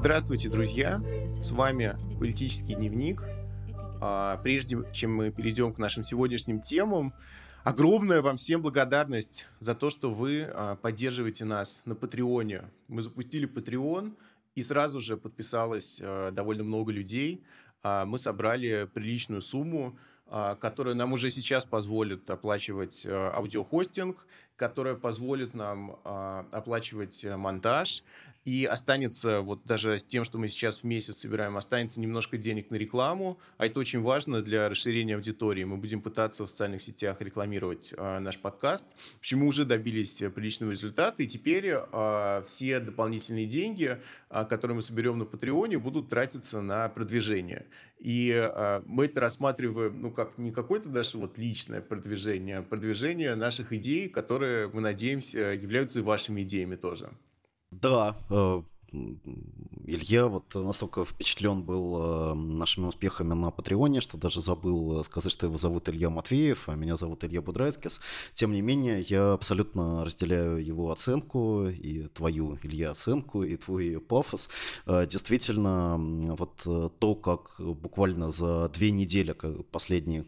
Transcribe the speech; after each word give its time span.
Здравствуйте, 0.00 0.48
друзья! 0.48 1.02
С 1.26 1.50
вами 1.50 1.96
«Политический 2.20 2.76
дневник». 2.76 3.20
А, 4.00 4.36
прежде 4.44 4.78
чем 4.92 5.12
мы 5.12 5.32
перейдем 5.32 5.74
к 5.74 5.78
нашим 5.78 6.04
сегодняшним 6.04 6.60
темам, 6.60 7.12
огромная 7.64 8.22
вам 8.22 8.36
всем 8.36 8.62
благодарность 8.62 9.48
за 9.58 9.74
то, 9.74 9.90
что 9.90 10.12
вы 10.12 10.42
а, 10.44 10.76
поддерживаете 10.76 11.44
нас 11.44 11.82
на 11.84 11.96
Патреоне. 11.96 12.70
Мы 12.86 13.02
запустили 13.02 13.48
Patreon, 13.48 14.14
и 14.54 14.62
сразу 14.62 15.00
же 15.00 15.16
подписалось 15.16 16.00
а, 16.00 16.30
довольно 16.30 16.62
много 16.62 16.92
людей. 16.92 17.42
Мы 17.82 18.18
собрали 18.18 18.88
приличную 18.92 19.42
сумму, 19.42 19.96
которая 20.60 20.94
нам 20.94 21.12
уже 21.12 21.30
сейчас 21.30 21.64
позволит 21.64 22.28
оплачивать 22.28 23.06
аудиохостинг, 23.06 24.26
которая 24.56 24.94
позволит 24.94 25.54
нам 25.54 26.00
оплачивать 26.04 27.24
монтаж, 27.24 28.02
и 28.48 28.64
останется 28.64 29.42
вот 29.42 29.66
даже 29.66 29.98
с 29.98 30.04
тем, 30.04 30.24
что 30.24 30.38
мы 30.38 30.48
сейчас 30.48 30.80
в 30.80 30.84
месяц 30.84 31.18
собираем, 31.18 31.58
останется 31.58 32.00
немножко 32.00 32.38
денег 32.38 32.70
на 32.70 32.76
рекламу, 32.76 33.38
а 33.58 33.66
это 33.66 33.78
очень 33.78 34.00
важно 34.00 34.40
для 34.40 34.70
расширения 34.70 35.16
аудитории. 35.16 35.64
Мы 35.64 35.76
будем 35.76 36.00
пытаться 36.00 36.46
в 36.46 36.48
социальных 36.48 36.80
сетях 36.80 37.20
рекламировать 37.20 37.92
э, 37.94 38.18
наш 38.20 38.38
подкаст. 38.38 38.86
Мы 39.32 39.46
уже 39.46 39.66
добились 39.66 40.22
приличного 40.34 40.70
результата, 40.70 41.22
и 41.22 41.26
теперь 41.26 41.66
э, 41.66 42.42
все 42.46 42.80
дополнительные 42.80 43.44
деньги, 43.44 43.98
э, 44.30 44.44
которые 44.46 44.76
мы 44.76 44.82
соберем 44.82 45.18
на 45.18 45.26
Патреоне, 45.26 45.78
будут 45.78 46.08
тратиться 46.08 46.62
на 46.62 46.88
продвижение. 46.88 47.66
И 47.98 48.32
э, 48.32 48.82
мы 48.86 49.04
это 49.04 49.20
рассматриваем, 49.20 50.00
ну, 50.00 50.10
как 50.10 50.38
не 50.38 50.52
какое-то 50.52 50.88
даже 50.88 51.18
вот 51.18 51.36
личное 51.36 51.82
продвижение, 51.82 52.58
а 52.58 52.62
продвижение 52.62 53.34
наших 53.34 53.74
идей, 53.74 54.08
которые, 54.08 54.68
мы 54.68 54.80
надеемся, 54.80 55.38
являются 55.38 55.98
и 55.98 56.02
вашими 56.02 56.40
идеями 56.44 56.76
тоже. 56.76 57.10
Да, 57.70 58.16
э, 58.30 58.62
Илья 59.84 60.26
вот 60.28 60.54
настолько 60.54 61.04
впечатлен 61.04 61.62
был 61.62 62.32
э, 62.32 62.34
нашими 62.34 62.86
успехами 62.86 63.34
на 63.34 63.50
Патреоне, 63.50 64.00
что 64.00 64.16
даже 64.16 64.40
забыл 64.40 65.04
сказать, 65.04 65.30
что 65.30 65.46
его 65.46 65.58
зовут 65.58 65.90
Илья 65.90 66.08
Матвеев, 66.08 66.70
а 66.70 66.74
меня 66.74 66.96
зовут 66.96 67.24
Илья 67.24 67.42
Будрайцкис. 67.42 68.00
Тем 68.32 68.52
не 68.52 68.62
менее, 68.62 69.02
я 69.02 69.32
абсолютно 69.32 70.02
разделяю 70.04 70.64
его 70.64 70.90
оценку, 70.90 71.68
и 71.68 72.06
твою, 72.06 72.58
Илья, 72.62 72.92
оценку, 72.92 73.42
и 73.42 73.56
твой 73.56 74.00
пафос. 74.00 74.48
Э, 74.86 75.06
действительно, 75.06 75.96
вот 76.34 76.66
то, 76.98 77.14
как 77.14 77.56
буквально 77.58 78.30
за 78.30 78.70
две 78.70 78.90
недели, 78.90 79.36
последние 79.70 80.24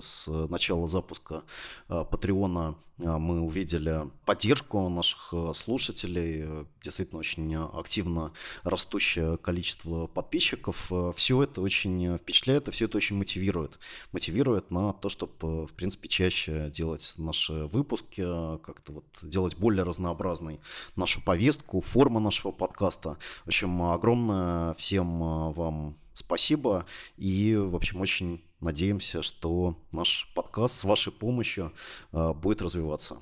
с 0.00 0.28
начала 0.28 0.86
запуска 0.86 1.42
Патреона, 1.88 2.76
мы 2.98 3.40
увидели 3.40 4.08
поддержку 4.24 4.88
наших 4.88 5.30
э, 5.32 5.52
слушателей, 5.52 6.66
действительно 6.82 7.18
очень 7.18 7.54
активно 7.56 8.32
растущее 8.62 9.36
количество 9.38 10.06
подписчиков. 10.06 10.92
Э, 10.92 11.12
все 11.16 11.42
это 11.42 11.60
очень 11.60 12.16
впечатляет 12.18 12.68
и 12.68 12.70
все 12.70 12.84
это 12.84 12.96
очень 12.96 13.16
мотивирует. 13.16 13.80
Мотивирует 14.12 14.70
на 14.70 14.92
то, 14.92 15.08
чтобы, 15.08 15.66
в 15.66 15.72
принципе, 15.72 16.08
чаще 16.08 16.70
делать 16.70 17.14
наши 17.18 17.66
выпуски, 17.66 18.22
как-то 18.58 18.92
вот 18.92 19.04
делать 19.22 19.56
более 19.56 19.82
разнообразной 19.82 20.60
нашу 20.94 21.20
повестку, 21.22 21.80
форму 21.80 22.20
нашего 22.20 22.52
подкаста. 22.52 23.18
В 23.44 23.48
общем, 23.48 23.82
огромное 23.82 24.72
всем 24.74 25.22
э, 25.22 25.52
вам 25.52 25.98
спасибо 26.12 26.86
и, 27.16 27.56
в 27.56 27.74
общем, 27.74 28.00
очень 28.00 28.40
надеемся, 28.64 29.22
что 29.22 29.76
наш 29.92 30.32
подкаст 30.34 30.76
с 30.76 30.84
вашей 30.84 31.12
помощью 31.12 31.72
э, 32.12 32.32
будет 32.32 32.62
развиваться. 32.62 33.18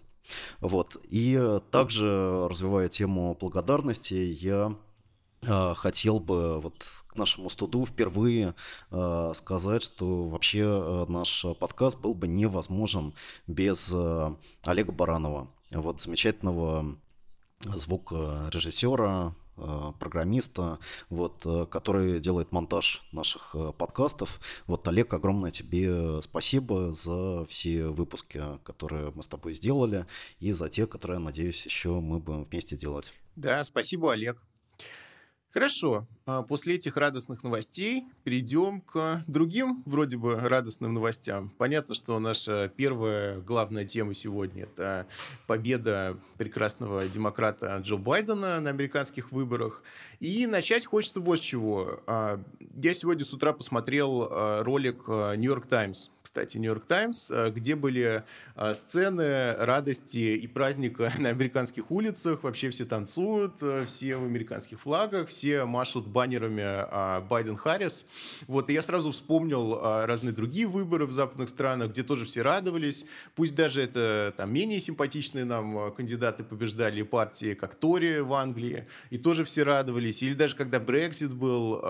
Вот. 0.60 0.96
И 1.10 1.58
также, 1.70 2.46
развивая 2.48 2.88
тему 2.88 3.36
благодарности, 3.38 4.14
я 4.14 4.74
э, 5.42 5.74
хотел 5.76 6.20
бы 6.20 6.60
вот 6.60 6.86
к 7.08 7.16
нашему 7.16 7.50
студу 7.50 7.84
впервые 7.84 8.54
э, 8.90 9.32
сказать, 9.34 9.82
что 9.82 10.28
вообще 10.28 11.06
наш 11.08 11.44
подкаст 11.58 11.98
был 11.98 12.14
бы 12.14 12.28
невозможен 12.28 13.14
без 13.46 13.92
Олега 14.64 14.92
Баранова, 14.92 15.48
вот 15.70 16.00
замечательного 16.00 16.96
звукорежиссера, 17.64 19.34
Э, 19.34 19.41
программиста, 19.98 20.78
вот, 21.10 21.42
э, 21.44 21.66
который 21.66 22.20
делает 22.20 22.52
монтаж 22.52 23.06
наших 23.12 23.54
э, 23.54 23.72
подкастов. 23.76 24.40
Вот, 24.66 24.86
Олег, 24.88 25.12
огромное 25.14 25.50
тебе 25.50 26.20
спасибо 26.20 26.92
за 26.92 27.44
все 27.46 27.88
выпуски, 27.88 28.42
которые 28.64 29.12
мы 29.14 29.22
с 29.22 29.28
тобой 29.28 29.54
сделали, 29.54 30.06
и 30.40 30.52
за 30.52 30.68
те, 30.68 30.86
которые, 30.86 31.18
надеюсь, 31.18 31.64
еще 31.64 32.00
мы 32.00 32.18
будем 32.18 32.44
вместе 32.44 32.76
делать. 32.76 33.12
Да, 33.36 33.62
спасибо, 33.64 34.12
Олег. 34.12 34.42
Хорошо, 35.52 36.06
а 36.24 36.42
после 36.42 36.76
этих 36.76 36.96
радостных 36.96 37.42
новостей 37.42 38.06
перейдем 38.24 38.80
к 38.80 39.22
другим 39.26 39.82
вроде 39.84 40.16
бы 40.16 40.34
радостным 40.34 40.94
новостям. 40.94 41.52
Понятно, 41.58 41.94
что 41.94 42.18
наша 42.18 42.72
первая 42.74 43.38
главная 43.38 43.84
тема 43.84 44.14
сегодня– 44.14 44.62
это 44.64 45.06
победа 45.46 46.16
прекрасного 46.38 47.06
демократа 47.06 47.78
Джо 47.82 47.96
Байдена 47.96 48.60
на 48.60 48.70
американских 48.70 49.30
выборах. 49.30 49.82
И 50.20 50.46
начать 50.46 50.86
хочется 50.86 51.20
с 51.20 51.40
чего. 51.40 52.00
А, 52.06 52.40
я 52.82 52.94
сегодня 52.94 53.24
с 53.24 53.34
утра 53.34 53.52
посмотрел 53.52 54.28
а, 54.30 54.62
ролик 54.62 55.06
«Нью-Йорк 55.06 55.66
Таймс», 55.66 56.08
кстати, 56.32 56.56
«Нью-Йорк 56.56 56.86
Таймс», 56.86 57.30
где 57.50 57.76
были 57.76 58.24
сцены 58.72 59.52
радости 59.52 60.16
и 60.16 60.46
праздника 60.46 61.12
на 61.18 61.28
американских 61.28 61.90
улицах. 61.90 62.42
Вообще 62.42 62.70
все 62.70 62.86
танцуют, 62.86 63.60
все 63.84 64.16
в 64.16 64.24
американских 64.24 64.80
флагах, 64.80 65.28
все 65.28 65.66
машут 65.66 66.06
баннерами 66.06 66.88
Байден-Харрис. 67.28 68.06
Вот, 68.46 68.70
и 68.70 68.72
я 68.72 68.80
сразу 68.80 69.10
вспомнил 69.10 69.78
разные 70.06 70.32
другие 70.32 70.66
выборы 70.66 71.04
в 71.04 71.12
западных 71.12 71.50
странах, 71.50 71.90
где 71.90 72.02
тоже 72.02 72.24
все 72.24 72.40
радовались. 72.40 73.04
Пусть 73.34 73.54
даже 73.54 73.82
это 73.82 74.32
там 74.34 74.50
менее 74.54 74.80
симпатичные 74.80 75.44
нам 75.44 75.92
кандидаты 75.92 76.44
побеждали 76.44 77.02
партии, 77.02 77.52
как 77.52 77.74
Тори 77.74 78.20
в 78.20 78.32
Англии, 78.32 78.86
и 79.10 79.18
тоже 79.18 79.44
все 79.44 79.64
радовались. 79.64 80.22
Или 80.22 80.32
даже 80.32 80.56
когда 80.56 80.80
Брексит 80.80 81.34
был, 81.34 81.84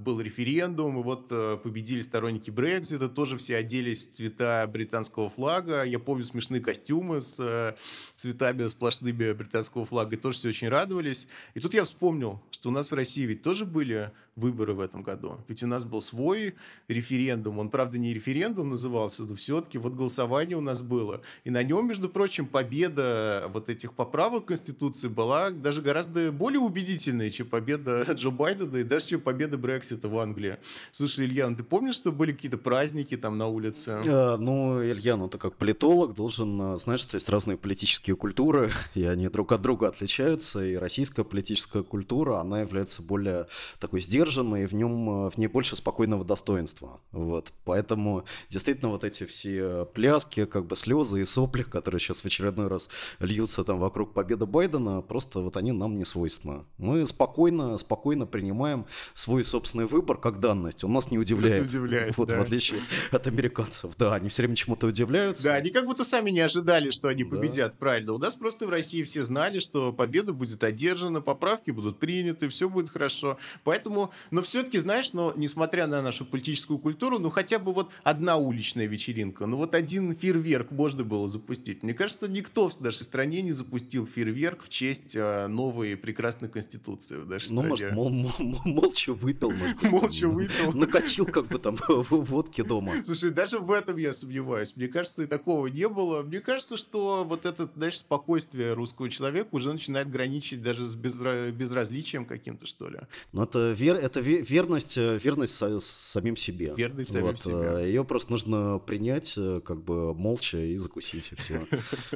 был 0.00 0.20
референдум, 0.20 0.98
и 0.98 1.02
вот 1.04 1.28
победили 1.62 2.00
сторонники 2.00 2.50
Брексита, 2.50 3.08
тоже 3.08 3.36
все 3.36 3.58
оделись 3.84 4.06
в 4.06 4.12
цвета 4.12 4.66
британского 4.66 5.28
флага. 5.28 5.84
Я 5.84 5.98
помню 5.98 6.24
смешные 6.24 6.60
костюмы 6.60 7.20
с 7.20 7.76
цветами 8.14 8.66
сплошными 8.68 9.32
британского 9.32 9.84
флага, 9.84 10.16
и 10.16 10.18
тоже 10.18 10.38
все 10.38 10.48
очень 10.48 10.68
радовались. 10.68 11.28
И 11.54 11.60
тут 11.60 11.74
я 11.74 11.84
вспомнил, 11.84 12.40
что 12.50 12.70
у 12.70 12.72
нас 12.72 12.90
в 12.90 12.94
России 12.94 13.26
ведь 13.26 13.42
тоже 13.42 13.66
были 13.66 14.10
выборы 14.36 14.74
в 14.74 14.80
этом 14.80 15.02
году. 15.02 15.38
Ведь 15.48 15.62
у 15.62 15.66
нас 15.66 15.84
был 15.84 16.00
свой 16.00 16.54
референдум. 16.88 17.58
Он, 17.58 17.68
правда, 17.68 17.98
не 17.98 18.12
референдум 18.12 18.70
назывался, 18.70 19.22
но 19.22 19.34
все-таки 19.34 19.78
вот 19.78 19.94
голосование 19.94 20.56
у 20.56 20.60
нас 20.60 20.82
было. 20.82 21.20
И 21.44 21.50
на 21.50 21.62
нем, 21.62 21.86
между 21.86 22.08
прочим, 22.08 22.46
победа 22.46 23.48
вот 23.52 23.68
этих 23.68 23.92
поправок 23.92 24.46
Конституции 24.46 25.08
была 25.08 25.50
даже 25.50 25.82
гораздо 25.82 26.32
более 26.32 26.60
убедительной, 26.60 27.30
чем 27.30 27.46
победа 27.46 28.04
Джо 28.12 28.30
Байдена 28.30 28.78
и 28.78 28.82
даже 28.82 29.06
чем 29.06 29.20
победа 29.20 29.56
Брексита 29.56 30.08
в 30.08 30.18
Англии. 30.18 30.58
Слушай, 30.90 31.26
Илья, 31.26 31.48
ну 31.48 31.56
ты 31.56 31.62
помнишь, 31.62 31.94
что 31.94 32.10
были 32.10 32.32
какие-то 32.32 32.58
праздники 32.58 33.16
там 33.16 33.38
на 33.38 33.46
улице? 33.46 33.73
А, 33.86 34.36
ну, 34.36 34.82
Илья, 34.82 35.16
ну 35.16 35.28
ты 35.28 35.38
как 35.38 35.56
политолог 35.56 36.14
должен 36.14 36.74
э, 36.74 36.78
знать, 36.78 37.00
что 37.00 37.16
есть 37.16 37.28
разные 37.28 37.56
политические 37.56 38.16
культуры, 38.16 38.72
и 38.94 39.04
они 39.04 39.28
друг 39.28 39.52
от 39.52 39.62
друга 39.62 39.88
отличаются, 39.88 40.64
и 40.64 40.76
российская 40.76 41.24
политическая 41.24 41.82
культура, 41.82 42.38
она 42.38 42.60
является 42.60 43.02
более 43.02 43.46
такой 43.78 44.00
сдержанной 44.00 44.24
сдержанно, 44.24 44.56
и 44.56 44.66
в 44.66 44.72
нем 44.74 45.28
в 45.28 45.36
ней 45.36 45.46
больше 45.46 45.76
спокойного 45.76 46.24
достоинства. 46.24 47.00
Вот. 47.12 47.52
Поэтому 47.64 48.24
действительно 48.48 48.90
вот 48.90 49.04
эти 49.04 49.24
все 49.24 49.86
пляски, 49.86 50.44
как 50.44 50.66
бы 50.66 50.76
слезы 50.76 51.22
и 51.22 51.24
сопли, 51.24 51.62
которые 51.62 52.00
сейчас 52.00 52.20
в 52.20 52.24
очередной 52.24 52.68
раз 52.68 52.88
льются 53.20 53.64
там 53.64 53.78
вокруг 53.78 54.14
победы 54.14 54.46
Байдена, 54.46 55.02
просто 55.02 55.40
вот 55.40 55.56
они 55.56 55.72
нам 55.72 55.98
не 55.98 56.04
свойственны. 56.04 56.64
Мы 56.78 57.06
спокойно, 57.06 57.76
спокойно 57.78 58.26
принимаем 58.26 58.86
свой 59.12 59.44
собственный 59.44 59.86
выбор 59.86 60.16
как 60.16 60.40
данность. 60.40 60.84
Он 60.84 60.92
нас 60.92 61.10
не 61.10 61.18
удивляет. 61.18 61.62
Просто 61.62 61.78
удивляет, 61.78 62.16
вот, 62.16 62.28
да. 62.28 62.38
В 62.38 62.42
отличие 62.42 62.80
от 63.10 63.26
американцев. 63.26 63.63
Да, 63.98 64.14
они 64.14 64.28
все 64.28 64.42
время 64.42 64.56
чему-то 64.56 64.86
удивляются. 64.86 65.44
Да, 65.44 65.54
они 65.54 65.70
как 65.70 65.86
будто 65.86 66.04
сами 66.04 66.30
не 66.30 66.40
ожидали, 66.40 66.90
что 66.90 67.08
они 67.08 67.24
победят, 67.24 67.72
да. 67.72 67.76
правильно. 67.78 68.12
У 68.12 68.18
нас 68.18 68.34
просто 68.34 68.66
в 68.66 68.70
России 68.70 69.02
все 69.02 69.24
знали, 69.24 69.58
что 69.58 69.92
победа 69.92 70.32
будет 70.32 70.62
одержана, 70.64 71.20
поправки 71.20 71.70
будут 71.70 71.98
приняты, 71.98 72.48
все 72.48 72.68
будет 72.68 72.90
хорошо. 72.90 73.38
Поэтому 73.64 74.12
но 74.30 74.42
все-таки, 74.42 74.78
знаешь, 74.78 75.12
но 75.12 75.32
несмотря 75.36 75.86
на 75.86 76.02
нашу 76.02 76.24
политическую 76.24 76.78
культуру, 76.78 77.18
ну 77.18 77.30
хотя 77.30 77.58
бы 77.58 77.72
вот 77.72 77.90
одна 78.02 78.36
уличная 78.36 78.86
вечеринка, 78.86 79.46
ну 79.46 79.56
вот 79.56 79.74
один 79.74 80.14
фейерверк 80.14 80.70
можно 80.70 81.04
было 81.04 81.28
запустить. 81.28 81.82
Мне 81.82 81.94
кажется, 81.94 82.28
никто 82.28 82.68
в 82.68 82.80
нашей 82.80 83.04
стране 83.04 83.42
не 83.42 83.52
запустил 83.52 84.06
фейерверк 84.06 84.64
в 84.64 84.68
честь 84.68 85.16
э, 85.16 85.46
новой 85.46 85.96
прекрасной 85.96 86.48
конституции 86.48 87.16
в 87.16 87.26
нашей 87.26 87.52
ну, 87.52 87.76
стране. 87.76 87.94
Ну, 87.94 88.10
может, 88.10 88.64
молча 88.64 89.12
выпил. 89.12 89.50
Может, 89.50 89.82
молча 89.82 90.28
выпил. 90.28 90.72
Накатил 90.72 91.26
как 91.26 91.46
бы 91.46 91.58
там 91.58 91.76
водки 91.88 92.62
дома. 92.62 92.92
Слушай, 93.04 93.30
да, 93.30 93.46
даже 93.54 93.64
в 93.64 93.70
этом 93.70 93.96
я 93.96 94.12
сомневаюсь. 94.12 94.74
Мне 94.76 94.88
кажется, 94.88 95.22
и 95.22 95.26
такого 95.26 95.66
не 95.68 95.88
было. 95.88 96.22
Мне 96.22 96.40
кажется, 96.40 96.76
что 96.76 97.24
вот 97.24 97.46
это, 97.46 97.68
знаешь, 97.76 97.98
спокойствие 97.98 98.74
русского 98.74 99.08
человека 99.10 99.48
уже 99.52 99.72
начинает 99.72 100.10
граничить 100.10 100.62
даже 100.62 100.86
с 100.86 100.96
безра... 100.96 101.50
безразличием 101.50 102.24
каким-то, 102.24 102.66
что 102.66 102.88
ли. 102.88 103.00
Ну, 103.32 103.42
это, 103.42 103.72
вер... 103.72 103.96
это 103.96 104.20
верность, 104.20 104.98
э, 104.98 105.18
верность 105.22 105.54
с... 105.54 105.84
самим 105.84 106.36
себе. 106.36 106.74
Верность 106.76 107.12
самим 107.12 107.28
вот, 107.28 107.40
себе. 107.40 107.82
Э, 107.82 107.86
Ее 107.86 108.04
просто 108.04 108.32
нужно 108.32 108.78
принять 108.78 109.34
э, 109.36 109.60
как 109.64 109.82
бы 109.82 110.14
молча 110.14 110.58
и 110.58 110.76
закусить, 110.76 111.32
и 111.32 111.36
все. 111.36 111.64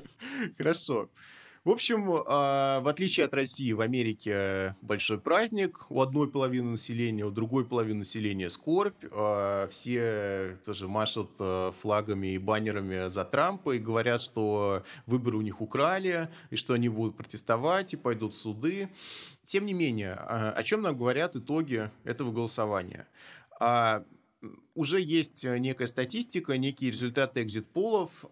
Хорошо. 0.58 1.08
В 1.68 1.70
общем, 1.70 2.10
а, 2.26 2.80
в 2.80 2.88
отличие 2.88 3.26
от 3.26 3.34
России, 3.34 3.72
в 3.72 3.82
Америке 3.82 4.74
большой 4.80 5.20
праздник. 5.20 5.84
У 5.90 6.00
одной 6.00 6.30
половины 6.30 6.70
населения, 6.70 7.26
у 7.26 7.30
другой 7.30 7.66
половины 7.66 7.98
населения 7.98 8.48
скорбь. 8.48 9.04
А, 9.12 9.68
все 9.68 10.56
тоже 10.64 10.88
машут 10.88 11.32
а, 11.38 11.72
флагами 11.72 12.28
и 12.28 12.38
баннерами 12.38 13.10
за 13.10 13.22
Трампа 13.22 13.72
и 13.72 13.78
говорят, 13.78 14.22
что 14.22 14.82
выборы 15.04 15.36
у 15.36 15.42
них 15.42 15.60
украли, 15.60 16.30
и 16.48 16.56
что 16.56 16.72
они 16.72 16.88
будут 16.88 17.18
протестовать 17.18 17.92
и 17.92 17.98
пойдут 17.98 18.32
в 18.32 18.38
суды. 18.38 18.88
Тем 19.44 19.66
не 19.66 19.74
менее, 19.74 20.14
о 20.14 20.62
чем 20.62 20.80
нам 20.80 20.96
говорят 20.96 21.36
итоги 21.36 21.90
этого 22.04 22.32
голосования? 22.32 23.06
Уже 24.74 25.02
есть 25.02 25.44
некая 25.44 25.86
статистика, 25.86 26.56
некие 26.56 26.92
результаты 26.92 27.42
экзит-полов. 27.42 28.24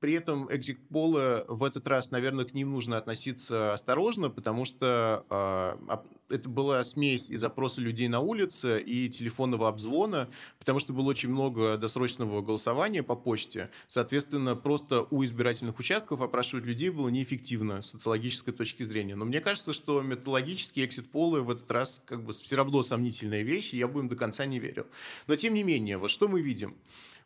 При 0.00 0.12
этом 0.12 0.46
экзит-полы 0.54 1.44
в 1.48 1.64
этот 1.64 1.86
раз, 1.86 2.10
наверное, 2.10 2.44
к 2.44 2.52
ним 2.52 2.72
нужно 2.72 2.98
относиться 2.98 3.72
осторожно, 3.72 4.28
потому 4.28 4.66
что 4.66 5.24
э, 5.30 5.96
это 6.28 6.48
была 6.48 6.84
смесь 6.84 7.30
из 7.30 7.42
опроса 7.44 7.80
людей 7.80 8.08
на 8.08 8.20
улице 8.20 8.80
и 8.80 9.08
телефонного 9.08 9.68
обзвона, 9.68 10.28
потому 10.58 10.80
что 10.80 10.92
было 10.92 11.08
очень 11.08 11.30
много 11.30 11.78
досрочного 11.78 12.42
голосования 12.42 13.02
по 13.02 13.16
почте. 13.16 13.70
Соответственно, 13.86 14.54
просто 14.54 15.06
у 15.10 15.24
избирательных 15.24 15.78
участков 15.78 16.20
опрашивать 16.20 16.66
людей 16.66 16.90
было 16.90 17.08
неэффективно 17.08 17.80
с 17.80 17.90
социологической 17.90 18.52
точки 18.52 18.82
зрения. 18.82 19.14
Но 19.14 19.24
мне 19.24 19.40
кажется, 19.40 19.72
что 19.72 20.02
методологические 20.02 20.86
экзит-полы 20.86 21.42
в 21.42 21.50
этот 21.50 21.70
раз 21.70 22.02
как 22.04 22.22
бы 22.22 22.32
все 22.32 22.56
равно 22.56 22.82
сомнительная 22.82 23.42
вещь, 23.42 23.72
и 23.72 23.78
я 23.78 23.88
бы 23.88 24.00
им 24.00 24.08
до 24.08 24.16
конца 24.16 24.44
не 24.46 24.58
верил. 24.58 24.86
Но 25.26 25.36
тем 25.36 25.54
не 25.54 25.62
менее, 25.62 25.98
вот 25.98 26.10
что 26.10 26.28
мы 26.28 26.42
видим? 26.42 26.76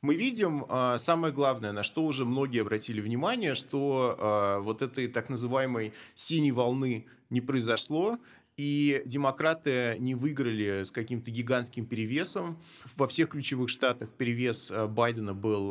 Мы 0.03 0.15
видим 0.15 0.65
а, 0.69 0.97
самое 0.99 1.33
главное, 1.33 1.73
на 1.73 1.83
что 1.83 2.05
уже 2.05 2.25
многие 2.25 2.63
обратили 2.63 3.01
внимание, 3.01 3.55
что 3.55 4.17
а, 4.19 4.61
вот 4.61 4.83
этой 4.83 5.09
так 5.09 5.29
называемой 5.29 5.93
синей 6.15 6.53
волны 6.53 7.07
не 7.29 7.41
произошло, 7.41 8.19
и 8.57 9.03
демократы 9.07 9.97
не 10.01 10.15
выиграли 10.15 10.83
с 10.85 10.91
каким-то 10.91 11.31
гигантским 11.31 11.87
перевесом. 11.87 12.63
Во 12.97 13.09
всех 13.09 13.31
ключевых 13.31 13.69
штатах 13.69 14.11
перевес 14.11 14.71
а, 14.71 14.87
Байдена 14.87 15.35
был 15.35 15.69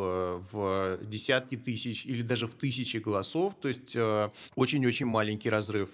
в 0.51 0.99
десятки 1.01 1.57
тысяч 1.57 2.05
или 2.05 2.21
даже 2.21 2.45
в 2.45 2.53
тысячи 2.53 2.97
голосов, 2.97 3.55
то 3.59 3.67
есть 3.67 3.97
очень-очень 4.55 5.07
маленький 5.07 5.49
разрыв. 5.49 5.89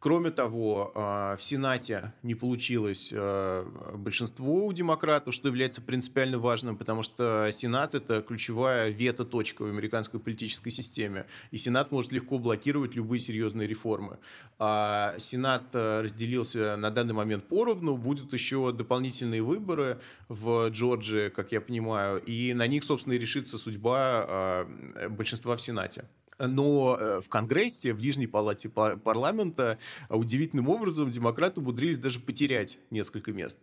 Кроме 0.00 0.30
того, 0.30 0.92
а, 0.94 1.36
в 1.36 1.42
Сенате 1.42 2.14
не 2.22 2.34
получилось 2.34 3.10
а, 3.12 3.66
большинство 3.98 4.64
у 4.64 4.72
демократов, 4.72 5.34
что 5.34 5.48
является 5.48 5.82
принципиально 5.82 6.38
важным, 6.38 6.78
потому 6.78 7.02
что 7.02 7.50
Сенат– 7.52 7.94
это 7.94 8.22
ключевая 8.22 8.88
вето-точка 8.88 9.62
в 9.62 9.66
американской 9.66 10.18
политической 10.18 10.70
системе, 10.70 11.26
и 11.50 11.58
Сенат 11.58 11.92
может 11.92 12.12
легко 12.12 12.38
блокировать 12.38 12.94
любые 12.94 13.20
серьезные 13.20 13.68
реформы. 13.68 14.16
А 14.58 15.14
Сенат 15.18 15.74
разделился 15.74 16.76
на 16.76 16.90
данный 16.90 17.12
момент 17.12 17.44
поровну, 17.44 17.98
будут 17.98 18.32
еще 18.32 18.72
дополнительные 18.72 19.42
выборы 19.42 20.00
в 20.30 20.68
Джорджии, 20.70 21.28
как 21.28 21.52
я 21.52 21.60
понимаю, 21.60 22.22
и 22.22 22.54
на 22.54 22.66
них, 22.66 22.84
собственно, 22.84 23.12
и 23.12 23.18
решится 23.18 23.58
судьба 23.58 24.66
большинства 25.10 25.56
в 25.56 25.60
Сенате 25.60 26.06
но 26.46 26.96
э, 26.98 27.20
в 27.20 27.28
Конгрессе, 27.28 27.92
в 27.92 28.00
Нижней 28.00 28.26
палате 28.26 28.68
парламента 28.68 29.78
удивительным 30.08 30.68
образом 30.68 31.10
демократы 31.10 31.60
умудрились 31.60 31.98
даже 31.98 32.20
потерять 32.20 32.78
несколько 32.90 33.32
мест. 33.32 33.58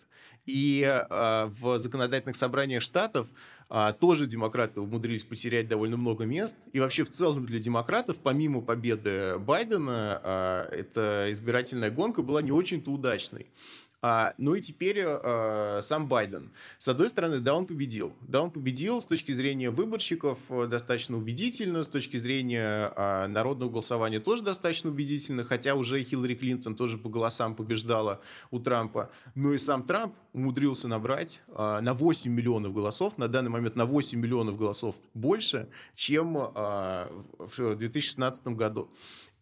И 0.46 0.82
э, 0.84 1.50
в 1.60 1.78
законодательных 1.80 2.36
собраниях 2.36 2.82
штатов 2.82 3.28
а, 3.70 3.92
тоже 3.92 4.28
демократы 4.28 4.80
умудрились 4.80 5.24
потерять 5.24 5.68
довольно 5.68 5.98
много 5.98 6.26
мест. 6.26 6.58
И 6.72 6.80
вообще 6.80 7.04
в 7.04 7.10
целом 7.10 7.46
для 7.46 7.60
демократов, 7.60 8.18
помимо 8.18 8.62
победы 8.62 9.38
Байдена, 9.40 10.22
а, 10.24 10.70
эта 10.72 11.28
избирательная 11.32 11.92
гонка 11.92 12.22
была 12.22 12.42
не 12.42 12.52
очень-то 12.52 12.92
удачной. 12.92 13.48
А, 14.02 14.34
ну 14.38 14.54
и 14.54 14.62
теперь 14.62 15.02
а, 15.04 15.80
сам 15.82 16.08
Байден. 16.08 16.52
С 16.78 16.88
одной 16.88 17.10
стороны, 17.10 17.40
да, 17.40 17.56
он 17.56 17.66
победил. 17.66 18.14
Да, 18.22 18.44
он 18.44 18.52
победил 18.52 19.02
с 19.02 19.08
точки 19.08 19.32
зрения 19.32 19.72
выборщиков 19.72 20.38
э, 20.50 20.68
достаточно 20.68 21.18
убедительно, 21.18 21.84
с 21.84 21.88
точки 21.88 22.18
зрения 22.18 22.94
а, 22.96 23.28
народного 23.28 23.72
голосования 23.72 24.20
тоже 24.20 24.44
достаточно 24.44 24.92
убедительно, 24.92 25.44
хотя 25.44 25.74
уже 25.74 26.02
Хиллари 26.04 26.36
Клинтон 26.36 26.76
тоже 26.76 26.98
по 26.98 27.10
голосам 27.10 27.56
побеждала 27.56 28.22
у 28.52 28.60
Трампа. 28.60 29.10
Но 29.34 29.54
и 29.54 29.58
сам 29.58 29.84
Трамп 29.84 30.14
умудрился 30.34 30.88
набрать 30.88 31.42
а, 31.48 31.82
на 31.82 31.96
8 31.96 32.32
миллионов 32.32 32.74
голосов, 32.74 33.18
на 33.18 33.28
данный 33.28 33.50
момент 33.50 33.76
на 33.76 33.86
8 33.86 34.20
миллионов 34.20 34.58
голосов 34.58 34.96
больше, 35.16 35.70
чем 35.96 36.38
а, 36.38 37.12
в 37.40 37.76
2016 37.76 38.48
году. 38.50 38.92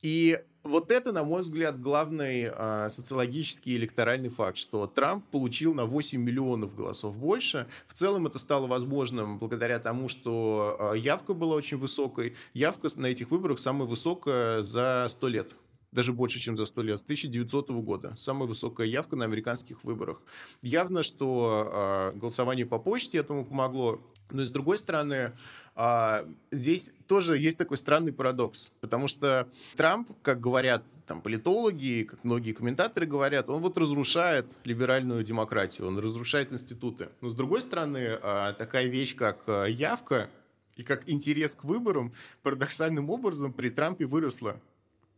И 0.01 0.40
вот 0.66 0.92
это, 0.92 1.12
на 1.12 1.24
мой 1.24 1.42
взгляд, 1.42 1.80
главный 1.80 2.50
э, 2.52 2.90
социологический 2.90 3.76
электоральный 3.78 4.30
факт, 4.30 4.58
что 4.58 4.88
Трамп 4.88 5.24
получил 5.30 5.74
на 5.74 5.86
8 5.86 6.20
миллионов 6.20 6.76
голосов 6.76 7.16
больше. 7.16 7.68
В 7.88 7.94
целом 7.94 8.28
это 8.28 8.40
стало 8.40 8.68
возможным 8.68 9.38
благодаря 9.38 9.80
тому, 9.80 10.08
что 10.08 10.94
э, 10.94 10.98
явка 10.98 11.34
была 11.34 11.56
очень 11.56 11.78
высокой. 11.78 12.36
Явка 12.54 12.88
на 12.98 13.08
этих 13.08 13.32
выборах 13.32 13.60
самая 13.60 13.88
высокая 13.88 14.64
за 14.64 15.08
100 15.10 15.28
лет 15.28 15.56
даже 15.92 16.12
больше, 16.12 16.40
чем 16.40 16.58
за 16.58 16.66
100 16.66 16.82
лет, 16.82 17.00
с 17.00 17.04
1900 17.04 17.70
года. 17.70 18.14
Самая 18.18 18.50
высокая 18.50 18.86
явка 18.86 19.16
на 19.16 19.24
американских 19.24 19.82
выборах. 19.86 20.22
Явно, 20.62 21.04
что 21.04 22.12
э, 22.14 22.18
голосование 22.18 22.66
по 22.66 22.80
почте 22.80 23.18
этому 23.18 23.46
помогло. 23.46 24.02
Но 24.32 24.42
и 24.42 24.46
с 24.46 24.52
другой 24.52 24.78
стороны, 24.78 25.32
а, 25.75 26.25
здесь 26.51 26.92
тоже 27.06 27.38
есть 27.38 27.57
такой 27.57 27.75
странный 27.75 28.13
парадокс, 28.13 28.72
потому 28.80 29.10
что 29.10 29.50
Трамп, 29.75 30.10
как 30.22 30.39
говорят 30.39 30.88
там 31.06 31.22
политологи, 31.22 32.07
как 32.10 32.24
многие 32.24 32.54
комментаторы 32.54 33.06
говорят, 33.06 33.50
он 33.50 33.62
вот 33.62 33.77
разрушает 33.77 34.56
либеральную 34.63 35.22
демократию, 35.24 35.88
он 35.88 36.00
разрушает 36.00 36.54
институты. 36.54 37.10
Но 37.19 37.27
с 37.27 37.36
другой 37.36 37.62
стороны, 37.62 38.18
а, 38.22 38.54
такая 38.54 38.88
вещь, 38.88 39.16
как 39.16 39.44
а, 39.48 39.66
явка 39.66 40.30
и 40.77 40.83
как 40.83 41.10
интерес 41.10 41.56
к 41.56 41.66
выборам 41.66 42.13
парадоксальным 42.42 43.10
образом 43.10 43.51
при 43.51 43.70
Трампе 43.70 44.05
выросла. 44.05 44.60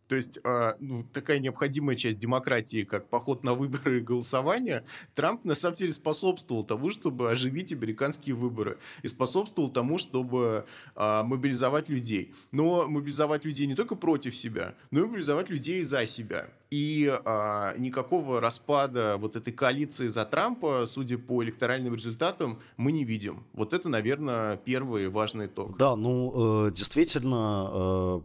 То 0.07 0.15
есть 0.15 0.39
э, 0.43 0.73
ну, 0.79 1.03
такая 1.03 1.39
необходимая 1.39 1.95
часть 1.95 2.17
демократии, 2.17 2.83
как 2.83 3.09
поход 3.09 3.43
на 3.43 3.53
выборы 3.53 3.97
и 3.97 4.01
голосование, 4.01 4.85
Трамп 5.15 5.43
на 5.43 5.55
самом 5.55 5.75
деле 5.75 5.91
способствовал 5.91 6.63
тому, 6.63 6.91
чтобы 6.91 7.29
оживить 7.29 7.73
американские 7.73 8.35
выборы 8.35 8.77
и 9.03 9.07
способствовал 9.07 9.69
тому, 9.69 9.97
чтобы 9.97 10.65
э, 10.95 11.23
мобилизовать 11.23 11.89
людей. 11.89 12.33
Но 12.51 12.87
мобилизовать 12.87 13.43
людей 13.45 13.67
не 13.67 13.75
только 13.75 13.95
против 13.95 14.35
себя, 14.35 14.75
но 14.91 14.99
и 14.99 15.03
мобилизовать 15.03 15.49
людей 15.49 15.83
за 15.83 16.07
себя. 16.07 16.49
И 16.69 17.09
а, 17.25 17.75
никакого 17.77 18.41
распада 18.41 19.15
вот 19.17 19.37
этой 19.37 19.53
коалиции 19.53 20.09
за 20.09 20.25
Трампа, 20.25 20.85
судя 20.85 21.17
по 21.17 21.41
электоральным 21.43 21.95
результатам, 21.95 22.59
мы 22.75 22.91
не 22.91 23.05
видим. 23.05 23.45
Вот 23.53 23.71
это, 23.71 23.87
наверное, 23.87 24.57
первый 24.57 25.07
важный 25.07 25.45
итог. 25.45 25.77
Да, 25.77 25.95
ну, 25.95 26.67
э, 26.67 26.71
действительно, 26.71 27.69
э, 27.71 28.19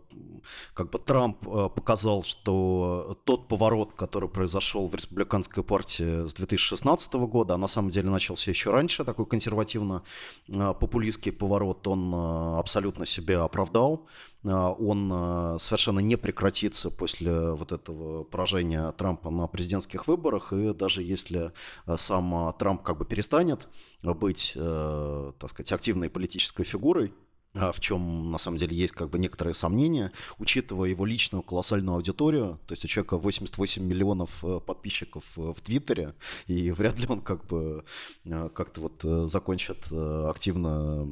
как 0.75 0.91
бы 0.91 0.99
Трамп 0.99 1.47
э, 1.47 1.69
показал, 1.73 2.25
что 2.25 3.17
тот 3.25 3.47
поворот, 3.47 3.93
который 3.95 4.29
произошел 4.29 4.89
в 4.89 4.95
республиканской 4.97 5.63
партии 5.63 6.27
с 6.27 6.35
2016 6.35 7.15
года, 7.15 7.55
а 7.55 7.59
на 7.59 7.69
самом 7.69 7.91
деле 7.91 8.11
начался 8.11 8.51
еще 8.51 8.73
раньше, 8.73 9.05
такой 9.05 9.27
консервативно-популистский 9.27 11.31
поворот, 11.31 11.87
он 11.87 12.13
абсолютно 12.59 13.07
себя 13.07 13.45
оправдал. 13.45 14.09
А, 14.45 14.73
он 14.73 15.11
а, 15.13 15.57
совершенно 15.59 16.01
не 16.01 16.17
прекратится 16.17 16.91
после 16.91 17.53
вот 17.53 17.73
этого 17.73 18.25
поражения 18.25 18.91
Трампа 18.93 19.31
на 19.31 19.47
президентских 19.47 20.09
выборах, 20.09 20.53
и 20.53 20.73
даже 20.75 21.03
если 21.03 21.53
а, 21.87 21.97
сам 21.97 22.55
Трамп 22.59 22.83
как 22.83 22.99
бы 22.99 23.05
перестанет 23.05 23.69
быть, 24.03 24.55
так 24.55 25.49
сказать, 25.49 25.71
активной 25.71 26.11
политической 26.11 26.65
фигурой, 26.65 27.15
в 27.55 27.81
чем 27.81 28.31
на 28.31 28.39
самом 28.39 28.57
деле 28.57 28.75
есть 28.75 28.95
как 28.95 29.11
бы 29.11 29.19
некоторые 29.19 29.53
сомнения, 29.55 30.11
учитывая 30.39 30.89
его 30.89 31.05
личную 31.05 31.43
колоссальную 31.43 31.97
аудиторию, 31.97 32.59
то 32.67 32.73
есть 32.73 32.85
у 32.85 32.89
человека 32.89 33.19
88 33.19 33.83
миллионов 33.83 34.43
э, 34.43 34.61
подписчиков 34.61 35.25
э, 35.37 35.53
в 35.55 35.61
Твиттере, 35.61 36.15
и 36.47 36.71
вряд 36.71 36.99
ли 36.99 37.07
он 37.09 37.21
как 37.21 37.47
бы 37.47 37.85
э, 38.25 38.49
как-то 38.55 38.81
вот 38.81 39.31
закончит 39.31 39.93
активно, 39.93 41.07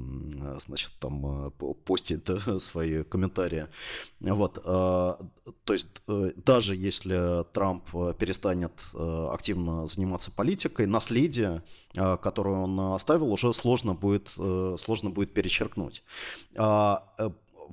значит, 0.58 0.92
там 0.98 1.52
постит 1.84 2.30
свои 2.58 3.02
комментарии. 3.04 3.66
Вот, 4.20 4.62
то 4.62 5.18
есть 5.68 5.88
даже 6.06 6.76
если 6.76 7.44
Трамп 7.52 7.84
перестанет 8.18 8.72
активно 8.94 9.86
заниматься 9.86 10.30
политикой, 10.30 10.86
наследие 10.86 11.62
которую 11.94 12.62
он 12.62 12.80
оставил, 12.94 13.32
уже 13.32 13.52
сложно 13.52 13.94
будет, 13.94 14.28
сложно 14.78 15.10
будет 15.10 15.32
перечеркнуть. 15.32 16.02
А, 16.56 17.04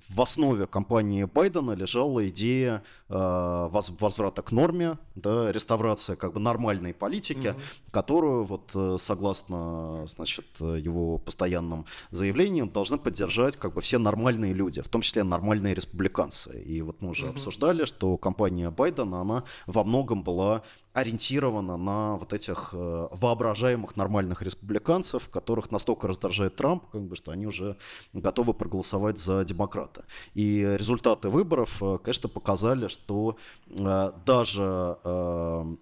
в 0.09 0.21
основе 0.21 0.67
кампании 0.67 1.23
Байдена 1.23 1.71
лежала 1.71 2.27
идея 2.29 2.83
э, 3.09 3.69
возврата 3.71 4.41
к 4.41 4.51
норме, 4.51 4.97
да, 5.15 5.51
реставрация 5.51 6.15
как 6.15 6.33
бы 6.33 6.39
нормальной 6.39 6.93
политики, 6.93 7.49
угу. 7.49 7.59
которую 7.91 8.43
вот 8.43 8.71
э, 8.75 8.97
согласно 8.99 10.05
значит 10.07 10.45
его 10.59 11.17
постоянным 11.17 11.85
заявлениям 12.11 12.69
должны 12.69 12.97
поддержать 12.97 13.57
как 13.57 13.73
бы 13.73 13.81
все 13.81 13.97
нормальные 13.97 14.53
люди, 14.53 14.81
в 14.81 14.89
том 14.89 15.01
числе 15.01 15.23
нормальные 15.23 15.73
республиканцы. 15.73 16.61
И 16.61 16.81
вот 16.81 17.01
мы 17.01 17.09
уже 17.09 17.25
угу. 17.25 17.33
обсуждали, 17.33 17.85
что 17.85 18.17
кампания 18.17 18.69
Байдена 18.69 19.21
она 19.21 19.43
во 19.65 19.83
многом 19.83 20.23
была 20.23 20.61
ориентирована 20.97 21.77
на 21.77 22.15
вот 22.17 22.33
этих 22.33 22.69
э, 22.73 23.07
воображаемых 23.11 23.95
нормальных 23.95 24.41
республиканцев, 24.41 25.29
которых 25.29 25.69
настолько 25.69 26.07
раздражает 26.07 26.55
Трамп, 26.55 26.87
как 26.91 27.03
бы, 27.03 27.15
что 27.15 27.31
они 27.31 27.45
уже 27.45 27.77
готовы 28.13 28.55
проголосовать 28.55 29.19
за 29.19 29.45
демократа. 29.45 30.05
И 30.33 30.75
результаты 30.77 31.29
выборов, 31.29 31.83
э, 31.83 31.99
конечно, 32.03 32.29
показали, 32.29 32.87
что 32.87 33.37
э, 33.69 34.11
даже 34.25 35.77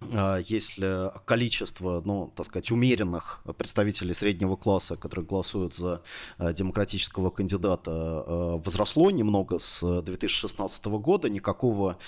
если 0.00 1.10
количество, 1.24 2.00
ну, 2.04 2.32
так 2.34 2.46
сказать, 2.46 2.70
умеренных 2.70 3.40
представителей 3.56 4.14
среднего 4.14 4.56
класса, 4.56 4.96
которые 4.96 5.26
голосуют 5.26 5.74
за 5.74 6.02
а, 6.38 6.52
демократического 6.52 7.30
кандидата, 7.30 7.90
а, 7.90 8.56
возросло 8.58 9.10
немного 9.10 9.58
с 9.58 10.02
2016 10.02 10.84
года, 10.86 11.28
никакого 11.28 11.98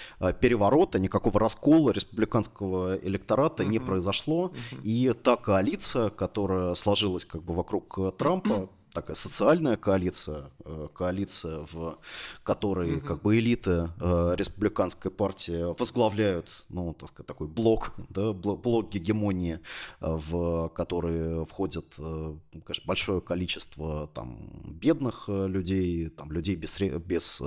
переворота, 0.41 0.99
никакого 0.99 1.41
раскола 1.41 1.91
республиканского 1.91 2.97
электората 2.97 3.65
не 3.65 3.79
произошло, 3.79 4.53
и 4.85 5.13
та 5.23 5.37
коалиция, 5.37 6.11
которая 6.11 6.75
сложилась 6.75 7.25
как 7.25 7.43
бы 7.43 7.55
вокруг 7.55 8.17
Трампа, 8.17 8.69
такая 8.93 9.15
социальная 9.15 9.77
коалиция, 9.77 10.51
э, 10.65 10.89
коалиция, 10.93 11.67
в 11.73 11.99
которой 12.43 12.97
угу. 12.97 13.07
как 13.07 13.23
бы 13.23 13.39
элиты 13.39 13.91
э, 14.01 14.35
республиканской 14.37 15.11
партии 15.11 15.75
возглавляют, 15.79 16.49
ну, 16.69 16.93
так 16.95 17.09
сказать, 17.09 17.27
такой 17.27 17.49
блок, 17.49 17.93
да, 18.09 18.33
блок 18.33 18.91
гегемонии, 18.91 19.61
э, 20.01 20.19
в 20.31 20.69
который 20.71 21.45
входит, 21.47 21.95
конечно, 21.97 22.85
большое 22.87 23.21
количество 23.21 24.09
там 24.09 24.51
бедных 24.65 25.29
людей, 25.29 26.09
там 26.09 26.33
людей 26.33 26.57
без, 26.57 26.81
без 26.81 27.43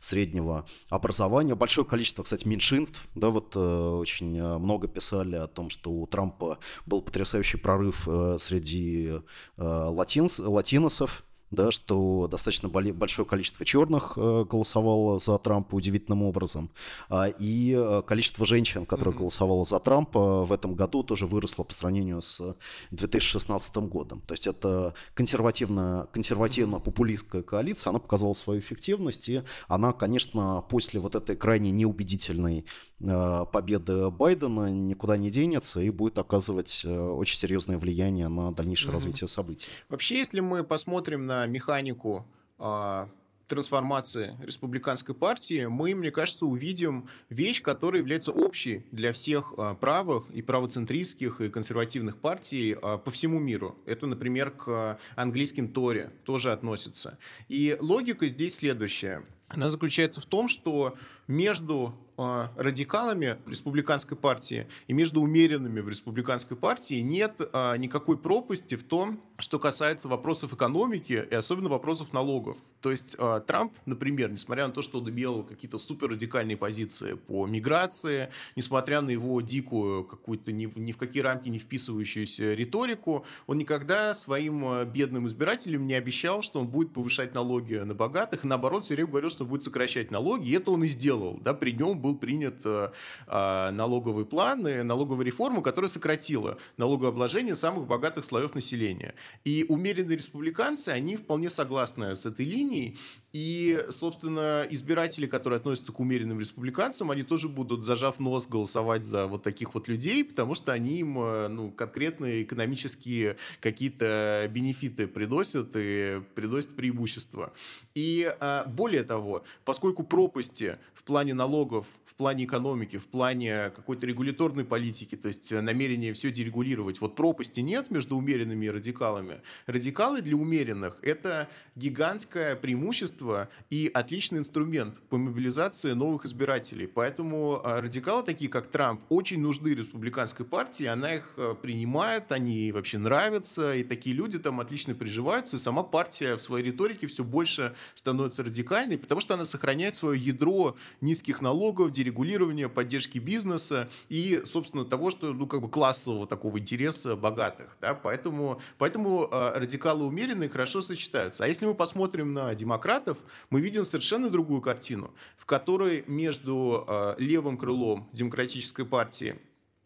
среднего 0.00 0.66
образования, 0.88 1.54
большое 1.54 1.86
количество, 1.86 2.22
кстати, 2.22 2.46
меньшинств, 2.46 3.06
да, 3.14 3.30
вот 3.30 3.56
очень 3.56 4.42
много 4.58 4.88
писали 4.88 5.36
о 5.36 5.46
том, 5.46 5.70
что 5.70 5.90
у 5.90 6.06
Трампа 6.06 6.58
был 6.86 7.02
потрясающий 7.02 7.58
прорыв 7.58 8.08
среди 8.38 9.20
латинс, 9.56 10.38
латинос, 10.38 10.87
Латиносов, 10.87 11.25
да, 11.50 11.70
что 11.70 12.28
достаточно 12.30 12.68
большое 12.68 13.26
количество 13.26 13.64
черных 13.64 14.14
э, 14.16 14.44
голосовало 14.44 15.18
за 15.18 15.38
Трампа 15.38 15.74
удивительным 15.76 16.22
образом, 16.22 16.70
а, 17.08 17.26
и 17.26 17.74
э, 17.76 18.02
количество 18.06 18.44
женщин, 18.44 18.84
которые 18.84 19.14
mm-hmm. 19.14 19.18
голосовало 19.18 19.64
за 19.64 19.78
Трампа 19.78 20.44
в 20.44 20.52
этом 20.52 20.74
году 20.74 21.02
тоже 21.02 21.26
выросло 21.26 21.62
по 21.62 21.72
сравнению 21.72 22.20
с 22.20 22.56
2016 22.90 23.76
годом. 23.76 24.20
То 24.26 24.34
есть 24.34 24.46
это 24.46 24.94
консервативная, 25.14 26.04
консервативно-популистская 26.12 27.42
коалиция, 27.42 27.90
она 27.90 27.98
показала 27.98 28.34
свою 28.34 28.60
эффективность, 28.60 29.28
и 29.28 29.42
она, 29.68 29.92
конечно, 29.92 30.64
после 30.68 31.00
вот 31.00 31.14
этой 31.14 31.36
крайне 31.36 31.70
неубедительной 31.70 32.66
э, 33.00 33.44
победы 33.50 34.10
Байдена 34.10 34.70
никуда 34.70 35.16
не 35.16 35.30
денется 35.30 35.80
и 35.80 35.90
будет 35.90 36.18
оказывать 36.18 36.84
очень 36.84 37.38
серьезное 37.38 37.78
влияние 37.78 38.28
на 38.28 38.52
дальнейшее 38.52 38.90
mm-hmm. 38.90 38.94
развитие 38.94 39.28
событий. 39.28 39.68
Вообще, 39.88 40.18
если 40.18 40.40
мы 40.40 40.62
посмотрим 40.62 41.26
на 41.26 41.37
механику 41.46 42.26
а, 42.58 43.08
трансформации 43.48 44.36
республиканской 44.42 45.14
партии, 45.14 45.66
мы, 45.66 45.94
мне 45.94 46.10
кажется, 46.10 46.46
увидим 46.46 47.08
вещь, 47.30 47.62
которая 47.62 48.00
является 48.00 48.30
общей 48.30 48.84
для 48.92 49.12
всех 49.12 49.54
а, 49.56 49.74
правых 49.74 50.30
и 50.30 50.42
правоцентристских 50.42 51.40
и 51.40 51.48
консервативных 51.48 52.18
партий 52.18 52.76
а, 52.80 52.98
по 52.98 53.10
всему 53.10 53.38
миру. 53.38 53.76
Это, 53.86 54.06
например, 54.06 54.50
к 54.50 54.98
английским 55.16 55.68
Торе 55.68 56.12
тоже 56.24 56.52
относится. 56.52 57.18
И 57.48 57.76
логика 57.80 58.26
здесь 58.26 58.56
следующая. 58.56 59.24
Она 59.48 59.70
заключается 59.70 60.20
в 60.20 60.26
том, 60.26 60.48
что 60.48 60.94
между 61.28 61.94
а, 62.20 62.50
радикалами 62.56 63.36
республиканской 63.46 64.16
партии 64.16 64.66
и 64.88 64.92
между 64.92 65.20
умеренными 65.20 65.78
в 65.78 65.88
республиканской 65.88 66.56
партии 66.56 66.98
нет 67.00 67.40
а, 67.52 67.76
никакой 67.76 68.18
пропасти 68.18 68.74
в 68.74 68.82
том, 68.82 69.22
что 69.38 69.60
касается 69.60 70.08
вопросов 70.08 70.52
экономики 70.52 71.24
и 71.30 71.34
особенно 71.36 71.68
вопросов 71.68 72.12
налогов. 72.12 72.58
То 72.80 72.90
есть 72.90 73.14
а, 73.20 73.38
Трамп, 73.38 73.72
например, 73.86 74.32
несмотря 74.32 74.66
на 74.66 74.72
то, 74.72 74.82
что 74.82 74.98
он 74.98 75.08
имел 75.08 75.44
какие-то 75.44 75.78
супер 75.78 76.08
радикальные 76.08 76.56
позиции 76.56 77.14
по 77.14 77.46
миграции, 77.46 78.30
несмотря 78.56 79.00
на 79.00 79.10
его 79.10 79.40
дикую 79.40 80.02
какую-то 80.02 80.50
ни, 80.50 80.66
ни 80.74 80.90
в 80.90 80.96
какие 80.96 81.22
рамки 81.22 81.48
не 81.48 81.60
вписывающуюся 81.60 82.54
риторику, 82.54 83.24
он 83.46 83.58
никогда 83.58 84.12
своим 84.12 84.84
бедным 84.86 85.28
избирателям 85.28 85.86
не 85.86 85.94
обещал, 85.94 86.42
что 86.42 86.58
он 86.58 86.66
будет 86.66 86.92
повышать 86.92 87.32
налоги 87.32 87.74
на 87.74 87.94
богатых, 87.94 88.42
наоборот 88.42 88.86
все 88.86 88.94
время 88.94 89.08
говорил, 89.08 89.30
что 89.30 89.44
он 89.44 89.50
будет 89.50 89.62
сокращать 89.62 90.10
налоги, 90.10 90.48
и 90.48 90.52
это 90.54 90.72
он 90.72 90.82
и 90.82 90.88
сделал. 90.88 91.17
Да? 91.40 91.54
При 91.54 91.72
нем 91.72 92.00
был 92.00 92.18
принят 92.18 92.60
э, 92.64 92.90
а, 93.26 93.70
налоговый 93.70 94.24
план 94.24 94.66
и 94.66 94.82
налоговая 94.82 95.24
реформа, 95.24 95.62
которая 95.62 95.88
сократила 95.88 96.58
налогообложение 96.76 97.56
самых 97.56 97.86
богатых 97.86 98.24
слоев 98.24 98.54
населения. 98.54 99.14
И 99.44 99.64
умеренные 99.68 100.16
республиканцы, 100.16 100.90
они 100.90 101.16
вполне 101.16 101.50
согласны 101.50 102.14
с 102.14 102.26
этой 102.26 102.44
линией, 102.44 102.98
и, 103.32 103.84
собственно, 103.90 104.66
избиратели, 104.70 105.26
которые 105.26 105.58
относятся 105.58 105.92
к 105.92 106.00
умеренным 106.00 106.40
республиканцам, 106.40 107.10
они 107.10 107.22
тоже 107.22 107.48
будут, 107.48 107.84
зажав 107.84 108.18
нос, 108.18 108.46
голосовать 108.46 109.04
за 109.04 109.26
вот 109.26 109.42
таких 109.42 109.74
вот 109.74 109.86
людей, 109.86 110.24
потому 110.24 110.54
что 110.54 110.72
они 110.72 111.00
им 111.00 111.18
э, 111.18 111.48
ну, 111.48 111.70
конкретные 111.70 112.42
экономические 112.42 113.36
какие-то 113.60 114.48
бенефиты 114.50 115.06
приносят 115.06 115.72
и 115.74 116.22
приносят 116.34 116.74
преимущества. 116.74 117.52
И 117.94 118.34
а, 118.40 118.64
более 118.64 119.02
того, 119.02 119.44
поскольку 119.64 120.04
пропасти 120.04 120.78
в 120.94 121.02
плане 121.02 121.34
налогов 121.34 121.86
плане 122.18 122.44
экономики, 122.44 122.98
в 122.98 123.06
плане 123.06 123.70
какой-то 123.70 124.04
регуляторной 124.04 124.64
политики, 124.64 125.14
то 125.16 125.28
есть 125.28 125.52
э, 125.52 125.60
намерения 125.60 126.12
все 126.12 126.30
дерегулировать. 126.30 127.00
Вот 127.00 127.14
пропасти 127.14 127.60
нет 127.60 127.90
между 127.90 128.16
умеренными 128.16 128.66
и 128.66 128.70
радикалами. 128.70 129.40
Радикалы 129.66 130.20
для 130.20 130.36
умеренных– 130.36 130.98
это 131.02 131.48
гигантское 131.76 132.56
преимущество 132.56 133.48
и 133.70 133.88
отличный 133.94 134.40
инструмент 134.40 134.98
по 135.08 135.16
мобилизации 135.16 135.92
новых 135.92 136.26
избирателей. 136.26 136.88
Поэтому 136.88 137.62
э, 137.64 137.80
радикалы, 137.80 138.24
такие 138.24 138.50
как 138.50 138.66
Трамп, 138.66 139.00
очень 139.08 139.40
нужны 139.40 139.68
республиканской 139.68 140.44
партии, 140.44 140.86
она 140.86 141.14
их 141.14 141.34
э, 141.36 141.54
принимает, 141.62 142.32
они 142.32 142.72
вообще 142.72 142.98
нравятся, 142.98 143.76
и 143.76 143.84
такие 143.84 144.16
люди 144.16 144.40
там 144.40 144.58
отлично 144.58 144.94
приживаются, 144.96 145.54
и 145.54 145.60
сама 145.60 145.84
партия 145.84 146.34
в 146.34 146.40
своей 146.40 146.66
риторике 146.66 147.06
все 147.06 147.22
больше 147.22 147.76
становится 147.94 148.42
радикальной, 148.42 148.98
потому 148.98 149.20
что 149.20 149.34
она 149.34 149.44
сохраняет 149.44 149.94
свое 149.94 150.20
ядро 150.20 150.76
низких 151.00 151.40
налогов, 151.40 151.92
регулирования, 152.08 152.68
поддержки 152.68 153.18
бизнеса 153.18 153.88
и, 154.08 154.42
собственно, 154.44 154.84
того, 154.84 155.10
что, 155.10 155.32
ну, 155.32 155.46
как 155.46 155.60
бы 155.60 155.68
классового 155.68 156.26
такого 156.26 156.58
интереса 156.58 157.16
богатых, 157.16 157.76
да, 157.80 157.94
поэтому, 157.94 158.60
поэтому 158.78 159.28
э, 159.30 159.58
радикалы 159.58 160.04
умеренные 160.04 160.48
хорошо 160.48 160.80
сочетаются. 160.80 161.44
А 161.44 161.46
если 161.46 161.66
мы 161.66 161.74
посмотрим 161.74 162.32
на 162.32 162.54
демократов, 162.54 163.18
мы 163.50 163.60
видим 163.60 163.84
совершенно 163.84 164.30
другую 164.30 164.60
картину, 164.60 165.10
в 165.36 165.46
которой 165.46 166.04
между 166.06 166.84
э, 166.86 167.14
левым 167.18 167.56
крылом 167.56 168.08
демократической 168.12 168.84
партии 168.84 169.38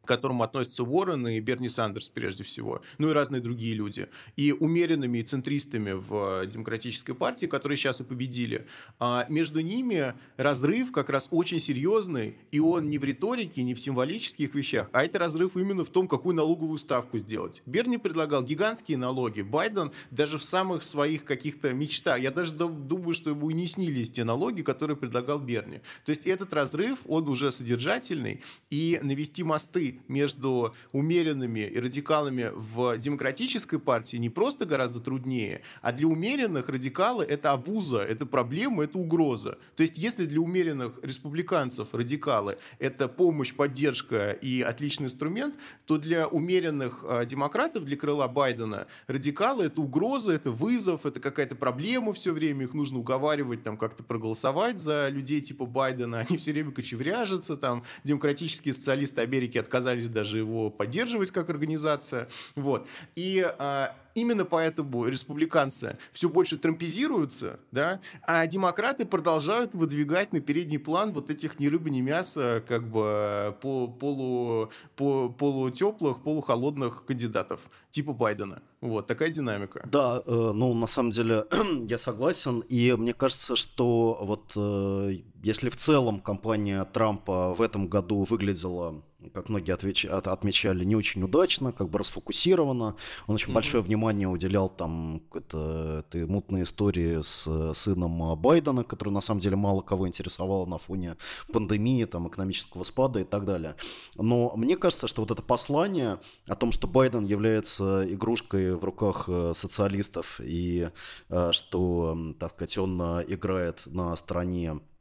к 0.03 0.09
которому 0.09 0.43
относятся 0.43 0.85
Уоррен 0.85 1.27
и 1.29 1.41
Берни 1.41 1.69
Сандерс 1.69 2.09
прежде 2.09 2.45
всего, 2.45 2.83
ну 2.99 3.11
и 3.11 3.13
разные 3.13 3.41
другие 3.41 3.75
люди, 3.75 4.09
и 4.37 4.53
умеренными 4.53 5.19
и 5.19 5.23
центристами 5.23 5.93
в 5.93 6.47
Демократической 6.47 7.15
партии, 7.15 7.47
которые 7.47 7.77
сейчас 7.77 8.01
и 8.01 8.05
победили. 8.05 8.67
А 8.99 9.27
между 9.29 9.61
ними 9.61 10.15
разрыв 10.37 10.93
как 10.93 11.09
раз 11.09 11.29
очень 11.31 11.61
серьезный, 11.61 12.37
и 12.51 12.59
он 12.59 12.91
не 12.91 12.99
в 12.99 13.05
риторике, 13.05 13.63
не 13.63 13.75
в 13.75 13.81
символических 13.81 14.55
вещах, 14.55 14.89
а 14.93 15.05
это 15.05 15.19
разрыв 15.19 15.57
именно 15.57 15.85
в 15.85 15.91
том, 15.91 16.09
какую 16.09 16.35
налоговую 16.35 16.79
ставку 16.79 17.19
сделать. 17.19 17.63
Берни 17.67 17.99
предлагал 17.99 18.43
гигантские 18.43 18.99
налоги, 18.99 19.43
Байден 19.43 19.93
даже 20.11 20.39
в 20.39 20.45
самых 20.45 20.83
своих 20.83 21.25
каких-то 21.25 21.73
мечтах, 21.73 22.21
я 22.21 22.31
даже 22.31 22.53
думаю, 22.53 23.15
что 23.15 23.31
ему 23.31 23.51
и 23.51 23.55
не 23.55 23.67
снились 23.67 24.11
те 24.11 24.25
налоги, 24.25 24.63
которые 24.63 24.97
предлагал 24.97 25.39
Берни. 25.39 25.81
То 26.05 26.11
есть 26.11 26.27
этот 26.27 26.53
разрыв, 26.53 26.99
он 27.07 27.29
уже 27.29 27.51
содержательный, 27.51 28.43
и 28.71 28.99
навести 29.03 29.43
мосты 29.43 29.92
между 30.09 30.75
умеренными 30.93 31.61
и 31.61 31.79
радикалами 31.79 32.51
в 32.55 32.97
демократической 32.99 33.79
партии 33.79 34.17
не 34.17 34.31
просто 34.31 34.67
гораздо 34.67 35.01
труднее, 35.01 35.63
а 35.81 35.93
для 35.93 36.07
умеренных 36.07 36.69
радикалы 36.69 37.25
это 37.25 37.53
обуза, 37.53 38.03
это 38.03 38.27
проблема, 38.27 38.85
это 38.85 38.99
угроза. 38.99 39.59
То 39.77 39.83
есть 39.83 39.99
если 39.99 40.27
для 40.27 40.41
умеренных 40.41 40.99
республиканцев 41.03 41.89
радикалы 41.93 42.59
это 42.79 43.09
помощь, 43.09 43.55
поддержка 43.55 44.31
и 44.31 44.63
отличный 44.63 45.07
инструмент, 45.07 45.55
то 45.87 45.99
для 45.99 46.27
умеренных 46.29 47.05
э, 47.07 47.27
демократов, 47.27 47.85
для 47.85 47.97
крыла 47.97 48.29
Байдена, 48.29 48.87
радикалы 49.07 49.65
это 49.65 49.81
угроза, 49.81 50.33
это 50.33 50.51
вызов, 50.51 51.07
это 51.07 51.21
какая-то 51.21 51.55
проблема 51.55 52.13
все 52.13 52.33
время, 52.33 52.65
их 52.65 52.75
нужно 52.75 52.99
уговаривать 52.99 53.63
там 53.63 53.77
как-то 53.77 54.03
проголосовать 54.03 54.79
за 54.79 55.09
людей 55.09 55.41
типа 55.41 55.67
Байдена, 55.67 56.21
они 56.29 56.39
все 56.39 56.53
время 56.53 56.73
кочевряжутся, 56.73 57.57
там 57.57 57.85
демократические 58.05 58.75
социалисты 58.75 59.23
Америки 59.23 59.59
отказались 59.59 59.82
даже 60.09 60.39
его 60.39 60.71
поддерживать 60.71 61.31
как 61.31 61.51
организация, 61.51 62.29
вот. 62.55 62.87
И 63.15 63.45
а, 63.59 63.95
именно 64.15 64.45
поэтому 64.45 65.07
республиканцы 65.07 65.99
все 66.13 66.29
больше 66.29 66.57
трампизируются, 66.59 67.59
да, 67.71 68.01
а 68.23 68.47
демократы 68.47 69.05
продолжают 69.05 69.75
выдвигать 69.75 70.33
на 70.33 70.41
передний 70.41 70.79
план 70.79 71.13
вот 71.13 71.31
этих 71.31 71.59
не 71.59 71.69
рыбы, 71.69 71.91
не 71.91 72.03
мяса, 72.03 72.63
как 72.67 72.89
бы 72.89 73.57
по, 73.61 73.89
полу, 73.89 74.71
по, 74.97 75.29
полутеплых, 75.29 76.23
полухолодных 76.23 77.05
кандидатов, 77.05 77.61
типа 77.91 78.13
Байдена. 78.13 78.63
Вот, 78.81 79.07
такая 79.07 79.29
динамика. 79.29 79.87
Да, 79.91 80.23
э, 80.25 80.31
ну, 80.55 80.75
на 80.75 80.87
самом 80.87 81.11
деле, 81.11 81.47
я 81.89 81.99
согласен, 81.99 82.61
и 82.61 82.93
мне 82.93 83.15
кажется, 83.15 83.57
что 83.57 84.19
вот 84.21 84.53
э, 84.57 85.19
если 85.43 85.69
в 85.69 85.77
целом 85.77 86.21
кампания 86.21 86.85
Трампа 86.85 87.55
в 87.55 87.63
этом 87.63 87.89
году 87.89 88.25
выглядела 88.25 89.03
как 89.31 89.49
многие 89.49 89.73
отвеч... 89.73 90.05
отмечали, 90.05 90.85
не 90.85 90.97
очень 90.97 91.23
удачно, 91.23 91.73
как 91.73 91.89
бы 91.89 91.99
расфокусировано. 91.99 92.97
Он 93.27 93.35
очень 93.35 93.51
mm-hmm. 93.51 93.55
большое 93.55 93.83
внимание 93.83 94.29
уделял 94.29 94.69
там 94.69 95.23
этой 95.35 96.27
мутной 96.27 96.63
истории 96.63 97.23
с 97.23 97.75
сыном 97.75 98.37
Байдена, 98.41 98.85
который 98.85 99.11
на 99.11 99.21
самом 99.21 99.41
деле 99.41 99.57
мало 99.57 99.83
кого 99.83 100.09
интересовало 100.09 100.67
на 100.67 100.79
фоне 100.79 101.17
пандемии, 101.53 102.05
там, 102.05 102.29
экономического 102.29 102.85
спада 102.85 103.21
и 103.21 103.25
так 103.25 103.45
далее. 103.45 103.77
Но 104.15 104.53
мне 104.57 104.77
кажется, 104.77 105.07
что 105.07 105.23
вот 105.23 105.31
это 105.31 105.43
послание 105.43 106.19
о 106.47 106.55
том, 106.55 106.73
что 106.73 106.87
Байден 106.87 107.25
является 107.25 108.05
игрушкой 108.13 108.75
в 108.75 108.85
руках 108.85 109.25
э, 109.29 109.53
социалистов 109.55 110.41
и 110.43 110.89
э, 111.29 111.53
что, 111.53 112.17
так 112.39 112.51
сказать, 112.51 112.79
он 112.79 113.01
э, 113.01 113.25
играет 113.29 113.83
на 113.87 114.15
стороне 114.17 114.63
Э, 114.63 114.92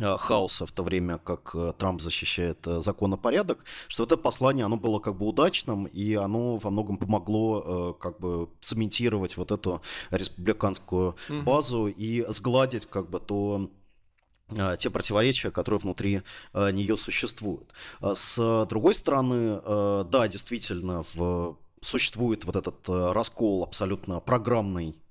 хаоса, 0.00 0.66
в 0.66 0.72
то 0.72 0.82
время 0.82 1.18
как 1.18 1.54
э, 1.54 1.72
Трамп 1.78 2.00
защищает 2.00 2.66
э, 2.66 2.80
законопорядок, 2.80 3.64
что 3.88 4.04
это 4.04 4.16
послание, 4.16 4.64
оно 4.64 4.76
было 4.76 4.98
как 4.98 5.16
бы 5.16 5.26
удачным, 5.26 5.84
и 5.84 6.14
оно 6.14 6.56
во 6.56 6.70
многом 6.70 6.96
помогло 6.96 7.94
как 7.94 8.18
бы 8.18 8.48
цементировать 8.60 9.36
вот 9.36 9.52
эту 9.52 9.82
республиканскую 10.10 11.16
базу 11.28 11.86
mm-hmm. 11.86 11.94
и 11.96 12.24
сгладить 12.28 12.86
как 12.86 13.08
бы 13.08 13.20
то 13.20 13.70
те 14.78 14.90
противоречия, 14.90 15.50
которые 15.50 15.80
внутри 15.80 16.22
нее 16.52 16.96
существуют. 16.96 17.72
С 18.00 18.66
другой 18.68 18.94
стороны, 18.94 19.60
да, 20.04 20.28
действительно, 20.28 21.02
в, 21.14 21.56
существует 21.80 22.44
вот 22.44 22.54
этот 22.54 22.76
раскол 22.88 23.64
абсолютно 23.64 24.20
программный 24.20 24.94
Э, 24.94 25.03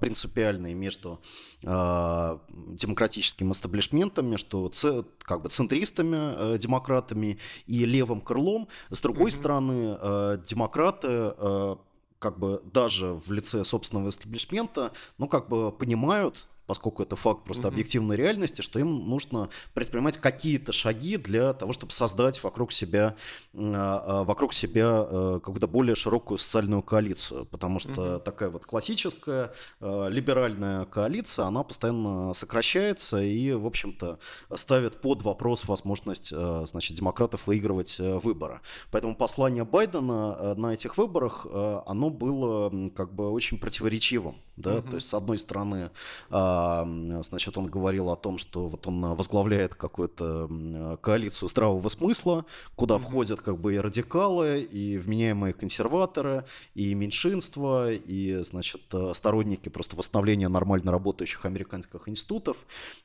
принципиальные 0.00 0.74
между 0.74 1.20
э, 1.62 2.38
демократическим 2.68 3.52
эстаблишментом, 3.52 4.26
между 4.26 4.72
как 5.20 5.42
бы 5.42 5.48
центристами, 5.48 6.54
э, 6.54 6.58
демократами 6.58 7.38
и 7.66 7.84
левым 7.84 8.20
крылом. 8.20 8.68
С 8.90 9.00
другой 9.00 9.30
mm-hmm. 9.30 9.34
стороны, 9.34 9.98
э, 10.00 10.38
демократы 10.46 11.08
э, 11.36 11.76
как 12.18 12.38
бы 12.38 12.62
даже 12.72 13.12
в 13.14 13.30
лице 13.32 13.64
собственного 13.64 14.08
эстаблишмента, 14.08 14.92
ну, 15.18 15.28
как 15.28 15.48
бы 15.48 15.70
понимают, 15.70 16.46
поскольку 16.66 17.02
это 17.02 17.16
факт 17.16 17.44
просто 17.44 17.68
угу. 17.68 17.74
объективной 17.74 18.16
реальности, 18.16 18.62
что 18.62 18.78
им 18.78 19.08
нужно 19.08 19.48
предпринимать 19.74 20.18
какие-то 20.18 20.72
шаги 20.72 21.16
для 21.16 21.52
того, 21.52 21.72
чтобы 21.72 21.92
создать 21.92 22.42
вокруг 22.42 22.72
себя, 22.72 23.16
а, 23.54 24.04
а, 24.06 24.24
вокруг 24.24 24.54
себя 24.54 25.06
э, 25.08 25.40
какую-то 25.42 25.68
более 25.68 25.94
широкую 25.94 26.38
социальную 26.38 26.82
коалицию, 26.82 27.46
потому 27.46 27.78
что 27.78 28.14
угу. 28.14 28.20
такая 28.20 28.50
вот 28.50 28.66
классическая 28.66 29.52
э, 29.80 30.08
либеральная 30.10 30.84
коалиция, 30.86 31.46
она 31.46 31.62
постоянно 31.62 32.32
сокращается 32.34 33.20
и, 33.20 33.52
в 33.52 33.66
общем-то, 33.66 34.18
ставит 34.54 35.00
под 35.00 35.22
вопрос 35.22 35.64
возможность, 35.66 36.32
э, 36.32 36.64
значит, 36.66 36.96
демократов 36.96 37.46
выигрывать 37.46 37.98
выборы. 37.98 38.60
Поэтому 38.90 39.14
послание 39.14 39.64
Байдена 39.64 40.54
на 40.54 40.72
этих 40.72 40.96
выборах, 40.96 41.46
оно 41.86 42.10
было 42.10 42.90
как 42.90 43.14
бы 43.14 43.30
очень 43.30 43.58
противоречивым, 43.58 44.36
да, 44.56 44.76
угу. 44.76 44.90
то 44.90 44.94
есть 44.96 45.08
с 45.08 45.14
одной 45.14 45.38
стороны 45.38 45.90
значит, 46.30 47.56
он 47.58 47.66
говорил 47.66 48.10
о 48.10 48.16
том, 48.16 48.38
что 48.38 48.68
вот 48.68 48.86
он 48.86 49.14
возглавляет 49.14 49.74
какую-то 49.74 50.98
коалицию 51.02 51.48
здравого 51.48 51.88
смысла, 51.88 52.44
куда 52.76 52.98
входят 52.98 53.40
как 53.40 53.58
бы 53.58 53.74
и 53.74 53.78
радикалы, 53.78 54.60
и 54.60 54.96
вменяемые 54.96 55.52
консерваторы, 55.52 56.44
и 56.74 56.94
меньшинства, 56.94 57.92
и, 57.92 58.42
значит, 58.42 58.82
сторонники 59.12 59.68
просто 59.68 59.96
восстановления 59.96 60.48
нормально 60.48 60.92
работающих 60.92 61.44
американских 61.44 62.08
институтов. 62.08 62.58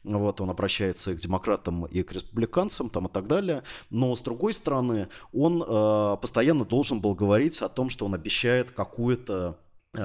Вот 0.04 0.42
он 0.42 0.50
обращается 0.50 1.12
и 1.12 1.16
к 1.16 1.18
демократам, 1.18 1.86
и 1.86 2.04
к 2.04 2.12
республиканцам, 2.12 2.90
там 2.90 3.08
и 3.08 3.10
так 3.10 3.28
далее. 3.28 3.64
Но, 3.90 4.16
с 4.16 4.22
другой 4.22 4.54
стороны, 4.54 5.10
он 5.34 5.64
э, 5.66 6.18
постоянно 6.22 6.66
должен 6.66 7.02
был 7.02 7.16
говорить 7.16 7.62
о 7.62 7.70
том, 7.70 7.90
что 7.90 8.06
он 8.06 8.14
обещает 8.14 8.72
какую-то 8.72 9.58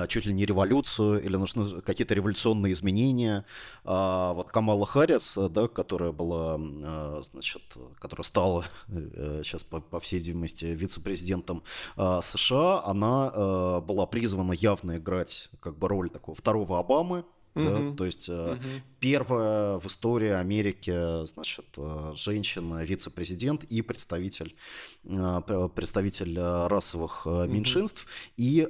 чуть 0.08 0.26
ли 0.26 0.32
не 0.32 0.46
революцию 0.46 1.22
или 1.22 1.36
нужны 1.36 1.82
какие-то 1.82 2.14
революционные 2.14 2.72
изменения. 2.72 3.44
А 3.84 4.32
вот 4.32 4.50
Камала 4.50 4.86
Харрис, 4.86 5.36
э, 5.36 5.48
да, 5.50 5.68
которая 5.68 6.12
была, 6.12 6.58
э, 6.58 7.22
значит, 7.22 7.62
которая 8.00 8.24
стала 8.24 8.64
сейчас, 8.88 9.64
по, 9.64 9.80
по 9.80 10.00
всей 10.00 10.18
видимости, 10.20 10.64
вице-президентом 10.64 11.62
США, 11.96 12.82
она 12.84 13.80
была 13.80 14.06
призвана 14.06 14.52
явно 14.52 14.96
играть 14.96 15.50
как 15.60 15.78
бы 15.78 15.88
роль 15.88 16.10
такого 16.10 16.34
второго 16.34 16.78
Обамы, 16.78 17.24
да, 17.54 17.92
то 17.96 18.04
есть 18.04 18.28
угу. 18.28 18.58
первая 19.00 19.78
в 19.78 19.86
истории 19.86 20.30
Америки, 20.30 21.26
значит, 21.26 21.66
женщина, 22.14 22.84
вице-президент 22.84 23.64
и 23.64 23.82
представитель, 23.82 24.56
представитель 25.02 26.38
расовых 26.38 27.26
угу. 27.26 27.44
меньшинств. 27.44 28.06
И 28.36 28.66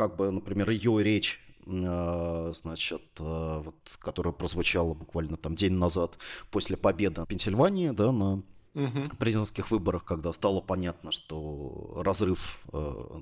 как 0.00 0.16
бы, 0.16 0.30
например, 0.30 0.70
ее 0.70 1.02
речь 1.02 1.40
э, 1.66 2.52
значит, 2.54 3.02
э, 3.18 3.62
вот, 3.62 3.74
которая 3.98 4.32
прозвучала 4.32 4.94
буквально 4.94 5.36
там 5.36 5.54
день 5.54 5.74
назад 5.74 6.18
после 6.50 6.76
победы 6.76 7.20
в 7.20 7.26
Пенсильвании, 7.26 7.90
да, 7.90 8.10
на 8.12 8.42
угу. 8.74 9.16
президентских 9.18 9.70
выборах, 9.70 10.04
когда 10.04 10.32
стало 10.32 10.60
понятно, 10.60 11.12
что 11.12 12.02
разрыв 12.04 12.60
э, 12.72 13.20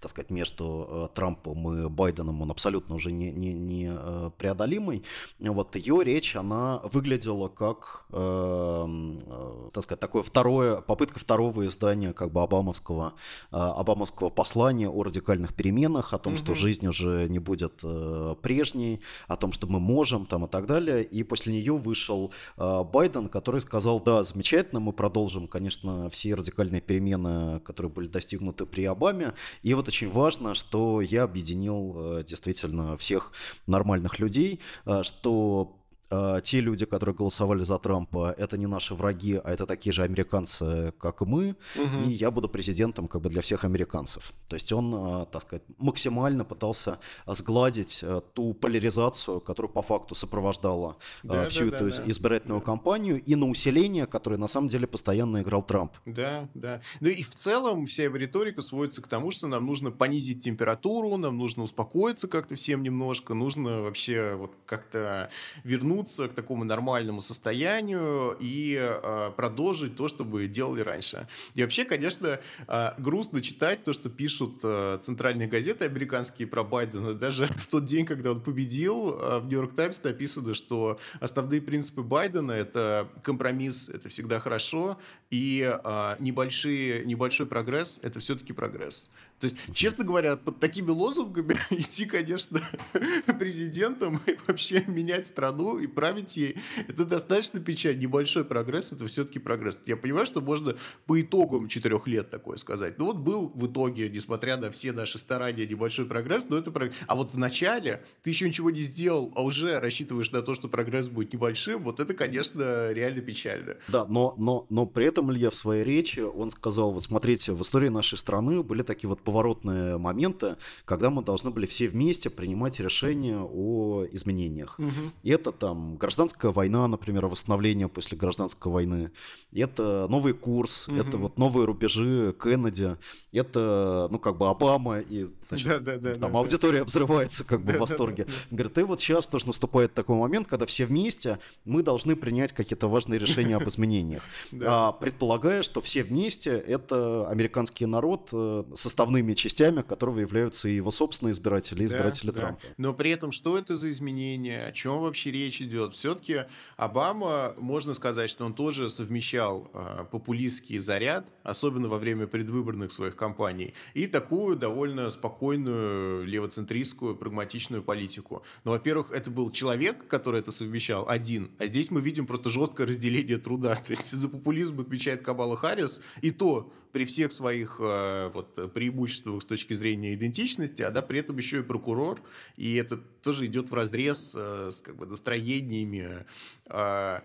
так 0.00 0.10
сказать, 0.10 0.30
между 0.30 0.88
э, 0.90 1.08
Трампом 1.14 1.72
и 1.72 1.88
Байденом, 1.88 2.42
он 2.42 2.50
абсолютно 2.50 2.94
уже 2.94 3.12
не, 3.12 3.30
не, 3.30 3.52
не 3.52 3.90
э, 3.90 4.30
преодолимый. 4.36 5.04
Вот 5.38 5.76
ее 5.76 6.02
речь, 6.04 6.36
она 6.36 6.80
выглядела 6.84 7.48
как, 7.48 8.04
э, 8.10 8.86
э, 9.26 9.70
так 9.72 9.84
сказать, 9.84 10.00
такое 10.00 10.22
второе, 10.22 10.80
попытка 10.80 11.18
второго 11.18 11.66
издания 11.66 12.12
как 12.12 12.32
бы 12.32 12.42
обамовского, 12.42 13.14
э, 13.50 13.56
обамовского 13.56 14.30
послания 14.30 14.88
о 14.88 15.02
радикальных 15.02 15.54
переменах, 15.54 16.12
о 16.12 16.18
том, 16.18 16.34
mm-hmm. 16.34 16.36
что 16.36 16.54
жизнь 16.54 16.86
уже 16.86 17.28
не 17.28 17.38
будет 17.38 17.80
э, 17.82 18.34
прежней, 18.40 19.00
о 19.26 19.36
том, 19.36 19.52
что 19.52 19.66
мы 19.66 19.80
можем 19.80 20.26
там 20.26 20.44
и 20.44 20.48
так 20.48 20.66
далее. 20.66 21.04
И 21.04 21.22
после 21.22 21.52
нее 21.52 21.76
вышел 21.76 22.32
э, 22.56 22.84
Байден, 22.84 23.28
который 23.28 23.60
сказал, 23.60 24.00
да, 24.00 24.22
замечательно, 24.22 24.77
мы 24.80 24.92
продолжим, 24.92 25.48
конечно, 25.48 26.08
все 26.10 26.34
радикальные 26.34 26.80
перемены, 26.80 27.60
которые 27.60 27.92
были 27.92 28.08
достигнуты 28.08 28.66
при 28.66 28.84
Обаме, 28.84 29.34
и 29.62 29.74
вот 29.74 29.88
очень 29.88 30.10
важно, 30.10 30.54
что 30.54 31.00
я 31.00 31.24
объединил 31.24 31.96
э, 31.96 32.24
действительно 32.24 32.96
всех 32.96 33.32
нормальных 33.66 34.18
людей, 34.18 34.60
э, 34.86 35.02
что 35.02 35.77
э, 36.10 36.40
те 36.42 36.60
люди, 36.60 36.86
которые 36.86 37.14
голосовали 37.14 37.64
за 37.64 37.78
Трампа, 37.78 38.34
это 38.36 38.58
не 38.58 38.66
наши 38.66 38.94
враги, 38.94 39.40
а 39.42 39.50
это 39.50 39.66
такие 39.66 39.92
же 39.92 40.02
американцы, 40.02 40.92
как 40.98 41.22
и 41.22 41.24
мы, 41.24 41.56
угу. 41.76 42.08
и 42.08 42.10
я 42.10 42.30
буду 42.30 42.48
президентом 42.48 43.08
как 43.08 43.22
бы 43.22 43.28
для 43.28 43.42
всех 43.42 43.64
американцев. 43.64 44.32
То 44.48 44.56
есть 44.56 44.72
он, 44.72 44.94
э, 44.94 45.26
так 45.30 45.42
сказать, 45.42 45.62
максимально 45.78 46.44
пытался 46.44 46.98
сгладить 47.26 48.00
э, 48.02 48.20
ту 48.34 48.54
поляризацию, 48.54 49.40
которая 49.40 49.72
по 49.72 49.82
факту 49.82 50.14
сопровождала 50.14 50.96
э, 51.24 51.28
да, 51.28 51.48
всю 51.48 51.70
да, 51.70 51.76
эту 51.76 51.90
да, 51.90 52.10
избирательную 52.10 52.60
да. 52.60 52.66
кампанию, 52.66 53.22
и 53.22 53.34
на 53.34 53.48
усиление, 53.48 54.06
которое 54.06 54.36
на 54.36 54.48
самом 54.48 54.68
деле 54.68 54.86
постоянно 54.86 55.42
играл 55.42 55.62
Трамп. 55.62 55.92
Да, 56.06 56.48
да. 56.54 56.80
Ну 57.00 57.08
и 57.08 57.22
в 57.22 57.34
целом 57.34 57.86
вся 57.86 58.04
его 58.04 58.16
риторика 58.16 58.62
сводится 58.62 59.02
к 59.02 59.08
тому, 59.08 59.30
что 59.30 59.46
нам 59.46 59.66
нужно 59.66 59.90
понизить 59.90 60.42
температуру, 60.44 61.16
нам 61.16 61.36
нужно 61.36 61.62
успокоиться 61.62 62.28
как-то 62.28 62.54
всем 62.54 62.82
немножко, 62.82 63.34
нужно 63.34 63.82
вообще 63.82 64.34
вот 64.34 64.52
как-то 64.66 65.30
вернуть 65.64 65.97
вернуться 65.98 66.28
к 66.28 66.34
такому 66.34 66.64
нормальному 66.64 67.20
состоянию 67.20 68.36
и 68.40 68.76
э, 68.78 69.30
продолжить 69.36 69.96
то, 69.96 70.08
что 70.08 70.24
мы 70.24 70.46
делали 70.46 70.82
раньше. 70.82 71.26
И 71.54 71.62
вообще, 71.62 71.84
конечно, 71.84 72.38
э, 72.68 72.90
грустно 72.98 73.40
читать 73.40 73.82
то, 73.82 73.92
что 73.92 74.08
пишут 74.08 74.60
э, 74.62 74.98
центральные 75.00 75.48
газеты 75.48 75.86
американские 75.86 76.46
про 76.46 76.62
Байдена. 76.62 77.14
Даже 77.14 77.46
в 77.56 77.66
тот 77.66 77.84
день, 77.84 78.06
когда 78.06 78.30
он 78.30 78.40
победил, 78.40 79.18
э, 79.18 79.38
в 79.40 79.46
Нью-Йорк 79.46 79.74
Таймс 79.74 80.02
написано, 80.04 80.54
что 80.54 80.98
основные 81.20 81.60
принципы 81.60 82.02
Байдена— 82.02 82.52
это 82.64 83.08
компромисс, 83.22 83.88
это 83.88 84.08
всегда 84.08 84.40
хорошо, 84.40 84.98
и 85.30 85.62
э, 85.62 86.16
небольшие, 86.20 87.04
небольшой 87.04 87.46
прогресс— 87.46 87.98
это 88.02 88.20
все-таки 88.20 88.52
прогресс. 88.52 89.10
То 89.38 89.44
есть, 89.44 89.56
честно 89.72 90.04
говоря, 90.04 90.36
под 90.36 90.58
такими 90.58 90.90
лозунгами 90.90 91.56
идти, 91.70 92.06
конечно, 92.06 92.60
президентом 93.38 94.20
и 94.26 94.36
вообще 94.46 94.84
менять 94.86 95.26
страну 95.26 95.78
и 95.78 95.86
править 95.86 96.36
ей, 96.36 96.56
это 96.88 97.04
достаточно 97.04 97.60
печаль. 97.60 97.98
Небольшой 97.98 98.44
прогресс, 98.44 98.92
это 98.92 99.06
все-таки 99.06 99.38
прогресс. 99.38 99.80
Я 99.86 99.96
понимаю, 99.96 100.26
что 100.26 100.40
можно 100.40 100.76
по 101.06 101.20
итогам 101.20 101.68
четырех 101.68 102.06
лет 102.06 102.30
такое 102.30 102.56
сказать. 102.56 102.98
Ну 102.98 103.06
вот 103.06 103.16
был 103.16 103.50
в 103.54 103.66
итоге, 103.66 104.08
несмотря 104.08 104.56
на 104.56 104.70
все 104.70 104.92
наши 104.92 105.18
старания, 105.18 105.66
небольшой 105.66 106.06
прогресс, 106.06 106.46
но 106.48 106.56
это 106.56 106.70
прогресс. 106.70 106.96
А 107.06 107.14
вот 107.14 107.30
в 107.30 107.38
начале 107.38 108.04
ты 108.22 108.30
еще 108.30 108.48
ничего 108.48 108.70
не 108.70 108.82
сделал, 108.82 109.32
а 109.36 109.42
уже 109.42 109.78
рассчитываешь 109.78 110.30
на 110.32 110.42
то, 110.42 110.54
что 110.54 110.68
прогресс 110.68 111.08
будет 111.08 111.32
небольшим, 111.32 111.82
вот 111.82 112.00
это, 112.00 112.14
конечно, 112.14 112.92
реально 112.92 113.20
печально. 113.20 113.76
Да, 113.88 114.04
но, 114.06 114.34
но, 114.36 114.66
но 114.68 114.86
при 114.86 115.06
этом 115.06 115.30
Илья 115.32 115.50
в 115.50 115.54
своей 115.54 115.84
речи, 115.84 116.20
он 116.20 116.50
сказал, 116.50 116.92
вот 116.92 117.04
смотрите, 117.04 117.52
в 117.52 117.62
истории 117.62 117.88
нашей 117.88 118.18
страны 118.18 118.62
были 118.62 118.82
такие 118.82 119.08
вот 119.08 119.22
поворотные 119.28 119.98
моменты, 119.98 120.56
когда 120.86 121.10
мы 121.10 121.22
должны 121.22 121.50
были 121.50 121.66
все 121.66 121.86
вместе 121.86 122.30
принимать 122.30 122.80
решения 122.80 123.38
о 123.38 124.06
изменениях. 124.10 124.78
Угу. 124.78 125.12
И 125.22 125.30
это 125.30 125.52
там 125.52 125.98
гражданская 125.98 126.50
война, 126.50 126.88
например, 126.88 127.26
восстановление 127.26 127.88
после 127.88 128.16
гражданской 128.16 128.72
войны. 128.72 129.10
Это 129.52 130.06
новый 130.08 130.32
курс, 130.32 130.88
угу. 130.88 130.96
это 130.96 131.18
вот 131.18 131.36
новые 131.36 131.66
рубежи 131.66 132.34
Кеннеди, 132.42 132.96
это, 133.30 134.08
ну, 134.10 134.18
как 134.18 134.38
бы 134.38 134.48
Обама 134.48 135.00
и 135.00 135.26
значит, 135.48 135.66
да, 135.68 135.78
да, 135.78 135.96
да, 135.96 136.14
там 136.18 136.32
да, 136.32 136.38
аудитория 136.38 136.78
да. 136.80 136.84
взрывается 136.84 137.44
как 137.44 137.60
бы 137.60 137.72
да, 137.72 137.78
в 137.78 137.80
восторге. 137.82 138.24
Да, 138.24 138.32
да. 138.32 138.56
Говорит, 138.56 138.78
и 138.78 138.82
вот 138.82 139.00
сейчас 139.00 139.26
тоже 139.26 139.46
наступает 139.46 139.94
такой 139.94 140.16
момент, 140.16 140.48
когда 140.48 140.66
все 140.66 140.86
вместе 140.86 141.38
мы 141.64 141.82
должны 141.82 142.16
принять 142.16 142.52
какие-то 142.52 142.88
важные 142.88 143.18
решения 143.18 143.56
об 143.56 143.68
изменениях. 143.68 144.22
А, 144.70 144.92
предполагая, 144.92 145.62
что 145.62 145.80
все 145.80 146.02
вместе 146.02 146.50
это 146.50 147.28
американский 147.28 147.86
народ 147.86 148.28
э, 148.32 148.64
составными 148.74 149.34
частями, 149.34 149.82
которого 149.82 150.18
являются 150.18 150.68
и 150.68 150.74
его 150.74 150.90
собственные 150.90 151.32
избиратели, 151.32 151.82
и 151.82 151.86
избиратели 151.86 152.30
Трампа. 152.30 152.60
Но 152.76 152.92
при 152.92 153.10
этом, 153.10 153.32
что 153.32 153.56
это 153.56 153.76
за 153.76 153.90
изменения, 153.90 154.66
о 154.66 154.72
чем 154.72 155.00
вообще 155.00 155.30
речь 155.30 155.62
идет? 155.62 155.94
Все-таки 155.94 156.44
Обама, 156.76 157.54
можно 157.56 157.94
сказать, 157.94 158.30
что 158.30 158.44
он 158.44 158.54
тоже 158.54 158.90
совмещал 158.90 159.70
э, 159.72 160.04
популистский 160.10 160.78
заряд, 160.78 161.32
особенно 161.42 161.88
во 161.88 161.98
время 161.98 162.26
предвыборных 162.26 162.92
своих 162.92 163.16
кампаний, 163.16 163.74
и 163.94 164.06
такую 164.06 164.56
довольно 164.56 165.10
спокойную 165.10 165.37
левоцентристскую 165.40 167.16
прагматичную 167.16 167.82
политику. 167.82 168.42
Но, 168.64 168.72
во-первых, 168.72 169.12
это 169.12 169.30
был 169.30 169.50
человек, 169.50 170.06
который 170.08 170.40
это 170.40 170.50
совмещал, 170.50 171.08
один, 171.08 171.50
а 171.58 171.66
здесь 171.66 171.90
мы 171.90 172.00
видим 172.00 172.26
просто 172.26 172.50
жесткое 172.50 172.86
разделение 172.86 173.38
труда. 173.38 173.74
То 173.88 173.90
есть 173.90 174.10
за 174.10 174.28
популизм 174.28 174.80
отвечает 174.80 175.22
Камала 175.22 175.56
Харрис, 175.56 176.02
и 176.22 176.30
то 176.30 176.72
при 176.92 177.04
всех 177.04 177.32
своих 177.32 177.76
э, 177.80 178.30
вот, 178.32 178.72
преимуществах 178.72 179.42
с 179.42 179.44
точки 179.44 179.74
зрения 179.74 180.14
идентичности, 180.14 180.82
а 180.82 180.90
да, 180.90 181.02
при 181.02 181.20
этом 181.20 181.36
еще 181.36 181.60
и 181.60 181.62
прокурор, 181.62 182.22
и 182.56 182.74
это 182.74 182.96
тоже 182.96 183.46
идет 183.46 183.70
в 183.70 183.74
разрез 183.74 184.34
э, 184.36 184.70
с 184.70 184.80
как 184.80 184.96
бы, 184.96 185.06
настроениями 185.06 186.24
э, 186.66 187.20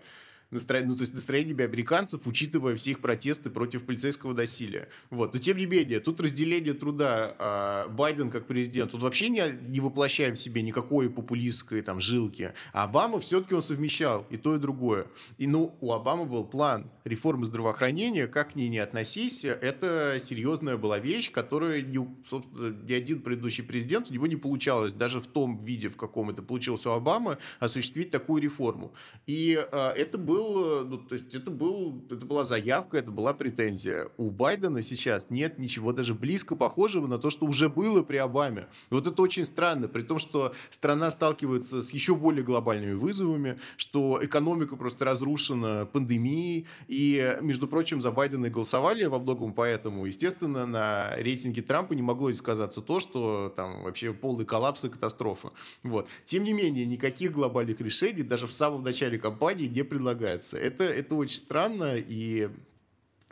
настроение, 0.54 0.90
ну, 0.90 0.96
то 0.96 1.02
есть 1.02 1.12
настроениями 1.12 1.64
американцев, 1.64 2.22
учитывая 2.24 2.74
все 2.76 2.92
их 2.92 3.00
протесты 3.00 3.50
против 3.50 3.84
полицейского 3.84 4.32
насилия. 4.32 4.88
Вот. 5.10 5.34
Но 5.34 5.40
тем 5.40 5.58
не 5.58 5.66
менее, 5.66 6.00
тут 6.00 6.20
разделение 6.20 6.72
труда 6.72 7.34
а, 7.38 7.88
Байден 7.88 8.30
как 8.30 8.46
президент, 8.46 8.92
тут 8.92 9.02
вообще 9.02 9.28
не, 9.28 9.42
не 9.68 9.80
воплощаем 9.80 10.34
в 10.34 10.38
себе 10.38 10.62
никакой 10.62 11.10
популистской 11.10 11.82
там 11.82 12.00
жилки. 12.00 12.52
А 12.72 12.84
Обама 12.84 13.20
все-таки 13.20 13.54
он 13.54 13.62
совмещал 13.62 14.26
и 14.30 14.36
то, 14.36 14.54
и 14.54 14.58
другое. 14.58 15.06
И 15.36 15.46
ну, 15.46 15.76
у 15.80 15.92
Обамы 15.92 16.24
был 16.24 16.44
план 16.44 16.90
реформы 17.04 17.44
здравоохранения, 17.44 18.26
как 18.26 18.52
к 18.52 18.54
ней 18.54 18.68
не 18.68 18.78
относись, 18.78 19.44
это 19.44 20.16
серьезная 20.18 20.76
была 20.76 20.98
вещь, 20.98 21.30
которая 21.30 21.82
ни, 21.82 21.98
собственно, 22.26 22.74
ни 22.74 22.92
один 22.92 23.20
предыдущий 23.20 23.62
президент, 23.62 24.10
у 24.10 24.14
него 24.14 24.26
не 24.26 24.36
получалось, 24.36 24.92
даже 24.92 25.20
в 25.20 25.26
том 25.26 25.62
виде, 25.64 25.88
в 25.88 25.96
каком 25.96 26.30
это 26.30 26.42
получилось 26.42 26.86
у 26.86 26.90
Обамы, 26.90 27.38
осуществить 27.60 28.10
такую 28.10 28.42
реформу. 28.42 28.94
И 29.26 29.54
а, 29.72 29.92
это 29.92 30.16
был, 30.16 30.84
ну, 30.86 30.98
то 30.98 31.14
есть 31.14 31.34
это, 31.34 31.50
был, 31.50 32.02
это 32.10 32.24
была 32.24 32.44
заявка, 32.44 32.96
это 32.96 33.10
была 33.10 33.34
претензия. 33.34 34.08
У 34.16 34.30
Байдена 34.30 34.80
сейчас 34.80 35.28
нет 35.28 35.58
ничего 35.58 35.92
даже 35.92 36.14
близко 36.14 36.56
похожего 36.56 37.06
на 37.06 37.18
то, 37.18 37.28
что 37.30 37.44
уже 37.44 37.68
было 37.68 38.02
при 38.02 38.16
Обаме. 38.16 38.68
И 38.90 38.94
вот 38.94 39.06
это 39.06 39.20
очень 39.20 39.44
странно, 39.44 39.88
при 39.88 40.02
том, 40.02 40.18
что 40.18 40.54
страна 40.70 41.10
сталкивается 41.10 41.82
с 41.82 41.90
еще 41.90 42.14
более 42.14 42.44
глобальными 42.44 42.94
вызовами, 42.94 43.58
что 43.76 44.18
экономика 44.22 44.76
просто 44.76 45.04
разрушена 45.04 45.86
пандемией, 45.92 46.66
и, 46.94 47.38
между 47.40 47.66
прочим, 47.66 48.00
за 48.00 48.10
Байдена 48.10 48.50
голосовали 48.50 49.04
во 49.04 49.18
многом 49.18 49.54
поэтому. 49.54 50.06
Естественно, 50.06 50.66
на 50.66 51.16
рейтинге 51.16 51.62
Трампа 51.62 51.94
не 51.94 52.02
могло 52.02 52.32
сказаться 52.34 52.82
то, 52.82 53.00
что 53.00 53.52
там 53.56 53.82
вообще 53.82 54.12
полный 54.12 54.44
коллапс 54.44 54.84
и 54.84 54.88
катастрофа. 54.88 55.52
Вот. 55.82 56.08
Тем 56.24 56.44
не 56.44 56.52
менее, 56.52 56.86
никаких 56.86 57.32
глобальных 57.32 57.80
решений 57.80 58.22
даже 58.22 58.46
в 58.46 58.52
самом 58.52 58.82
начале 58.82 59.18
кампании 59.18 59.66
не 59.66 59.82
предлагают 59.84 60.44
нравится. 60.44 60.58
Это, 60.58 60.84
это 60.84 61.14
очень 61.14 61.36
странно, 61.36 61.96
и 61.96 62.48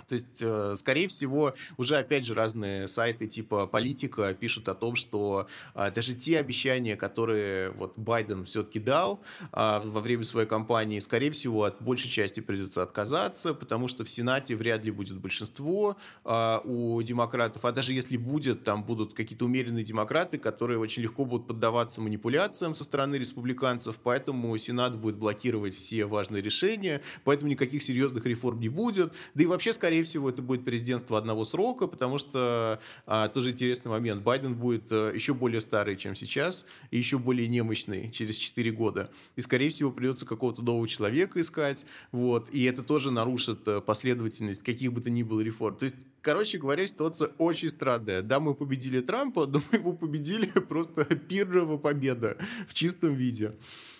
то 0.06 0.14
есть, 0.14 0.42
э, 0.42 0.74
скорее 0.76 1.08
всего, 1.08 1.54
уже 1.76 1.96
опять 1.96 2.24
же 2.24 2.34
разные 2.34 2.88
сайты 2.88 3.26
типа 3.26 3.66
политика 3.66 4.34
пишут 4.34 4.68
о 4.68 4.74
том, 4.74 4.96
что 4.96 5.46
даже 5.74 6.14
те 6.14 6.38
обещания, 6.38 6.96
которые 6.96 7.70
вот 7.70 7.94
Байден 7.96 8.44
все-таки 8.44 8.78
дал 8.78 9.20
а, 9.52 9.80
во 9.84 10.00
время 10.00 10.24
своей 10.24 10.46
кампании, 10.46 10.98
скорее 10.98 11.30
всего, 11.30 11.64
от 11.64 11.82
большей 11.82 12.10
части 12.10 12.40
придется 12.40 12.82
отказаться, 12.82 13.54
потому 13.54 13.88
что 13.88 14.04
в 14.04 14.10
Сенате 14.10 14.56
вряд 14.56 14.84
ли 14.84 14.90
будет 14.90 15.18
большинство 15.18 15.96
а, 16.24 16.60
у 16.64 17.00
демократов, 17.02 17.64
а 17.64 17.72
даже 17.72 17.92
если 17.92 18.16
будет, 18.16 18.64
там 18.64 18.84
будут 18.84 19.14
какие-то 19.14 19.44
умеренные 19.44 19.84
демократы, 19.84 20.38
которые 20.38 20.78
очень 20.78 21.02
легко 21.02 21.24
будут 21.24 21.46
поддаваться 21.46 22.00
манипуляциям 22.00 22.74
со 22.74 22.84
стороны 22.84 23.16
республиканцев, 23.16 23.96
поэтому 24.02 24.56
Сенат 24.58 24.96
будет 24.96 25.16
блокировать 25.16 25.74
все 25.74 26.06
важные 26.06 26.42
решения, 26.42 27.02
поэтому 27.24 27.50
никаких 27.50 27.82
серьезных 27.82 28.26
реформ 28.26 28.60
не 28.60 28.68
будет, 28.68 29.12
да 29.34 29.42
и 29.42 29.46
вообще, 29.46 29.72
скорее 29.72 29.91
скорее 29.92 30.04
всего, 30.04 30.30
это 30.30 30.40
будет 30.40 30.64
президентство 30.64 31.18
одного 31.18 31.44
срока, 31.44 31.86
потому 31.86 32.16
что 32.16 32.80
а, 33.06 33.28
тоже 33.28 33.50
интересный 33.50 33.90
момент. 33.90 34.22
Байден 34.22 34.54
будет 34.54 34.84
а, 34.90 35.12
еще 35.12 35.34
более 35.34 35.60
старый, 35.60 35.96
чем 35.96 36.14
сейчас, 36.14 36.64
и 36.90 36.96
еще 36.96 37.18
более 37.18 37.46
немощный 37.46 38.10
через 38.10 38.38
4 38.38 38.70
года. 38.70 39.10
И, 39.36 39.42
скорее 39.42 39.68
всего, 39.68 39.90
придется 39.90 40.24
какого-то 40.24 40.62
нового 40.62 40.88
человека 40.88 41.42
искать. 41.42 41.84
Вот, 42.10 42.48
и 42.54 42.64
это 42.64 42.82
тоже 42.82 43.10
нарушит 43.10 43.68
а, 43.68 43.82
последовательность 43.82 44.62
каких 44.62 44.94
бы 44.94 45.02
то 45.02 45.10
ни 45.10 45.22
было 45.22 45.42
реформ. 45.42 45.76
То 45.76 45.84
есть, 45.84 46.06
короче 46.22 46.56
говоря, 46.56 46.86
ситуация 46.86 47.28
очень 47.36 47.68
странная. 47.68 48.22
Да, 48.22 48.40
мы 48.40 48.54
победили 48.54 49.00
Трампа, 49.00 49.46
но 49.52 49.60
мы 49.70 49.76
его 49.76 49.92
победили 49.92 50.46
просто 50.68 51.04
пирова 51.04 51.76
победа 51.76 52.38
в 52.66 52.72
чистом 52.72 53.12
виде. 53.14 53.52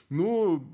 Ну, 0.09 0.67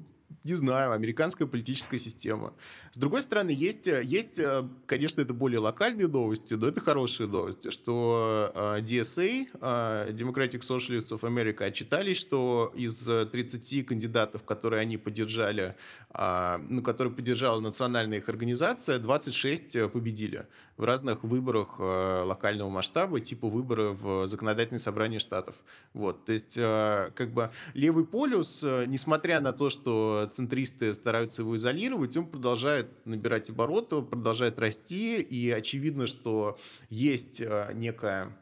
не 0.45 0.55
знаю, 0.55 0.93
американская 0.93 1.47
политическая 1.47 1.99
система. 1.99 2.55
С 2.93 2.99
другой 2.99 3.23
стороны, 3.23 3.51
есть, 3.51 3.87
есть, 3.87 4.39
э, 4.39 4.67
конечно, 4.87 5.21
это 5.21 5.35
более 5.35 5.59
локальные 5.59 6.09
новости, 6.09 6.55
но 6.55 6.67
это 6.67 6.81
хорошие 6.81 7.29
новости, 7.29 7.71
что 7.71 8.53
э, 8.55 8.81
DSA, 8.81 9.49
э, 9.53 10.13
Democratic 10.13 10.61
Socialists 10.61 11.13
of 11.13 11.21
America, 11.21 11.65
отчитались, 11.65 12.19
что 12.19 12.73
из 12.75 13.03
30 13.03 13.87
кандидатов, 13.87 14.43
которые 14.45 14.81
они 14.81 14.97
поддержали, 14.97 15.75
ну, 16.15 16.83
которые 16.83 17.13
поддержала 17.13 17.61
национальная 17.61 18.19
их 18.19 18.29
организация, 18.29 18.99
26 18.99 19.91
победили 19.91 20.47
в 20.79 20.85
разных 20.85 21.25
выборах 21.25 21.79
локального 21.79 22.71
масштаба, 22.71 23.21
типа 23.21 23.49
выборов 23.49 24.01
в 24.01 24.27
законодательное 24.27 24.79
собрание 24.79 25.19
штатов. 25.19 25.57
Вот, 25.93 26.25
то 26.25 26.33
есть, 26.33 26.55
как 26.57 27.33
бы 27.35 27.51
левый 27.75 28.07
полюс, 28.07 28.63
несмотря 28.63 29.41
на 29.41 29.53
то, 29.53 29.69
что 29.69 30.29
центристы 30.33 30.95
стараются 30.95 31.43
его 31.43 31.57
изолировать, 31.57 32.17
он 32.17 32.27
продолжает 32.27 33.05
набирать 33.05 33.51
обороты, 33.51 34.03
продолжает 34.03 34.59
расти, 34.59 35.21
и 35.21 35.51
очевидно, 35.51 36.07
что 36.07 36.59
есть 36.89 37.41
э, 37.41 37.73
некая, 37.75 38.37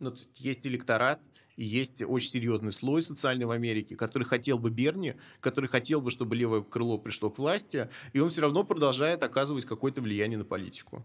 ну, 0.00 0.10
есть, 0.10 0.40
есть 0.40 0.66
электорат, 0.66 1.22
и 1.56 1.64
есть 1.64 2.02
очень 2.02 2.28
серьезный 2.28 2.72
слой 2.72 3.00
социальный 3.02 3.46
в 3.46 3.50
Америке, 3.50 3.96
который 3.96 4.24
хотел 4.24 4.58
бы 4.58 4.70
Берни, 4.70 5.14
который 5.40 5.66
хотел 5.66 6.00
бы, 6.00 6.10
чтобы 6.10 6.36
левое 6.36 6.62
крыло 6.62 6.98
пришло 6.98 7.30
к 7.30 7.38
власти, 7.38 7.88
и 8.12 8.18
он 8.18 8.30
все 8.30 8.42
равно 8.42 8.64
продолжает 8.64 9.22
оказывать 9.22 9.64
какое-то 9.64 10.02
влияние 10.02 10.38
на 10.38 10.44
политику. 10.44 11.04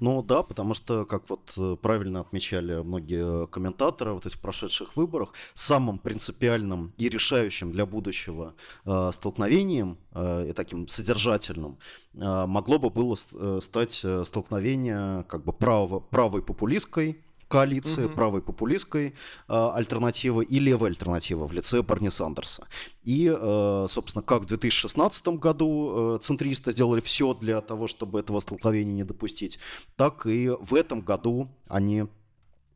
Ну 0.00 0.22
да, 0.22 0.42
потому 0.42 0.74
что, 0.74 1.04
как 1.04 1.28
вот 1.30 1.52
э, 1.56 1.76
правильно 1.80 2.20
отмечали 2.20 2.82
многие 2.82 3.46
комментаторы 3.46 4.12
вот 4.12 4.26
этих 4.26 4.40
прошедших 4.40 4.96
выборах, 4.96 5.32
самым 5.54 5.98
принципиальным 5.98 6.92
и 6.98 7.08
решающим 7.08 7.72
для 7.72 7.86
будущего 7.86 8.54
э, 8.84 9.10
столкновением 9.12 9.98
э, 10.12 10.50
и 10.50 10.52
таким 10.52 10.88
содержательным 10.88 11.78
э, 12.14 12.46
могло 12.46 12.78
бы 12.78 12.90
было 12.90 13.16
э, 13.34 13.58
стать 13.62 14.00
э, 14.04 14.24
столкновение 14.24 15.24
как 15.24 15.44
бы 15.44 15.52
право, 15.52 16.00
правой 16.00 16.42
популистской 16.42 17.22
коалиции, 17.52 18.06
угу. 18.06 18.14
правой 18.14 18.40
популистской 18.40 19.08
э, 19.08 19.12
альтернативы 19.48 20.42
и 20.42 20.58
левой 20.58 20.88
альтернативы 20.88 21.46
в 21.46 21.52
лице 21.52 21.82
Барни 21.82 22.08
Сандерса. 22.08 22.66
И, 23.04 23.30
э, 23.30 23.86
собственно, 23.90 24.22
как 24.22 24.42
в 24.42 24.46
2016 24.46 25.28
году 25.28 26.14
э, 26.14 26.18
центристы 26.22 26.72
сделали 26.72 27.02
все 27.02 27.34
для 27.34 27.60
того, 27.60 27.88
чтобы 27.88 28.20
этого 28.20 28.40
столкновения 28.40 28.94
не 28.94 29.04
допустить, 29.04 29.58
так 29.96 30.26
и 30.26 30.48
в 30.48 30.74
этом 30.74 31.02
году 31.02 31.48
они 31.68 32.06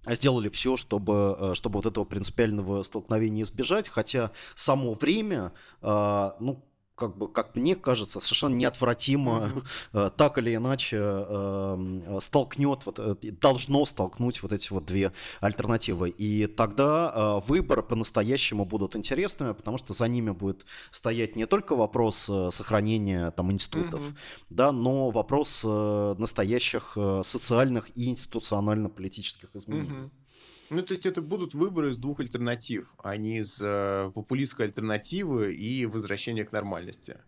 сделали 0.06 0.50
все, 0.50 0.76
чтобы, 0.76 1.36
э, 1.40 1.54
чтобы 1.54 1.78
вот 1.78 1.86
этого 1.86 2.04
принципиального 2.04 2.82
столкновения 2.82 3.44
избежать, 3.44 3.88
хотя 3.88 4.30
само 4.54 4.92
время, 4.92 5.52
э, 5.80 6.30
ну, 6.38 6.62
как 6.96 7.16
бы, 7.16 7.28
как 7.28 7.54
мне 7.54 7.76
кажется, 7.76 8.20
совершенно 8.20 8.54
неотвратимо 8.54 9.62
э, 9.92 10.10
так 10.16 10.38
или 10.38 10.54
иначе 10.54 10.98
э, 11.00 12.18
столкнет, 12.20 12.86
вот, 12.86 12.98
э, 12.98 13.14
должно 13.32 13.84
столкнуть 13.84 14.42
вот 14.42 14.52
эти 14.52 14.72
вот 14.72 14.86
две 14.86 15.12
альтернативы. 15.40 16.08
И 16.08 16.46
тогда 16.46 17.38
выборы 17.46 17.82
по-настоящему 17.82 18.64
будут 18.64 18.96
интересными, 18.96 19.52
потому 19.52 19.76
что 19.76 19.92
за 19.92 20.08
ними 20.08 20.30
будет 20.30 20.64
стоять 20.90 21.36
не 21.36 21.46
только 21.46 21.76
вопрос 21.76 22.30
сохранения 22.50 23.30
там 23.32 23.52
институтов, 23.52 24.00
mm-hmm. 24.00 24.46
да, 24.50 24.72
но 24.72 25.10
вопрос 25.10 25.64
настоящих 25.64 26.96
социальных 27.22 27.90
и 27.96 28.08
институционально-политических 28.08 29.50
изменений. 29.54 29.90
Mm-hmm. 29.90 30.25
Ну, 30.70 30.82
то 30.82 30.92
есть 30.92 31.06
это 31.06 31.22
будут 31.22 31.54
выборы 31.54 31.90
из 31.90 31.96
двух 31.96 32.20
альтернатив, 32.20 32.92
а 33.02 33.16
не 33.16 33.38
из 33.38 33.60
э, 33.62 34.10
популистской 34.14 34.66
альтернативы 34.66 35.54
и 35.54 35.86
возвращения 35.86 36.44
к 36.44 36.52
нормальности. 36.52 37.18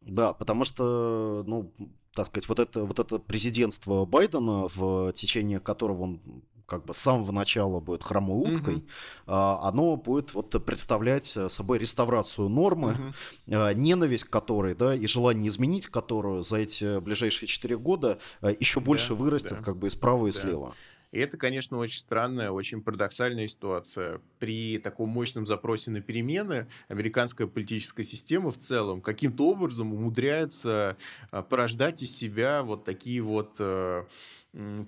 Да, 0.00 0.32
потому 0.32 0.64
что, 0.64 1.42
ну, 1.46 1.72
так 2.14 2.26
сказать, 2.26 2.48
вот 2.48 2.60
это, 2.60 2.84
вот 2.84 2.98
это 2.98 3.18
президентство 3.18 4.04
Байдена, 4.04 4.68
в 4.74 5.12
течение 5.12 5.60
которого 5.60 6.02
он 6.02 6.20
как 6.66 6.86
бы 6.86 6.94
с 6.94 6.98
самого 6.98 7.30
начала 7.30 7.80
будет 7.80 8.02
хромой 8.02 8.56
уткой, 8.56 8.76
mm-hmm. 8.76 9.60
оно 9.62 9.96
будет 9.96 10.32
вот 10.32 10.64
представлять 10.64 11.36
собой 11.48 11.78
реставрацию 11.78 12.48
нормы, 12.48 13.14
mm-hmm. 13.46 13.74
ненависть 13.74 14.24
к 14.24 14.30
которой, 14.30 14.74
да, 14.74 14.94
и 14.94 15.06
желание 15.06 15.48
изменить 15.48 15.86
которую 15.88 16.42
за 16.42 16.56
эти 16.56 17.00
ближайшие 17.00 17.48
четыре 17.48 17.76
года 17.76 18.18
э, 18.40 18.54
еще 18.58 18.80
больше 18.80 19.10
да, 19.10 19.14
вырастет 19.16 19.58
да. 19.58 19.64
как 19.64 19.76
бы 19.76 19.88
и 19.88 19.90
справа, 19.90 20.26
и 20.26 20.32
да. 20.32 20.40
слева. 20.40 20.74
И 21.14 21.18
это, 21.20 21.36
конечно, 21.36 21.78
очень 21.78 22.00
странная, 22.00 22.50
очень 22.50 22.82
парадоксальная 22.82 23.46
ситуация. 23.46 24.20
При 24.40 24.78
таком 24.78 25.10
мощном 25.10 25.46
запросе 25.46 25.92
на 25.92 26.00
перемены 26.00 26.66
американская 26.88 27.46
политическая 27.46 28.02
система 28.02 28.50
в 28.50 28.58
целом 28.58 29.00
каким-то 29.00 29.48
образом 29.48 29.92
умудряется 29.92 30.96
а, 31.30 31.42
порождать 31.42 32.02
из 32.02 32.16
себя 32.16 32.64
вот 32.64 32.82
такие 32.84 33.22
вот 33.22 33.54
э, 33.60 34.04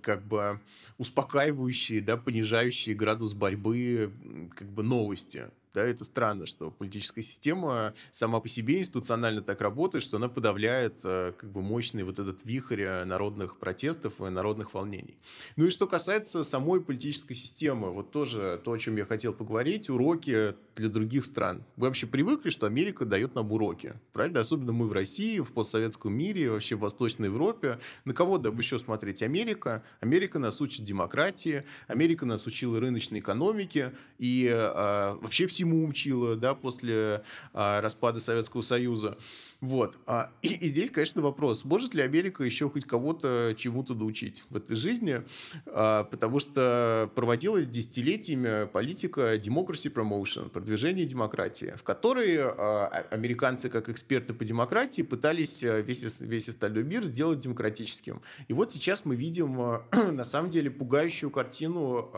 как 0.02 0.26
бы 0.26 0.60
успокаивающие, 0.98 2.00
да, 2.00 2.16
понижающие 2.16 2.96
градус 2.96 3.32
борьбы 3.32 4.12
как 4.56 4.68
бы 4.68 4.82
новости. 4.82 5.46
Да, 5.76 5.84
это 5.84 6.04
странно, 6.04 6.46
что 6.46 6.70
политическая 6.70 7.20
система 7.20 7.92
сама 8.10 8.40
по 8.40 8.48
себе 8.48 8.78
институционально 8.78 9.42
так 9.42 9.60
работает, 9.60 10.02
что 10.02 10.16
она 10.16 10.30
подавляет 10.30 11.00
э, 11.04 11.34
как 11.36 11.52
бы 11.52 11.60
мощный 11.60 12.02
вот 12.02 12.18
этот 12.18 12.46
вихрь 12.46 12.80
э, 12.80 13.04
народных 13.04 13.58
протестов 13.58 14.18
и 14.22 14.30
народных 14.30 14.72
волнений. 14.72 15.18
Ну 15.56 15.66
и 15.66 15.70
что 15.70 15.86
касается 15.86 16.44
самой 16.44 16.80
политической 16.80 17.34
системы, 17.34 17.90
вот 17.90 18.10
тоже 18.10 18.58
то, 18.64 18.72
о 18.72 18.78
чем 18.78 18.96
я 18.96 19.04
хотел 19.04 19.34
поговорить, 19.34 19.90
уроки 19.90 20.54
для 20.76 20.88
других 20.88 21.26
стран. 21.26 21.62
Вы 21.76 21.88
вообще 21.88 22.06
привыкли, 22.06 22.48
что 22.48 22.66
Америка 22.66 23.04
дает 23.04 23.34
нам 23.34 23.52
уроки, 23.52 23.92
правильно? 24.14 24.40
Особенно 24.40 24.72
мы 24.72 24.88
в 24.88 24.94
России, 24.94 25.40
в 25.40 25.52
постсоветском 25.52 26.10
мире, 26.10 26.50
вообще 26.50 26.76
в 26.76 26.80
Восточной 26.80 27.26
Европе. 27.26 27.80
На 28.06 28.14
кого 28.14 28.38
да 28.38 28.48
еще 28.48 28.78
смотреть? 28.78 29.22
Америка. 29.22 29.82
Америка 30.00 30.38
нас 30.38 30.58
учит 30.62 30.84
демократии, 30.84 31.64
Америка 31.86 32.24
нас 32.24 32.46
учила 32.46 32.80
рыночной 32.80 33.18
экономике 33.18 33.92
и 34.18 34.50
э, 34.50 35.18
вообще 35.20 35.46
всему 35.46 35.65
всему 35.66 35.86
учила, 35.88 36.36
да, 36.36 36.54
после 36.54 37.22
а, 37.52 37.80
распада 37.80 38.20
Советского 38.20 38.60
Союза. 38.60 39.18
Вот. 39.60 39.96
А, 40.06 40.30
и, 40.42 40.48
и 40.48 40.68
здесь, 40.68 40.90
конечно, 40.90 41.22
вопрос, 41.22 41.64
может 41.64 41.94
ли 41.94 42.02
Америка 42.02 42.44
еще 42.44 42.68
хоть 42.68 42.84
кого-то 42.84 43.54
чему-то 43.56 43.94
научить 43.94 44.44
в 44.50 44.56
этой 44.56 44.76
жизни, 44.76 45.22
а, 45.66 46.04
потому 46.04 46.40
что 46.40 47.10
проводилась 47.14 47.66
десятилетиями 47.66 48.66
политика 48.66 49.36
democracy 49.36 49.92
promotion, 49.92 50.50
продвижение 50.50 51.06
демократии, 51.06 51.74
в 51.76 51.82
которой 51.82 52.36
а, 52.38 53.06
американцы, 53.10 53.68
как 53.68 53.88
эксперты 53.88 54.34
по 54.34 54.44
демократии, 54.44 55.02
пытались 55.02 55.62
весь, 55.62 56.20
весь 56.20 56.48
остальной 56.48 56.84
мир 56.84 57.04
сделать 57.04 57.40
демократическим. 57.40 58.20
И 58.48 58.52
вот 58.52 58.72
сейчас 58.72 59.04
мы 59.04 59.16
видим, 59.16 59.56
на 60.16 60.24
самом 60.24 60.50
деле, 60.50 60.70
пугающую 60.70 61.30
картину 61.30 62.10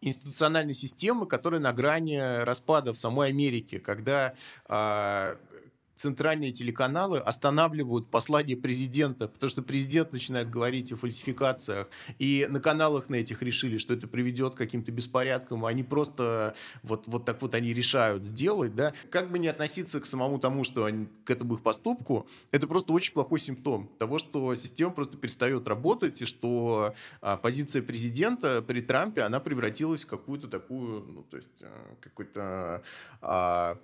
институциональной 0.00 0.74
системы, 0.74 1.26
которая 1.26 1.60
на 1.60 1.72
грани 1.72 2.16
распада 2.44 2.92
в 2.92 2.98
самой 2.98 3.28
Америке, 3.28 3.78
когда 3.78 4.34
э, 4.68 5.36
центральные 5.96 6.52
телеканалы 6.52 7.18
останавливают 7.18 8.08
послание 8.08 8.56
президента, 8.56 9.28
потому 9.28 9.50
что 9.50 9.62
президент 9.62 10.12
начинает 10.12 10.50
говорить 10.50 10.92
о 10.92 10.96
фальсификациях, 10.96 11.88
и 12.18 12.46
на 12.50 12.60
каналах 12.60 13.08
на 13.08 13.16
этих 13.16 13.42
решили, 13.42 13.78
что 13.78 13.94
это 13.94 14.06
приведет 14.06 14.54
к 14.54 14.58
каким-то 14.58 14.92
беспорядкам, 14.92 15.64
они 15.64 15.82
просто 15.82 16.54
вот, 16.82 17.04
вот 17.06 17.24
так 17.24 17.40
вот 17.42 17.54
они 17.54 17.72
решают 17.72 18.26
сделать, 18.26 18.74
да. 18.74 18.92
Как 19.10 19.30
бы 19.30 19.38
не 19.38 19.48
относиться 19.48 20.00
к 20.00 20.06
самому 20.06 20.38
тому, 20.38 20.64
что 20.64 20.84
они, 20.84 21.08
к 21.24 21.30
этому 21.30 21.54
их 21.54 21.62
поступку, 21.62 22.26
это 22.50 22.66
просто 22.66 22.92
очень 22.92 23.12
плохой 23.12 23.40
симптом 23.40 23.88
того, 23.98 24.18
что 24.18 24.54
система 24.54 24.92
просто 24.92 25.16
перестает 25.16 25.66
работать, 25.66 26.20
и 26.20 26.26
что 26.26 26.94
а, 27.20 27.36
позиция 27.36 27.82
президента 27.82 28.62
при 28.62 28.80
Трампе, 28.80 29.22
она 29.22 29.40
превратилась 29.40 30.04
в 30.04 30.08
какую-то 30.08 30.48
такую, 30.48 31.04
ну, 31.06 31.22
то 31.22 31.36
есть 31.36 31.62
а, 31.62 31.96
какой-то... 32.00 32.82
А, 33.22 33.78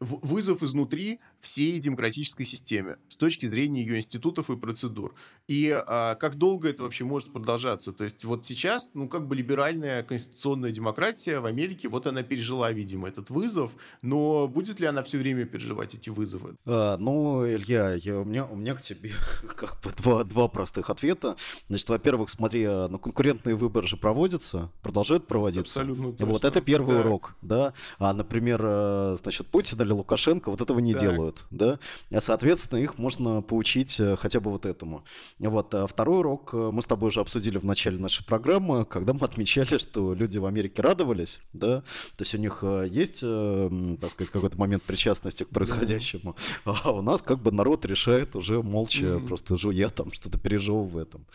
вызов 0.00 0.62
изнутри 0.62 1.20
всей 1.46 1.78
демократической 1.78 2.44
системе 2.44 2.96
с 3.08 3.16
точки 3.16 3.46
зрения 3.46 3.82
ее 3.82 3.98
институтов 3.98 4.50
и 4.50 4.56
процедур. 4.56 5.14
И 5.46 5.70
а, 5.70 6.16
как 6.16 6.36
долго 6.36 6.68
это 6.68 6.82
вообще 6.82 7.04
может 7.04 7.32
продолжаться? 7.32 7.92
То 7.92 8.02
есть 8.02 8.24
вот 8.24 8.44
сейчас, 8.44 8.90
ну, 8.94 9.08
как 9.08 9.28
бы 9.28 9.36
либеральная 9.36 10.02
конституционная 10.02 10.72
демократия 10.72 11.38
в 11.38 11.46
Америке, 11.46 11.88
вот 11.88 12.06
она 12.08 12.24
пережила, 12.24 12.72
видимо, 12.72 13.06
этот 13.08 13.30
вызов, 13.30 13.70
но 14.02 14.48
будет 14.48 14.80
ли 14.80 14.86
она 14.86 15.04
все 15.04 15.18
время 15.18 15.44
переживать 15.44 15.94
эти 15.94 16.10
вызовы? 16.10 16.56
А, 16.66 16.96
ну, 16.98 17.46
Илья, 17.46 17.94
я, 17.94 18.18
у, 18.18 18.24
меня, 18.24 18.44
у 18.44 18.56
меня 18.56 18.74
к 18.74 18.82
тебе 18.82 19.12
как 19.56 19.80
бы 19.82 19.92
два, 19.96 20.24
два 20.24 20.48
простых 20.48 20.90
ответа. 20.90 21.36
Значит, 21.68 21.88
во-первых, 21.88 22.28
смотри, 22.28 22.64
а, 22.64 22.88
ну, 22.88 22.98
конкурентные 22.98 23.54
выборы 23.54 23.86
же 23.86 23.96
проводятся, 23.96 24.72
продолжают 24.82 25.28
проводиться. 25.28 25.80
Абсолютно 25.80 26.10
точно. 26.10 26.26
Вот 26.26 26.44
это 26.44 26.60
первый 26.60 26.96
да. 26.96 27.00
урок, 27.02 27.36
да. 27.40 27.72
А, 28.00 28.12
например, 28.12 28.60
а, 28.64 29.14
значит, 29.16 29.46
Путин 29.46 29.80
или 29.80 29.92
Лукашенко 29.92 30.50
вот 30.50 30.60
этого 30.60 30.80
не 30.80 30.92
так. 30.92 31.02
делают, 31.02 31.35
да. 31.50 31.78
А, 32.10 32.20
соответственно, 32.20 32.78
их 32.78 32.98
можно 32.98 33.42
поучить 33.42 33.98
э, 34.00 34.16
хотя 34.16 34.40
бы 34.40 34.50
вот 34.50 34.66
этому. 34.66 35.04
Вот. 35.38 35.74
А 35.74 35.86
второй 35.86 36.20
урок 36.20 36.50
э, 36.52 36.70
мы 36.72 36.82
с 36.82 36.86
тобой 36.86 37.08
уже 37.08 37.20
обсудили 37.20 37.58
в 37.58 37.64
начале 37.64 37.98
нашей 37.98 38.24
программы, 38.24 38.84
когда 38.84 39.12
мы 39.12 39.20
отмечали, 39.22 39.78
что 39.78 40.14
люди 40.14 40.38
в 40.38 40.46
Америке 40.46 40.82
радовались, 40.82 41.40
да, 41.52 41.80
то 42.16 42.22
есть 42.22 42.34
у 42.34 42.38
них 42.38 42.58
э, 42.62 42.86
есть, 42.88 43.20
так 43.20 44.10
сказать, 44.10 44.30
какой-то 44.30 44.58
момент 44.58 44.82
причастности 44.82 45.44
к 45.44 45.48
происходящему, 45.48 46.36
а 46.64 46.92
у 46.92 47.02
нас 47.02 47.22
как 47.22 47.40
бы 47.40 47.50
народ 47.50 47.84
решает 47.84 48.36
уже 48.36 48.62
молча, 48.62 49.06
mm-hmm. 49.06 49.26
просто 49.26 49.56
жуя 49.56 49.88
там, 49.88 50.12
что-то 50.12 50.38
пережевывая 50.38 51.04
там 51.04 51.26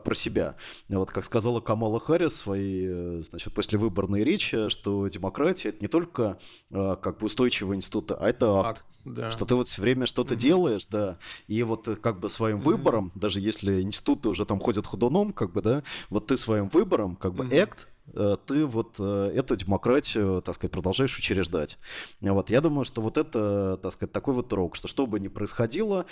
про 0.00 0.14
себя. 0.14 0.56
Вот 0.88 1.10
как 1.10 1.24
сказала 1.24 1.60
Камала 1.60 2.00
Харрис 2.00 2.32
в 2.32 2.36
своей, 2.36 3.22
значит, 3.22 3.52
послевыборной 3.54 4.24
речи, 4.24 4.68
что 4.68 5.08
демократия 5.08 5.70
это 5.70 5.78
не 5.80 5.88
только 5.88 6.38
как 6.70 7.18
бы 7.18 7.26
устойчивый 7.26 7.76
институт, 7.76 8.12
а 8.12 8.28
это 8.28 8.60
акт, 8.60 8.74
акт 8.74 9.00
да. 9.04 9.30
Что 9.34 9.44
ты 9.44 9.54
вот 9.54 9.68
все 9.68 9.82
время 9.82 10.06
что-то 10.06 10.34
mm-hmm. 10.34 10.38
делаешь, 10.38 10.86
да, 10.86 11.18
и 11.46 11.62
вот 11.62 11.88
как 12.00 12.20
бы 12.20 12.30
своим 12.30 12.58
mm-hmm. 12.58 12.62
выбором, 12.62 13.12
даже 13.14 13.40
если 13.40 13.82
институты 13.82 14.28
уже 14.28 14.46
там 14.46 14.60
ходят 14.60 14.86
ходуном, 14.86 15.32
как 15.32 15.52
бы, 15.52 15.60
да, 15.60 15.82
вот 16.08 16.26
ты 16.26 16.36
своим 16.36 16.68
выбором, 16.68 17.16
как 17.16 17.34
бы, 17.34 17.44
mm-hmm. 17.44 17.50
act 17.50 17.86
э, 17.86 17.93
ты 18.46 18.66
вот 18.66 18.96
э, 18.98 19.32
эту 19.34 19.56
демократию, 19.56 20.42
так 20.42 20.54
сказать, 20.54 20.72
продолжаешь 20.72 21.16
учреждать. 21.18 21.78
Вот, 22.20 22.50
я 22.50 22.60
думаю, 22.60 22.84
что 22.84 23.00
вот 23.00 23.16
это, 23.16 23.78
так 23.82 23.92
сказать, 23.92 24.12
такой 24.12 24.34
вот 24.34 24.52
урок, 24.52 24.76
что 24.76 24.88
что 24.88 25.06
бы 25.06 25.18
ни 25.18 25.28
происходило, 25.28 26.06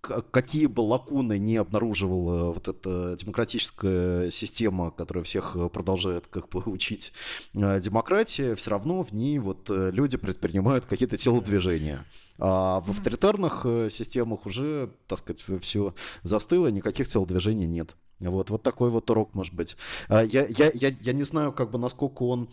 какие 0.00 0.66
бы 0.66 0.82
лакуны 0.82 1.38
не 1.38 1.56
обнаруживала 1.56 2.52
вот 2.52 2.68
эта 2.68 3.16
демократическая 3.16 4.30
система, 4.30 4.90
которая 4.90 5.24
всех 5.24 5.56
продолжает 5.72 6.26
как 6.28 6.48
бы 6.48 6.62
учить 6.66 7.12
демократии, 7.54 8.54
все 8.54 8.70
равно 8.70 9.02
в 9.02 9.12
ней 9.12 9.38
вот 9.38 9.70
люди 9.70 10.16
предпринимают 10.16 10.84
какие-то 10.84 11.16
телодвижения. 11.16 12.04
А 12.38 12.80
в 12.80 12.90
авторитарных 12.90 13.66
системах 13.90 14.46
уже, 14.46 14.90
так 15.08 15.18
сказать, 15.18 15.44
все 15.60 15.94
застыло, 16.22 16.68
никаких 16.68 17.08
телодвижений 17.08 17.66
нет. 17.66 17.96
Вот, 18.20 18.50
вот 18.50 18.62
такой 18.62 18.90
вот 18.90 19.08
урок 19.10 19.34
может 19.34 19.54
быть. 19.54 19.76
А, 20.08 20.22
я, 20.22 20.46
я, 20.46 20.70
я, 20.74 20.88
я 21.00 21.12
не 21.12 21.22
знаю, 21.22 21.52
как 21.52 21.70
бы, 21.70 21.78
насколько 21.78 22.24
он 22.24 22.48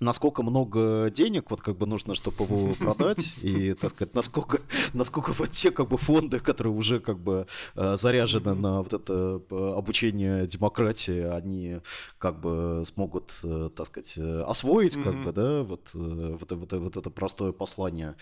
насколько 0.00 0.42
много 0.42 1.10
денег 1.10 1.50
вот 1.50 1.60
как 1.60 1.76
бы 1.76 1.86
нужно, 1.86 2.14
чтобы 2.14 2.44
его 2.44 2.74
продать, 2.74 3.34
и, 3.42 3.74
так 3.74 3.90
сказать, 3.90 4.14
насколько, 4.14 4.60
насколько 4.94 5.32
вот 5.32 5.50
те 5.50 5.70
как 5.70 5.88
бы 5.88 5.98
фонды, 5.98 6.40
которые 6.40 6.72
уже 6.72 7.00
как 7.00 7.18
бы 7.18 7.46
э, 7.74 7.96
заряжены 7.96 8.54
на 8.54 8.82
вот 8.82 8.92
это 8.92 9.42
э, 9.50 9.74
обучение 9.76 10.46
демократии, 10.46 11.22
они 11.22 11.80
как 12.18 12.40
бы 12.40 12.82
смогут, 12.86 13.34
э, 13.44 13.70
так 13.74 13.86
сказать, 13.86 14.18
освоить 14.46 14.96
как 14.96 15.22
бы, 15.22 15.32
да, 15.32 15.62
вот, 15.62 15.90
вот, 15.92 16.52
вот, 16.52 16.72
вот 16.72 16.96
это 16.96 17.10
простое 17.10 17.52
послание. 17.52 18.16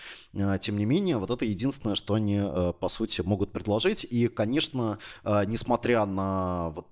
Тем 0.59 0.77
не 0.77 0.85
менее, 0.85 1.17
вот 1.17 1.31
это 1.31 1.45
единственное, 1.45 1.95
что 1.95 2.13
они, 2.13 2.41
по 2.79 2.89
сути, 2.89 3.21
могут 3.21 3.51
предложить, 3.51 4.05
и, 4.09 4.27
конечно, 4.27 4.99
несмотря 5.23 6.05
на 6.05 6.71
вот 6.71 6.87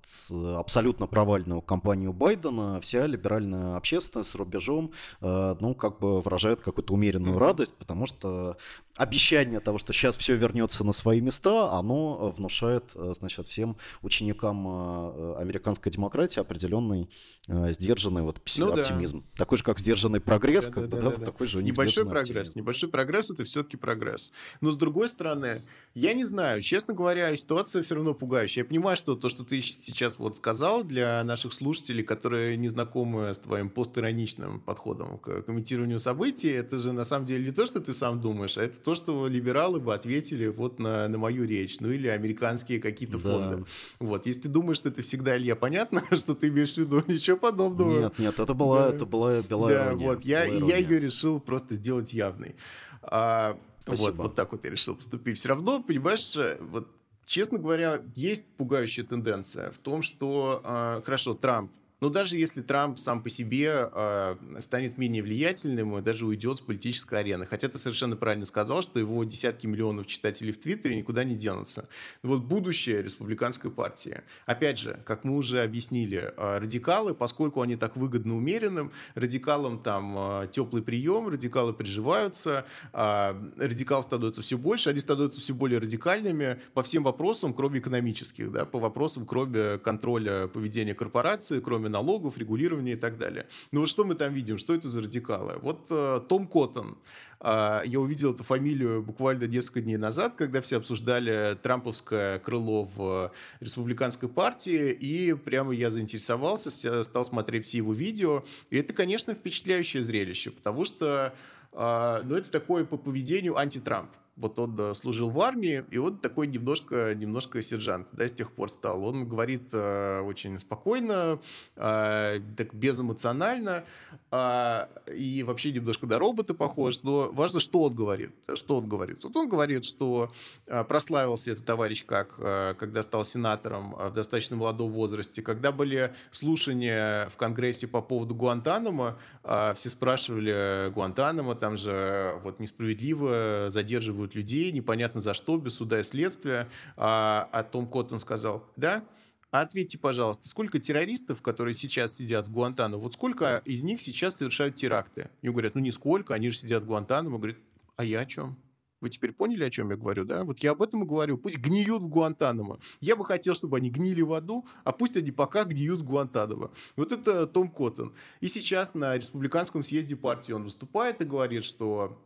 абсолютно 0.56 1.06
провальную 1.06 1.60
кампанию 1.60 2.12
Байдена, 2.12 2.80
вся 2.80 3.06
либеральная 3.06 3.76
общественность 3.76 4.30
с 4.30 4.34
рубежом 4.34 4.77
Христом, 4.78 4.92
э, 5.20 5.54
ну, 5.60 5.74
как 5.74 5.98
бы 5.98 6.20
выражает 6.20 6.60
какую-то 6.60 6.94
умеренную 6.94 7.38
радость, 7.38 7.74
потому 7.74 8.06
что 8.06 8.56
обещание 8.98 9.60
того, 9.60 9.78
что 9.78 9.92
сейчас 9.92 10.16
все 10.16 10.36
вернется 10.36 10.84
на 10.84 10.92
свои 10.92 11.20
места, 11.20 11.72
оно 11.72 12.30
внушает, 12.36 12.92
э, 12.94 13.14
значит, 13.16 13.46
всем 13.46 13.76
ученикам 14.02 14.66
э, 14.66 15.36
американской 15.38 15.90
демократии 15.90 16.40
определенный 16.40 17.08
сдержанный 17.48 18.20
вот 18.20 18.42
ну, 18.58 18.74
оптимизм. 18.74 19.20
Да. 19.20 19.38
Такой 19.38 19.56
же, 19.56 19.64
как 19.64 19.78
сдержанный 19.78 20.20
прогресс, 20.20 20.66
да, 20.66 20.70
как 20.70 20.88
да, 20.88 20.96
бы, 20.96 21.02
да, 21.02 21.10
да, 21.10 21.16
да, 21.16 21.24
такой 21.24 21.46
же 21.46 21.62
Небольшой 21.62 22.04
прогресс, 22.04 22.48
оптимизм. 22.48 22.58
небольшой 22.58 22.88
прогресс— 22.90 23.30
это 23.30 23.44
все-таки 23.44 23.78
прогресс. 23.78 24.34
Но, 24.60 24.70
с 24.70 24.76
другой 24.76 25.08
стороны, 25.08 25.62
я 25.94 26.12
не 26.12 26.24
знаю, 26.24 26.60
честно 26.60 26.92
говоря, 26.92 27.34
ситуация 27.36 27.82
все 27.82 27.94
равно 27.94 28.12
пугающая. 28.12 28.64
Я 28.64 28.68
понимаю, 28.68 28.96
что 28.96 29.16
то, 29.16 29.30
что 29.30 29.44
ты 29.44 29.62
сейчас 29.62 30.18
вот 30.18 30.36
сказал 30.36 30.84
для 30.84 31.24
наших 31.24 31.54
слушателей, 31.54 32.04
которые 32.04 32.58
не 32.58 32.68
знакомы 32.68 33.32
с 33.32 33.38
твоим 33.38 33.70
постироничным 33.70 34.60
подходом 34.60 35.18
к 35.18 35.42
комментированию 35.42 35.98
событий, 35.98 36.50
это 36.50 36.78
же 36.78 36.92
на 36.92 37.04
самом 37.04 37.24
деле 37.24 37.46
не 37.46 37.52
то, 37.52 37.64
что 37.64 37.80
ты 37.80 37.92
сам 37.92 38.20
думаешь, 38.20 38.58
а 38.58 38.62
это 38.62 38.78
то, 38.88 38.94
что 38.94 39.28
либералы 39.28 39.80
бы 39.80 39.92
ответили 39.92 40.46
вот 40.46 40.78
на, 40.78 41.06
на 41.08 41.18
мою 41.18 41.44
речь, 41.44 41.78
ну 41.80 41.90
или 41.90 42.08
американские 42.08 42.80
какие-то 42.80 43.18
да. 43.18 43.30
фонды. 43.30 43.64
Вот, 43.98 44.24
если 44.24 44.40
ты 44.42 44.48
думаешь, 44.48 44.78
что 44.78 44.88
это 44.88 45.02
всегда, 45.02 45.36
Илья, 45.36 45.56
понятно, 45.56 46.02
что 46.16 46.34
ты 46.34 46.48
имеешь 46.48 46.72
в 46.72 46.78
виду, 46.78 47.02
ничего 47.06 47.36
подобного. 47.36 48.00
Нет, 48.04 48.18
нет, 48.18 48.40
это 48.40 48.54
была, 48.54 48.88
да. 48.88 48.96
это 48.96 49.04
была 49.04 49.42
белая 49.42 49.76
Да, 49.76 49.86
ирония, 49.88 50.06
вот, 50.06 50.24
я, 50.24 50.44
я 50.44 50.78
ее 50.78 51.00
решил 51.00 51.38
просто 51.38 51.74
сделать 51.74 52.14
явной. 52.14 52.56
А, 53.02 53.58
вот, 53.84 54.16
вот 54.16 54.34
так 54.34 54.52
вот 54.52 54.64
я 54.64 54.70
решил 54.70 54.96
поступить. 54.96 55.36
Все 55.36 55.50
равно, 55.50 55.82
понимаешь, 55.82 56.34
вот 56.58 56.88
честно 57.26 57.58
говоря, 57.58 58.00
есть 58.14 58.46
пугающая 58.56 59.04
тенденция 59.04 59.70
в 59.70 59.76
том, 59.76 60.00
что, 60.00 60.62
э, 60.64 61.02
хорошо, 61.04 61.34
Трамп 61.34 61.70
но 62.00 62.08
даже 62.08 62.36
если 62.36 62.62
Трамп 62.62 62.98
сам 62.98 63.22
по 63.22 63.28
себе 63.28 63.90
э, 63.92 64.36
станет 64.60 64.98
менее 64.98 65.22
влиятельным 65.22 65.98
и 65.98 66.02
даже 66.02 66.26
уйдет 66.26 66.58
с 66.58 66.60
политической 66.60 67.20
арены, 67.20 67.46
хотя 67.46 67.68
ты 67.68 67.78
совершенно 67.78 68.16
правильно 68.16 68.44
сказал, 68.44 68.82
что 68.82 69.00
его 69.00 69.24
десятки 69.24 69.66
миллионов 69.66 70.06
читателей 70.06 70.52
в 70.52 70.58
Твиттере 70.58 70.96
никуда 70.96 71.24
не 71.24 71.34
денутся. 71.34 71.88
Вот 72.22 72.42
будущее 72.42 73.02
республиканской 73.02 73.70
партии. 73.70 74.22
Опять 74.46 74.78
же, 74.78 75.00
как 75.04 75.24
мы 75.24 75.36
уже 75.36 75.62
объяснили, 75.62 76.32
э, 76.36 76.58
радикалы, 76.58 77.14
поскольку 77.14 77.62
они 77.62 77.76
так 77.76 77.96
выгодны 77.96 78.34
умеренным, 78.34 78.92
радикалам 79.14 79.82
там 79.82 80.14
э, 80.42 80.48
теплый 80.50 80.82
прием, 80.82 81.28
радикалы 81.28 81.72
приживаются, 81.72 82.64
э, 82.92 83.34
радикалов 83.56 84.04
становится 84.04 84.40
все 84.42 84.56
больше, 84.56 84.90
они 84.90 85.00
становятся 85.00 85.40
все 85.40 85.52
более 85.52 85.80
радикальными 85.80 86.60
по 86.74 86.82
всем 86.82 87.02
вопросам, 87.02 87.54
кроме 87.54 87.80
экономических, 87.80 88.52
да, 88.52 88.64
по 88.64 88.78
вопросам, 88.78 89.26
кроме 89.26 89.78
контроля 89.78 90.46
поведения 90.46 90.94
корпорации, 90.94 91.60
кроме 91.60 91.87
системы 91.88 91.98
налогов, 91.98 92.38
регулирования 92.38 92.92
и 92.92 92.96
так 92.96 93.18
далее. 93.18 93.46
Ну 93.72 93.80
вот 93.80 93.88
что 93.88 94.04
мы 94.04 94.14
там 94.14 94.34
видим? 94.34 94.58
Что 94.58 94.74
это 94.74 94.88
за 94.88 95.00
радикалы? 95.02 95.58
Вот 95.62 95.86
э, 95.90 96.20
Том 96.28 96.46
Коттон. 96.46 96.96
Э, 97.40 97.82
я 97.84 97.98
увидел 98.00 98.34
эту 98.34 98.44
фамилию 98.44 99.02
буквально 99.02 99.46
несколько 99.46 99.80
дней 99.80 99.96
назад, 99.96 100.34
когда 100.36 100.60
все 100.60 100.76
обсуждали 100.76 101.56
трамповское 101.62 102.38
крыло 102.38 102.88
в 102.96 103.30
республиканской 103.60 104.28
партии, 104.28 104.92
и 104.92 105.34
прямо 105.34 105.72
я 105.72 105.90
заинтересовался, 105.90 106.70
стал 107.02 107.24
смотреть 107.24 107.64
все 107.64 107.78
его 107.78 107.92
видео. 107.92 108.42
И 108.70 108.76
это, 108.76 108.92
конечно, 108.92 109.34
впечатляющее 109.34 110.02
зрелище, 110.02 110.50
потому 110.50 110.84
что 110.84 111.32
э, 111.72 112.22
ну, 112.24 112.34
это 112.36 112.50
такое 112.50 112.84
по 112.84 112.96
поведению 112.96 113.56
антитрамп 113.56 114.10
вот 114.38 114.58
он 114.58 114.74
да, 114.74 114.94
служил 114.94 115.30
в 115.30 115.40
армии, 115.40 115.84
и 115.90 115.98
вот 115.98 116.20
такой 116.20 116.46
немножко, 116.46 117.14
немножко 117.14 117.60
сержант, 117.60 118.08
да, 118.12 118.26
с 118.26 118.32
тех 118.32 118.52
пор 118.52 118.70
стал. 118.70 119.04
Он 119.04 119.28
говорит 119.28 119.70
э, 119.72 120.20
очень 120.20 120.58
спокойно, 120.58 121.40
э, 121.76 122.40
так 122.56 122.74
безэмоционально, 122.74 123.84
э, 124.30 124.86
и 125.14 125.42
вообще 125.42 125.72
немножко 125.72 126.06
до 126.06 126.18
робота 126.18 126.54
похож, 126.54 127.02
но 127.02 127.30
важно, 127.32 127.60
что 127.60 127.82
он 127.82 127.94
говорит. 127.94 128.32
Что 128.54 128.78
он 128.78 128.88
говорит? 128.88 129.24
Вот 129.24 129.34
он 129.36 129.48
говорит, 129.48 129.84
что 129.84 130.30
э, 130.66 130.84
прославился 130.84 131.52
этот 131.52 131.64
товарищ 131.64 132.04
как, 132.04 132.34
э, 132.38 132.74
когда 132.78 133.02
стал 133.02 133.24
сенатором 133.24 133.94
в 133.94 134.12
достаточно 134.12 134.56
молодом 134.56 134.92
возрасте, 134.92 135.42
когда 135.42 135.72
были 135.72 136.14
слушания 136.30 137.28
в 137.30 137.36
Конгрессе 137.36 137.88
по 137.88 138.00
поводу 138.02 138.34
Гуантанамо, 138.36 139.18
э, 139.42 139.74
все 139.74 139.90
спрашивали 139.90 140.90
Гуантанамо, 140.90 141.56
там 141.56 141.76
же 141.76 142.38
вот 142.44 142.60
несправедливо 142.60 143.66
задерживают 143.68 144.27
арестовывают 144.28 144.34
людей, 144.34 144.72
непонятно 144.72 145.20
за 145.20 145.34
что, 145.34 145.56
без 145.58 145.74
суда 145.74 146.00
и 146.00 146.04
следствия. 146.04 146.68
А, 146.96 147.48
а 147.52 147.62
Том 147.62 147.86
Коттон 147.86 148.18
сказал, 148.18 148.64
да, 148.76 149.04
а 149.50 149.62
ответьте, 149.62 149.98
пожалуйста, 149.98 150.48
сколько 150.48 150.78
террористов, 150.78 151.40
которые 151.40 151.74
сейчас 151.74 152.14
сидят 152.14 152.48
в 152.48 152.52
Гуантанамо, 152.52 153.02
вот 153.02 153.14
сколько 153.14 153.62
из 153.64 153.82
них 153.82 154.00
сейчас 154.00 154.36
совершают 154.36 154.74
теракты? 154.74 155.30
И 155.42 155.48
говорят, 155.48 155.74
ну 155.74 155.80
нисколько, 155.80 156.34
они 156.34 156.50
же 156.50 156.58
сидят 156.58 156.82
в 156.82 156.86
Гуантанамо. 156.86 157.38
Говорят, 157.38 157.56
а 157.96 158.04
я 158.04 158.20
о 158.20 158.26
чем? 158.26 158.56
Вы 159.00 159.10
теперь 159.10 159.32
поняли, 159.32 159.62
о 159.62 159.70
чем 159.70 159.90
я 159.90 159.96
говорю, 159.96 160.24
да? 160.24 160.42
Вот 160.42 160.58
я 160.58 160.72
об 160.72 160.82
этом 160.82 161.04
и 161.04 161.06
говорю. 161.06 161.38
Пусть 161.38 161.58
гниют 161.58 162.02
в 162.02 162.08
Гуантанамо. 162.08 162.78
Я 163.00 163.14
бы 163.14 163.24
хотел, 163.24 163.54
чтобы 163.54 163.76
они 163.76 163.90
гнили 163.90 164.22
в 164.22 164.32
аду, 164.32 164.66
а 164.84 164.92
пусть 164.92 165.16
они 165.16 165.30
пока 165.30 165.64
гниют 165.64 166.00
в 166.00 166.04
Гуантанамо. 166.04 166.72
Вот 166.96 167.12
это 167.12 167.46
Том 167.46 167.70
Коттон. 167.70 168.12
И 168.40 168.48
сейчас 168.48 168.94
на 168.94 169.16
республиканском 169.16 169.82
съезде 169.84 170.16
партии 170.16 170.52
он 170.52 170.64
выступает 170.64 171.20
и 171.20 171.24
говорит, 171.24 171.64
что 171.64 172.18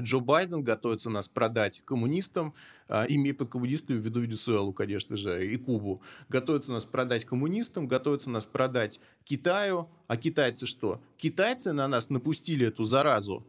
Джо 0.00 0.20
Байден 0.20 0.62
готовится 0.62 1.10
нас 1.10 1.28
продать 1.28 1.82
коммунистам, 1.84 2.54
а, 2.88 3.06
имея 3.08 3.34
под 3.34 3.50
коммунистами 3.50 3.98
в 3.98 4.02
виду 4.02 4.20
Венесуэлу, 4.20 4.72
конечно 4.72 5.16
же, 5.16 5.46
и 5.46 5.56
Кубу. 5.56 6.02
Готовится 6.28 6.72
нас 6.72 6.84
продать 6.84 7.24
коммунистам, 7.24 7.88
готовится 7.88 8.30
нас 8.30 8.46
продать 8.46 9.00
Китаю. 9.24 9.88
А 10.06 10.16
китайцы 10.16 10.66
что? 10.66 11.00
Китайцы 11.16 11.72
на 11.72 11.88
нас 11.88 12.10
напустили 12.10 12.66
эту 12.66 12.84
заразу 12.84 13.46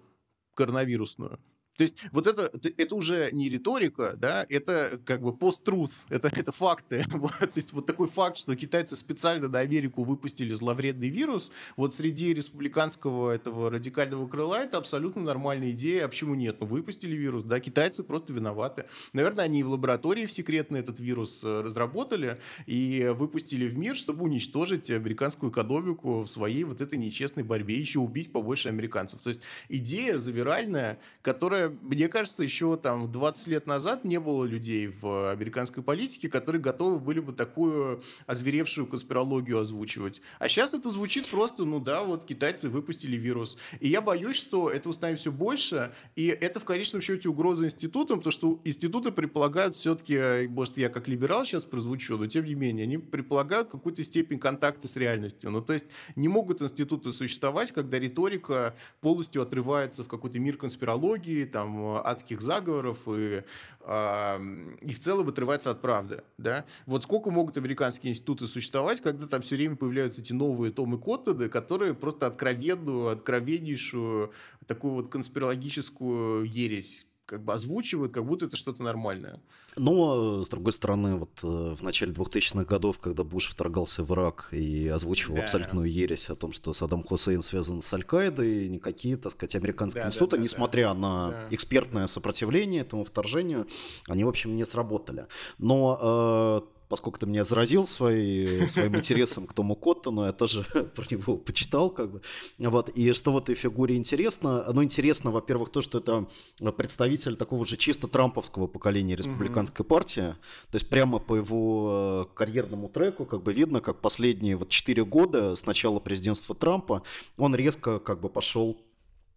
коронавирусную. 0.54 1.40
То 1.78 1.84
есть 1.84 1.96
вот 2.12 2.26
это, 2.26 2.52
это 2.78 2.96
уже 2.96 3.30
не 3.32 3.50
риторика, 3.50 4.16
да, 4.18 4.46
это 4.50 5.00
как 5.06 5.22
бы 5.22 5.32
пост-труth, 5.32 5.92
это, 6.10 6.30
это 6.30 6.52
факты. 6.52 7.06
То 7.40 7.50
есть 7.54 7.72
вот 7.72 7.86
такой 7.86 8.08
факт, 8.10 8.38
что 8.38 8.56
китайцы 8.56 8.96
специально 8.96 9.48
на 9.48 9.60
Америку 9.60 10.04
выпустили 10.04 10.54
зловредный 10.54 11.10
вирус, 11.10 11.52
вот 11.76 11.94
среди 11.94 12.34
республиканского 12.34 13.32
этого 13.32 13.70
радикального 13.70 14.28
крыла 14.28 14.64
это 14.64 14.78
абсолютно 14.78 15.22
нормальная 15.22 15.72
идея, 15.72 16.06
а 16.06 16.08
почему 16.08 16.34
нет? 16.34 16.58
Ну, 16.60 16.66
выпустили 16.66 17.16
вирус, 17.16 17.44
да, 17.44 17.60
китайцы 17.60 18.04
просто 18.04 18.34
виноваты. 18.34 18.86
Наверное, 19.14 19.46
они 19.46 19.62
в 19.62 19.70
лаборатории 19.70 20.26
в 20.26 20.32
секретно 20.32 20.78
этот 20.78 21.00
вирус 21.00 21.44
э, 21.44 21.62
разработали 21.62 22.42
и 22.66 23.14
выпустили 23.16 23.68
в 23.68 23.78
мир, 23.78 23.96
чтобы 23.96 24.24
уничтожить 24.24 24.90
американскую 24.90 25.52
экономику 25.52 26.22
в 26.22 26.28
своей 26.28 26.64
вот 26.64 26.82
этой 26.82 26.98
нечестной 26.98 27.44
борьбе, 27.44 27.76
еще 27.76 28.00
убить 28.00 28.32
побольше 28.32 28.70
американцев. 28.70 29.22
То 29.22 29.30
есть 29.30 29.42
идея 29.70 30.18
завиральная, 30.18 31.00
которая 31.22 31.67
мне 31.82 32.08
кажется, 32.08 32.44
еще 32.44 32.78
там 32.78 33.12
20 33.12 33.48
лет 33.48 33.68
назад 33.68 34.04
не 34.04 34.20
было 34.20 34.46
людей 34.46 34.88
в 34.88 35.32
американской 35.32 35.84
политике, 35.84 36.30
которые 36.30 36.62
готовы 36.62 37.00
были 37.00 37.20
бы 37.20 37.34
такую 37.34 38.04
озверевшую 38.26 38.88
конспирологию 38.88 39.60
озвучивать. 39.60 40.22
А 40.40 40.48
сейчас 40.50 40.74
это 40.74 40.90
звучит 40.90 41.28
просто, 41.28 41.66
ну 41.66 41.80
да, 41.80 42.04
вот 42.04 42.26
китайцы 42.26 42.70
выпустили 42.70 43.18
вирус. 43.18 43.58
И 43.80 43.88
я 43.88 44.02
боюсь, 44.02 44.36
что 44.36 44.70
этого 44.70 44.94
станет 44.94 45.20
все 45.20 45.32
больше, 45.32 45.94
и 46.16 46.28
это 46.28 46.60
в 46.60 46.66
конечном 46.66 47.02
счете 47.02 47.30
угроза 47.30 47.66
институтам, 47.66 48.20
потому 48.20 48.32
что 48.32 48.60
институты 48.64 49.12
предполагают 49.12 49.76
все-таки, 49.76 50.48
может, 50.48 50.78
я 50.78 50.90
как 50.90 51.08
либерал 51.08 51.46
сейчас 51.46 51.66
прозвучу, 51.66 52.18
но 52.18 52.28
тем 52.28 52.46
не 52.46 52.56
менее, 52.56 52.84
они 52.84 52.98
предполагают 52.98 53.70
какую-то 53.70 54.04
степень 54.04 54.40
контакта 54.40 54.88
с 54.88 54.96
реальностью. 54.96 55.52
Ну, 55.52 55.62
то 55.62 55.74
есть 55.74 55.86
не 56.16 56.28
могут 56.28 56.62
институты 56.62 57.12
существовать, 57.12 57.72
когда 57.72 58.00
риторика 58.00 58.76
полностью 59.02 59.42
отрывается 59.42 60.04
в 60.04 60.08
какой-то 60.08 60.40
мир 60.40 60.58
конспирологии, 60.58 61.46
там, 61.58 62.02
адских 62.04 62.42
заговоров 62.42 63.00
и, 63.08 63.44
э, 63.82 64.76
и 64.82 64.94
в 64.94 65.00
целом 65.00 65.28
отрывается 65.28 65.72
от 65.72 65.82
правды, 65.82 66.24
да. 66.38 66.66
Вот 66.86 67.02
сколько 67.02 67.32
могут 67.32 67.58
американские 67.58 68.12
институты 68.12 68.46
существовать, 68.46 69.02
когда 69.02 69.26
там 69.26 69.42
все 69.42 69.56
время 69.56 69.76
появляются 69.76 70.22
эти 70.22 70.34
новые 70.34 70.72
Томы 70.72 71.00
Коттеды, 71.00 71.50
которые 71.50 71.96
просто 71.96 72.28
откровенную, 72.28 73.08
откровеннейшую 73.08 74.32
такую 74.68 74.94
вот 74.94 75.10
конспирологическую 75.10 76.44
ересь 76.44 77.07
как 77.28 77.44
бы 77.44 77.54
озвучивают, 77.54 78.14
как 78.14 78.26
будто 78.26 78.46
это 78.46 78.56
что-то 78.56 78.82
нормальное. 78.82 79.40
Но, 79.76 80.44
с 80.44 80.50
другой 80.50 80.74
стороны, 80.74 81.18
вот 81.18 81.44
э, 81.44 81.76
в 81.76 81.84
начале 81.84 82.14
2000-х 82.14 82.64
годов, 82.64 83.00
когда 83.00 83.24
Буш 83.24 83.50
вторгался 83.50 84.04
в 84.04 84.12
Ирак 84.14 84.48
и 84.52 84.88
озвучивал 84.88 85.36
да. 85.36 85.44
абсолютную 85.44 85.92
ересь 85.92 86.30
о 86.30 86.36
том, 86.36 86.54
что 86.54 86.74
Саддам 86.74 87.04
Хусейн 87.04 87.44
связан 87.44 87.82
с 87.82 87.94
Аль-Каидой, 87.94 88.70
никакие, 88.70 89.18
так 89.18 89.34
сказать, 89.34 89.56
американские 89.56 90.04
да, 90.04 90.08
институты, 90.08 90.32
да, 90.32 90.38
да, 90.38 90.44
несмотря 90.44 90.88
да. 90.88 90.94
на 90.94 91.30
да. 91.30 91.48
экспертное 91.52 92.08
сопротивление 92.08 92.82
этому 92.82 93.04
вторжению, 93.04 93.68
они, 94.08 94.24
в 94.24 94.30
общем, 94.30 94.56
не 94.56 94.66
сработали. 94.66 95.28
Но 95.58 96.64
э, 96.64 96.77
поскольку 96.90 97.20
ты 97.20 97.26
меня 97.26 97.44
заразил 97.44 97.86
своей, 97.86 98.68
своим 98.70 98.96
интересом 98.96 99.48
к 99.48 99.54
Тому 99.54 99.76
Коттону, 99.76 100.26
я 100.26 100.32
тоже 100.32 100.64
про 100.96 101.06
него 101.10 101.38
почитал, 101.38 101.90
как 101.90 102.12
бы. 102.12 102.22
Вот. 102.58 102.90
И 102.90 103.14
что 103.14 103.34
в 103.34 103.38
этой 103.38 103.56
фигуре 103.56 103.96
интересно? 103.96 104.66
Ну, 104.72 104.84
интересно, 104.84 105.32
во-первых, 105.32 105.70
то, 105.70 105.82
что 105.82 106.00
это 106.00 106.28
представитель 106.72 107.36
такого 107.36 107.66
же 107.66 107.78
чисто 107.78 108.08
трамповского 108.08 108.68
поколения 108.68 109.16
республиканской 109.16 109.86
mm-hmm. 109.86 109.90
партии. 109.90 110.36
То 110.72 110.76
есть 110.76 110.90
прямо 110.90 111.20
по 111.20 111.36
его 111.36 112.28
э, 112.30 112.36
карьерному 112.36 112.90
треку 112.90 113.26
как 113.26 113.44
бы 113.44 113.54
видно, 113.54 113.82
как 113.82 114.02
последние 114.02 114.56
вот 114.56 114.70
4 114.70 115.06
года 115.06 115.56
с 115.56 115.66
начала 115.66 116.00
президентства 116.00 116.56
Трампа 116.56 117.04
он 117.38 117.56
резко 117.56 118.00
как 118.00 118.22
бы 118.22 118.30
пошел 118.30 118.78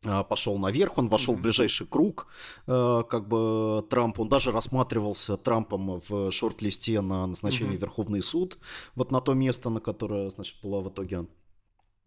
пошел 0.02 0.58
наверх, 0.58 0.98
он 0.98 1.08
вошел 1.08 1.34
в 1.34 1.40
ближайший 1.40 1.86
круг, 1.86 2.26
э, 2.66 3.02
как 3.08 3.28
бы 3.28 3.84
Трамп, 3.90 4.20
он 4.20 4.28
даже 4.28 4.50
рассматривался 4.52 5.36
Трампом 5.36 6.00
в 6.08 6.30
шорт-листе 6.30 7.00
на 7.00 7.26
назначение 7.26 7.76
в 7.76 7.80
Верховный 7.80 8.22
суд, 8.22 8.58
вот 8.94 9.10
на 9.10 9.20
то 9.20 9.34
место, 9.34 9.70
на 9.70 9.80
которое, 9.80 10.30
значит, 10.30 10.56
была 10.62 10.80
в 10.80 10.88
итоге 10.88 11.26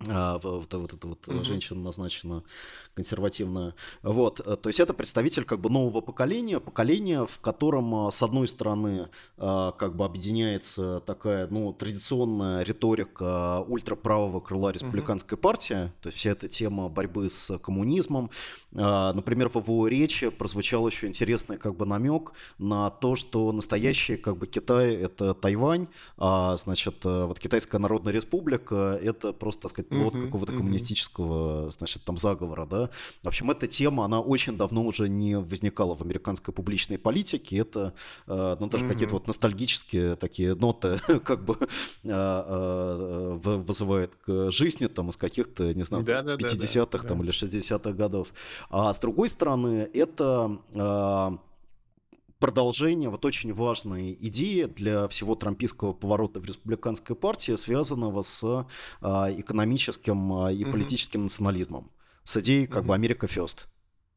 а, 0.08 0.40
вот, 0.40 0.74
вот 0.74 0.94
эта 0.94 1.08
вот 1.08 1.28
угу. 1.28 1.44
женщина 1.44 1.80
назначена 1.80 2.44
консервативная. 2.94 3.74
Вот, 4.02 4.40
э, 4.40 4.56
то 4.56 4.70
есть 4.70 4.80
это 4.80 4.94
представитель 4.94 5.46
как 5.46 5.60
бы 5.60 5.70
нового 5.70 6.02
поколения, 6.02 6.60
поколения, 6.60 7.26
в 7.26 7.40
котором, 7.40 7.94
а, 7.96 8.12
с 8.12 8.22
одной 8.22 8.48
стороны, 8.48 9.10
а, 9.38 9.72
как 9.74 9.96
бы 9.96 10.06
объединяется 10.06 11.02
такая, 11.06 11.48
ну, 11.48 11.74
традиционная 11.74 12.64
риторика 12.64 13.62
ультраправого 13.62 14.40
крыла 14.40 14.72
республиканской 14.72 15.36
угу. 15.36 15.42
партии, 15.42 15.92
то 16.02 16.08
есть 16.08 16.18
вся 16.18 16.32
эта 16.32 16.48
тема 16.48 16.90
борьбы 16.90 17.30
с 17.30 17.58
коммунизмом. 17.60 18.30
Например, 18.72 19.50
в 19.50 19.56
его 19.56 19.88
речи 19.88 20.30
прозвучал 20.30 20.88
еще 20.88 21.08
интересный 21.08 21.58
как 21.58 21.76
бы 21.76 21.86
намек 21.86 22.34
на 22.58 22.90
то, 22.90 23.16
что 23.16 23.52
настоящий 23.52 24.18
как 24.18 24.38
бы 24.38 24.48
Китай 24.48 24.96
это 24.96 25.34
Тайвань, 25.34 25.88
а 26.18 26.56
значит 26.58 27.06
э, 27.06 27.26
вот 27.26 27.40
Китайская 27.40 27.78
Народная 27.80 28.14
Республика 28.14 29.00
это 29.02 29.34
просто, 29.34 29.64
так 29.64 29.72
сказать, 29.72 29.92
плод 29.94 30.16
uh-huh, 30.16 30.26
какого-то 30.26 30.54
uh-huh. 30.54 30.58
коммунистического, 30.58 31.72
значит, 31.72 32.04
там 32.04 32.18
заговора, 32.18 32.66
да. 32.66 32.90
В 33.22 33.28
общем, 33.28 33.52
эта 33.52 33.68
тема, 33.68 34.06
она 34.06 34.20
очень 34.20 34.58
давно 34.58 34.84
уже 34.84 35.10
не 35.10 35.38
возникала 35.38 35.96
в 35.96 36.02
американской 36.02 36.54
публичной 36.54 36.98
политике. 36.98 37.58
Это, 37.58 37.94
э, 38.28 38.58
ну, 38.60 38.68
даже 38.68 38.86
uh-huh. 38.86 38.90
какие-то 38.90 39.14
вот 39.14 39.28
ностальгические 39.28 40.16
такие 40.16 40.56
ноты, 40.56 41.00
как 41.26 41.46
бы 41.46 41.58
э, 41.60 41.68
э, 42.04 43.38
вызывает 43.38 44.16
к 44.26 44.52
жизни 44.52 44.88
там 44.88 45.10
из 45.10 45.18
каких-то, 45.18 45.74
не 45.74 45.84
знаю, 45.84 46.04
да, 46.04 46.22
50-х 46.22 47.04
да, 47.04 47.08
там 47.08 47.20
да. 47.20 47.24
или 47.24 47.32
60-х 47.32 47.92
годов. 47.92 48.28
А 48.70 48.94
с 48.94 49.00
другой 49.00 49.30
стороны, 49.30 49.90
это 49.94 50.60
продолжение 52.44 53.08
вот 53.08 53.24
очень 53.24 53.54
важной 53.54 54.18
идеи 54.20 54.64
для 54.64 55.08
всего 55.08 55.34
трампийского 55.34 55.94
поворота 55.94 56.42
в 56.42 56.46
республиканской 56.46 57.16
партии, 57.16 57.56
связанного 57.56 58.22
с 58.22 58.68
а, 59.00 59.30
экономическим 59.32 60.34
а, 60.34 60.52
и 60.52 60.66
политическим 60.66 61.22
mm-hmm. 61.22 61.24
национализмом, 61.24 61.92
с 62.26 62.36
идеей 62.36 62.68
как 62.68 62.84
mm-hmm. 62.84 62.88
бы 62.88 62.96
Америка 62.96 63.28
First 63.28 63.68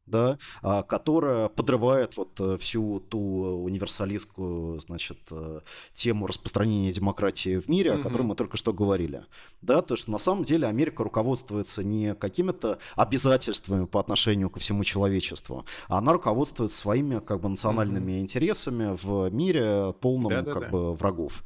да, 0.07 0.37
а, 0.61 0.83
которая 0.83 1.49
подрывает 1.49 2.17
вот 2.17 2.39
э, 2.39 2.57
всю 2.57 2.99
ту 2.99 3.19
универсалистскую, 3.19 4.79
значит, 4.79 5.19
э, 5.31 5.59
тему 5.93 6.27
распространения 6.27 6.91
демократии 6.91 7.57
в 7.57 7.67
мире, 7.67 7.93
о 7.93 7.97
которой 7.97 8.23
мы 8.23 8.35
только 8.35 8.57
что 8.57 8.73
говорили. 8.73 9.25
Да, 9.61 9.81
то, 9.81 9.95
что 9.95 10.11
на 10.11 10.17
самом 10.17 10.43
деле 10.43 10.67
Америка 10.67 11.03
руководствуется 11.03 11.83
не 11.83 12.15
какими-то 12.15 12.79
обязательствами 12.95 13.85
по 13.85 13.99
отношению 13.99 14.49
ко 14.49 14.59
всему 14.59 14.83
человечеству, 14.83 15.65
а 15.87 15.97
она 15.97 16.13
руководствуется 16.13 16.77
своими 16.77 17.19
как 17.19 17.41
бы 17.41 17.49
национальными 17.49 18.19
интересами 18.19 18.97
в 19.01 19.29
мире 19.31 19.93
полном 19.99 20.45
как 20.45 20.71
бы 20.71 20.93
врагов. 20.93 21.43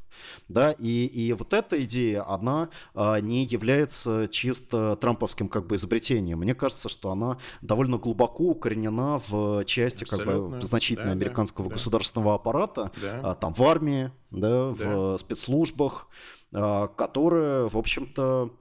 Да, 0.48 0.72
и, 0.72 1.06
и 1.06 1.34
вот 1.34 1.54
эта 1.54 1.82
идея, 1.84 2.28
она 2.28 2.70
а, 2.94 3.20
не 3.20 3.46
является 3.46 4.28
чисто 4.30 4.96
трамповским 4.96 5.48
как 5.48 5.68
бы 5.68 5.76
изобретением. 5.76 6.40
Мне 6.40 6.56
кажется, 6.56 6.90
что 6.90 7.12
она 7.12 7.38
довольно 7.62 7.98
глубоко 7.98 8.46
укоренена 8.46 9.22
в 9.28 9.64
части 9.66 10.04
Абсолютно. 10.04 10.34
как 10.34 10.60
бы 10.60 10.66
значительно 10.66 11.08
да, 11.08 11.12
американского 11.14 11.70
да, 11.70 11.76
государственного 11.76 12.36
аппарата, 12.36 12.92
да. 13.02 13.20
а, 13.24 13.36
там 13.36 13.54
в 13.54 13.64
армии, 13.64 14.12
да, 14.32 14.72
да. 14.72 14.74
в 14.74 15.18
спецслужбах, 15.18 16.08
а, 16.54 16.88
которые, 16.88 17.70
в 17.70 17.78
общем-то, 17.78 18.52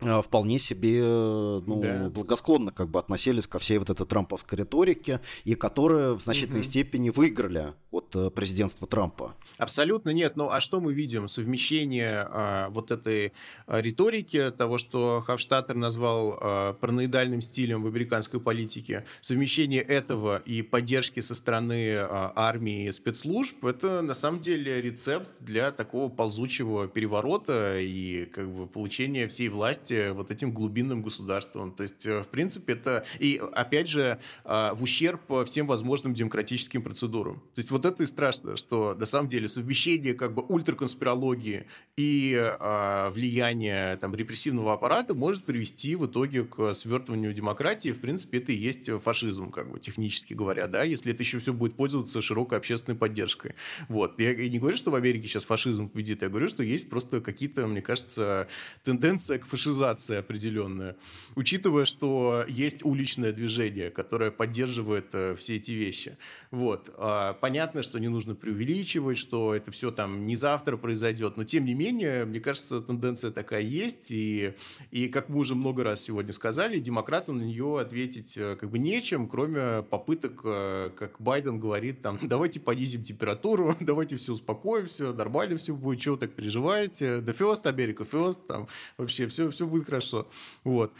вполне 0.00 0.58
себе 0.58 1.02
ну, 1.02 1.80
да. 1.82 2.08
благосклонно 2.08 2.70
как 2.70 2.88
бы 2.88 2.98
относились 2.98 3.46
ко 3.46 3.58
всей 3.58 3.78
вот 3.78 3.90
этой 3.90 4.06
трамповской 4.06 4.58
риторике, 4.58 5.20
и 5.44 5.54
которые 5.54 6.14
в 6.14 6.22
значительной 6.22 6.60
угу. 6.60 6.66
степени 6.66 7.10
выиграли 7.10 7.74
от 7.90 8.14
э, 8.14 8.30
президентства 8.30 8.86
Трампа. 8.86 9.34
Абсолютно 9.56 10.10
нет. 10.10 10.36
Ну 10.36 10.50
а 10.50 10.60
что 10.60 10.80
мы 10.80 10.92
видим? 10.92 11.26
Совмещение 11.26 12.26
а, 12.30 12.68
вот 12.70 12.90
этой 12.90 13.32
а, 13.66 13.80
риторики, 13.80 14.52
того, 14.56 14.78
что 14.78 15.22
Хавштаттер 15.26 15.74
назвал 15.74 16.38
а, 16.40 16.72
параноидальным 16.74 17.40
стилем 17.40 17.82
в 17.82 17.86
американской 17.86 18.40
политике, 18.40 19.04
совмещение 19.20 19.82
этого 19.82 20.38
и 20.38 20.62
поддержки 20.62 21.20
со 21.20 21.34
стороны 21.34 21.96
а, 21.96 22.32
армии 22.36 22.86
и 22.86 22.92
спецслужб, 22.92 23.64
это 23.64 24.02
на 24.02 24.14
самом 24.14 24.40
деле 24.40 24.80
рецепт 24.80 25.30
для 25.40 25.72
такого 25.72 26.08
ползучего 26.08 26.86
переворота 26.88 27.78
и 27.80 28.26
как 28.26 28.48
бы 28.48 28.66
получения 28.66 29.26
всей 29.28 29.48
власти 29.48 29.87
власти 29.88 30.10
вот 30.10 30.30
этим 30.30 30.52
глубинным 30.52 31.02
государством. 31.02 31.72
То 31.72 31.82
есть, 31.82 32.06
э, 32.06 32.22
в 32.22 32.28
принципе, 32.28 32.74
это... 32.74 33.04
И, 33.20 33.40
опять 33.52 33.88
же, 33.88 34.18
а, 34.44 34.74
в 34.74 34.82
ущерб 34.82 35.20
всем 35.46 35.66
возможным 35.66 36.14
демократическим 36.14 36.82
процедурам. 36.82 37.36
То 37.54 37.60
есть, 37.60 37.70
вот 37.70 37.84
это 37.84 38.02
и 38.02 38.06
страшно, 38.06 38.56
что, 38.56 38.94
на 38.98 39.06
самом 39.06 39.28
деле, 39.28 39.48
совмещение 39.48 40.14
как 40.14 40.34
бы 40.34 40.42
ультраконспирологии 40.42 41.66
и 41.96 42.36
а, 42.38 43.10
влияния 43.10 43.96
там, 43.96 44.14
репрессивного 44.14 44.72
аппарата 44.72 45.14
может 45.14 45.44
привести 45.44 45.96
в 45.96 46.06
итоге 46.06 46.44
к 46.44 46.74
свертыванию 46.74 47.32
демократии. 47.32 47.90
В 47.90 48.00
принципе, 48.00 48.38
это 48.38 48.52
и 48.52 48.56
есть 48.56 48.90
фашизм, 49.02 49.50
как 49.50 49.70
бы, 49.70 49.78
технически 49.78 50.34
говоря, 50.34 50.66
да, 50.66 50.82
если 50.84 51.12
это 51.12 51.22
еще 51.22 51.38
все 51.38 51.52
будет 51.52 51.74
пользоваться 51.76 52.22
широкой 52.22 52.58
общественной 52.58 52.96
поддержкой. 52.96 53.54
Вот. 53.88 54.20
Я 54.20 54.34
не 54.34 54.58
говорю, 54.58 54.76
что 54.76 54.90
в 54.90 54.94
Америке 54.94 55.28
сейчас 55.28 55.44
фашизм 55.44 55.88
победит, 55.88 56.22
я 56.22 56.28
говорю, 56.28 56.48
что 56.48 56.62
есть 56.62 56.88
просто 56.88 57.20
какие-то, 57.20 57.66
мне 57.66 57.82
кажется, 57.82 58.48
тенденция 58.82 59.38
к 59.38 59.46
фашизму 59.46 59.77
цивилизация 59.78 60.20
определенная, 60.20 60.96
учитывая, 61.36 61.84
что 61.84 62.44
есть 62.48 62.84
уличное 62.84 63.32
движение, 63.32 63.90
которое 63.90 64.30
поддерживает 64.30 65.10
э, 65.12 65.34
все 65.36 65.56
эти 65.56 65.72
вещи. 65.72 66.16
Вот. 66.50 66.90
А, 66.96 67.34
понятно, 67.34 67.82
что 67.82 67.98
не 67.98 68.08
нужно 68.08 68.34
преувеличивать, 68.34 69.18
что 69.18 69.54
это 69.54 69.70
все 69.70 69.90
там 69.90 70.26
не 70.26 70.36
завтра 70.36 70.76
произойдет, 70.76 71.36
но 71.36 71.44
тем 71.44 71.64
не 71.64 71.74
менее, 71.74 72.24
мне 72.24 72.40
кажется, 72.40 72.80
тенденция 72.80 73.30
такая 73.30 73.62
есть, 73.62 74.10
и, 74.10 74.54
и 74.90 75.08
как 75.08 75.28
мы 75.28 75.38
уже 75.38 75.54
много 75.54 75.84
раз 75.84 76.00
сегодня 76.00 76.32
сказали, 76.32 76.78
демократам 76.78 77.38
на 77.38 77.42
нее 77.42 77.78
ответить 77.78 78.36
э, 78.36 78.56
как 78.56 78.70
бы 78.70 78.78
нечем, 78.78 79.28
кроме 79.28 79.82
попыток, 79.82 80.40
э, 80.44 80.90
как 80.96 81.20
Байден 81.20 81.60
говорит, 81.60 82.00
там, 82.00 82.18
давайте 82.22 82.60
понизим 82.60 83.02
температуру, 83.02 83.76
давайте 83.80 84.16
все 84.16 84.32
успокоимся, 84.32 85.12
нормально 85.12 85.56
все 85.58 85.74
будет, 85.74 86.00
чего 86.00 86.16
так 86.16 86.32
переживаете, 86.34 87.18
the 87.18 87.36
first, 87.36 87.66
Америка 87.66 88.04
first, 88.04 88.40
там, 88.48 88.68
вообще 88.96 89.28
все, 89.28 89.50
все 89.50 89.66
будет 89.68 89.86
хорошо. 89.86 90.26
Вот. 90.64 90.92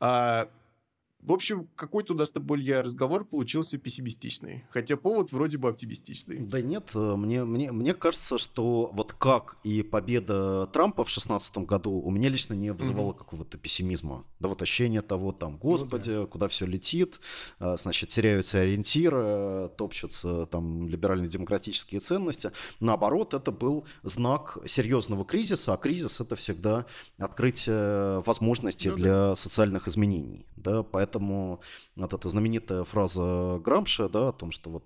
А, 0.00 0.48
В 1.24 1.32
общем, 1.32 1.68
какой-то 1.74 2.12
у 2.12 2.16
нас 2.16 2.28
с 2.28 2.32
тобой, 2.32 2.58
Илья, 2.58 2.82
разговор 2.82 3.24
получился 3.24 3.78
пессимистичный. 3.78 4.64
Хотя 4.68 4.98
повод 4.98 5.32
вроде 5.32 5.56
бы 5.56 5.70
оптимистичный. 5.70 6.40
Да 6.40 6.60
нет, 6.60 6.90
э, 6.94 7.16
мне, 7.16 7.44
мне, 7.44 7.72
мне 7.72 7.94
кажется, 7.94 8.36
что 8.36 8.90
вот 8.92 9.14
как 9.14 9.56
и 9.64 9.82
победа 9.82 10.66
Трампа 10.66 11.02
в 11.02 11.06
2016 11.06 11.58
году 11.58 11.92
у 11.92 12.10
меня 12.10 12.28
лично 12.28 12.52
не 12.52 12.74
вызывало 12.74 13.12
mm-hmm. 13.12 13.18
какого-то 13.18 13.56
пессимизма. 13.56 14.26
Да 14.38 14.48
вот 14.48 14.60
ощущение 14.60 15.00
того, 15.00 15.32
там, 15.32 15.56
господи, 15.56 16.10
ну, 16.10 16.20
да. 16.22 16.26
куда 16.26 16.48
все 16.48 16.66
летит, 16.66 17.20
э, 17.58 17.76
значит, 17.78 18.10
теряются 18.10 18.58
ориентиры, 18.58 19.70
топчутся 19.78 20.44
там 20.44 20.86
либерально-демократические 20.88 22.02
ценности. 22.02 22.50
Наоборот, 22.80 23.32
это 23.32 23.50
был 23.50 23.86
знак 24.02 24.58
серьезного 24.66 25.24
кризиса, 25.24 25.72
а 25.72 25.78
кризис 25.78 26.20
это 26.20 26.36
всегда 26.36 26.84
открытие 27.16 28.20
возможностей 28.20 28.90
ну, 28.90 28.96
для 28.96 29.12
да. 29.12 29.34
социальных 29.36 29.88
изменений. 29.88 30.44
Да, 30.56 30.82
поэтому 30.82 31.13
Поэтому 31.14 31.60
вот 31.94 32.12
эта 32.12 32.28
знаменитая 32.28 32.82
фраза 32.82 33.60
Грамша, 33.64 34.08
да, 34.08 34.30
о 34.30 34.32
том, 34.32 34.50
что 34.50 34.70
вот 34.70 34.84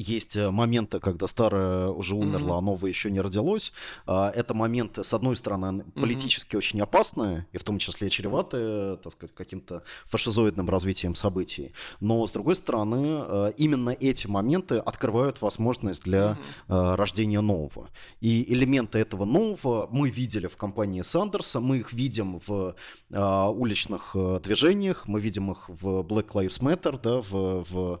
есть 0.00 0.36
э, 0.36 0.50
моменты, 0.50 0.98
когда 0.98 1.26
старое 1.26 1.88
уже 1.88 2.14
умерло, 2.14 2.54
mm-hmm. 2.54 2.58
а 2.58 2.62
новое 2.62 2.90
еще 2.90 3.10
не 3.10 3.20
родилось. 3.20 3.72
А, 4.06 4.30
это 4.30 4.54
моменты, 4.54 5.04
с 5.04 5.12
одной 5.12 5.36
стороны, 5.36 5.84
политически 5.94 6.54
mm-hmm. 6.54 6.58
очень 6.58 6.80
опасные, 6.80 7.46
и 7.52 7.58
в 7.58 7.64
том 7.64 7.78
числе 7.78 8.08
чреватые, 8.08 8.96
так 8.96 9.12
сказать, 9.12 9.34
каким-то 9.34 9.82
фашизоидным 10.06 10.70
развитием 10.70 11.14
событий. 11.14 11.72
Но, 12.00 12.26
с 12.26 12.32
другой 12.32 12.54
стороны, 12.54 13.24
э, 13.26 13.52
именно 13.58 13.90
эти 13.90 14.26
моменты 14.26 14.78
открывают 14.78 15.42
возможность 15.42 16.04
для 16.04 16.38
mm-hmm. 16.68 16.94
рождения 16.96 17.40
нового. 17.40 17.90
И 18.20 18.52
элементы 18.52 18.98
этого 18.98 19.24
нового 19.24 19.86
мы 19.90 20.08
видели 20.08 20.46
в 20.46 20.56
компании 20.56 21.02
Сандерса, 21.02 21.60
мы 21.60 21.78
их 21.78 21.92
видим 21.92 22.40
в 22.46 22.74
уличных 23.10 24.16
движениях, 24.42 25.06
мы 25.08 25.20
видим 25.20 25.50
их 25.52 25.68
в 25.68 26.00
Black 26.00 26.28
Lives 26.28 26.60
Matter, 26.60 26.98
да, 27.02 27.20
в, 27.20 27.64
в 27.70 28.00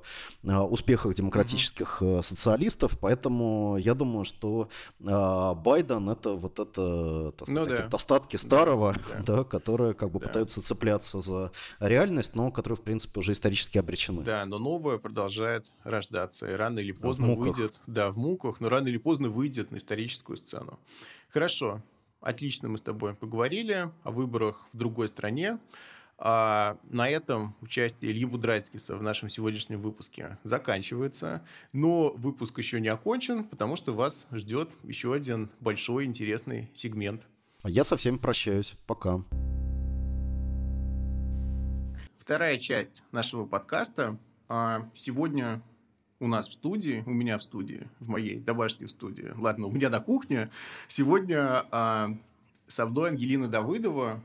успехах 0.70 1.14
демократических 1.14 1.89
русских 1.90 2.02
э, 2.02 2.22
социалистов, 2.22 2.98
поэтому 2.98 3.76
я 3.76 3.94
думаю, 3.94 4.24
что 4.24 4.68
э, 5.00 5.54
Байден 5.54 6.08
это 6.08 6.30
вот 6.30 6.58
это, 6.58 7.32
так 7.32 7.48
ну 7.48 7.64
сказать, 7.64 7.84
ну, 7.84 7.90
да. 7.90 7.96
остатки 7.96 8.36
старого, 8.36 8.92
да, 8.92 9.00
да. 9.22 9.22
да, 9.36 9.44
которые 9.44 9.94
как 9.94 10.10
бы 10.10 10.20
да. 10.20 10.26
пытаются 10.26 10.62
цепляться 10.62 11.20
за 11.20 11.52
реальность, 11.80 12.34
но 12.34 12.50
которые, 12.50 12.76
в 12.76 12.82
принципе, 12.82 13.20
уже 13.20 13.32
исторически 13.32 13.78
обречены. 13.78 14.22
Да, 14.22 14.44
но 14.46 14.58
новое 14.58 14.98
продолжает 14.98 15.70
рождаться, 15.84 16.50
и 16.50 16.54
рано 16.54 16.78
или 16.78 16.92
поздно 16.92 17.34
выйдет, 17.34 17.80
да, 17.86 18.10
в 18.10 18.16
муках, 18.16 18.60
но 18.60 18.68
рано 18.68 18.88
или 18.88 18.98
поздно 18.98 19.28
выйдет 19.28 19.70
на 19.70 19.76
историческую 19.76 20.36
сцену. 20.36 20.78
Хорошо, 21.28 21.82
отлично 22.20 22.68
мы 22.68 22.78
с 22.78 22.82
тобой 22.82 23.14
поговорили 23.14 23.90
о 24.02 24.10
выборах 24.10 24.66
в 24.72 24.76
другой 24.76 25.08
стране. 25.08 25.58
А 26.22 26.76
на 26.90 27.08
этом 27.08 27.56
участие 27.62 28.12
Ильи 28.12 28.26
Будрайцкиса 28.26 28.94
в 28.94 29.02
нашем 29.02 29.30
сегодняшнем 29.30 29.80
выпуске 29.80 30.36
заканчивается. 30.42 31.42
Но 31.72 32.10
выпуск 32.10 32.58
еще 32.58 32.78
не 32.78 32.88
окончен, 32.88 33.44
потому 33.44 33.76
что 33.76 33.94
вас 33.94 34.26
ждет 34.30 34.76
еще 34.82 35.14
один 35.14 35.50
большой 35.60 36.04
интересный 36.04 36.70
сегмент. 36.74 37.26
А 37.62 37.70
я 37.70 37.84
со 37.84 37.96
всеми 37.96 38.18
прощаюсь. 38.18 38.74
Пока. 38.86 39.24
Вторая 42.18 42.58
часть 42.58 43.04
нашего 43.12 43.46
подкаста. 43.46 44.18
А, 44.46 44.90
сегодня 44.92 45.62
у 46.18 46.26
нас 46.26 46.48
в 46.48 46.52
студии, 46.52 47.02
у 47.06 47.12
меня 47.12 47.38
в 47.38 47.42
студии, 47.42 47.88
в 47.98 48.10
моей 48.10 48.38
домашней 48.38 48.88
студии, 48.88 49.32
ладно, 49.36 49.68
у 49.68 49.70
меня 49.70 49.88
на 49.88 50.00
кухне, 50.00 50.50
сегодня 50.86 51.66
а, 51.70 52.10
со 52.66 52.86
мной 52.86 53.10
Ангелина 53.10 53.48
Давыдова, 53.48 54.22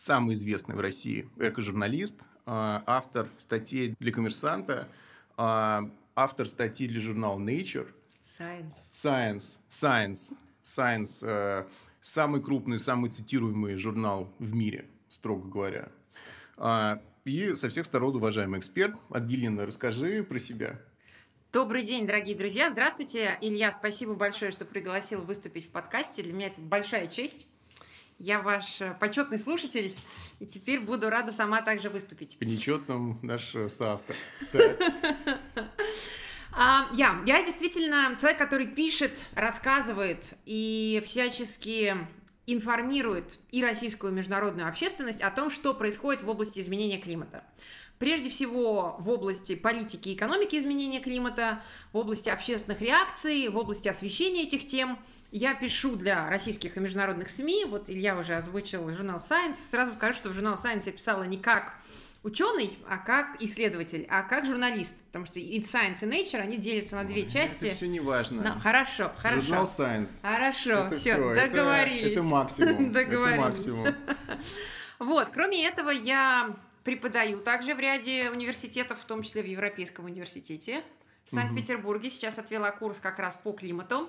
самый 0.00 0.34
известный 0.34 0.74
в 0.74 0.80
России 0.80 1.28
эко-журналист, 1.38 2.20
а, 2.46 2.82
автор 2.86 3.28
статей 3.36 3.94
для 3.98 4.12
«Коммерсанта», 4.12 4.88
а, 5.36 5.90
автор 6.14 6.46
статьи 6.46 6.88
для 6.88 7.00
журнала 7.00 7.38
Nature. 7.38 7.86
Science. 8.24 8.90
Science. 8.92 9.58
Science. 9.68 10.34
Science. 10.64 11.26
Э, 11.26 11.66
самый 12.00 12.40
крупный, 12.40 12.78
самый 12.78 13.10
цитируемый 13.10 13.74
журнал 13.74 14.32
в 14.38 14.54
мире, 14.54 14.86
строго 15.10 15.46
говоря. 15.46 15.90
А, 16.56 17.02
и 17.24 17.54
со 17.54 17.68
всех 17.68 17.84
сторон 17.84 18.16
уважаемый 18.16 18.58
эксперт. 18.58 18.96
Ангелина, 19.10 19.66
расскажи 19.66 20.22
про 20.22 20.38
себя. 20.38 20.80
Добрый 21.52 21.82
день, 21.82 22.06
дорогие 22.06 22.36
друзья. 22.36 22.70
Здравствуйте. 22.70 23.36
Илья, 23.42 23.70
спасибо 23.72 24.14
большое, 24.14 24.50
что 24.50 24.64
пригласил 24.64 25.22
выступить 25.22 25.66
в 25.66 25.70
подкасте. 25.70 26.22
Для 26.22 26.32
меня 26.32 26.46
это 26.46 26.60
большая 26.60 27.06
честь. 27.06 27.46
Я 28.20 28.42
ваш 28.42 28.82
э, 28.82 28.94
почетный 29.00 29.38
слушатель, 29.38 29.96
и 30.40 30.46
теперь 30.46 30.78
буду 30.78 31.08
рада 31.08 31.32
сама 31.32 31.62
также 31.62 31.88
выступить. 31.88 32.38
По 32.38 32.44
нечетным 32.44 33.18
наш 33.22 33.54
э, 33.54 33.68
соавтор. 33.68 34.14
А, 36.52 36.88
я, 36.94 37.22
я 37.26 37.44
действительно 37.44 38.16
человек, 38.18 38.36
который 38.36 38.66
пишет, 38.66 39.24
рассказывает 39.36 40.32
и 40.46 41.00
всячески 41.06 41.94
информирует 42.48 43.38
и 43.52 43.62
российскую 43.62 44.12
и 44.12 44.16
международную 44.16 44.68
общественность 44.68 45.20
о 45.20 45.30
том, 45.30 45.48
что 45.48 45.74
происходит 45.74 46.24
в 46.24 46.28
области 46.28 46.58
изменения 46.58 46.98
климата. 46.98 47.44
Прежде 48.00 48.28
всего 48.28 48.96
в 48.98 49.08
области 49.08 49.54
политики 49.54 50.08
и 50.08 50.14
экономики 50.14 50.56
изменения 50.56 50.98
климата, 50.98 51.62
в 51.92 51.98
области 51.98 52.28
общественных 52.28 52.80
реакций, 52.80 53.48
в 53.48 53.56
области 53.56 53.88
освещения 53.88 54.42
этих 54.42 54.66
тем– 54.66 54.98
я 55.32 55.54
пишу 55.54 55.94
для 55.96 56.28
российских 56.28 56.76
и 56.76 56.80
международных 56.80 57.30
СМИ, 57.30 57.66
вот 57.66 57.88
Илья 57.88 58.16
уже 58.16 58.34
озвучил 58.34 58.90
журнал 58.90 59.18
Science, 59.18 59.54
сразу 59.54 59.92
скажу, 59.92 60.14
что 60.14 60.30
в 60.30 60.32
журнал 60.32 60.54
Science 60.54 60.82
я 60.86 60.92
писала 60.92 61.22
не 61.22 61.38
как 61.38 61.74
ученый, 62.24 62.76
а 62.88 62.98
как 62.98 63.40
исследователь, 63.40 64.06
а 64.10 64.22
как 64.22 64.44
журналист, 64.44 64.96
потому 65.06 65.26
что 65.26 65.38
и 65.38 65.60
Science 65.60 66.04
и 66.04 66.06
Nature, 66.06 66.40
они 66.40 66.56
делятся 66.56 66.96
на 66.96 67.04
две 67.04 67.28
части. 67.28 67.66
Это 67.66 67.76
все 67.76 67.88
не 67.88 68.00
важно. 68.00 68.40
No, 68.40 68.60
хорошо, 68.60 69.12
хорошо. 69.18 69.40
Журнал 69.46 69.64
Science. 69.66 70.20
Хорошо, 70.20 70.70
это 70.70 70.98
все, 70.98 71.14
все, 71.14 71.34
договорились. 71.34 72.02
Это, 72.02 72.12
это 72.12 72.22
максимум. 72.24 72.92
договорились. 72.92 73.40
Это 73.40 73.40
максимум. 73.40 73.86
Вот, 74.98 75.28
кроме 75.32 75.66
этого, 75.66 75.88
я 75.88 76.54
преподаю 76.84 77.40
также 77.40 77.74
в 77.74 77.80
ряде 77.80 78.30
университетов, 78.30 79.00
в 79.00 79.04
том 79.04 79.22
числе 79.22 79.42
в 79.42 79.46
Европейском 79.46 80.04
университете. 80.06 80.82
В 81.26 81.30
Санкт-Петербурге 81.30 82.10
сейчас 82.10 82.38
отвела 82.38 82.72
курс 82.72 82.98
как 82.98 83.18
раз 83.18 83.36
по 83.36 83.52
климату 83.52 84.08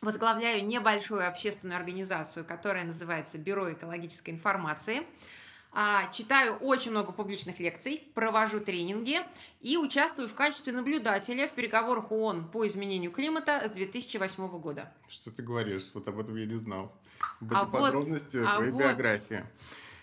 возглавляю 0.00 0.64
небольшую 0.64 1.26
общественную 1.26 1.76
организацию, 1.76 2.44
которая 2.44 2.84
называется 2.84 3.38
Бюро 3.38 3.72
экологической 3.72 4.30
информации. 4.30 5.02
А, 5.74 6.10
читаю 6.12 6.56
очень 6.56 6.90
много 6.90 7.12
публичных 7.12 7.58
лекций, 7.58 8.06
провожу 8.14 8.60
тренинги 8.60 9.20
и 9.62 9.78
участвую 9.78 10.28
в 10.28 10.34
качестве 10.34 10.72
наблюдателя 10.72 11.48
в 11.48 11.52
переговорах 11.52 12.12
ООН 12.12 12.50
по 12.50 12.66
изменению 12.66 13.10
климата 13.10 13.62
с 13.66 13.70
2008 13.70 14.48
года. 14.58 14.92
Что 15.08 15.30
ты 15.30 15.42
говоришь? 15.42 15.90
Вот 15.94 16.06
об 16.08 16.18
этом 16.18 16.36
я 16.36 16.44
не 16.44 16.56
знал. 16.56 16.94
Об 17.40 17.54
а 17.54 17.62
этой 17.62 17.70
вот, 17.70 17.80
подробности 17.80 18.36
а 18.36 18.56
твоей 18.56 18.70
вот. 18.72 18.80
биографии. 18.80 19.46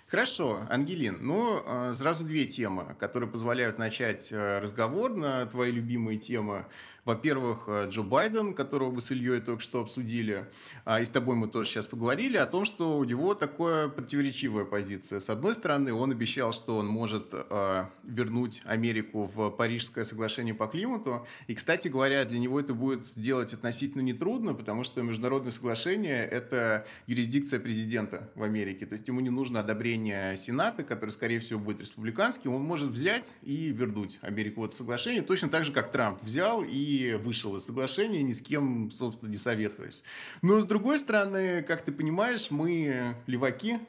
Хорошо, 0.09 0.65
Ангелин, 0.71 1.19
ну, 1.21 1.61
э, 1.63 1.93
сразу 1.93 2.23
две 2.23 2.45
темы, 2.45 2.95
которые 2.99 3.29
позволяют 3.29 3.77
начать 3.77 4.31
э, 4.31 4.57
разговор 4.57 5.13
на 5.15 5.45
твои 5.45 5.71
любимые 5.71 6.17
темы 6.17 6.65
во-первых, 7.05 7.63
э, 7.67 7.87
Джо 7.89 8.03
Байден, 8.03 8.53
которого 8.53 8.91
мы 8.91 9.01
с 9.01 9.11
Ильей 9.11 9.39
только 9.41 9.61
что 9.61 9.81
обсудили, 9.81 10.47
а, 10.85 11.01
и 11.01 11.05
с 11.05 11.09
тобой 11.09 11.35
мы 11.35 11.47
тоже 11.47 11.69
сейчас 11.69 11.87
поговорили 11.87 12.37
о 12.37 12.45
том, 12.45 12.65
что 12.65 12.97
у 12.97 13.03
него 13.03 13.33
такая 13.33 13.87
противоречивая 13.87 14.65
позиция. 14.65 15.19
С 15.19 15.29
одной 15.29 15.55
стороны, 15.55 15.93
он 15.93 16.11
обещал, 16.11 16.53
что 16.53 16.77
он 16.77 16.87
может 16.87 17.29
э, 17.31 17.85
вернуть 18.03 18.61
Америку 18.65 19.29
в 19.33 19.49
Парижское 19.51 20.03
соглашение 20.03 20.53
по 20.53 20.67
климату. 20.67 21.25
И, 21.47 21.55
кстати 21.55 21.87
говоря, 21.87 22.25
для 22.25 22.39
него 22.39 22.59
это 22.59 22.73
будет 22.73 23.05
сделать 23.05 23.53
относительно 23.53 24.01
нетрудно, 24.01 24.53
потому 24.53 24.83
что 24.83 25.01
международное 25.01 25.51
соглашение– 25.51 26.25
это 26.31 26.85
юрисдикция 27.07 27.59
президента 27.59 28.29
в 28.35 28.43
Америке. 28.43 28.85
То 28.85 28.93
есть 28.93 29.07
ему 29.07 29.19
не 29.19 29.29
нужно 29.29 29.61
одобрение 29.61 30.35
Сената, 30.37 30.83
который, 30.83 31.11
скорее 31.11 31.39
всего, 31.39 31.59
будет 31.59 31.81
республиканским. 31.81 32.53
Он 32.53 32.61
может 32.61 32.89
взять 32.89 33.37
и 33.41 33.71
вернуть 33.71 34.19
Америку 34.21 34.61
в 34.61 34.65
это 34.65 34.75
соглашение, 34.75 35.21
точно 35.21 35.49
так 35.49 35.65
же, 35.65 35.71
как 35.71 35.91
Трамп 35.91 36.21
взял 36.23 36.63
и 36.63 36.88
вышел 37.23 37.55
из 37.55 37.65
соглашения, 37.65 38.23
ни 38.23 38.33
с 38.33 38.41
кем, 38.41 38.91
собственно, 38.91 39.29
не 39.29 39.37
советуясь. 39.37 40.03
Но, 40.41 40.59
с 40.59 40.65
другой 40.65 40.99
стороны, 40.99 41.63
как 41.63 41.83
ты 41.83 41.91
понимаешь, 41.91 42.51
мы 42.51 43.15
леваки, 43.27 43.79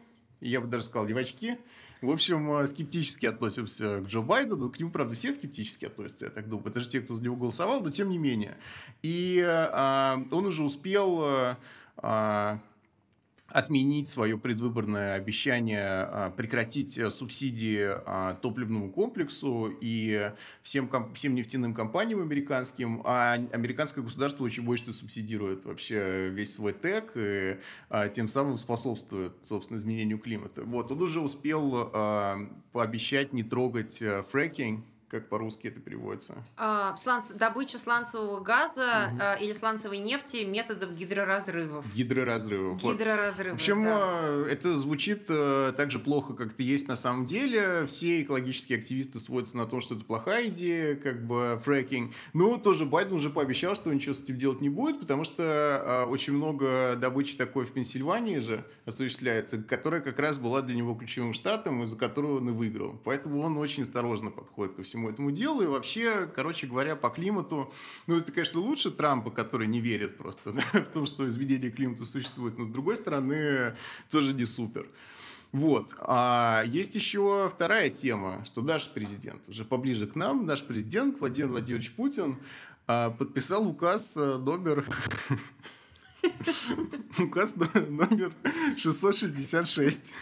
я 0.40 0.60
бы 0.60 0.66
даже 0.66 0.84
сказал 0.84 1.06
левачки, 1.06 1.58
в 2.00 2.10
общем, 2.10 2.50
э, 2.52 2.66
скептически 2.66 3.26
относимся 3.26 4.00
к 4.00 4.06
Джо 4.06 4.22
Байдену. 4.22 4.70
К 4.70 4.78
нему, 4.78 4.90
правда, 4.90 5.14
все 5.14 5.32
скептически 5.32 5.84
относятся, 5.84 6.26
я 6.26 6.30
так 6.30 6.48
думаю. 6.48 6.70
Это 6.70 6.80
же 6.80 6.88
те, 6.88 7.00
кто 7.00 7.12
за 7.12 7.22
него 7.22 7.36
голосовал, 7.36 7.82
но 7.82 7.90
тем 7.90 8.08
не 8.08 8.16
менее. 8.16 8.56
И 9.02 9.44
а, 9.46 10.22
он 10.30 10.46
уже 10.46 10.62
успел 10.62 11.20
а, 11.98 12.60
отменить 13.50 14.08
свое 14.08 14.38
предвыборное 14.38 15.14
обещание 15.14 15.86
а, 15.86 16.30
прекратить 16.30 16.96
э, 16.98 17.10
субсидии 17.10 17.88
а, 17.88 18.34
топливному 18.34 18.90
комплексу 18.90 19.72
и 19.80 20.32
всем, 20.62 20.90
всем 21.14 21.34
нефтяным 21.34 21.74
компаниям 21.74 22.22
американским, 22.22 23.02
а 23.04 23.34
американское 23.52 24.04
государство 24.04 24.44
очень 24.44 24.62
больше 24.62 24.92
субсидирует 24.92 25.64
вообще 25.64 26.28
весь 26.28 26.54
свой 26.54 26.72
ТЭК 26.72 27.12
и 27.14 27.58
а, 27.88 28.08
тем 28.08 28.28
самым 28.28 28.56
способствует, 28.56 29.32
собственно, 29.42 29.78
изменению 29.78 30.18
климата. 30.18 30.62
Вот, 30.64 30.90
он 30.90 31.02
уже 31.02 31.20
успел 31.20 31.90
пообещать 32.72 33.32
не 33.32 33.42
трогать 33.42 34.00
э, 34.00 34.22
fracking, 34.30 34.84
как 35.10 35.28
по-русски 35.28 35.66
это 35.66 35.80
переводится? 35.80 36.44
А, 36.56 36.96
сланц... 36.96 37.32
Добыча 37.32 37.78
сланцевого 37.78 38.40
газа 38.40 39.10
угу. 39.10 39.18
а, 39.20 39.34
или 39.34 39.52
сланцевой 39.52 39.98
нефти 39.98 40.44
методом 40.44 40.94
гидроразрывов. 40.94 41.84
Гидроразрывов. 41.94 42.80
Гидроразрывов, 42.80 43.54
В 43.54 43.56
общем, 43.56 43.84
да. 43.84 43.98
А, 43.98 44.46
это 44.46 44.76
звучит 44.76 45.26
а, 45.28 45.72
так 45.72 45.90
же 45.90 45.98
плохо, 45.98 46.34
как 46.34 46.52
это 46.52 46.62
есть 46.62 46.86
на 46.86 46.96
самом 46.96 47.24
деле. 47.24 47.86
Все 47.86 48.22
экологические 48.22 48.78
активисты 48.78 49.18
сводятся 49.18 49.56
на 49.56 49.66
том, 49.66 49.80
что 49.80 49.96
это 49.96 50.04
плохая 50.04 50.46
идея, 50.48 50.94
как 50.94 51.26
бы 51.26 51.60
fracking. 51.64 52.14
Но 52.32 52.56
тоже 52.58 52.86
Байден 52.86 53.14
уже 53.14 53.30
пообещал, 53.30 53.74
что 53.74 53.92
ничего 53.92 54.14
с 54.14 54.22
этим 54.22 54.36
делать 54.36 54.60
не 54.60 54.68
будет, 54.68 55.00
потому 55.00 55.24
что 55.24 55.42
а, 55.42 56.06
очень 56.06 56.34
много 56.34 56.94
добычи 56.96 57.36
такой 57.36 57.64
в 57.64 57.72
Пенсильвании 57.72 58.38
же 58.38 58.64
осуществляется, 58.86 59.58
которая 59.58 60.00
как 60.00 60.18
раз 60.20 60.38
была 60.38 60.62
для 60.62 60.76
него 60.76 60.94
ключевым 60.94 61.34
штатом, 61.34 61.82
из-за 61.82 61.96
которого 61.96 62.36
он 62.36 62.50
и 62.50 62.52
выиграл. 62.52 63.00
Поэтому 63.04 63.42
он 63.42 63.56
очень 63.58 63.82
осторожно 63.82 64.30
подходит 64.30 64.76
ко 64.76 64.82
всему 64.82 64.99
всему 65.00 65.10
этому 65.10 65.30
делу. 65.30 65.62
И 65.62 65.66
вообще, 65.66 66.30
короче 66.34 66.66
говоря, 66.66 66.96
по 66.96 67.08
климату, 67.10 67.72
ну, 68.06 68.18
это, 68.18 68.32
конечно, 68.32 68.60
лучше 68.60 68.90
Трампа, 68.90 69.30
который 69.30 69.66
не 69.66 69.80
верит 69.80 70.16
просто 70.16 70.52
да, 70.72 70.80
в 70.80 70.92
том, 70.92 71.06
что 71.06 71.28
изменение 71.28 71.70
климата 71.70 72.04
существует, 72.04 72.58
но, 72.58 72.64
с 72.64 72.68
другой 72.68 72.96
стороны, 72.96 73.74
тоже 74.10 74.34
не 74.34 74.44
супер. 74.44 74.86
Вот. 75.52 75.94
А 76.00 76.62
есть 76.66 76.94
еще 76.94 77.50
вторая 77.52 77.90
тема, 77.90 78.44
что 78.44 78.62
наш 78.62 78.88
президент, 78.90 79.48
уже 79.48 79.64
поближе 79.64 80.06
к 80.06 80.14
нам, 80.14 80.46
наш 80.46 80.62
президент 80.62 81.18
Владимир 81.18 81.48
Владимирович 81.48 81.92
Путин 81.92 82.38
а, 82.86 83.10
подписал 83.10 83.66
указ 83.66 84.16
э, 84.16 84.36
номер... 84.36 84.84
Указ 87.18 87.56
номер 87.56 88.32
666. 88.76 90.14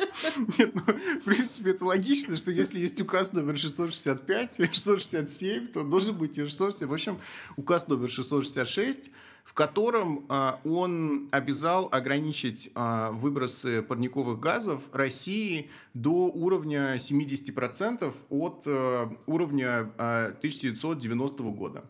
Нет, 0.58 0.74
ну, 0.74 0.82
в 0.82 1.24
принципе, 1.24 1.70
это 1.70 1.84
логично, 1.84 2.36
что 2.36 2.50
если 2.50 2.78
есть 2.78 3.00
указ 3.00 3.32
номер 3.32 3.58
665 3.58 4.60
и 4.60 4.66
667, 4.66 5.68
то 5.68 5.82
должен 5.82 6.16
быть 6.16 6.38
и 6.38 6.42
667. 6.42 6.88
В 6.88 6.92
общем, 6.92 7.18
указ 7.56 7.88
номер 7.88 8.10
666 8.10 9.10
в 9.50 9.52
котором 9.52 10.26
а, 10.28 10.60
он 10.64 11.28
обязал 11.32 11.88
ограничить 11.90 12.70
а, 12.76 13.10
выбросы 13.10 13.82
парниковых 13.82 14.38
газов 14.38 14.80
России 14.92 15.70
до 15.92 16.28
уровня 16.28 16.94
70% 16.94 18.14
от 18.28 18.62
а, 18.66 19.12
уровня 19.26 19.92
а, 19.98 20.26
1990 20.38 21.42
года. 21.42 21.84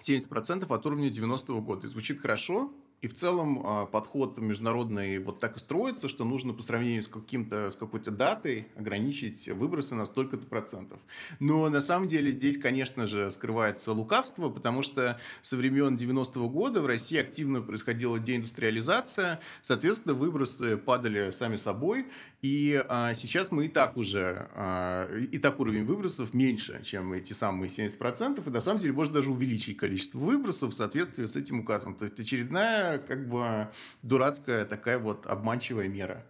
70% 0.00 0.66
от 0.74 0.86
уровня 0.86 1.08
90 1.08 1.52
года. 1.60 1.86
И 1.86 1.88
звучит 1.88 2.20
хорошо, 2.20 2.72
и 3.02 3.08
в 3.08 3.14
целом 3.14 3.60
а, 3.64 3.86
подход 3.86 4.38
международный 4.38 5.18
вот 5.18 5.40
так 5.40 5.56
и 5.56 5.58
строится, 5.58 6.08
что 6.08 6.24
нужно 6.24 6.54
по 6.54 6.62
сравнению 6.62 7.02
с, 7.02 7.08
каким-то, 7.08 7.68
с 7.68 7.74
какой-то 7.74 8.12
датой 8.12 8.68
ограничить 8.76 9.48
выбросы 9.48 9.96
на 9.96 10.06
столько-то 10.06 10.46
процентов. 10.46 11.00
Но 11.40 11.68
на 11.68 11.80
самом 11.80 12.06
деле 12.06 12.30
здесь, 12.30 12.56
конечно 12.56 13.08
же, 13.08 13.30
скрывается 13.32 13.92
лукавство, 13.92 14.48
потому 14.50 14.84
что 14.84 15.18
со 15.42 15.56
времен 15.56 15.96
90-го 15.96 16.48
года 16.48 16.80
в 16.80 16.86
России 16.86 17.18
активно 17.18 17.60
происходила 17.60 18.20
деиндустриализация, 18.20 19.40
соответственно, 19.62 20.14
выбросы 20.14 20.76
падали 20.76 21.30
сами 21.30 21.56
собой, 21.56 22.06
и 22.42 22.84
а, 22.88 23.14
сейчас 23.14 23.52
мы 23.52 23.66
и 23.66 23.68
так 23.68 23.96
уже, 23.96 24.48
а, 24.54 25.08
и 25.16 25.38
так 25.38 25.60
уровень 25.60 25.84
выбросов 25.84 26.34
меньше, 26.34 26.82
чем 26.84 27.12
эти 27.12 27.32
самые 27.32 27.68
70%, 27.68 28.42
и 28.44 28.50
на 28.50 28.60
самом 28.60 28.80
деле 28.80 28.92
можно 28.92 29.14
даже 29.14 29.30
увеличить 29.30 29.76
количество 29.76 30.18
выбросов 30.18 30.72
в 30.72 30.74
соответствии 30.74 31.26
с 31.26 31.36
этим 31.36 31.60
указом. 31.60 31.94
То 31.94 32.04
есть 32.04 32.18
очередная, 32.18 32.98
как 32.98 33.28
бы, 33.28 33.70
дурацкая 34.02 34.64
такая 34.64 34.98
вот 34.98 35.24
обманчивая 35.26 35.86
мера. 35.86 36.26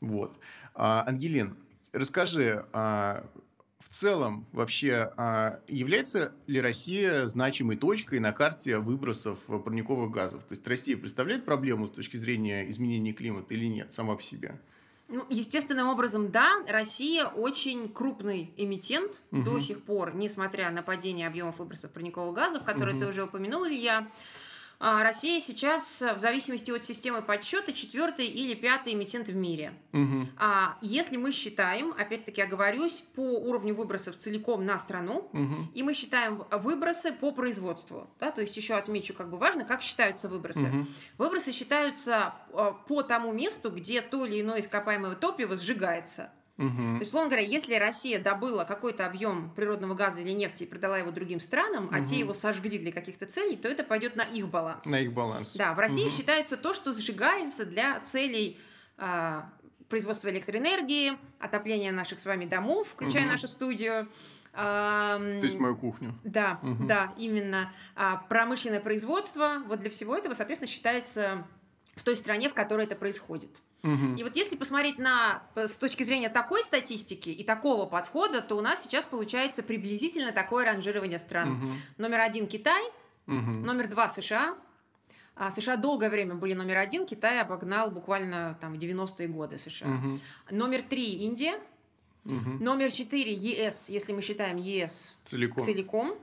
Вот. 0.00 0.36
А, 0.74 1.04
Ангелин, 1.06 1.56
расскажи, 1.92 2.66
а, 2.72 3.24
в 3.78 3.88
целом 3.90 4.44
вообще 4.50 5.12
а, 5.16 5.60
является 5.68 6.32
ли 6.48 6.60
Россия 6.60 7.28
значимой 7.28 7.76
точкой 7.76 8.18
на 8.18 8.32
карте 8.32 8.78
выбросов 8.78 9.38
парниковых 9.46 10.10
газов? 10.10 10.42
То 10.42 10.54
есть 10.54 10.66
Россия 10.66 10.96
представляет 10.96 11.44
проблему 11.44 11.86
с 11.86 11.92
точки 11.92 12.16
зрения 12.16 12.68
изменения 12.70 13.12
климата 13.12 13.54
или 13.54 13.66
нет 13.66 13.92
сама 13.92 14.16
по 14.16 14.22
себе? 14.22 14.58
Ну, 15.12 15.26
естественным 15.28 15.88
образом, 15.88 16.30
да, 16.30 16.62
Россия 16.66 17.26
очень 17.26 17.92
крупный 17.92 18.54
эмитент 18.56 19.20
угу. 19.30 19.42
до 19.42 19.60
сих 19.60 19.82
пор, 19.82 20.14
несмотря 20.14 20.70
на 20.70 20.82
падение 20.82 21.26
объемов 21.26 21.58
выбросов 21.58 21.90
парниковых 21.92 22.34
газов, 22.34 22.64
которые 22.64 22.96
угу. 22.96 23.04
ты 23.04 23.10
уже 23.10 23.24
упомянул, 23.24 23.66
Илья. 23.66 23.98
А, 23.98 24.06
Россия 24.82 25.40
сейчас, 25.40 26.02
в 26.02 26.18
зависимости 26.18 26.72
от 26.72 26.82
системы 26.82 27.22
подсчета, 27.22 27.72
четвертый 27.72 28.26
или 28.26 28.54
пятый 28.54 28.94
эмитент 28.94 29.28
в 29.28 29.34
мире. 29.36 29.74
Угу. 29.92 30.28
А 30.38 30.76
если 30.80 31.16
мы 31.16 31.30
считаем, 31.30 31.94
опять-таки 31.96 32.42
оговорюсь, 32.42 33.04
по 33.14 33.20
уровню 33.20 33.74
выбросов 33.74 34.16
целиком 34.16 34.66
на 34.66 34.78
страну, 34.78 35.30
угу. 35.32 35.68
и 35.72 35.84
мы 35.84 35.94
считаем 35.94 36.44
выбросы 36.50 37.12
по 37.12 37.30
производству, 37.30 38.10
да, 38.18 38.32
то 38.32 38.40
есть 38.40 38.56
еще 38.56 38.74
отмечу, 38.74 39.14
как 39.14 39.30
бы 39.30 39.38
важно, 39.38 39.64
как 39.64 39.82
считаются 39.82 40.28
выбросы. 40.28 40.66
Угу. 40.66 40.86
Выбросы 41.18 41.52
считаются 41.52 42.34
а, 42.52 42.72
по 42.72 43.02
тому 43.02 43.32
месту, 43.32 43.70
где 43.70 44.02
то 44.02 44.26
или 44.26 44.40
иное 44.40 44.60
ископаемое 44.60 45.14
топливо 45.14 45.56
сжигается. 45.56 46.32
Угу. 46.58 46.68
То 46.68 46.98
есть, 46.98 47.08
условно 47.08 47.30
говоря, 47.30 47.46
если 47.46 47.74
Россия 47.74 48.22
добыла 48.22 48.64
какой-то 48.64 49.06
объем 49.06 49.50
природного 49.54 49.94
газа 49.94 50.20
или 50.20 50.30
нефти 50.32 50.64
и 50.64 50.66
продала 50.66 50.98
его 50.98 51.10
другим 51.10 51.40
странам, 51.40 51.86
угу. 51.86 51.94
а 51.94 52.00
те 52.00 52.18
его 52.18 52.34
сожгли 52.34 52.78
для 52.78 52.92
каких-то 52.92 53.26
целей, 53.26 53.56
то 53.56 53.68
это 53.68 53.84
пойдет 53.84 54.16
на 54.16 54.22
их 54.22 54.48
баланс. 54.48 54.86
На 54.86 55.00
их 55.00 55.12
баланс. 55.12 55.56
Да, 55.56 55.72
в 55.74 55.78
России 55.78 56.04
угу. 56.04 56.10
считается 56.10 56.56
то, 56.56 56.74
что 56.74 56.92
сжигается 56.92 57.64
для 57.64 58.00
целей 58.00 58.58
э, 58.98 59.42
производства 59.88 60.28
электроэнергии, 60.28 61.18
отопления 61.38 61.90
наших 61.92 62.20
с 62.20 62.26
вами 62.26 62.44
домов, 62.44 62.88
включая 62.88 63.24
угу. 63.24 63.32
нашу 63.32 63.48
студию. 63.48 64.08
То 64.52 65.40
есть 65.42 65.58
мою 65.58 65.76
кухню. 65.76 66.14
Да, 66.24 66.60
угу. 66.62 66.84
да, 66.84 67.14
именно. 67.16 67.72
А, 67.96 68.18
промышленное 68.28 68.80
производство, 68.80 69.62
вот 69.66 69.80
для 69.80 69.88
всего 69.88 70.14
этого, 70.14 70.34
соответственно, 70.34 70.70
считается 70.70 71.46
в 71.94 72.02
той 72.02 72.16
стране, 72.16 72.50
в 72.50 72.54
которой 72.54 72.84
это 72.84 72.94
происходит. 72.94 73.50
Угу. 73.84 74.16
И 74.16 74.22
вот 74.22 74.36
если 74.36 74.56
посмотреть 74.56 74.98
на 74.98 75.42
с 75.56 75.76
точки 75.76 76.04
зрения 76.04 76.28
такой 76.28 76.62
статистики 76.62 77.30
и 77.30 77.42
такого 77.42 77.86
подхода, 77.86 78.40
то 78.40 78.56
у 78.56 78.60
нас 78.60 78.84
сейчас 78.84 79.04
получается 79.04 79.62
приблизительно 79.62 80.32
такое 80.32 80.64
ранжирование 80.64 81.18
стран. 81.18 81.52
Угу. 81.52 81.72
Номер 81.98 82.20
один 82.20 82.46
Китай, 82.46 82.82
угу. 83.26 83.36
номер 83.36 83.88
два 83.88 84.08
США. 84.08 84.56
А 85.34 85.50
США 85.50 85.76
долгое 85.76 86.10
время 86.10 86.34
были 86.34 86.52
номер 86.52 86.76
один, 86.76 87.06
Китай 87.06 87.40
обогнал 87.40 87.90
буквально 87.90 88.56
там 88.60 88.74
в 88.74 88.78
90-е 88.78 89.28
годы 89.28 89.58
США. 89.58 89.88
Угу. 89.88 90.18
Номер 90.50 90.82
три 90.82 91.24
Индия. 91.24 91.58
Угу. 92.24 92.62
Номер 92.62 92.92
четыре 92.92 93.32
ЕС, 93.32 93.88
если 93.88 94.12
мы 94.12 94.22
считаем 94.22 94.56
ЕС 94.56 95.14
целиком. 95.24 95.64
целиком. 95.64 96.18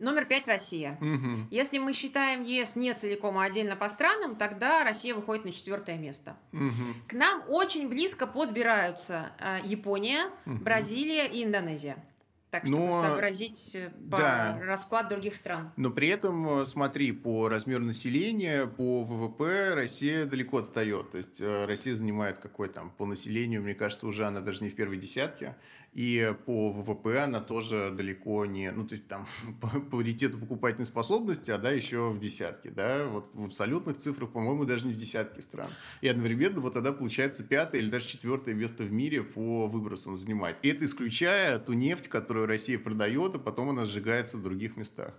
Номер 0.00 0.24
пять 0.24 0.48
Россия. 0.48 0.96
Угу. 1.00 1.48
Если 1.50 1.78
мы 1.78 1.92
считаем 1.92 2.42
ЕС 2.42 2.74
не 2.74 2.94
целиком, 2.94 3.36
а 3.36 3.44
отдельно 3.44 3.76
по 3.76 3.88
странам, 3.90 4.34
тогда 4.34 4.82
Россия 4.82 5.14
выходит 5.14 5.44
на 5.44 5.52
четвертое 5.52 5.98
место. 5.98 6.36
Угу. 6.54 7.06
К 7.08 7.12
нам 7.12 7.42
очень 7.48 7.86
близко 7.86 8.26
подбираются 8.26 9.32
э, 9.38 9.58
Япония, 9.64 10.24
угу. 10.46 10.56
Бразилия 10.56 11.26
и 11.26 11.44
Индонезия. 11.44 12.02
Так, 12.50 12.64
чтобы 12.64 12.84
Но, 12.84 13.02
сообразить 13.02 13.74
э, 13.74 13.90
по 14.10 14.16
да. 14.16 14.58
расклад 14.62 15.08
других 15.08 15.34
стран. 15.34 15.70
Но 15.76 15.90
при 15.90 16.08
этом, 16.08 16.62
э, 16.62 16.66
смотри, 16.66 17.12
по 17.12 17.50
размеру 17.50 17.84
населения, 17.84 18.66
по 18.66 19.04
ВВП 19.04 19.74
Россия 19.74 20.24
далеко 20.24 20.58
отстает. 20.58 21.10
То 21.10 21.18
есть 21.18 21.42
Россия 21.42 21.94
занимает 21.94 22.38
какой 22.38 22.68
там 22.68 22.90
по 22.90 23.04
населению, 23.04 23.62
мне 23.62 23.74
кажется, 23.74 24.06
уже 24.06 24.24
она 24.24 24.40
даже 24.40 24.64
не 24.64 24.70
в 24.70 24.74
первой 24.74 24.96
десятке 24.96 25.56
и 25.92 26.34
по 26.46 26.70
ВВП 26.70 27.24
она 27.24 27.40
тоже 27.40 27.90
далеко 27.90 28.46
не, 28.46 28.70
ну, 28.70 28.86
то 28.86 28.94
есть 28.94 29.08
там 29.08 29.26
по 29.60 29.68
паритету 29.80 30.38
покупательной 30.38 30.86
способности, 30.86 31.50
а 31.50 31.58
да, 31.58 31.70
еще 31.70 32.10
в 32.10 32.18
десятке, 32.18 32.70
да, 32.70 33.06
вот 33.06 33.30
в 33.34 33.46
абсолютных 33.46 33.96
цифрах, 33.96 34.30
по-моему, 34.30 34.64
даже 34.64 34.86
не 34.86 34.92
в 34.92 34.96
десятке 34.96 35.42
стран. 35.42 35.70
И 36.00 36.08
одновременно 36.08 36.60
вот 36.60 36.74
тогда 36.74 36.92
получается 36.92 37.42
пятое 37.42 37.80
или 37.80 37.90
даже 37.90 38.06
четвертое 38.06 38.54
место 38.54 38.84
в 38.84 38.92
мире 38.92 39.24
по 39.24 39.66
выбросам 39.66 40.16
занимать. 40.16 40.56
И 40.62 40.68
это 40.68 40.84
исключая 40.84 41.58
ту 41.58 41.72
нефть, 41.72 42.06
которую 42.06 42.46
Россия 42.46 42.78
продает, 42.78 43.34
а 43.34 43.38
потом 43.38 43.70
она 43.70 43.86
сжигается 43.86 44.36
в 44.36 44.42
других 44.42 44.76
местах. 44.76 45.12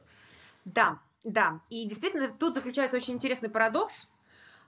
Да, 0.63 0.99
да. 1.26 1.59
И 1.69 1.86
действительно, 1.86 2.30
тут 2.30 2.53
заключается 2.53 2.95
очень 2.95 3.15
интересный 3.15 3.49
парадокс, 3.49 4.07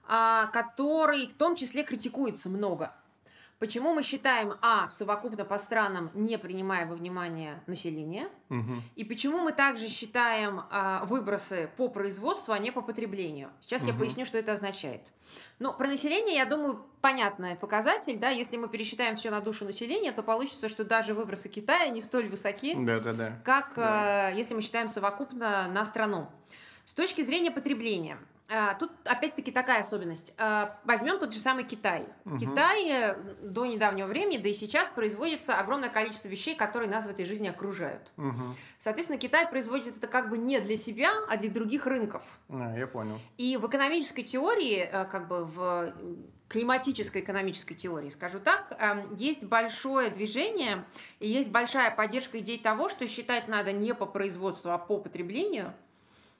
а, 0.06 0.48
который 0.48 1.26
в 1.26 1.34
том 1.34 1.56
числе 1.56 1.82
критикуется 1.82 2.50
много. 2.50 2.92
Почему 3.64 3.94
мы 3.94 4.02
считаем, 4.02 4.52
а, 4.60 4.90
совокупно 4.90 5.46
по 5.46 5.58
странам, 5.58 6.10
не 6.12 6.36
принимая 6.36 6.84
во 6.84 6.96
внимание 6.96 7.62
население, 7.66 8.28
Мгм. 8.50 8.82
и 8.94 9.04
почему 9.04 9.38
мы 9.38 9.52
также 9.52 9.88
считаем 9.88 10.64
а, 10.70 11.02
выбросы 11.06 11.70
по 11.78 11.88
производству, 11.88 12.52
а 12.52 12.58
не 12.58 12.70
по 12.72 12.82
потреблению. 12.82 13.48
Сейчас 13.60 13.84
я 13.84 13.94
Мгм. 13.94 14.00
поясню, 14.00 14.26
что 14.26 14.36
это 14.36 14.52
означает. 14.52 15.00
Ну, 15.60 15.72
про 15.72 15.86
население, 15.86 16.36
я 16.36 16.44
думаю, 16.44 16.84
понятный 17.00 17.56
показатель, 17.56 18.18
да, 18.18 18.28
если 18.28 18.58
мы 18.58 18.68
пересчитаем 18.68 19.16
все 19.16 19.30
на 19.30 19.40
душу 19.40 19.64
населения, 19.64 20.12
то 20.12 20.22
получится, 20.22 20.68
что 20.68 20.84
даже 20.84 21.14
выбросы 21.14 21.48
Китая 21.48 21.88
не 21.88 22.02
столь 22.02 22.28
высоки, 22.28 22.74
Да-да-да. 22.76 23.40
как 23.46 23.72
Да. 23.76 24.30
э, 24.30 24.36
если 24.36 24.52
мы 24.52 24.60
считаем 24.60 24.88
совокупно 24.88 25.68
на 25.68 25.86
страну. 25.86 26.26
С 26.84 26.92
точки 26.92 27.22
зрения 27.22 27.50
потребления, 27.50 28.18
тут 28.78 28.90
опять-таки 29.04 29.50
такая 29.50 29.80
особенность. 29.80 30.34
Э, 30.38 30.68
Возьмем 30.84 31.18
тот 31.18 31.32
же 31.32 31.40
самый 31.40 31.64
Китай. 31.64 32.06
В 32.24 32.34
Мгм. 32.34 32.38
Китае 32.38 33.16
до 33.42 33.66
недавнего 33.66 34.06
времени, 34.06 34.36
да 34.36 34.48
и 34.48 34.54
сейчас 34.54 34.88
производится 34.90 35.58
огромное 35.58 35.88
количество 35.88 36.28
вещей, 36.28 36.54
которые 36.54 36.90
нас 36.90 37.06
в 37.06 37.08
этой 37.08 37.24
жизни 37.24 37.48
окружают. 37.48 38.12
Мгм. 38.16 38.54
Соответственно, 38.78 39.18
Китай 39.18 39.48
производит 39.48 39.96
это 39.96 40.06
как 40.06 40.28
бы 40.30 40.38
не 40.38 40.60
для 40.60 40.76
себя, 40.76 41.10
а 41.28 41.36
для 41.38 41.50
других 41.50 41.86
рынков. 41.86 42.22
А, 42.48 42.76
я 42.76 42.86
понял. 42.86 43.18
И 43.38 43.56
в 43.56 43.66
экономической 43.66 44.22
теории, 44.22 44.88
э, 44.90 45.04
как 45.06 45.28
бы 45.28 45.44
в 45.44 45.94
климатической 46.48 47.22
экономической 47.22 47.74
теории, 47.74 48.10
скажу 48.10 48.38
так, 48.38 48.76
эм, 48.78 49.14
есть 49.16 49.42
большое 49.42 50.10
движение 50.10 50.84
и 51.18 51.28
есть 51.28 51.50
большая 51.50 51.90
поддержка 51.90 52.38
идей 52.38 52.58
того, 52.58 52.88
что 52.88 53.08
считать 53.08 53.48
надо 53.48 53.72
не 53.72 53.94
по 53.94 54.06
производству, 54.06 54.70
а 54.70 54.78
по 54.78 54.98
потреблению. 54.98 55.72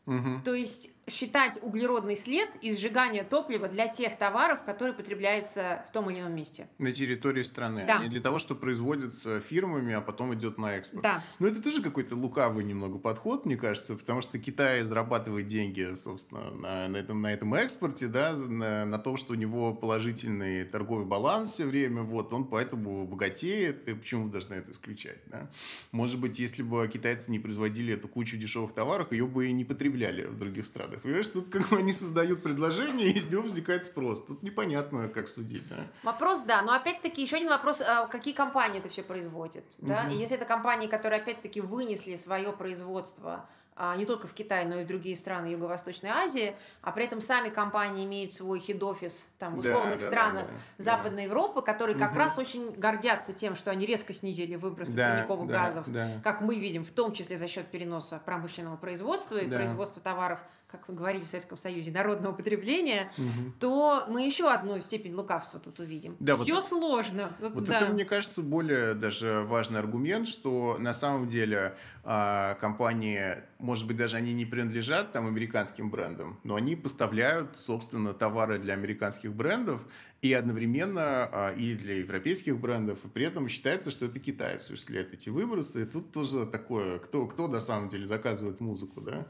Мгм. 0.07 0.43
То 0.43 0.55
есть 0.55 0.91
считать 1.09 1.59
углеродный 1.63 2.17
след 2.17 2.49
и 2.63 2.75
сжигание 2.75 3.25
топлива 3.25 3.69
для 3.69 3.89
тех 3.89 4.17
товаров, 4.17 4.65
которые 4.65 4.95
потребляются 4.95 5.85
в 5.89 5.93
том 5.93 6.11
или 6.11 6.21
ином 6.21 6.35
месте. 6.35 6.69
На 6.79 6.93
территории 6.93 7.43
страны. 7.43 7.85
Да. 7.87 7.99
Не 7.99 8.09
для 8.09 8.21
того, 8.21 8.39
что 8.39 8.55
производится 8.55 9.41
фирмами, 9.41 9.95
а 9.95 10.01
потом 10.01 10.35
идет 10.35 10.59
на 10.59 10.77
экспорт. 10.77 11.03
Да. 11.03 11.23
Ну, 11.39 11.47
это 11.47 11.63
тоже 11.63 11.83
какой-то 11.83 12.15
лукавый 12.15 12.65
немного 12.65 12.99
подход, 12.99 13.47
мне 13.47 13.57
кажется, 13.57 13.97
потому 13.97 14.23
что 14.23 14.39
Китай 14.39 14.83
зарабатывает 14.83 15.47
деньги, 15.47 15.95
собственно, 15.95 16.51
на, 16.51 16.89
на 16.89 16.97
этом, 16.97 17.21
на 17.21 17.33
этом 17.33 17.55
экспорте, 17.55 18.07
да, 18.07 18.35
на, 18.37 18.85
на 18.85 18.99
том, 18.99 19.17
что 19.17 19.33
у 19.33 19.37
него 19.37 19.75
положительный 19.75 20.65
торговый 20.65 21.05
баланс 21.05 21.53
все 21.53 21.67
время, 21.67 22.03
вот, 22.03 22.33
он 22.33 22.47
поэтому 22.47 23.07
богатеет, 23.07 23.89
и 23.89 23.95
почему 23.95 24.29
должны 24.29 24.55
это 24.55 24.71
исключать, 24.71 25.19
да? 25.27 25.51
Может 25.93 26.19
быть, 26.21 26.39
если 26.39 26.63
бы 26.63 26.87
китайцы 26.89 27.31
не 27.31 27.39
производили 27.39 27.95
эту 27.95 28.09
кучу 28.09 28.37
дешевых 28.37 28.75
товаров, 28.75 29.13
ее 29.13 29.27
бы 29.27 29.47
и 29.47 29.53
не 29.53 29.65
потребляли 29.65 30.25
в 30.25 30.39
других 30.39 30.67
странах. 30.67 30.94
Понимаешь, 31.03 31.29
тут 31.29 31.49
как 31.51 31.69
бы 31.69 31.79
они 31.79 31.93
создают 31.93 32.43
предложение, 32.43 33.09
и 33.09 33.13
из 33.19 33.29
него 33.31 33.43
возникает 33.43 33.85
спрос. 33.85 34.25
Тут 34.25 34.43
непонятно, 34.43 35.09
как 35.09 35.29
судить, 35.29 35.69
да? 35.69 35.87
Вопрос, 36.03 36.43
да, 36.43 36.63
но 36.63 36.73
опять-таки 36.75 37.23
еще 37.23 37.37
один 37.37 37.49
вопрос, 37.49 37.81
а 37.81 38.07
какие 38.07 38.35
компании 38.35 38.79
это 38.79 38.89
все 38.89 39.03
производят, 39.03 39.65
да? 39.79 40.05
Мгм. 40.05 40.13
И 40.13 40.17
если 40.17 40.37
это 40.37 40.45
компании, 40.47 40.87
которые 40.89 41.21
опять-таки 41.21 41.61
вынесли 41.61 42.17
свое 42.17 42.53
производство 42.53 43.47
а, 43.77 43.97
не 43.97 44.07
только 44.07 44.29
в 44.29 44.35
Китай, 44.35 44.65
но 44.67 44.79
и 44.81 44.85
в 44.85 44.87
другие 44.87 45.17
страны 45.17 45.47
Юго-Восточной 45.49 46.11
Азии, 46.11 46.55
а 46.81 46.93
при 46.93 47.07
этом 47.07 47.21
сами 47.21 47.49
компании 47.49 48.05
имеют 48.05 48.33
свой 48.33 48.61
хед-офис 48.61 49.27
там 49.37 49.57
в 49.57 49.63
Да, 49.63 49.71
условных 49.71 49.99
да, 49.99 50.07
странах 50.07 50.47
да, 50.47 50.53
да. 50.79 50.85
Западной 50.85 51.25
Европы, 51.25 51.61
которые 51.61 51.99
как 51.99 52.11
Мгм. 52.13 52.19
раз 52.19 52.39
очень 52.39 52.71
гордятся 52.71 53.33
тем, 53.33 53.57
что 53.57 53.73
они 53.73 53.85
резко 53.85 54.15
снизили 54.15 54.55
выбросы 54.55 54.95
Да, 54.95 55.09
парниковых 55.09 55.49
да, 55.49 55.53
газов, 55.67 55.85
да. 55.91 56.09
как 56.23 56.41
мы 56.41 56.55
видим, 56.55 56.85
в 56.85 56.93
том 56.93 57.13
числе 57.13 57.37
за 57.37 57.49
счет 57.49 57.67
переноса 57.67 58.23
промышленного 58.25 58.77
производства 58.77 59.39
и 59.39 59.47
Да. 59.47 59.57
производства 59.57 60.01
товаров, 60.01 60.41
как 60.75 60.89
вы 60.89 60.95
говорили 60.95 61.25
в 61.25 61.29
Советском 61.29 61.57
Союзе, 61.57 61.91
народного 61.91 62.33
потребления, 62.33 63.11
Мгм. 63.17 63.55
то 63.61 64.05
мы 64.09 64.25
еще 64.27 64.51
одну 64.51 64.81
степень 64.81 65.15
лукавства 65.15 65.61
тут 65.61 65.81
увидим. 65.81 66.17
Да, 66.21 66.35
вот 66.37 66.45
Все 66.45 66.59
это- 66.59 66.69
сложно. 66.69 67.33
Вот, 67.41 67.53
Вот 67.55 67.65
да. 67.65 67.81
это, 67.81 67.93
мне 67.93 68.05
кажется, 68.05 68.43
более 68.43 68.95
даже 68.95 69.45
важный 69.49 69.79
аргумент, 69.79 70.29
что 70.29 70.77
на 70.79 70.93
самом 70.93 71.29
деле 71.29 71.77
а, 72.07 72.55
компании, 72.57 73.43
может 73.59 73.87
быть, 73.87 73.97
даже 73.97 74.17
они 74.17 74.35
не 74.35 74.45
принадлежат 74.45 75.13
там 75.13 75.27
американским 75.27 75.89
брендам, 75.91 76.39
но 76.45 76.55
они 76.57 76.77
поставляют, 76.77 77.57
собственно, 77.57 78.13
товары 78.13 78.59
для 78.59 78.75
американских 78.75 79.33
брендов 79.33 79.81
и 80.21 80.33
одновременно 80.33 81.01
а, 81.33 81.53
и 81.53 81.75
для 81.75 81.97
европейских 81.97 82.59
брендов, 82.59 82.99
и 83.05 83.09
при 83.09 83.25
этом 83.25 83.49
считается, 83.49 83.91
что 83.91 84.05
это 84.05 84.19
китайцы 84.19 84.65
осуществляют 84.67 85.13
эти 85.15 85.31
выбросы. 85.31 85.83
И 85.83 85.85
тут 85.87 86.13
тоже 86.13 86.45
такое, 86.47 86.99
кто, 86.99 87.27
кто 87.27 87.49
на 87.49 87.61
самом 87.61 87.89
деле 87.89 88.05
заказывает 88.05 88.61
музыку, 88.61 89.01
да? 89.01 89.27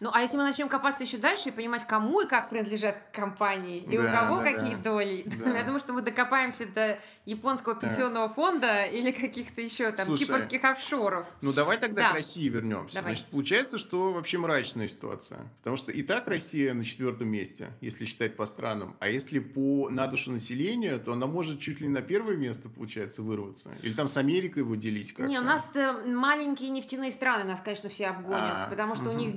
Ну, 0.00 0.10
а 0.12 0.20
если 0.22 0.36
мы 0.36 0.44
начнем 0.44 0.68
копаться 0.68 1.02
еще 1.02 1.16
дальше 1.16 1.48
и 1.48 1.52
понимать, 1.52 1.86
кому 1.86 2.20
и 2.20 2.26
как 2.28 2.50
принадлежат 2.50 2.96
компании, 3.12 3.78
и 3.90 3.98
у 3.98 4.02
Да, 4.02 4.12
кого 4.12 4.38
да, 4.38 4.52
какие 4.52 4.74
да. 4.76 4.82
доли, 4.82 5.24
Да. 5.26 5.50
я 5.56 5.64
думаю, 5.64 5.80
что 5.80 5.92
мы 5.92 6.02
докопаемся 6.02 6.66
до 6.66 6.98
японского 7.26 7.74
пенсионного 7.74 8.28
фонда 8.28 8.84
или 8.84 9.10
каких-то 9.10 9.60
еще 9.60 9.90
там 9.92 10.06
Слушай, 10.06 10.24
кипрских 10.26 10.64
офшоров. 10.64 11.26
Ну, 11.40 11.52
давай 11.52 11.78
тогда 11.78 12.02
Да. 12.02 12.10
к 12.10 12.14
России 12.14 12.48
вернемся. 12.48 12.96
Давай. 12.96 13.14
Значит, 13.14 13.26
получается, 13.30 13.78
что 13.78 14.12
вообще 14.12 14.38
мрачная 14.38 14.88
ситуация. 14.88 15.40
Потому 15.58 15.76
что 15.76 15.90
и 15.92 16.02
так 16.02 16.26
Россия 16.28 16.72
на 16.74 16.84
четвертом 16.84 17.28
месте, 17.28 17.68
если 17.80 18.04
считать 18.06 18.36
по 18.36 18.46
странам. 18.46 18.96
А 19.00 19.08
если 19.08 19.40
по 19.40 19.90
на 19.90 20.06
душу 20.06 20.30
населения, 20.32 20.96
то 20.98 21.12
она 21.12 21.26
может 21.26 21.60
чуть 21.60 21.80
ли 21.80 21.88
не 21.88 21.92
на 21.92 22.02
первое 22.02 22.36
место, 22.36 22.68
получается, 22.68 23.22
вырваться. 23.22 23.70
Или 23.82 23.92
там 23.94 24.08
с 24.08 24.16
Америкой 24.16 24.62
его 24.62 24.74
делить 24.76 25.12
как-то. 25.12 25.28
Не, 25.30 25.38
у 25.38 25.42
нас 25.42 25.70
маленькие 26.06 26.70
нефтяные 26.70 27.12
страны 27.12 27.44
нас, 27.44 27.60
конечно, 27.60 27.88
все 27.88 28.06
обгонят, 28.06 28.54
А, 28.56 28.68
потому 28.70 28.94
что 28.94 29.10
у 29.10 29.12
мгм. 29.12 29.18
них 29.18 29.36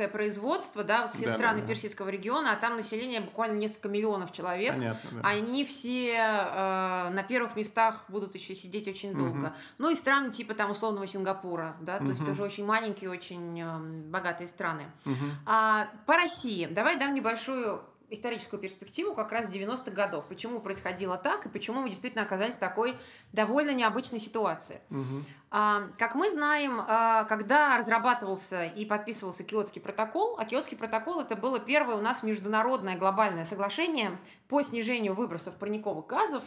гигантское 0.00 0.08
производство, 0.08 0.84
да, 0.84 1.02
вот 1.02 1.12
все 1.12 1.24
Да, 1.24 1.30
да, 1.32 1.36
страны 1.36 1.60
да. 1.62 1.66
персидского 1.68 2.08
региона, 2.08 2.52
а 2.52 2.56
там 2.56 2.76
население 2.76 3.20
буквально 3.20 3.58
несколько 3.58 3.88
миллионов 3.88 4.32
человек. 4.32 4.74
Понятно, 4.74 5.10
да. 5.12 5.28
Они 5.28 5.64
все 5.64 6.14
э, 6.14 7.10
на 7.10 7.22
первых 7.22 7.56
местах 7.56 8.04
будут 8.08 8.34
еще 8.34 8.54
сидеть 8.54 8.88
очень 8.88 9.14
долго. 9.14 9.48
Мгм. 9.48 9.52
Ну 9.78 9.90
и 9.90 9.94
страны 9.94 10.30
типа 10.30 10.54
там 10.54 10.70
условного 10.70 11.06
Сингапура, 11.06 11.76
да, 11.80 11.98
то 11.98 12.04
есть 12.04 12.24
тоже 12.24 12.42
очень 12.42 12.64
маленькие, 12.64 13.10
очень 13.10 13.60
э, 13.60 13.78
богатые 14.08 14.48
страны. 14.48 14.86
Мгм. 15.04 15.30
А 15.46 15.88
по 16.06 16.14
России, 16.14 16.66
давай 16.66 16.98
дам 16.98 17.14
небольшую 17.14 17.82
историческую 18.10 18.60
перспективу 18.60 19.14
как 19.14 19.32
раз 19.32 19.48
90-х 19.52 19.90
годов. 19.92 20.24
Почему 20.28 20.60
происходило 20.60 21.16
так 21.16 21.46
и 21.46 21.48
почему 21.48 21.82
мы 21.82 21.90
действительно 21.90 22.24
оказались 22.24 22.56
в 22.56 22.58
такой 22.58 22.96
довольно 23.32 23.70
необычной 23.72 24.20
ситуации. 24.20 24.80
А, 25.52 25.88
Как 25.98 26.14
мы 26.14 26.30
знаем, 26.30 26.80
а, 26.86 27.24
когда 27.24 27.76
разрабатывался 27.76 28.66
и 28.66 28.84
подписывался 28.84 29.42
Киотский 29.42 29.80
протокол, 29.80 30.36
а 30.38 30.44
Киотский 30.44 30.76
протокол 30.76 31.20
это 31.20 31.34
было 31.34 31.58
первое 31.58 31.96
у 31.96 32.00
нас 32.00 32.22
международное 32.22 32.96
глобальное 32.96 33.44
соглашение 33.44 34.16
по 34.46 34.62
снижению 34.62 35.14
выбросов 35.14 35.56
парниковых 35.56 36.06
газов, 36.06 36.44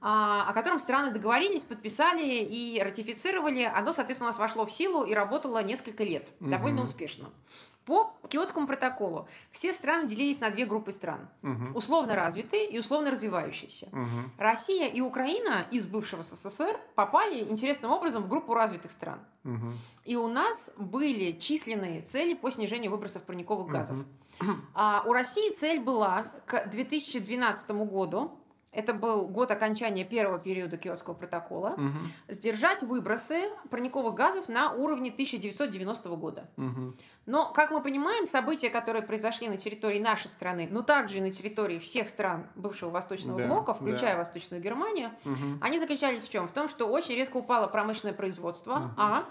а, 0.00 0.48
о 0.48 0.52
котором 0.52 0.78
страны 0.78 1.10
договорились, 1.10 1.64
подписали 1.64 2.22
и 2.24 2.80
ратифицировали. 2.80 3.62
Оно, 3.74 3.92
соответственно, 3.92 4.28
у 4.28 4.32
нас 4.32 4.38
вошло 4.38 4.64
в 4.66 4.70
силу 4.72 5.02
и 5.04 5.14
работало 5.14 5.60
несколько 5.62 6.04
лет, 6.04 6.30
довольно 6.38 6.82
Мгм. 6.82 6.84
успешно. 6.84 7.30
По 7.84 8.14
Киотскому 8.28 8.66
протоколу 8.66 9.28
все 9.50 9.72
страны 9.72 10.08
делились 10.08 10.40
на 10.40 10.50
две 10.50 10.64
группы 10.64 10.90
стран. 10.90 11.28
Мгм. 11.42 11.76
Условно 11.76 12.14
развитые 12.14 12.66
и 12.66 12.78
условно 12.78 13.10
развивающиеся. 13.10 13.88
Мгм. 13.92 14.32
Россия 14.38 14.88
и 14.88 15.00
Украина 15.00 15.66
из 15.70 15.86
бывшего 15.86 16.22
СССР 16.22 16.80
попали 16.94 17.40
интересным 17.40 17.90
образом 17.90 18.22
в 18.22 18.28
группу 18.28 18.54
развитых 18.54 18.90
стран. 18.90 19.20
Мгм. 19.42 19.78
И 20.04 20.16
у 20.16 20.28
нас 20.28 20.70
были 20.78 21.32
численные 21.32 22.00
цели 22.00 22.34
по 22.34 22.50
снижению 22.50 22.90
выбросов 22.90 23.22
парниковых 23.24 23.68
газов. 23.68 23.98
Мгм. 24.40 24.66
А 24.74 25.02
у 25.06 25.12
России 25.12 25.52
цель 25.52 25.80
была 25.80 26.32
к 26.46 26.66
2012 26.68 27.84
году, 27.84 28.38
это 28.74 28.92
был 28.92 29.28
год 29.28 29.50
окончания 29.50 30.04
первого 30.04 30.38
периода 30.38 30.76
Киотского 30.76 31.14
протокола, 31.14 31.74
Мгм. 31.76 32.12
сдержать 32.28 32.82
выбросы 32.82 33.48
парниковых 33.70 34.14
газов 34.14 34.48
на 34.48 34.72
уровне 34.72 35.10
1990 35.10 36.16
года. 36.16 36.48
Мгм. 36.56 36.96
Но, 37.26 37.50
как 37.52 37.70
мы 37.70 37.80
понимаем, 37.82 38.26
события, 38.26 38.68
которые 38.68 39.02
произошли 39.02 39.48
на 39.48 39.56
территории 39.56 39.98
нашей 39.98 40.28
страны, 40.28 40.68
но 40.70 40.82
также 40.82 41.18
и 41.18 41.20
на 41.20 41.30
территории 41.30 41.78
всех 41.78 42.08
стран 42.08 42.46
бывшего 42.54 42.90
Восточного 42.90 43.38
Да, 43.40 43.46
блока, 43.46 43.72
включая 43.74 44.12
да. 44.12 44.18
Восточную 44.18 44.62
Германию, 44.62 45.10
Мгм. 45.24 45.58
они 45.62 45.78
заключались 45.78 46.22
в 46.22 46.30
чем? 46.30 46.48
В 46.48 46.52
том, 46.52 46.68
что 46.68 46.86
очень 46.86 47.14
резко 47.14 47.36
упало 47.38 47.66
промышленное 47.68 48.14
производство, 48.14 48.74
Мгм. 48.76 48.94
а, 48.98 49.24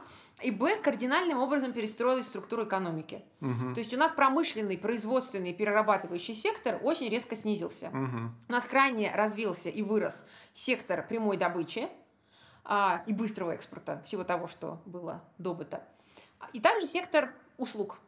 и 0.44 0.52
б, 0.52 0.78
кардинальным 0.78 1.40
образом 1.40 1.74
перестроилась 1.74 2.28
структура 2.28 2.66
экономики. 2.66 3.24
Мгм. 3.40 3.74
То 3.74 3.80
есть 3.80 3.94
у 3.94 3.98
нас 3.98 4.12
промышленный, 4.12 4.78
производственный, 4.78 5.54
перерабатывающий 5.54 6.36
сектор 6.36 6.80
очень 6.84 7.10
резко 7.10 7.36
снизился. 7.36 7.90
Мгм. 7.90 8.36
У 8.48 8.52
нас 8.52 8.66
крайне 8.66 9.12
развился 9.16 9.70
и 9.70 9.82
вырос 9.82 10.26
сектор 10.54 11.06
прямой 11.08 11.38
добычи 11.38 11.90
а, 12.66 13.04
и 13.08 13.14
быстрого 13.14 13.52
экспорта 13.52 14.02
всего 14.06 14.24
того, 14.24 14.48
что 14.48 14.82
было 14.86 15.24
добыто. 15.38 15.84
И 16.52 16.60
также 16.60 16.88
сектор 16.88 17.34
услуг. 17.58 18.00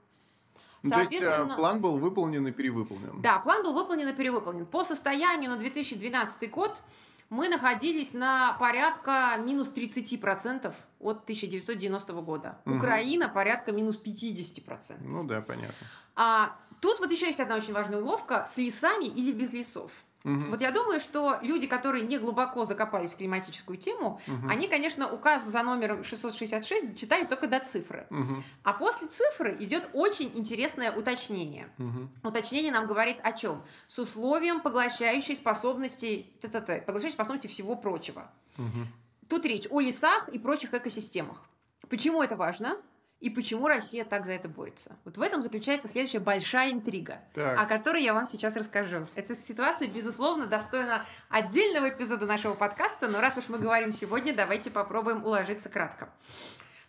Ну, 0.83 0.91
то 0.91 0.99
есть 0.99 1.13
а, 1.13 1.17
Соответственно- 1.19 1.55
план 1.55 1.81
был 1.81 1.97
выполнен 1.97 2.45
и 2.47 2.51
перевыполнен. 2.51 3.21
Да, 3.21 3.39
план 3.39 3.63
был 3.63 3.73
выполнен 3.73 4.07
и 4.09 4.13
перевыполнен. 4.13 4.65
По 4.65 4.83
состоянию 4.83 5.49
на 5.49 5.57
2012 5.57 6.51
год 6.51 6.81
мы 7.29 7.49
находились 7.49 8.13
на 8.13 8.53
порядка 8.53 9.37
минус 9.37 9.71
30% 9.73 10.73
от 10.99 11.23
1990 11.23 12.13
года. 12.21 12.57
Мгм. 12.65 12.77
Украина 12.77 13.29
порядка 13.29 13.71
минус 13.71 13.97
50%. 13.97 14.97
Ну 15.01 15.23
да, 15.23 15.41
понятно. 15.41 15.87
А 16.15 16.55
тут 16.81 16.99
вот 16.99 17.11
еще 17.11 17.27
есть 17.27 17.39
одна 17.39 17.55
очень 17.55 17.73
важная 17.73 17.99
уловка 17.99 18.45
с 18.45 18.57
лесами 18.57 19.05
или 19.05 19.31
без 19.31 19.53
лесов. 19.53 19.91
Угу. 20.25 20.49
Вот 20.49 20.61
я 20.61 20.71
думаю, 20.71 20.99
что 20.99 21.37
люди, 21.43 21.67
которые 21.67 22.05
не 22.05 22.17
глубоко 22.17 22.65
закопались 22.65 23.11
в 23.11 23.17
климатическую 23.17 23.77
тему, 23.77 24.19
угу. 24.27 24.49
они, 24.49 24.67
конечно, 24.67 25.07
указ 25.07 25.45
за 25.45 25.61
номером 25.61 26.03
666 26.03 26.97
читали 26.97 27.25
только 27.25 27.47
до 27.47 27.59
цифры. 27.59 28.07
Угу. 28.09 28.43
А 28.63 28.73
после 28.73 29.07
цифры 29.07 29.55
идет 29.59 29.87
очень 29.93 30.31
интересное 30.33 30.91
уточнение. 30.91 31.69
Угу. 31.77 32.29
Уточнение 32.29 32.71
нам 32.71 32.87
говорит 32.87 33.17
о 33.21 33.33
чем? 33.33 33.63
С 33.87 33.99
условием 33.99 34.61
поглощающей 34.61 35.35
способности, 35.35 36.25
поглощающей 36.41 37.13
способности 37.13 37.47
всего 37.47 37.75
прочего. 37.75 38.31
Угу. 38.57 38.87
Тут 39.29 39.45
речь 39.45 39.67
о 39.69 39.79
лесах 39.79 40.27
и 40.29 40.39
прочих 40.39 40.73
экосистемах. 40.73 41.45
Почему 41.87 42.23
это 42.23 42.35
важно? 42.35 42.77
И 43.19 43.29
почему 43.29 43.67
Россия 43.67 44.05
так 44.05 44.25
за 44.25 44.33
это 44.33 44.47
борется. 44.47 44.97
Вот 45.05 45.17
в 45.17 45.21
этом 45.21 45.41
заключается 45.41 45.87
следующая 45.87 46.19
большая 46.19 46.71
интрига, 46.71 47.19
так. 47.33 47.59
о 47.59 47.65
которой 47.65 48.03
я 48.03 48.13
вам 48.13 48.27
сейчас 48.27 48.55
расскажу. 48.55 49.07
Эта 49.15 49.35
ситуация, 49.35 49.87
безусловно, 49.87 50.47
достойна 50.47 51.05
отдельного 51.29 51.89
эпизода 51.89 52.25
нашего 52.25 52.53
подкаста, 52.53 53.07
но 53.07 53.21
раз 53.21 53.37
уж 53.37 53.47
мы 53.47 53.57
говорим 53.57 53.91
сегодня, 53.91 54.33
давайте 54.35 54.69
попробуем 54.69 55.25
уложиться 55.25 55.69
кратко. 55.69 56.09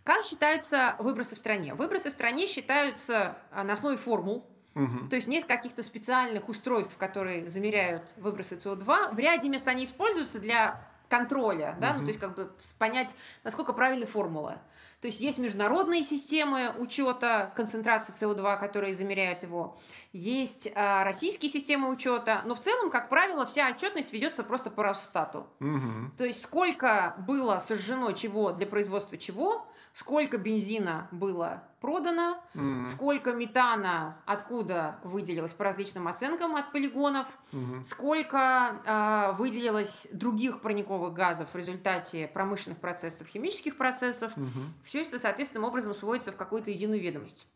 Как 0.03 0.25
считаются 0.25 0.95
выбросы 0.99 1.35
в 1.35 1.39
стране? 1.39 1.75
Выбросы 1.75 2.11
в 2.11 2.13
стране 2.13 2.47
считаются 2.47 3.39
а, 3.51 3.65
на 3.65 3.75
основе 3.75 3.97
формул, 3.97 4.47
Угу. 4.77 5.09
То 5.09 5.17
есть 5.17 5.27
нет 5.27 5.47
каких-то 5.47 5.83
специальных 5.83 6.51
устройств, 6.51 6.99
которые 6.99 7.49
замеряют 7.49 8.13
выбросы 8.19 8.57
СО2. 8.57 9.15
В 9.15 9.19
ряде 9.19 9.49
мест 9.49 9.67
они 9.67 9.85
используются 9.85 10.39
для 10.39 10.87
контроля, 11.09 11.79
да, 11.81 11.93
угу. 11.93 12.01
ну 12.01 12.03
то 12.03 12.09
есть 12.09 12.21
как 12.21 12.35
бы 12.35 12.53
понять, 12.79 13.17
насколько 13.43 13.73
правильна 13.73 14.05
формула. 14.05 14.61
То 15.01 15.09
есть 15.09 15.21
есть 15.21 15.39
международные 15.39 16.03
системы 16.03 16.75
учета 16.79 17.53
концентрации 17.55 18.15
СО2, 18.15 18.59
которые 18.59 18.95
замеряют 18.95 19.43
его. 19.43 19.79
Есть 20.13 20.67
э, 20.67 21.03
российские 21.05 21.51
системы 21.51 21.91
учета. 21.91 22.41
Но 22.47 22.55
в 22.55 22.61
целом, 22.61 22.91
как 22.91 23.11
правило, 23.11 23.45
вся 23.45 23.69
отчетность 23.69 24.13
ведется 24.13 24.43
просто 24.43 24.71
по 24.71 24.83
Росстату. 24.83 25.47
Угу. 25.61 26.17
То 26.17 26.25
есть 26.25 26.43
сколько 26.43 27.15
было 27.27 27.59
сожжено 27.59 28.13
чего 28.13 28.53
для 28.53 28.67
производства 28.67 29.19
чего, 29.19 29.67
сколько 29.97 30.37
бензина 30.37 31.09
было 31.11 31.63
продано, 31.81 32.39
mm. 32.53 32.85
сколько 32.85 33.33
метана 33.33 34.21
откуда 34.27 34.99
выделилось 35.03 35.55
по 35.55 35.65
различным 35.65 36.07
оценкам 36.07 36.55
от 36.55 36.71
полигонов, 36.71 37.39
mm-hmm. 37.53 37.83
сколько 37.85 38.83
э, 38.85 39.33
выделилось 39.39 40.07
других 40.13 40.61
парниковых 40.61 41.15
газов 41.15 41.55
в 41.55 41.57
результате 41.57 42.29
промышленных 42.29 42.79
процессов, 42.79 43.27
химических 43.27 43.79
процессов. 43.79 44.37
Mm-hmm. 44.37 44.67
Все 44.85 45.01
это, 45.01 45.19
соответственным 45.19 45.65
образом, 45.65 45.95
сводится 45.95 46.31
в 46.31 46.37
какую-то 46.37 46.71
единую 46.71 47.01
ведомость. 47.01 47.49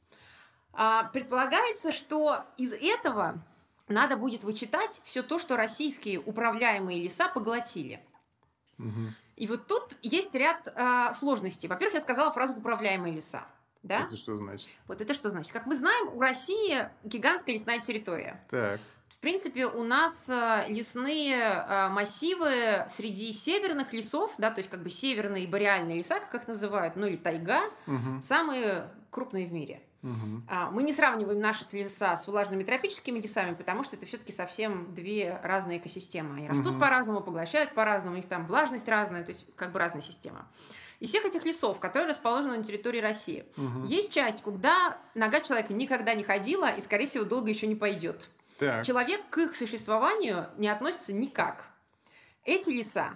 А, 0.72 1.10
предполагается, 1.12 1.92
что 1.92 2.46
из 2.56 2.72
этого 2.72 3.44
надо 3.86 4.16
будет 4.16 4.44
вычитать 4.44 5.02
все 5.04 5.22
то, 5.22 5.38
что 5.38 5.58
российские 5.58 6.18
управляемые 6.18 7.02
леса 7.02 7.28
поглотили. 7.28 8.00
Mm-hmm. 8.78 9.10
И 9.40 9.46
вот 9.46 9.66
тут 9.66 9.96
есть 10.02 10.34
ряд 10.34 10.70
э, 10.76 11.14
сложностей. 11.14 11.66
Во-первых, 11.66 11.94
я 11.94 12.02
сказала 12.02 12.30
фразу 12.30 12.52
«управляемые 12.52 13.14
леса». 13.14 13.42
Да? 13.82 14.02
Это 14.02 14.14
что 14.14 14.36
значит? 14.36 14.70
Вот 14.86 15.00
это 15.00 15.14
что 15.14 15.30
значит? 15.30 15.50
Как 15.50 15.64
мы 15.64 15.74
знаем, 15.74 16.14
у 16.14 16.20
России 16.20 16.86
гигантская 17.04 17.54
лесная 17.54 17.80
территория. 17.80 18.44
Так. 18.50 18.80
В 19.08 19.16
принципе, 19.16 19.64
у 19.64 19.82
нас 19.82 20.28
э, 20.28 20.66
лесные 20.68 21.36
э, 21.36 21.88
массивы 21.88 22.84
среди 22.90 23.32
северных 23.32 23.94
лесов, 23.94 24.34
да, 24.36 24.50
то 24.50 24.58
есть 24.58 24.68
как 24.68 24.82
бы 24.82 24.90
северные 24.90 25.48
бореальные 25.48 25.96
леса, 25.96 26.20
как 26.20 26.34
их 26.34 26.46
называют, 26.46 26.96
ну 26.96 27.06
или 27.06 27.16
тайга, 27.16 27.62
угу. 27.86 28.20
самые 28.22 28.90
крупные 29.10 29.46
в 29.46 29.52
мире. 29.54 29.80
Угу. 30.02 30.70
Мы 30.72 30.82
не 30.82 30.92
сравниваем 30.92 31.40
наши 31.40 31.64
леса 31.76 32.16
с 32.16 32.26
влажными 32.26 32.62
тропическими 32.62 33.18
лесами, 33.18 33.54
потому 33.54 33.84
что 33.84 33.96
это 33.96 34.06
все-таки 34.06 34.32
совсем 34.32 34.94
две 34.94 35.38
разные 35.42 35.78
экосистемы. 35.78 36.36
Они 36.36 36.48
растут 36.48 36.72
угу. 36.72 36.80
по-разному, 36.80 37.20
поглощают 37.20 37.74
по-разному, 37.74 38.16
их 38.16 38.26
там 38.26 38.46
влажность 38.46 38.88
разная, 38.88 39.24
то 39.24 39.32
есть 39.32 39.46
как 39.56 39.72
бы 39.72 39.78
разная 39.78 40.00
система. 40.00 40.48
Из 41.00 41.08
всех 41.10 41.24
этих 41.24 41.44
лесов, 41.44 41.80
которые 41.80 42.10
расположены 42.10 42.58
на 42.58 42.64
территории 42.64 43.00
России, 43.00 43.44
угу. 43.56 43.84
есть 43.86 44.12
часть, 44.12 44.42
куда 44.42 44.98
нога 45.14 45.40
человека 45.40 45.72
никогда 45.72 46.14
не 46.14 46.24
ходила 46.24 46.70
и, 46.70 46.80
скорее 46.80 47.06
всего, 47.06 47.24
долго 47.24 47.48
еще 47.50 47.66
не 47.66 47.74
пойдет. 47.74 48.28
Так. 48.58 48.84
Человек 48.84 49.22
к 49.30 49.38
их 49.38 49.56
существованию 49.56 50.48
не 50.58 50.68
относится 50.68 51.14
никак. 51.14 51.70
Эти 52.44 52.70
леса 52.70 53.12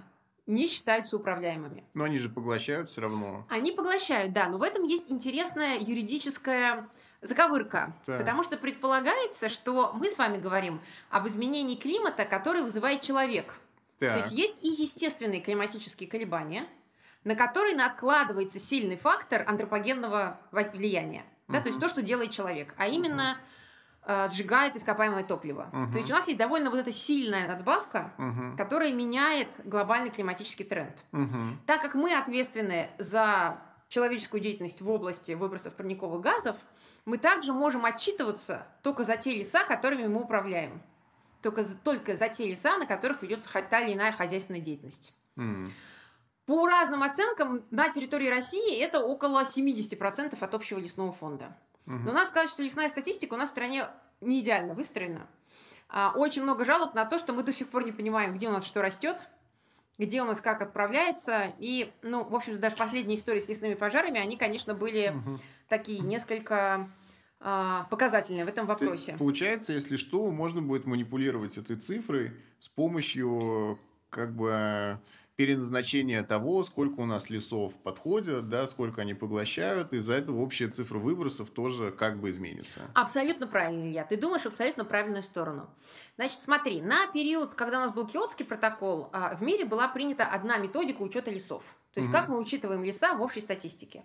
не 0.46 0.66
считаются 0.66 1.16
управляемыми. 1.16 1.84
Но 1.94 2.04
они 2.04 2.18
же 2.18 2.28
поглощают 2.28 2.88
все 2.88 3.00
равно. 3.00 3.46
Они 3.48 3.72
поглощают, 3.72 4.32
да, 4.32 4.48
но 4.48 4.58
в 4.58 4.62
этом 4.62 4.84
есть 4.84 5.10
интересная 5.10 5.78
юридическая 5.78 6.88
заковырка. 7.22 7.94
Так. 8.04 8.20
Потому 8.20 8.44
что 8.44 8.58
предполагается, 8.58 9.48
что 9.48 9.92
мы 9.94 10.10
с 10.10 10.18
вами 10.18 10.38
говорим 10.38 10.80
об 11.10 11.26
изменении 11.26 11.76
климата, 11.76 12.24
который 12.24 12.62
вызывает 12.62 13.00
человек. 13.00 13.54
Так. 13.98 14.12
То 14.12 14.18
есть 14.18 14.32
есть 14.32 14.64
и 14.64 14.68
естественные 14.68 15.40
климатические 15.40 16.08
колебания, 16.08 16.66
на 17.24 17.34
которые 17.34 17.74
накладывается 17.74 18.58
сильный 18.58 18.96
фактор 18.96 19.44
антропогенного 19.48 20.38
влияния. 20.50 21.24
Да. 21.48 21.60
То 21.60 21.68
есть 21.68 21.80
то, 21.80 21.88
что 21.88 22.02
делает 22.02 22.30
человек. 22.30 22.74
А 22.76 22.86
именно... 22.86 23.38
Э, 23.40 23.53
сжигает 24.06 24.76
ископаемое 24.76 25.24
топливо. 25.24 25.68
Угу. 25.72 25.92
То 25.92 25.98
есть 25.98 26.10
у 26.10 26.14
нас 26.14 26.26
есть 26.26 26.38
довольно 26.38 26.70
вот 26.70 26.78
эта 26.78 26.92
сильная 26.92 27.48
надбавка, 27.48 28.12
угу. 28.18 28.56
которая 28.56 28.92
меняет 28.92 29.60
глобальный 29.64 30.10
климатический 30.10 30.64
тренд. 30.64 31.04
Угу. 31.12 31.38
Так 31.66 31.80
как 31.80 31.94
мы 31.94 32.14
ответственны 32.14 32.90
за 32.98 33.58
человеческую 33.88 34.40
деятельность 34.40 34.80
в 34.80 34.90
области 34.90 35.32
выбросов 35.32 35.74
парниковых 35.74 36.20
газов, 36.20 36.58
мы 37.04 37.18
также 37.18 37.52
можем 37.52 37.84
отчитываться 37.84 38.66
только 38.82 39.04
за 39.04 39.16
те 39.16 39.36
леса, 39.36 39.64
которыми 39.64 40.06
мы 40.06 40.22
управляем. 40.22 40.82
Только, 41.42 41.62
только 41.82 42.16
за 42.16 42.28
те 42.28 42.48
леса, 42.48 42.78
на 42.78 42.86
которых 42.86 43.22
ведется 43.22 43.48
та 43.70 43.80
или 43.80 43.94
иная 43.94 44.12
хозяйственная 44.12 44.60
деятельность. 44.60 45.12
Mm. 45.36 45.68
По 46.46 46.66
разным 46.66 47.02
оценкам, 47.02 47.64
на 47.70 47.88
территории 47.88 48.28
России 48.28 48.78
это 48.78 49.00
около 49.00 49.44
70% 49.44 50.36
от 50.38 50.54
общего 50.54 50.78
лесного 50.78 51.12
фонда. 51.12 51.56
Но 51.86 52.12
надо 52.12 52.28
сказать, 52.28 52.50
что 52.50 52.62
лесная 52.62 52.88
статистика 52.88 53.34
у 53.34 53.36
нас 53.36 53.50
в 53.50 53.52
стране 53.52 53.88
не 54.20 54.40
идеально 54.40 54.74
выстроена. 54.74 55.26
А, 55.88 56.12
очень 56.16 56.42
много 56.42 56.64
жалоб 56.64 56.94
на 56.94 57.04
то, 57.04 57.18
что 57.18 57.32
мы 57.32 57.42
до 57.42 57.52
сих 57.52 57.68
пор 57.68 57.84
не 57.84 57.92
понимаем, 57.92 58.34
где 58.34 58.48
у 58.48 58.52
нас 58.52 58.64
что 58.64 58.82
растет, 58.82 59.26
где 59.98 60.22
у 60.22 60.24
нас 60.24 60.40
как 60.40 60.62
отправляется. 60.62 61.52
И, 61.58 61.92
ну, 62.02 62.24
в 62.24 62.34
общем-то, 62.34 62.58
даже 62.58 62.76
последние 62.76 63.18
истории 63.18 63.38
с 63.38 63.48
лесными 63.48 63.74
пожарами, 63.74 64.18
они, 64.18 64.36
конечно, 64.36 64.74
были 64.74 65.10
угу. 65.14 65.38
такие 65.68 66.00
несколько 66.00 66.88
а, 67.40 67.86
показательные 67.90 68.44
в 68.44 68.48
этом 68.48 68.66
вопросе. 68.66 68.96
То 68.96 69.02
есть, 69.10 69.18
получается, 69.18 69.72
если 69.72 69.96
что, 69.96 70.30
можно 70.30 70.62
будет 70.62 70.86
манипулировать 70.86 71.58
этой 71.58 71.76
цифрой 71.76 72.32
с 72.60 72.68
помощью 72.68 73.78
как 74.10 74.34
бы 74.34 74.98
переназначение 75.36 76.22
того, 76.22 76.62
сколько 76.62 77.00
у 77.00 77.06
нас 77.06 77.28
лесов 77.28 77.74
подходят, 77.82 78.48
да, 78.48 78.66
сколько 78.66 79.02
они 79.02 79.14
поглощают, 79.14 79.92
из-за 79.92 80.14
этого 80.14 80.40
общая 80.40 80.68
цифра 80.68 80.98
выбросов 80.98 81.50
тоже 81.50 81.90
как 81.90 82.20
бы 82.20 82.30
изменится. 82.30 82.82
Абсолютно 82.94 83.46
правильно, 83.46 83.84
Илья. 83.88 84.04
Ты 84.04 84.16
думаешь 84.16 84.46
абсолютно 84.46 84.84
правильную 84.84 85.22
сторону. 85.22 85.68
Значит, 86.16 86.38
смотри, 86.38 86.80
на 86.80 87.06
период, 87.08 87.54
когда 87.54 87.78
у 87.78 87.86
нас 87.86 87.94
был 87.94 88.06
Киотский 88.06 88.44
протокол, 88.44 89.10
а, 89.12 89.34
в 89.34 89.42
мире 89.42 89.64
была 89.64 89.88
принята 89.88 90.24
одна 90.24 90.58
методика 90.58 91.02
учета 91.02 91.30
лесов. 91.30 91.76
То 91.92 92.00
есть, 92.00 92.10
угу. 92.10 92.16
как 92.16 92.28
мы 92.28 92.38
учитываем 92.40 92.84
леса 92.84 93.14
в 93.14 93.22
общей 93.22 93.40
статистике. 93.40 94.04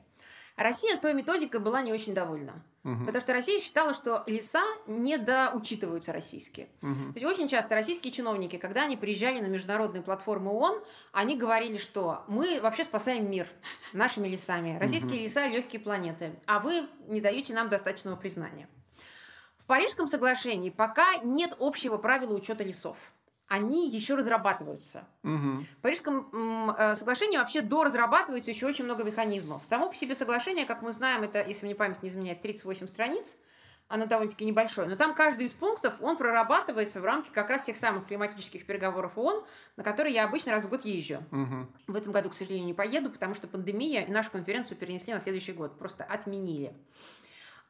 Россия 0.59 0.97
той 0.97 1.13
методикой 1.13 1.61
была 1.61 1.81
не 1.81 1.93
очень 1.93 2.13
довольна. 2.13 2.61
Угу. 2.83 3.05
Потому 3.05 3.21
что 3.21 3.33
Россия 3.33 3.59
считала, 3.61 3.93
что 3.93 4.23
леса 4.27 4.63
недоучитываются 4.87 6.11
российские. 6.11 6.67
Угу. 6.81 7.13
То 7.13 7.19
есть 7.19 7.25
очень 7.25 7.47
часто 7.47 7.75
российские 7.75 8.11
чиновники, 8.11 8.57
когда 8.57 8.83
они 8.83 8.97
приезжали 8.97 9.39
на 9.39 9.47
международные 9.47 10.03
платформы 10.03 10.51
ООН, 10.51 10.83
они 11.13 11.37
говорили, 11.37 11.77
что 11.77 12.25
мы 12.27 12.59
вообще 12.61 12.83
спасаем 12.83 13.29
мир 13.31 13.47
нашими 13.93 14.27
лесами. 14.27 14.77
Российские 14.79 15.15
угу. 15.15 15.23
леса– 15.23 15.47
легкие 15.49 15.81
планеты, 15.81 16.33
а 16.45 16.59
вы 16.59 16.87
не 17.07 17.21
даете 17.21 17.53
нам 17.53 17.69
достаточного 17.69 18.17
признания. 18.17 18.67
В 19.57 19.65
Парижском 19.65 20.07
соглашении 20.07 20.71
пока 20.71 21.15
нет 21.23 21.55
общего 21.59 21.97
правила 21.97 22.33
учета 22.33 22.65
лесов 22.65 23.13
они 23.49 23.89
еще 23.89 24.13
разрабатываются. 24.15 25.05
Угу. 25.23 25.65
В 25.79 25.81
Парижском 25.81 26.75
э, 26.77 26.95
соглашении 26.95 27.37
вообще 27.37 27.61
доразрабатывается 27.61 28.51
еще 28.51 28.67
очень 28.67 28.85
много 28.85 29.03
механизмов. 29.03 29.65
Само 29.65 29.89
по 29.89 29.95
себе 29.95 30.13
соглашение, 30.13 30.65
как 30.65 30.83
мы 30.83 30.93
знаем, 30.93 31.23
это, 31.23 31.43
если 31.43 31.65
мне 31.65 31.73
память 31.73 32.01
не 32.03 32.09
изменяет, 32.09 32.43
38 32.43 32.87
страниц, 32.87 33.35
оно 33.87 34.05
довольно-таки 34.05 34.45
небольшое, 34.45 34.87
но 34.87 34.95
там 34.95 35.15
каждый 35.15 35.47
из 35.47 35.51
пунктов, 35.51 35.99
он 35.99 36.15
прорабатывается 36.15 37.01
в 37.01 37.05
рамке 37.05 37.31
как 37.33 37.49
раз 37.49 37.63
тех 37.63 37.75
самых 37.75 38.05
климатических 38.05 38.67
переговоров 38.67 39.17
ООН, 39.17 39.43
на 39.77 39.83
которые 39.83 40.13
я 40.13 40.25
обычно 40.25 40.51
раз 40.51 40.65
в 40.65 40.69
год 40.69 40.85
езжу. 40.85 41.23
Угу. 41.31 41.67
В 41.87 41.95
этом 41.95 42.11
году, 42.11 42.29
к 42.29 42.35
сожалению, 42.35 42.67
не 42.67 42.75
поеду, 42.75 43.09
потому 43.09 43.33
что 43.33 43.47
пандемия, 43.47 44.03
и 44.03 44.11
нашу 44.11 44.29
конференцию 44.29 44.77
перенесли 44.77 45.11
на 45.11 45.19
следующий 45.19 45.53
год, 45.53 45.79
просто 45.79 46.03
отменили. 46.03 46.71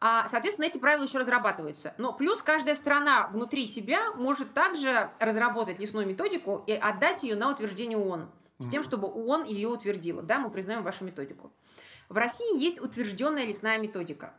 А, 0.02 0.28
соответственно, 0.30 0.66
эти 0.66 0.78
правила 0.78 1.04
еще 1.04 1.18
разрабатываются. 1.18 1.94
Но 1.98 2.14
плюс 2.14 2.42
каждая 2.42 2.76
страна 2.76 3.28
внутри 3.28 3.68
себя 3.68 4.12
может 4.14 4.54
также 4.54 5.10
разработать 5.20 5.80
лесную 5.80 6.08
методику 6.08 6.64
и 6.68 6.72
отдать 6.72 7.24
ее 7.24 7.36
на 7.36 7.52
утверждение 7.52 7.98
ООН. 7.98 8.30
С 8.60 8.68
тем, 8.68 8.84
чтобы 8.84 9.08
ООН 9.08 9.46
ее 9.46 9.70
утвердила. 9.70 10.22
Да, 10.22 10.40
мы 10.40 10.50
признаем 10.50 10.84
вашу 10.84 11.06
методику. 11.06 11.52
В 12.10 12.18
России 12.18 12.62
есть 12.62 12.82
утвержденная 12.82 13.46
лесная 13.46 13.78
методика. 13.78 14.34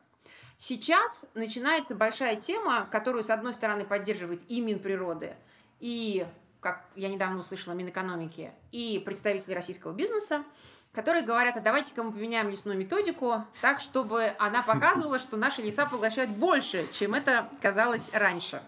Сейчас 0.58 1.26
начинается 1.32 1.94
большая 1.94 2.36
тема, 2.36 2.86
которую, 2.90 3.24
с 3.24 3.30
одной 3.30 3.54
стороны, 3.54 3.86
поддерживает 3.86 4.42
и 4.50 4.60
Минприроды, 4.60 5.36
и, 5.78 6.26
как 6.60 6.84
я 6.96 7.08
недавно 7.08 7.38
услышала, 7.38 7.72
Минэкономики, 7.72 8.52
и 8.70 9.02
представители 9.02 9.54
российского 9.54 9.92
бизнеса, 9.92 10.44
которые 10.92 11.24
говорят, 11.24 11.56
а 11.56 11.60
давайте-ка 11.60 12.02
мы 12.02 12.10
поменяем 12.10 12.48
лесную 12.48 12.76
методику 12.76 13.44
так, 13.60 13.80
чтобы 13.80 14.34
она 14.38 14.62
показывала, 14.62 15.20
что 15.20 15.36
наши 15.36 15.62
леса 15.62 15.86
поглощают 15.86 16.32
больше, 16.32 16.84
чем 16.92 17.14
это 17.14 17.48
казалось 17.60 18.10
раньше. 18.12 18.62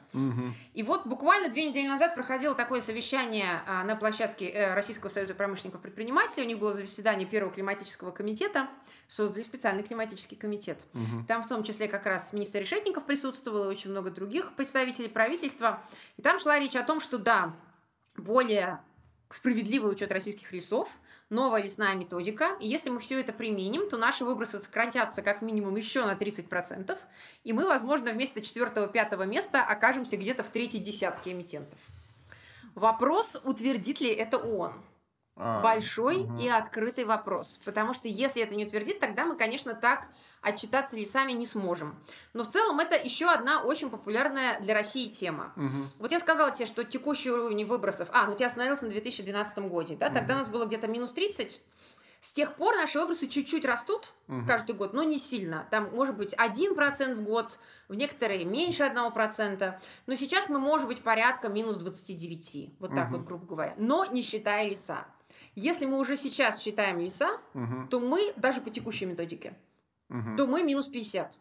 И 0.75 0.83
вот 0.83 1.05
буквально 1.07 1.49
две 1.49 1.69
недели 1.69 1.87
назад 1.87 2.15
проходило 2.15 2.55
такое 2.55 2.81
совещание 2.81 3.63
а, 3.67 3.85
на 3.85 3.97
площадке 3.97 4.49
э, 4.49 4.75
Российского 4.75 5.11
союза 5.11 5.35
промышленников 5.35 5.81
и 5.81 5.83
предпринимателей. 5.83 6.45
У 6.45 6.49
них 6.49 6.59
было 6.59 6.73
заседание 6.73 7.27
первого 7.27 7.53
климатического 7.53 8.11
комитета. 8.11 8.69
Создали 9.09 9.43
специальный 9.43 9.83
климатический 9.83 10.37
комитет. 10.37 10.79
Там 11.29 11.43
в 11.43 11.49
том 11.49 11.65
числе 11.65 11.89
как 11.89 12.07
раз 12.07 12.33
министр 12.33 12.61
Решетников 12.61 13.05
присутствовал 13.05 13.65
и 13.65 13.67
очень 13.67 13.91
много 13.91 14.11
других 14.11 14.55
представителей 14.55 15.09
правительства. 15.09 15.83
И 16.17 16.23
там 16.23 16.41
шла 16.41 16.59
речь 16.59 16.77
о 16.77 16.83
том, 16.83 17.01
что 17.01 17.19
да, 17.19 17.55
более 18.17 18.81
справедливый 19.29 19.93
учет 19.93 20.13
российских 20.13 20.53
лесов, 20.53 20.99
новая 21.33 21.63
лесная 21.63 21.95
методика. 21.95 22.57
И 22.61 22.69
если 22.69 22.91
мы 22.91 23.01
все 23.01 23.19
это 23.19 23.33
применим, 23.33 23.89
то 23.89 23.97
наши 23.97 24.25
выбросы 24.25 24.59
сократятся 24.59 25.23
как 25.23 25.43
минимум 25.43 25.75
еще 25.77 26.05
на 26.05 26.15
30%, 26.15 26.97
и 27.43 27.53
мы, 27.53 27.67
возможно, 27.67 28.13
вместо 28.13 28.41
4-5 28.41 29.27
места 29.27 29.65
окажемся 29.65 30.17
где-то 30.17 30.43
в 30.43 30.51
третьей 30.51 30.81
десятке 30.81 31.33
эмитентов. 31.33 31.79
Вопрос, 32.75 33.41
утвердит 33.45 34.01
ли 34.01 34.11
это 34.11 34.39
ООН. 34.39 34.73
А, 35.37 35.63
Большой 35.63 36.19
угу. 36.19 36.39
и 36.39 36.49
открытый 36.49 37.05
вопрос. 37.05 37.59
Потому 37.65 37.95
что 37.95 38.09
если 38.09 38.43
это 38.43 38.55
не 38.55 38.67
утвердит, 38.67 39.01
тогда 39.01 39.25
мы, 39.25 39.37
конечно, 39.37 39.75
так 39.75 40.09
отчитаться 40.43 40.97
лесами 40.97 41.33
не 41.33 41.47
сможем. 41.47 41.97
Но 42.35 42.43
в 42.43 42.49
целом 42.49 42.81
это 42.81 42.97
еще 42.97 43.27
одна 43.27 43.63
очень 43.63 43.89
популярная 43.89 44.61
для 44.61 44.75
России 44.75 45.09
тема. 45.09 45.53
Угу. 45.57 46.01
Вот 46.01 46.13
я 46.13 46.21
сказала 46.21 46.51
тебе, 46.51 46.67
что 46.67 46.85
текущий 46.85 47.31
уровень 47.31 47.65
выбросов... 47.65 48.09
А, 48.13 48.27
ну 48.27 48.37
я 48.39 48.49
остановился 48.49 48.85
на 48.85 48.91
2012 48.91 49.59
году, 49.59 49.97
да? 49.97 50.11
Тогда 50.11 50.35
угу. 50.35 50.41
у 50.41 50.45
нас 50.45 50.49
было 50.49 50.67
где-то 50.67 50.89
минус 50.89 51.13
30. 51.13 51.61
С 52.21 52.33
тех 52.33 52.55
пор 52.55 52.77
наши 52.77 53.01
выбросы 53.01 53.27
чуть-чуть 53.27 53.65
растут 53.65 54.13
угу. 54.29 54.45
каждый 54.47 54.75
год, 54.75 54.93
но 54.93 55.03
не 55.03 55.19
сильно. 55.19 55.67
Там 55.71 55.91
может 55.95 56.17
быть 56.17 56.35
1% 56.35 57.15
в 57.15 57.23
год, 57.23 57.59
в 57.89 57.95
некоторые 57.95 58.45
меньше 58.45 58.83
1%. 58.83 59.75
Но 60.07 60.15
сейчас 60.15 60.49
мы 60.49 60.59
можем 60.59 60.89
быть 60.89 61.03
порядка 61.03 61.49
минус 61.49 61.77
29. 61.77 62.75
Вот 62.81 62.91
так 62.95 63.09
угу. 63.09 63.17
вот, 63.17 63.27
грубо 63.27 63.47
говоря. 63.47 63.75
Но 63.77 64.05
не 64.07 64.23
считая 64.23 64.69
леса. 64.69 65.07
Если 65.55 65.85
мы 65.85 65.99
уже 65.99 66.17
сейчас 66.17 66.61
считаем 66.61 66.99
леса, 66.99 67.39
угу. 67.55 67.87
то 67.91 68.01
мы 68.01 68.33
даже 68.37 68.61
по 68.61 68.71
текущей 68.71 69.07
методике 69.07 69.55
угу. 70.13 70.37
то 70.37 70.47
мы 70.47 70.63
минус 70.63 70.87
50. 70.87 71.33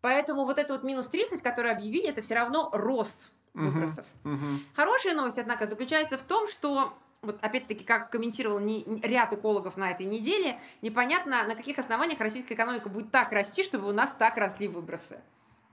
Поэтому 0.00 0.44
вот 0.44 0.58
это 0.58 0.72
вот 0.72 0.82
минус 0.82 1.08
30, 1.08 1.42
который 1.42 1.72
объявили, 1.72 2.08
это 2.08 2.22
все 2.22 2.34
равно 2.34 2.70
рост 2.72 3.30
выбросов. 3.52 4.06
Угу. 4.24 4.34
Угу. 4.34 4.46
Хорошая 4.74 5.14
новость, 5.14 5.38
однако, 5.38 5.66
заключается 5.66 6.16
в 6.16 6.22
том, 6.22 6.48
что 6.48 6.94
вот 7.22 7.38
опять-таки, 7.42 7.84
как 7.84 8.10
комментировал 8.10 8.60
не, 8.60 8.84
ряд 9.02 9.32
экологов 9.32 9.76
на 9.76 9.90
этой 9.90 10.06
неделе, 10.06 10.58
непонятно, 10.80 11.44
на 11.44 11.54
каких 11.54 11.78
основаниях 11.78 12.20
российская 12.20 12.54
экономика 12.54 12.88
будет 12.88 13.10
так 13.10 13.32
расти, 13.32 13.62
чтобы 13.62 13.88
у 13.88 13.92
нас 13.92 14.14
так 14.18 14.36
росли 14.36 14.68
выбросы. 14.68 15.20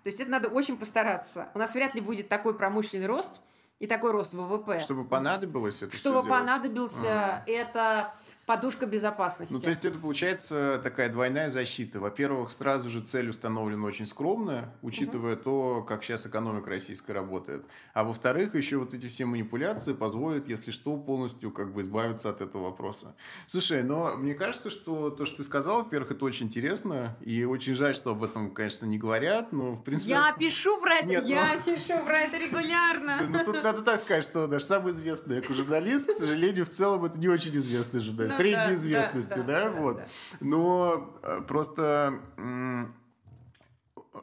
То 0.03 0.09
есть 0.09 0.19
это 0.19 0.29
надо 0.29 0.49
очень 0.49 0.77
постараться. 0.77 1.49
У 1.53 1.59
нас 1.59 1.73
вряд 1.73 1.95
ли 1.95 2.01
будет 2.01 2.27
такой 2.27 2.53
промышленный 2.53 3.07
рост 3.07 3.39
и 3.79 3.87
такой 3.87 4.11
рост 4.11 4.33
ВВП. 4.33 4.79
Чтобы 4.79 5.05
понадобилось 5.05 5.81
это 5.81 5.95
Чтобы 5.95 6.27
понадобился 6.27 7.37
а. 7.37 7.43
это 7.45 8.13
подушка 8.47 8.85
безопасности. 8.85 9.53
Ну, 9.53 9.59
то 9.59 9.69
есть 9.69 9.83
это 9.83 9.99
получается 9.99 10.79
такая 10.81 11.09
двойная 11.09 11.51
защита. 11.51 11.99
Во-первых, 11.99 12.49
сразу 12.49 12.89
же 12.89 13.01
цель 13.01 13.29
установлена 13.29 13.85
очень 13.85 14.05
скромная, 14.05 14.73
учитывая 14.81 15.35
угу. 15.35 15.43
то, 15.43 15.83
как 15.83 16.01
сейчас 16.01 16.25
экономика 16.25 16.69
российская 16.69 17.11
работает. 17.11 17.65
А 17.93 18.05
во-вторых, 18.05 18.55
еще 18.55 18.77
вот 18.77 18.93
эти 18.93 19.07
все 19.07 19.25
манипуляции 19.25 19.93
позволят, 19.93 20.47
если 20.47 20.71
что, 20.71 20.95
полностью 20.95 21.51
как 21.51 21.73
бы 21.73 21.81
избавиться 21.81 22.29
от 22.29 22.39
этого 22.39 22.63
вопроса. 22.63 23.15
Слушай, 23.47 23.83
но 23.83 24.15
мне 24.15 24.33
кажется, 24.33 24.69
что 24.69 25.09
то, 25.09 25.25
что 25.25 25.37
ты 25.37 25.43
сказал, 25.43 25.83
во-первых, 25.83 26.11
это 26.11 26.23
очень 26.23 26.45
интересно, 26.45 27.17
и 27.19 27.43
очень 27.43 27.73
жаль, 27.73 27.95
что 27.95 28.11
об 28.11 28.23
этом, 28.23 28.51
конечно, 28.51 28.85
не 28.85 28.97
говорят, 28.97 29.51
но 29.51 29.75
в 29.75 29.83
принципе... 29.83 30.11
Я 30.11 30.33
пишу 30.39 30.79
про 30.79 30.95
это, 30.95 31.07
Нет, 31.07 31.25
я 31.25 31.55
но... 31.55 31.73
пишу 31.73 31.99
про 32.05 32.19
это 32.19 32.37
регулярно. 32.37 33.13
Слушай, 33.17 33.29
ну 33.29 33.43
тут 33.43 33.61
надо 33.61 33.81
так 33.81 33.99
сказать, 33.99 34.23
что 34.23 34.47
наш 34.47 34.63
самый 34.63 34.93
известный 34.93 35.41
эко-журналист, 35.41 36.07
к 36.07 36.13
сожалению, 36.13 36.65
в 36.65 36.69
целом 36.69 37.03
это 37.03 37.19
не 37.19 37.27
очень 37.27 37.53
известный 37.57 37.99
журналист 37.99 38.36
средней 38.37 38.75
известности, 38.75 39.39
да, 39.39 39.69
вот. 39.71 40.01
Но 40.39 41.19
э, 41.23 41.41
просто 41.47 42.19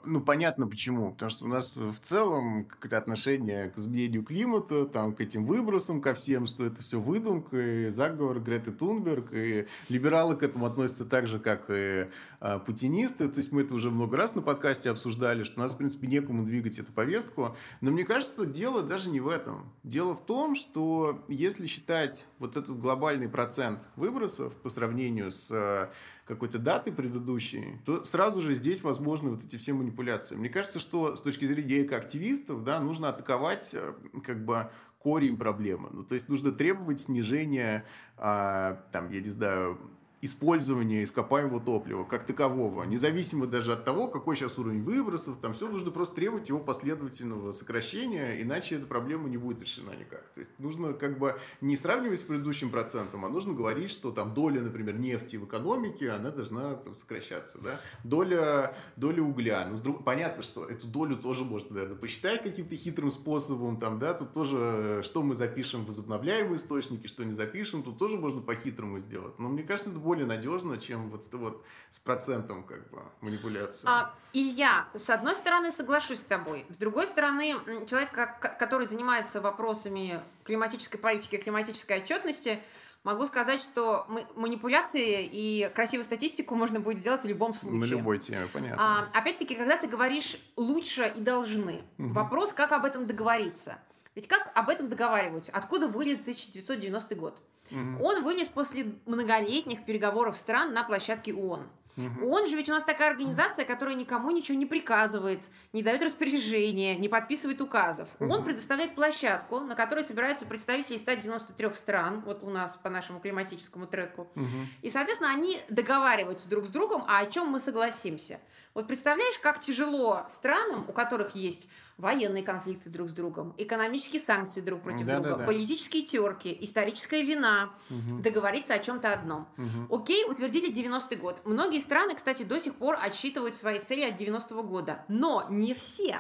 ну, 0.05 0.21
понятно 0.21 0.67
почему. 0.67 1.13
Потому 1.13 1.31
что 1.31 1.45
у 1.45 1.49
нас 1.49 1.77
в 1.77 1.99
целом 2.01 2.65
какое-то 2.65 2.99
отношение 2.99 3.71
к 3.71 3.79
изменению 3.79 4.25
климата, 4.25 4.87
там, 4.87 5.15
к 5.15 5.21
этим 5.21 5.47
выбросам, 5.47 6.01
ко 6.01 6.15
всем, 6.15 6.47
что 6.47 6.65
это 6.65 6.83
все 6.83 7.01
выдумка, 7.01 7.57
и 7.57 7.89
заговор 7.89 8.41
Греты 8.41 8.73
Тунберг, 8.73 9.33
и 9.33 9.67
либералы 9.89 10.37
к 10.37 10.43
этому 10.43 10.67
относятся 10.67 11.05
так 11.05 11.27
же, 11.27 11.39
как 11.39 11.67
и 11.69 12.09
а, 12.41 12.59
путинисты. 12.59 13.29
То 13.29 13.39
есть 13.39 13.53
мы 13.53 13.63
это 13.63 13.75
уже 13.75 13.91
много 13.91 14.17
раз 14.17 14.35
на 14.35 14.43
подкасте 14.43 14.91
обсуждали, 14.91 15.45
что 15.45 15.61
у 15.61 15.63
нас, 15.63 15.73
в 15.73 15.77
принципе, 15.77 16.07
некому 16.07 16.45
двигать 16.45 16.79
эту 16.79 16.93
повестку. 16.93 17.57
Но 17.81 17.91
мне 17.91 18.05
кажется, 18.05 18.35
что 18.35 18.45
дело 18.45 18.83
даже 18.83 19.11
не 19.11 19.21
в 19.21 19.29
этом. 19.29 19.73
Дело 19.83 20.15
в 20.15 20.25
том, 20.25 20.55
что 20.57 21.25
если 21.29 21.67
считать 21.67 22.27
вот 22.39 22.57
этот 22.57 22.79
глобальный 22.79 23.29
процент 23.29 23.87
выбросов 23.97 24.53
по 24.55 24.69
сравнению 24.69 25.31
с 25.31 25.91
какой-то 26.25 26.59
даты 26.59 26.91
предыдущей, 26.91 27.81
то 27.85 28.05
сразу 28.05 28.41
же 28.41 28.55
здесь 28.55 28.83
возможны 28.83 29.31
вот 29.31 29.45
эти 29.45 29.57
все 29.57 29.75
манипуляции. 29.75 30.37
Мне 30.37 30.49
кажется, 30.49 30.79
что 30.79 31.17
с 31.17 31.21
точки 31.21 31.45
зрения 31.45 31.83
экоактивистов, 31.83 32.65
да, 32.65 32.81
нужно 32.81 33.11
атаковать 33.11 33.75
э, 33.75 33.93
как 34.25 34.45
бы 34.45 34.71
корень 34.99 35.37
проблемы. 35.37 35.91
Ну, 35.93 36.03
то 36.03 36.15
есть 36.15 36.31
нужно 36.31 36.51
требовать 36.51 37.01
снижения, 37.01 37.85
а, 38.17 38.83
там, 38.91 39.11
я 39.11 39.21
не 39.21 39.29
знаю, 39.29 39.79
использования 40.25 41.03
ископаемого 41.03 41.61
топлива 41.61 42.05
как 42.05 42.27
такового, 42.27 42.85
независимо 42.85 43.47
даже 43.47 43.73
от 43.73 43.85
того, 43.85 44.09
какой 44.09 44.37
сейчас 44.37 44.59
уровень 44.59 44.83
выбросов, 44.83 45.39
там 45.39 45.53
все 45.53 45.69
нужно 45.69 45.91
просто 45.91 46.17
требовать 46.17 46.49
его 46.49 46.61
последовательного 46.61 47.53
сокращения, 47.53 48.41
иначе 48.41 48.77
эта 48.77 48.87
проблема 48.87 49.29
не 49.29 49.37
будет 49.37 49.63
решена 49.63 49.91
никак. 49.91 50.23
То 50.33 50.41
есть 50.41 50.59
нужно 50.59 50.93
как 50.93 51.19
бы 51.19 51.39
не 51.61 51.77
сравнивать 51.77 52.21
с 52.21 52.23
предыдущим 52.23 52.71
процентом, 52.71 53.25
а 53.25 53.29
нужно 53.29 53.53
говорить, 53.55 53.91
что 53.91 54.11
там 54.13 54.35
доля, 54.35 54.61
например, 54.61 54.99
нефти 54.99 55.37
в 55.37 55.45
экономике, 55.45 56.11
она 56.11 56.31
должна 56.31 56.75
там, 56.75 56.95
сокращаться, 56.95 57.59
да? 57.63 57.81
доля, 58.05 58.75
доля 58.97 59.23
угля. 59.23 59.67
Ну, 59.69 59.77
друг... 59.77 60.05
понятно, 60.05 60.43
что 60.43 60.65
эту 60.65 60.87
долю 60.87 61.17
тоже 61.17 61.45
можно, 61.45 61.75
наверное, 61.75 61.99
посчитать 61.99 62.43
каким-то 62.43 62.77
хитрым 62.77 63.11
способом, 63.11 63.79
там, 63.79 63.99
да, 63.99 64.15
тут 64.15 64.33
тоже, 64.33 65.01
что 65.03 65.23
мы 65.23 65.35
запишем 65.35 65.85
в 65.85 65.87
возобновляемые 65.89 66.57
источники, 66.57 67.07
что 67.07 67.25
не 67.25 67.33
запишем, 67.33 67.83
тут 67.83 67.99
тоже 67.99 68.17
можно 68.17 68.41
по-хитрому 68.41 68.99
сделать. 68.99 69.39
Но 69.39 69.49
мне 69.49 69.63
кажется, 69.63 69.91
это 69.91 69.99
более 69.99 70.14
надежно, 70.23 70.79
чем 70.79 71.11
вот 71.11 71.27
это 71.27 71.37
вот 71.37 71.65
с 71.91 71.99
процентом 71.99 72.63
как 72.63 72.89
бы 72.91 73.03
манипуляции. 73.21 73.89
А, 73.91 74.15
Илья, 74.33 74.87
с 74.95 75.11
одной 75.11 75.35
стороны 75.35 75.73
соглашусь 75.73 76.21
с 76.21 76.25
тобой, 76.25 76.65
с 76.71 76.79
другой 76.79 77.09
стороны 77.09 77.57
человек, 77.87 78.13
который 78.13 78.87
занимается 78.87 79.41
вопросами 79.41 80.21
климатической 80.45 81.01
политики, 81.01 81.37
климатической 81.37 81.99
отчетности, 81.99 82.61
Могу 83.05 83.27
сказать, 83.27 83.61
что 83.61 84.07
манипуляции 84.35 85.29
и 85.31 85.71
красивую 85.75 86.07
статистику 86.07 86.55
можно 86.55 86.81
будет 86.81 86.99
сделать 86.99 87.23
в 87.23 87.27
любом 87.27 87.53
случае. 87.53 87.81
На 87.81 87.85
любой 87.85 88.19
теме, 88.19 88.49
понятно. 88.51 88.79
А, 88.81 89.19
опять-таки, 89.19 89.55
когда 89.55 89.77
ты 89.77 89.87
говоришь 89.87 90.39
лучше 90.57 91.13
и 91.15 91.21
должны, 91.21 91.83
угу. 91.99 92.15
вопрос, 92.15 92.55
как 92.55 92.73
об 92.73 92.87
этом 92.87 93.07
договориться. 93.07 93.77
Ведь 94.15 94.27
как 94.27 94.51
об 94.55 94.71
этом 94.71 94.89
договариваются? 94.89 95.53
Откуда 95.53 95.87
вылез 95.87 96.19
1990 96.19 97.15
год? 97.17 97.43
Угу. 97.71 98.05
Он 98.05 98.23
вынес 98.23 98.49
после 98.49 98.95
многолетних 99.07 99.85
переговоров 99.85 100.37
стран 100.37 100.73
на 100.73 100.83
площадке 100.85 101.33
ООН. 101.33 101.67
Угу. 101.97 102.29
ООН 102.29 102.47
же 102.49 102.57
ведь 102.57 102.69
у 102.69 102.73
нас 102.73 102.85
такая 102.85 103.11
организация, 103.11 103.65
которая 103.65 103.95
никому 103.95 104.31
ничего 104.31 104.59
не 104.59 104.67
приказывает, 104.67 105.41
не 105.73 105.83
дает 105.83 106.03
распоряжения, 106.03 106.97
не 106.97 107.09
подписывает 107.09 107.61
указов. 107.61 108.09
Угу. 108.19 108.31
ООН 108.31 108.45
предоставляет 108.45 108.95
площадку, 108.95 109.61
на 109.61 109.75
которой 109.75 110.03
собираются 110.03 110.45
представители 110.45 110.97
193 110.97 111.75
стран, 111.75 112.23
вот 112.27 112.43
у 112.43 112.51
нас 112.51 112.77
по 112.77 112.91
нашему 112.91 113.21
климатическому 113.21 113.87
треку. 113.87 114.29
Угу. 114.35 114.47
И, 114.83 114.91
соответственно, 114.91 115.31
они 115.33 115.61
договариваются 115.69 116.49
друг 116.49 116.67
с 116.67 116.71
другом, 116.71 117.05
а 117.07 117.21
о 117.21 117.27
чем 117.27 117.49
мы 117.49 117.61
согласимся. 117.61 118.41
Вот 118.75 118.89
представляешь, 118.89 119.39
как 119.39 119.61
тяжело 119.61 120.25
странам, 120.29 120.85
у 120.89 120.93
которых 120.93 121.37
есть 121.37 121.69
военные 121.97 122.43
конфликты 122.43 122.91
друг 122.91 123.09
с 123.09 123.13
другом, 123.13 123.55
экономические 123.57 124.21
санкции 124.21 124.61
друг 124.61 124.83
против 124.83 125.07
да, 125.07 125.15
друга, 125.15 125.31
да, 125.31 125.37
да. 125.37 125.45
политические 125.47 126.03
терки, 126.03 126.57
историческая 126.61 127.23
вина, 127.23 127.71
угу. 127.89 128.21
договориться 128.21 128.75
о 128.75 128.81
чем-то 128.81 129.13
одном. 129.13 129.47
Угу. 129.57 129.97
Окей, 129.97 130.25
утвердили 130.25 130.73
90-й 130.73 131.17
год. 131.17 131.41
Многие 131.45 131.81
страны, 131.81 132.17
кстати, 132.17 132.43
до 132.43 132.59
сих 132.59 132.75
пор 132.75 132.99
отсчитывают 133.01 133.55
свои 133.55 133.79
цели 133.79 134.03
от 134.03 134.21
90-го 134.21 134.65
года, 134.65 135.05
но 135.07 135.47
не 135.51 135.73
все. 135.73 136.19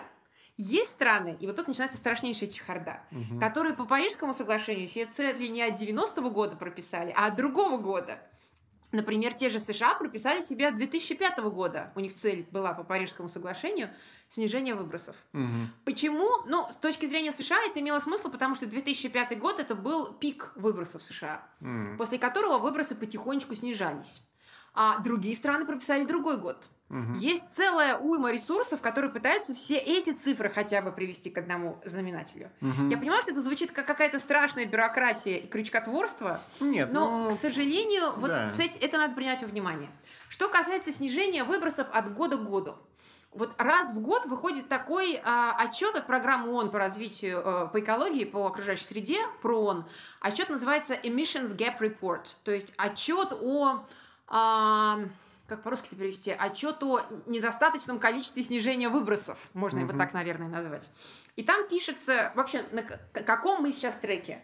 Есть 0.56 0.92
страны, 0.92 1.36
и 1.40 1.48
вот 1.48 1.56
тут 1.56 1.66
начинается 1.66 1.98
страшнейшая 1.98 2.48
чехарда, 2.48 3.00
угу. 3.10 3.40
которые 3.40 3.74
по 3.74 3.84
Парижскому 3.84 4.32
соглашению 4.32 4.86
все 4.88 5.06
цели 5.06 5.48
не 5.48 5.62
от 5.62 5.80
90-го 5.80 6.30
года 6.30 6.54
прописали, 6.54 7.12
а 7.16 7.26
от 7.26 7.34
другого 7.34 7.78
года. 7.78 8.20
Например, 8.94 9.34
те 9.34 9.48
же 9.48 9.58
США 9.58 9.96
прописали 9.96 10.40
себе 10.40 10.70
2005 10.70 11.38
года. 11.50 11.92
У 11.96 12.00
них 12.00 12.14
цель 12.14 12.46
была 12.52 12.72
по 12.74 12.84
Парижскому 12.84 13.28
соглашению 13.28 13.90
снижение 14.28 14.76
выбросов. 14.76 15.16
Угу. 15.32 15.48
Почему? 15.84 16.28
Ну, 16.46 16.68
с 16.70 16.76
точки 16.76 17.06
зрения 17.06 17.32
США 17.32 17.58
это 17.66 17.80
имело 17.80 17.98
смысл, 17.98 18.30
потому 18.30 18.54
что 18.54 18.66
2005 18.66 19.36
год 19.40 19.58
это 19.58 19.74
был 19.74 20.12
пик 20.12 20.52
выбросов 20.54 21.02
США, 21.02 21.42
М. 21.60 21.96
после 21.98 22.18
которого 22.18 22.58
выбросы 22.58 22.94
потихонечку 22.94 23.56
снижались. 23.56 24.22
А 24.74 24.98
другие 25.00 25.34
страны 25.34 25.66
прописали 25.66 26.04
другой 26.04 26.36
год. 26.38 26.68
Мгм. 26.88 27.14
Есть 27.14 27.50
целая 27.50 27.98
уйма 27.98 28.30
ресурсов, 28.30 28.80
которые 28.80 29.10
пытаются 29.10 29.54
все 29.54 29.76
эти 29.76 30.10
цифры 30.10 30.50
хотя 30.50 30.82
бы 30.82 30.92
привести 30.92 31.30
к 31.30 31.38
одному 31.38 31.80
знаменателю. 31.84 32.50
Мгм. 32.60 32.90
Я 32.90 32.98
понимаю, 32.98 33.22
что 33.22 33.32
это 33.32 33.40
звучит 33.40 33.72
как 33.72 33.86
какая-то 33.86 34.18
страшная 34.18 34.66
бюрократия 34.66 35.38
и 35.38 35.46
крючкотворство, 35.46 36.40
Нет, 36.60 36.92
но, 36.92 37.24
ну, 37.24 37.30
к 37.30 37.32
сожалению, 37.32 38.12
вот 38.16 38.28
да. 38.28 38.50
это 38.80 38.98
надо 38.98 39.14
принять 39.14 39.40
во 39.42 39.48
внимание. 39.48 39.90
Что 40.28 40.48
касается 40.48 40.92
снижения 40.92 41.44
выбросов 41.44 41.88
от 41.92 42.12
года 42.14 42.36
к 42.36 42.44
году. 42.44 42.76
Вот 43.34 43.52
раз 43.58 43.92
в 43.92 44.00
год 44.00 44.26
выходит 44.26 44.68
такой 44.68 45.20
а, 45.24 45.56
отчет 45.58 45.96
от 45.96 46.06
программы 46.06 46.52
ООН 46.52 46.70
по 46.70 46.78
развитию, 46.78 47.42
э, 47.44 47.68
по 47.72 47.80
экологии, 47.80 48.24
по 48.24 48.46
окружающей 48.46 48.84
среде, 48.84 49.18
про 49.42 49.60
ООН. 49.60 49.86
Отчет 50.20 50.50
называется 50.50 50.94
Emissions 50.94 51.56
Gap 51.56 51.80
Report, 51.80 52.24
то 52.44 52.52
есть 52.52 52.72
отчет 52.76 53.32
о, 53.32 53.84
а, 54.28 55.00
как 55.54 55.62
по-русски 55.64 55.86
это 55.88 55.96
перевести, 55.96 56.30
отчет 56.30 56.82
о 56.82 57.00
недостаточном 57.26 57.98
количестве 57.98 58.42
снижения 58.42 58.88
выбросов, 58.88 59.48
можно 59.54 59.78
его 59.78 59.88
Мгм. 59.90 59.98
так, 59.98 60.12
наверное, 60.12 60.48
назвать. 60.48 60.90
И 61.36 61.42
там 61.42 61.68
пишется 61.68 62.32
вообще, 62.34 62.64
на 62.72 62.82
каком 62.82 63.62
мы 63.62 63.72
сейчас 63.72 63.98
треке. 63.98 64.42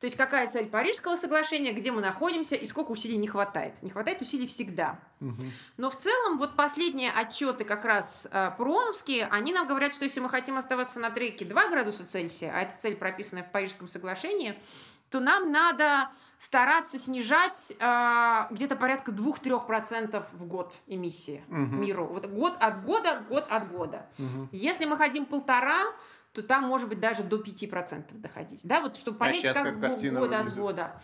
То 0.00 0.06
есть 0.06 0.16
какая 0.16 0.48
цель 0.48 0.66
Парижского 0.68 1.14
соглашения, 1.14 1.72
где 1.72 1.92
мы 1.92 2.00
находимся 2.00 2.56
и 2.56 2.66
сколько 2.66 2.90
усилий 2.90 3.16
не 3.16 3.28
хватает. 3.28 3.80
Не 3.84 3.90
хватает 3.90 4.20
усилий 4.20 4.48
всегда. 4.48 4.98
Мгм. 5.20 5.52
Но 5.76 5.90
в 5.90 5.96
целом 5.96 6.38
вот 6.38 6.56
последние 6.56 7.12
отчеты 7.12 7.64
как 7.64 7.84
раз 7.84 8.26
э, 8.28 8.50
ПРОНовские, 8.58 9.28
они 9.30 9.52
нам 9.52 9.68
говорят, 9.68 9.94
что 9.94 10.04
если 10.04 10.18
мы 10.18 10.28
хотим 10.28 10.58
оставаться 10.58 10.98
на 10.98 11.10
треке 11.10 11.44
2 11.44 11.68
градуса 11.68 12.04
Цельсия, 12.04 12.52
а 12.52 12.62
эта 12.62 12.76
цель 12.76 12.96
прописана 12.96 13.44
в 13.44 13.52
Парижском 13.52 13.86
соглашении, 13.86 14.60
то 15.08 15.20
нам 15.20 15.52
надо 15.52 16.08
стараться 16.46 16.98
снижать 16.98 17.72
э, 17.78 18.40
где-то 18.50 18.74
порядка 18.74 19.12
2-3% 19.12 20.24
в 20.32 20.46
год 20.46 20.76
эмиссии 20.88 21.44
Мгм. 21.46 21.80
миру. 21.80 22.06
Вот 22.06 22.26
год 22.26 22.54
от 22.58 22.82
года, 22.82 23.22
год 23.28 23.46
от 23.48 23.70
года. 23.70 24.06
Мгм. 24.18 24.48
Если 24.50 24.84
мы 24.86 24.96
хотим 24.96 25.24
полтора, 25.24 25.84
то 26.32 26.42
там 26.42 26.64
может 26.64 26.88
быть 26.88 26.98
даже 26.98 27.22
до 27.22 27.36
5% 27.36 28.20
доходить. 28.20 28.62
Да, 28.64 28.80
вот 28.80 28.96
чтобы 28.96 29.18
понять, 29.18 29.36
щас 29.36 29.56
как, 29.56 29.66
как 29.66 29.74
го- 29.80 29.86
картина 29.86 30.18
года 30.18 30.36
от 30.38 30.44
выглядит? 30.46 30.60
года. 30.62 31.00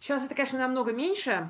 Сейчас 0.00 0.24
это, 0.24 0.34
конечно, 0.34 0.58
намного 0.58 0.92
меньше. 0.92 1.48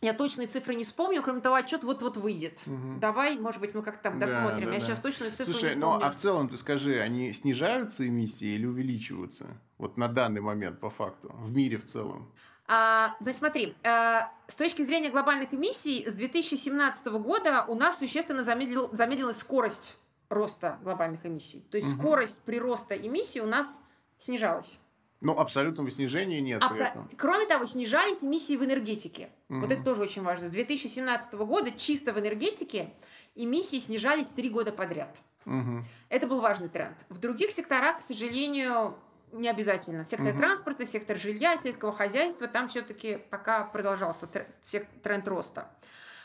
Я 0.00 0.14
точные 0.14 0.48
цифры 0.48 0.74
не 0.74 0.84
вспомню, 0.84 1.20
кроме 1.22 1.42
того, 1.42 1.56
отчет 1.56 1.84
вот-вот 1.84 2.16
выйдет. 2.16 2.62
Мгм. 2.64 2.98
Давай, 3.00 3.38
может 3.38 3.60
быть, 3.60 3.74
мы 3.74 3.82
как-то 3.82 4.04
там 4.04 4.18
Да, 4.18 4.26
досмотрим. 4.26 4.68
да, 4.68 4.74
Я 4.74 4.80
да. 4.80 4.86
сейчас 4.86 5.00
точную 5.00 5.32
цифру 5.32 5.52
Слушай, 5.52 5.74
не 5.74 5.80
ну 5.82 5.90
помню. 5.90 6.06
а 6.06 6.10
в 6.10 6.14
целом 6.14 6.48
ты 6.48 6.56
скажи, 6.56 6.98
они 6.98 7.30
снижаются 7.32 8.08
эмиссии 8.08 8.48
или 8.54 8.64
увеличиваются? 8.64 9.48
Вот 9.76 9.98
на 9.98 10.08
данный 10.08 10.40
момент, 10.40 10.80
по 10.80 10.88
факту, 10.88 11.30
в 11.34 11.52
мире 11.54 11.76
в 11.76 11.84
целом. 11.84 12.32
А, 12.72 13.16
значит, 13.18 13.40
смотри, 13.40 13.74
э, 13.82 14.20
с 14.46 14.54
точки 14.54 14.82
зрения 14.82 15.10
глобальных 15.10 15.52
эмиссий, 15.52 16.08
с 16.08 16.14
2017 16.14 17.06
года 17.18 17.64
у 17.66 17.74
нас 17.74 17.98
существенно 17.98 18.44
замедлил, 18.44 18.88
замедлилась 18.92 19.38
скорость 19.38 19.96
роста 20.28 20.78
глобальных 20.84 21.26
эмиссий. 21.26 21.64
То 21.72 21.78
есть 21.78 21.88
Мгм. 21.88 21.98
скорость 21.98 22.42
прироста 22.42 22.94
эмиссий 22.96 23.40
у 23.40 23.46
нас 23.46 23.80
снижалась. 24.18 24.78
Ну, 25.20 25.36
абсолютного 25.36 25.90
снижения 25.90 26.40
нет 26.40 26.62
Абсо-. 26.62 26.92
Кроме 27.18 27.46
того, 27.46 27.66
снижались 27.66 28.22
эмиссии 28.22 28.56
в 28.56 28.64
энергетике. 28.64 29.30
Вот 29.48 29.64
Мгм. 29.64 29.72
это 29.72 29.82
тоже 29.82 30.02
очень 30.02 30.22
важно. 30.22 30.46
С 30.46 30.50
2017 30.50 31.44
года 31.46 31.72
чисто 31.72 32.12
в 32.12 32.20
энергетике 32.20 32.94
эмиссии 33.34 33.80
снижались 33.80 34.28
три 34.28 34.48
года 34.48 34.70
подряд. 34.70 35.18
Мгм. 35.44 35.84
Это 36.08 36.28
был 36.28 36.40
важный 36.40 36.68
тренд. 36.68 36.96
В 37.08 37.18
других 37.18 37.50
секторах, 37.50 37.98
к 37.98 38.00
сожалению, 38.00 38.96
не 39.32 39.48
обязательно. 39.48 40.04
Сектор 40.04 40.30
Мгм. 40.30 40.38
транспорта, 40.38 40.86
сектор 40.86 41.16
жилья, 41.16 41.56
сельского 41.56 41.92
хозяйства, 41.92 42.48
там 42.48 42.68
все-таки 42.68 43.18
пока 43.30 43.64
продолжался 43.64 44.26
тренд 44.26 45.28
роста. 45.28 45.70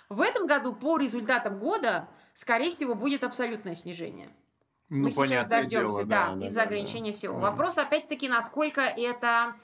В 0.10 0.22
этом 0.22 0.46
году 0.48 0.74
по 0.74 0.98
результатам 0.98 1.60
года, 1.60 2.08
скорее 2.34 2.72
всего, 2.72 2.96
будет 2.96 3.24
абсолютное 3.24 3.76
снижение. 3.76 4.30
Ну, 4.90 5.06
Мы 5.06 5.12
сейчас 5.12 5.48
дождемся, 5.48 5.80
дело, 5.80 6.06
да, 6.06 6.36
да, 6.36 6.46
из-за 6.46 6.60
да, 6.60 6.64
ограничения 6.64 7.12
да. 7.12 7.18
всего. 7.18 7.34
Да. 7.40 7.50
Вопрос 7.50 7.78
опять-таки, 7.80 8.30
насколько 8.30 8.82
это, 8.82 9.56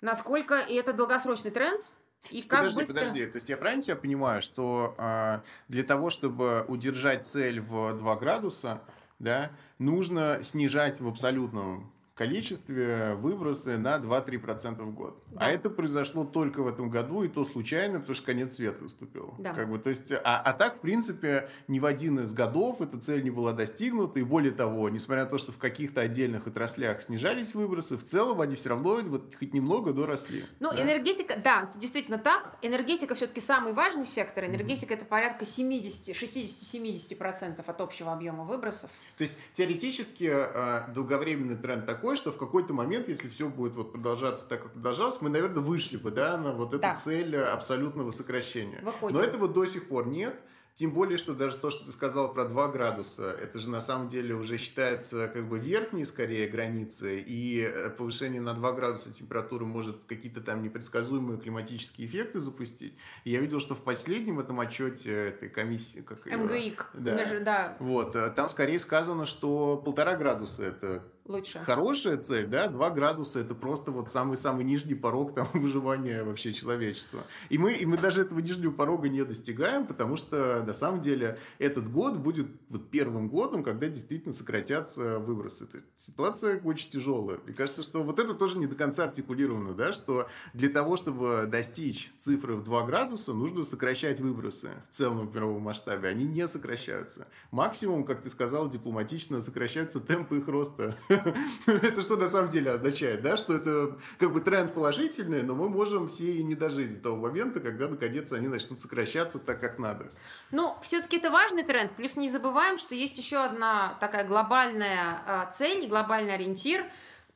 насколько 0.00 0.54
это 0.54 0.92
долгосрочный 0.92 1.50
тренд 1.50 1.82
и 2.30 2.40
как 2.42 2.60
подожди, 2.60 2.80
быстро. 2.80 2.94
подожди. 2.94 3.26
То 3.26 3.36
есть 3.36 3.48
я 3.48 3.56
правильно 3.56 3.82
тебя 3.82 3.96
понимаю, 3.96 4.42
что 4.42 4.94
а, 4.96 5.42
для 5.66 5.82
того, 5.82 6.10
чтобы 6.10 6.64
удержать 6.68 7.26
цель 7.26 7.60
в 7.60 7.94
2 7.98 8.16
градуса, 8.16 8.80
да, 9.18 9.50
нужно 9.78 10.38
снижать 10.42 11.00
в 11.00 11.08
абсолютном 11.08 11.92
количестве 12.14 13.14
выбросы 13.14 13.76
на 13.76 13.96
2-3% 13.96 14.82
в 14.82 14.94
год. 14.94 15.22
Да. 15.32 15.46
А 15.46 15.50
это 15.50 15.68
произошло 15.68 16.24
только 16.24 16.62
в 16.62 16.68
этом 16.68 16.88
году, 16.88 17.24
и 17.24 17.28
то 17.28 17.44
случайно, 17.44 17.98
потому 17.98 18.14
что 18.14 18.26
конец 18.26 18.54
света 18.54 18.84
наступил. 18.84 19.34
Да. 19.38 19.52
Как 19.52 19.68
бы, 19.68 19.78
то 19.78 19.90
есть, 19.90 20.12
а, 20.12 20.40
а 20.40 20.52
так, 20.52 20.76
в 20.76 20.80
принципе, 20.80 21.48
ни 21.66 21.80
в 21.80 21.86
один 21.86 22.20
из 22.20 22.32
годов 22.32 22.80
эта 22.80 23.00
цель 23.00 23.24
не 23.24 23.30
была 23.30 23.52
достигнута, 23.52 24.20
и 24.20 24.22
более 24.22 24.52
того, 24.52 24.88
несмотря 24.88 25.24
на 25.24 25.30
то, 25.30 25.38
что 25.38 25.50
в 25.50 25.58
каких-то 25.58 26.02
отдельных 26.02 26.46
отраслях 26.46 27.02
снижались 27.02 27.54
выбросы, 27.54 27.96
в 27.96 28.04
целом 28.04 28.40
они 28.40 28.54
все 28.54 28.68
равно 28.68 29.00
вот, 29.02 29.34
хоть 29.34 29.52
немного 29.52 29.92
доросли. 29.92 30.46
Ну, 30.60 30.70
да? 30.72 30.82
энергетика, 30.82 31.34
да, 31.42 31.72
действительно 31.74 32.18
так. 32.18 32.56
Энергетика 32.62 33.16
все-таки 33.16 33.40
самый 33.40 33.72
важный 33.72 34.04
сектор. 34.04 34.44
Энергетика 34.44 34.94
это 34.94 35.04
порядка 35.04 35.44
70, 35.44 36.14
60-70% 36.14 37.64
от 37.66 37.80
общего 37.80 38.12
объема 38.12 38.44
выбросов. 38.44 38.90
То 39.16 39.22
есть 39.22 39.36
теоретически 39.52 40.30
э, 40.32 40.92
долговременный 40.92 41.56
тренд 41.56 41.86
такой, 41.86 42.03
что 42.16 42.30
в 42.30 42.36
какой-то 42.36 42.74
момент, 42.74 43.08
если 43.08 43.28
все 43.28 43.48
будет 43.48 43.74
вот 43.74 43.92
продолжаться 43.92 44.48
так, 44.48 44.62
как 44.62 44.72
продолжалось, 44.72 45.20
мы, 45.22 45.30
наверное, 45.30 45.62
вышли 45.62 45.96
бы 45.96 46.10
да, 46.10 46.36
на 46.36 46.52
вот 46.52 46.68
эту 46.74 46.82
Да. 46.82 46.94
цель 46.94 47.34
э, 47.34 47.42
абсолютного 47.44 48.10
сокращения. 48.10 48.80
Выходим. 48.84 49.16
Но 49.16 49.22
этого 49.22 49.48
до 49.48 49.64
сих 49.64 49.88
пор 49.88 50.06
нет. 50.06 50.34
Тем 50.76 50.90
более, 50.90 51.18
что 51.18 51.34
даже 51.34 51.56
то, 51.56 51.70
что 51.70 51.86
ты 51.86 51.92
сказал 51.92 52.32
про 52.34 52.46
2 52.46 52.66
градуса, 52.66 53.30
это 53.30 53.60
же 53.60 53.70
на 53.70 53.80
самом 53.80 54.08
деле 54.08 54.34
уже 54.34 54.56
считается 54.58 55.28
как 55.28 55.48
бы 55.48 55.60
верхней, 55.60 56.04
скорее, 56.04 56.48
границей, 56.48 57.20
и 57.24 57.60
э, 57.60 57.90
повышение 57.90 58.40
на 58.40 58.54
2 58.54 58.72
градуса 58.72 59.14
температуры 59.14 59.66
может 59.66 60.02
какие-то 60.08 60.40
там 60.40 60.64
непредсказуемые 60.64 61.38
климатические 61.38 62.08
эффекты 62.08 62.40
запустить. 62.40 62.96
И 63.22 63.30
я 63.30 63.38
видел, 63.40 63.60
что 63.60 63.76
в 63.76 63.82
последнем 63.82 64.40
этом 64.40 64.58
отчете 64.58 65.12
этой 65.12 65.48
комиссии... 65.48 66.00
Как 66.00 66.26
МГИК, 66.26 66.90
Да. 66.94 67.14
между- 67.14 67.44
да, 67.44 67.76
Вот, 67.78 68.16
э, 68.16 68.30
там 68.30 68.48
скорее 68.48 68.80
сказано, 68.80 69.26
что 69.26 69.76
полтора 69.76 70.16
градуса 70.16 70.64
это 70.64 71.04
лучше. 71.26 71.60
хорошая 71.60 72.16
цель, 72.18 72.46
да, 72.46 72.68
два 72.68 72.90
градуса 72.90 73.40
это 73.40 73.54
просто 73.54 73.90
вот 73.90 74.10
самый-самый 74.10 74.64
нижний 74.64 74.94
порог 74.94 75.34
там 75.34 75.48
выживания 75.54 76.24
вообще 76.24 76.52
человечества. 76.52 77.24
И 77.48 77.58
мы, 77.58 77.74
и 77.74 77.86
мы 77.86 77.96
даже 77.96 78.20
этого 78.20 78.40
нижнего 78.40 78.72
порога 78.72 79.08
не 79.08 79.24
достигаем, 79.24 79.86
потому 79.86 80.16
что 80.16 80.62
на 80.64 80.72
самом 80.72 81.00
деле 81.00 81.38
этот 81.58 81.90
год 81.90 82.16
будет 82.16 82.46
вот 82.68 82.90
первым 82.90 83.28
годом, 83.28 83.62
когда 83.62 83.88
действительно 83.88 84.32
сократятся 84.32 85.18
выбросы. 85.18 85.66
То 85.66 85.78
есть 85.78 85.86
ситуация 85.94 86.60
очень 86.62 86.90
тяжелая. 86.90 87.38
Мне 87.44 87.54
кажется, 87.54 87.82
что 87.82 88.02
вот 88.02 88.18
это 88.18 88.34
тоже 88.34 88.58
не 88.58 88.66
до 88.66 88.74
конца 88.74 89.04
артикулировано, 89.04 89.74
да, 89.74 89.92
что 89.92 90.28
для 90.52 90.68
того, 90.68 90.96
чтобы 90.96 91.46
достичь 91.46 92.12
цифры 92.16 92.56
в 92.56 92.64
2 92.64 92.86
градуса, 92.86 93.32
нужно 93.32 93.64
сокращать 93.64 94.20
выбросы 94.20 94.70
в 94.90 94.94
целом 94.94 95.28
в 95.28 95.34
мировом 95.34 95.62
масштабе. 95.62 96.08
Они 96.08 96.24
не 96.24 96.46
сокращаются. 96.48 97.26
Максимум, 97.50 98.04
как 98.04 98.22
ты 98.22 98.30
сказал, 98.30 98.68
дипломатично 98.68 99.40
сокращаются 99.40 100.00
темпы 100.00 100.38
их 100.38 100.48
роста. 100.48 100.96
Это 101.66 102.00
что 102.00 102.16
на 102.16 102.28
самом 102.28 102.48
деле 102.50 102.70
означает, 102.70 103.22
да, 103.22 103.36
что 103.36 103.54
это 103.54 103.96
как 104.18 104.32
бы 104.32 104.40
тренд 104.40 104.72
положительный, 104.72 105.42
но 105.42 105.54
мы 105.54 105.68
можем 105.68 106.08
все 106.08 106.32
и 106.32 106.42
не 106.42 106.54
дожить 106.54 106.96
до 106.96 107.02
того 107.10 107.16
момента, 107.16 107.60
когда 107.60 107.88
наконец 107.88 108.32
они 108.32 108.48
начнут 108.48 108.78
сокращаться 108.78 109.38
так, 109.38 109.60
как 109.60 109.78
надо. 109.78 110.10
Ну, 110.50 110.76
все-таки 110.82 111.18
это 111.18 111.30
важный 111.30 111.64
тренд. 111.64 111.92
Плюс 111.92 112.16
не 112.16 112.28
забываем, 112.28 112.78
что 112.78 112.94
есть 112.94 113.18
еще 113.18 113.38
одна 113.38 113.96
такая 114.00 114.26
глобальная 114.26 115.22
а, 115.26 115.46
цель, 115.46 115.86
глобальный 115.88 116.34
ориентир 116.34 116.84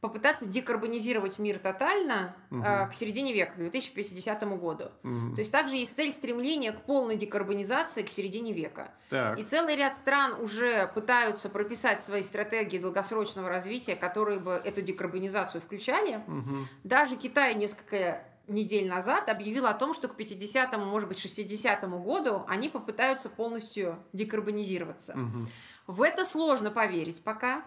попытаться 0.01 0.47
декарбонизировать 0.47 1.39
мир 1.41 1.59
тотально 1.59 2.37
а, 2.51 2.87
к 2.87 2.95
середине 2.95 3.33
века, 3.33 3.55
к 3.55 3.57
2050 3.57 4.43
году. 4.59 4.93
Мгм. 5.03 5.35
То 5.35 5.41
есть 5.41 5.51
также 5.51 5.77
есть 5.77 5.97
цель 5.97 6.13
стремления 6.13 6.73
к 6.73 6.83
полной 6.83 7.17
декарбонизации 7.17 8.03
к 8.03 8.11
середине 8.11 8.53
века. 8.53 8.93
Так. 9.11 9.39
И 9.41 9.45
целый 9.45 9.75
ряд 9.75 9.97
стран 9.97 10.41
уже 10.41 10.87
пытаются 10.95 11.49
прописать 11.49 12.01
свои 12.01 12.23
стратегии 12.23 12.79
долгосрочного 12.79 13.49
развития, 13.49 13.97
которые 13.97 14.39
бы 14.39 14.53
эту 14.65 14.83
декарбонизацию 14.83 15.61
включали. 15.61 16.23
Мгм. 16.29 16.69
Даже 16.85 17.17
Китай 17.17 17.55
несколько 17.57 18.23
недель 18.47 18.89
назад 18.89 19.29
объявил 19.29 19.67
о 19.67 19.75
том, 19.75 19.95
что 19.95 20.07
к 20.07 20.17
50-му, 20.19 20.85
может 20.85 21.09
быть, 21.09 21.19
60-му 21.19 21.99
году 21.99 22.45
они 22.47 22.69
попытаются 22.69 23.29
полностью 23.29 23.99
декарбонизироваться. 24.13 25.17
Мгм. 25.17 25.49
В 25.89 26.03
это 26.03 26.25
сложно 26.25 26.71
поверить 26.71 27.23
пока. 27.23 27.65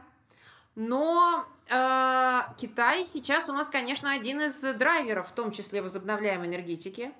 Но 0.76 1.45
э, 1.69 2.39
Китай 2.57 3.05
сейчас 3.05 3.49
у 3.49 3.53
нас, 3.53 3.67
конечно, 3.67 4.11
один 4.11 4.41
из 4.41 4.61
драйверов, 4.61 5.30
в 5.30 5.34
том 5.34 5.51
числе 5.51 5.82
возобновляемой 5.82 6.47
энергетики. 6.47 7.11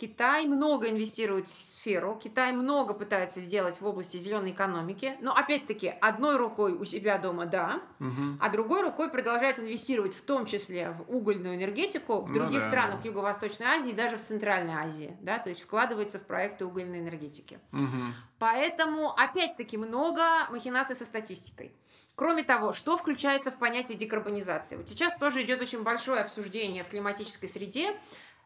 Китай 0.00 0.46
много 0.46 0.88
инвестирует 0.88 1.46
в 1.46 1.52
сферу, 1.52 2.18
Китай 2.22 2.52
много 2.52 2.94
пытается 2.94 3.38
сделать 3.38 3.82
в 3.82 3.86
области 3.86 4.16
зеленой 4.16 4.52
экономики, 4.52 5.14
но 5.20 5.34
опять-таки 5.34 5.92
одной 6.00 6.38
рукой 6.38 6.72
у 6.72 6.86
себя 6.86 7.18
дома 7.18 7.44
да, 7.44 7.82
Мгм. 7.98 8.38
а 8.40 8.48
другой 8.48 8.80
рукой 8.82 9.10
продолжает 9.10 9.58
инвестировать 9.58 10.14
в 10.14 10.22
том 10.22 10.46
числе 10.46 10.92
в 10.92 11.14
угольную 11.14 11.56
энергетику 11.56 12.22
в 12.22 12.28
Ну 12.28 12.34
других 12.34 12.60
да, 12.60 12.66
странах 12.66 13.02
да. 13.02 13.08
Юго-Восточной 13.10 13.66
Азии, 13.66 13.90
даже 13.90 14.16
в 14.16 14.22
Центральной 14.22 14.72
Азии, 14.72 15.18
да, 15.20 15.38
то 15.38 15.50
есть 15.50 15.60
вкладывается 15.60 16.18
в 16.18 16.22
проекты 16.26 16.64
угольной 16.64 17.00
энергетики. 17.00 17.58
Мгм. 17.72 18.14
Поэтому, 18.38 19.10
опять-таки, 19.10 19.76
много 19.76 20.22
махинаций 20.50 20.96
со 20.96 21.04
статистикой. 21.04 21.74
Кроме 22.16 22.42
того, 22.42 22.72
что 22.72 22.96
включается 22.96 23.50
в 23.50 23.56
понятие 23.58 23.96
декарбонизации? 23.96 24.76
Вот 24.76 24.88
сейчас 24.88 25.14
тоже 25.16 25.42
идет 25.42 25.62
очень 25.62 25.82
большое 25.82 26.20
обсуждение 26.20 26.84
в 26.84 26.88
климатической 26.88 27.48
среде. 27.48 27.94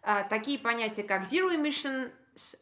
А, 0.04 0.22
такие 0.24 0.58
понятия, 0.58 1.02
как 1.02 1.22
zero 1.22 1.50
emissions 1.50 2.10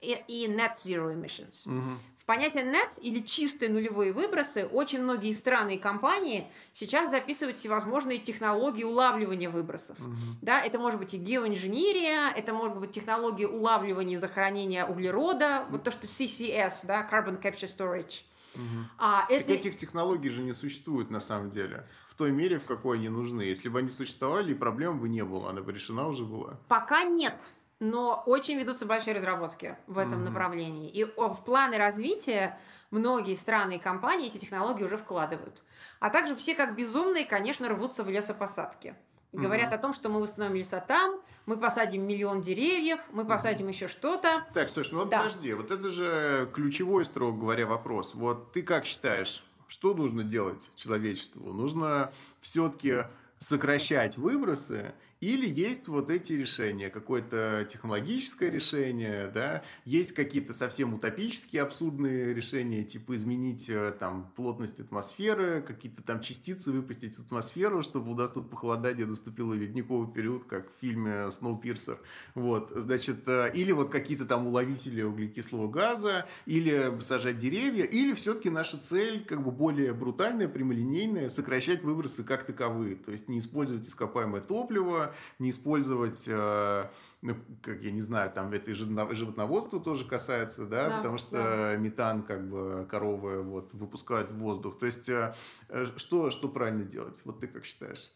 и 0.00 0.46
net 0.46 0.74
zero 0.74 1.12
emissions. 1.12 1.62
Мгм. 1.64 1.98
В 2.16 2.24
понятие 2.24 2.62
net 2.62 3.00
или 3.00 3.20
чистые 3.20 3.68
нулевые 3.68 4.12
выбросы 4.12 4.64
очень 4.64 5.02
многие 5.02 5.32
страны 5.32 5.74
и 5.74 5.78
компании 5.78 6.46
сейчас 6.72 7.10
записывают 7.10 7.58
всевозможные 7.58 8.18
технологии 8.18 8.84
улавливания 8.84 9.50
выбросов. 9.50 9.98
Мгм. 9.98 10.38
Да, 10.40 10.60
это 10.60 10.78
может 10.78 11.00
быть 11.00 11.14
и 11.14 11.18
геоинженерия, 11.18 12.30
это 12.30 12.54
может 12.54 12.78
быть 12.78 12.92
технологии 12.92 13.44
улавливания 13.44 14.14
и 14.16 14.18
захоронения 14.20 14.86
углерода, 14.86 15.66
вот 15.70 15.82
то, 15.82 15.90
что 15.90 16.06
CCS, 16.06 16.86
да, 16.86 17.08
Carbon 17.10 17.42
Capture 17.42 17.66
Storage. 17.66 18.22
Мгм. 18.54 18.88
А 18.98 19.22
Так 19.22 19.30
это... 19.32 19.52
этих 19.52 19.76
технологий 19.76 20.28
же 20.28 20.42
не 20.42 20.52
существует 20.52 21.10
на 21.10 21.20
самом 21.20 21.50
деле. 21.50 21.88
В 22.12 22.14
той 22.14 22.30
мере, 22.30 22.58
в 22.58 22.66
какой 22.66 22.98
они 22.98 23.08
нужны. 23.08 23.40
Если 23.40 23.70
бы 23.70 23.78
они 23.78 23.88
существовали, 23.88 24.52
и 24.52 24.54
проблем 24.54 25.00
бы 25.00 25.08
не 25.08 25.24
было. 25.24 25.48
Она 25.48 25.62
бы 25.62 25.72
решена 25.72 26.06
уже 26.06 26.24
была. 26.24 26.58
Пока 26.68 27.04
нет, 27.04 27.54
но 27.80 28.22
очень 28.26 28.58
ведутся 28.58 28.84
большие 28.84 29.14
разработки 29.16 29.78
в 29.86 29.96
этом 29.96 30.16
Мгм. 30.16 30.24
направлении. 30.24 30.90
И 30.90 31.04
в 31.04 31.42
планы 31.42 31.78
развития 31.78 32.58
многие 32.90 33.34
страны 33.34 33.76
и 33.76 33.78
компании 33.78 34.26
эти 34.28 34.36
технологии 34.36 34.84
уже 34.84 34.98
вкладывают. 34.98 35.62
А 36.00 36.10
также 36.10 36.34
все 36.36 36.54
как 36.54 36.76
безумные, 36.76 37.24
конечно, 37.24 37.66
рвутся 37.70 38.02
в 38.04 38.10
лесопосадки. 38.10 38.94
И 39.32 39.38
говорят 39.38 39.72
о 39.72 39.78
том, 39.78 39.94
что 39.94 40.10
мы 40.10 40.20
восстановим 40.20 40.56
леса 40.56 40.84
там, 40.86 41.18
мы 41.46 41.56
посадим 41.56 42.06
миллион 42.06 42.42
деревьев, 42.42 43.00
мы 43.12 43.24
посадим 43.24 43.68
еще 43.68 43.88
что-то. 43.88 44.44
Так, 44.52 44.68
слушай, 44.68 44.92
ну 44.92 44.98
вот 44.98 45.08
Да. 45.08 45.20
подожди. 45.20 45.54
Вот 45.54 45.70
это 45.70 45.88
же 45.88 46.50
ключевой, 46.52 47.06
строго 47.06 47.38
говоря, 47.40 47.66
вопрос. 47.66 48.14
Вот 48.14 48.52
ты 48.52 48.62
как 48.62 48.84
считаешь, 48.84 49.42
что 49.72 49.94
нужно 49.94 50.22
делать 50.22 50.70
человечеству? 50.76 51.50
Нужно 51.50 52.12
все-таки 52.42 53.06
сокращать 53.38 54.18
выбросы 54.18 54.92
или 55.22 55.48
есть 55.48 55.86
вот 55.86 56.10
эти 56.10 56.32
решения, 56.32 56.90
какое-то 56.90 57.64
технологическое 57.70 58.50
решение, 58.50 59.30
да, 59.32 59.62
есть 59.84 60.12
какие-то 60.12 60.52
совсем 60.52 60.94
утопические, 60.94 61.62
абсурдные 61.62 62.34
решения, 62.34 62.82
типа 62.82 63.14
изменить 63.14 63.70
э, 63.70 63.92
там 63.92 64.32
плотность 64.34 64.80
атмосферы, 64.80 65.62
какие-то 65.62 66.02
там 66.02 66.20
частицы 66.20 66.72
выпустить 66.72 67.14
в 67.14 67.20
атмосферу, 67.20 67.84
чтобы 67.84 68.10
у 68.10 68.16
нас 68.16 68.32
тут 68.32 68.50
похолодание 68.50 69.06
наступило 69.06 69.54
ледниковый 69.54 70.12
период, 70.12 70.42
как 70.42 70.68
в 70.68 70.80
фильме 70.80 71.30
«Сноупирсер». 71.30 72.00
Вот, 72.34 72.70
значит, 72.74 73.28
э, 73.28 73.52
или 73.54 73.70
вот 73.70 73.92
какие-то 73.92 74.24
там 74.24 74.48
уловители 74.48 75.02
углекислого 75.02 75.68
газа, 75.68 76.26
или 76.46 76.98
сажать 76.98 77.38
деревья, 77.38 77.84
или 77.84 78.12
все-таки 78.14 78.50
наша 78.50 78.76
цель 78.76 79.24
как 79.24 79.44
бы 79.44 79.52
более 79.52 79.94
брутальная, 79.94 80.48
прямолинейная, 80.48 81.28
сокращать 81.28 81.84
выбросы 81.84 82.24
как 82.24 82.44
таковые, 82.44 82.96
то 82.96 83.12
есть 83.12 83.28
не 83.28 83.38
использовать 83.38 83.86
ископаемое 83.86 84.40
топливо, 84.40 85.11
не 85.38 85.50
использовать, 85.50 86.26
э, 86.28 86.88
ну, 87.22 87.36
как 87.62 87.80
я 87.82 87.90
не 87.92 88.00
знаю, 88.02 88.30
там 88.30 88.52
это 88.52 88.70
и 88.70 88.74
животно- 88.74 89.12
животноводство 89.14 89.78
тоже 89.80 90.04
касается, 90.04 90.66
да, 90.66 90.88
Да, 90.88 90.96
потому 90.98 91.18
что 91.18 91.30
да. 91.32 91.76
метан 91.76 92.22
как 92.22 92.48
бы 92.48 92.86
коровы 92.90 93.42
вот 93.42 93.72
выпускают 93.74 94.30
в 94.30 94.38
воздух. 94.38 94.78
То 94.78 94.86
есть 94.86 95.08
э, 95.08 95.34
э, 95.68 95.86
что, 95.96 96.30
что 96.30 96.48
правильно 96.48 96.84
делать? 96.84 97.22
Вот 97.24 97.40
ты 97.40 97.46
как 97.48 97.64
считаешь? 97.64 98.12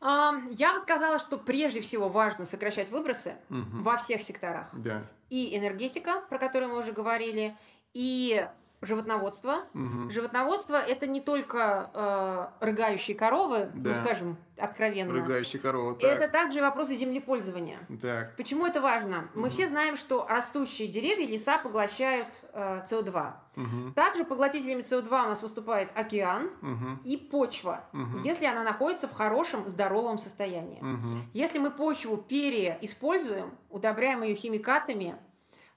Я 0.00 0.72
бы 0.74 0.78
сказала, 0.78 1.18
что 1.18 1.38
прежде 1.38 1.80
всего 1.80 2.08
важно 2.08 2.44
сокращать 2.44 2.88
выбросы 2.88 3.34
Мгм. 3.48 3.82
во 3.82 3.96
всех 3.96 4.22
секторах. 4.22 4.68
Да. 4.72 5.04
И 5.28 5.56
энергетика, 5.58 6.20
про 6.28 6.38
которую 6.38 6.70
мы 6.72 6.78
уже 6.78 6.92
говорили, 6.92 7.56
и 7.94 8.46
животноводство. 8.80 9.64
Мгм. 9.74 10.10
Животноводство 10.10 10.76
это 10.76 11.06
не 11.06 11.20
только 11.20 11.90
э, 11.94 12.64
рыгающие 12.64 13.16
коровы, 13.16 13.70
Да. 13.74 13.90
ну 13.90 13.96
скажем 14.04 14.36
откровенно. 14.56 15.12
Рыгающая 15.12 15.60
корова. 15.60 15.94
Так. 15.94 16.10
Это 16.10 16.28
также 16.28 16.60
вопросы 16.60 16.94
землепользования. 16.96 17.78
так. 18.02 18.34
Почему 18.36 18.66
это 18.66 18.80
важно? 18.80 19.28
Мы 19.34 19.42
Мгм. 19.42 19.50
все 19.50 19.68
знаем, 19.68 19.96
что 19.96 20.26
растущие 20.28 20.88
деревья, 20.88 21.26
леса 21.26 21.58
поглощают 21.58 22.28
э, 22.52 22.82
СО2. 22.84 23.32
Мгм. 23.56 23.92
Также 23.94 24.24
поглотителями 24.24 24.82
СО2 24.82 25.06
у 25.26 25.28
нас 25.28 25.42
выступает 25.42 25.88
океан 25.96 26.50
Мгм. 26.60 27.00
и 27.04 27.16
почва, 27.16 27.84
Мгм. 27.92 28.22
если 28.24 28.46
она 28.46 28.62
находится 28.64 29.06
в 29.08 29.12
хорошем, 29.12 29.68
здоровом 29.68 30.18
состоянии. 30.18 30.80
Мгм. 30.80 31.22
Если 31.34 31.58
мы 31.58 31.70
почву 31.70 32.16
переиспользуем, 32.16 33.52
удобряем 33.70 34.22
ее 34.22 34.34
химикатами, 34.34 35.16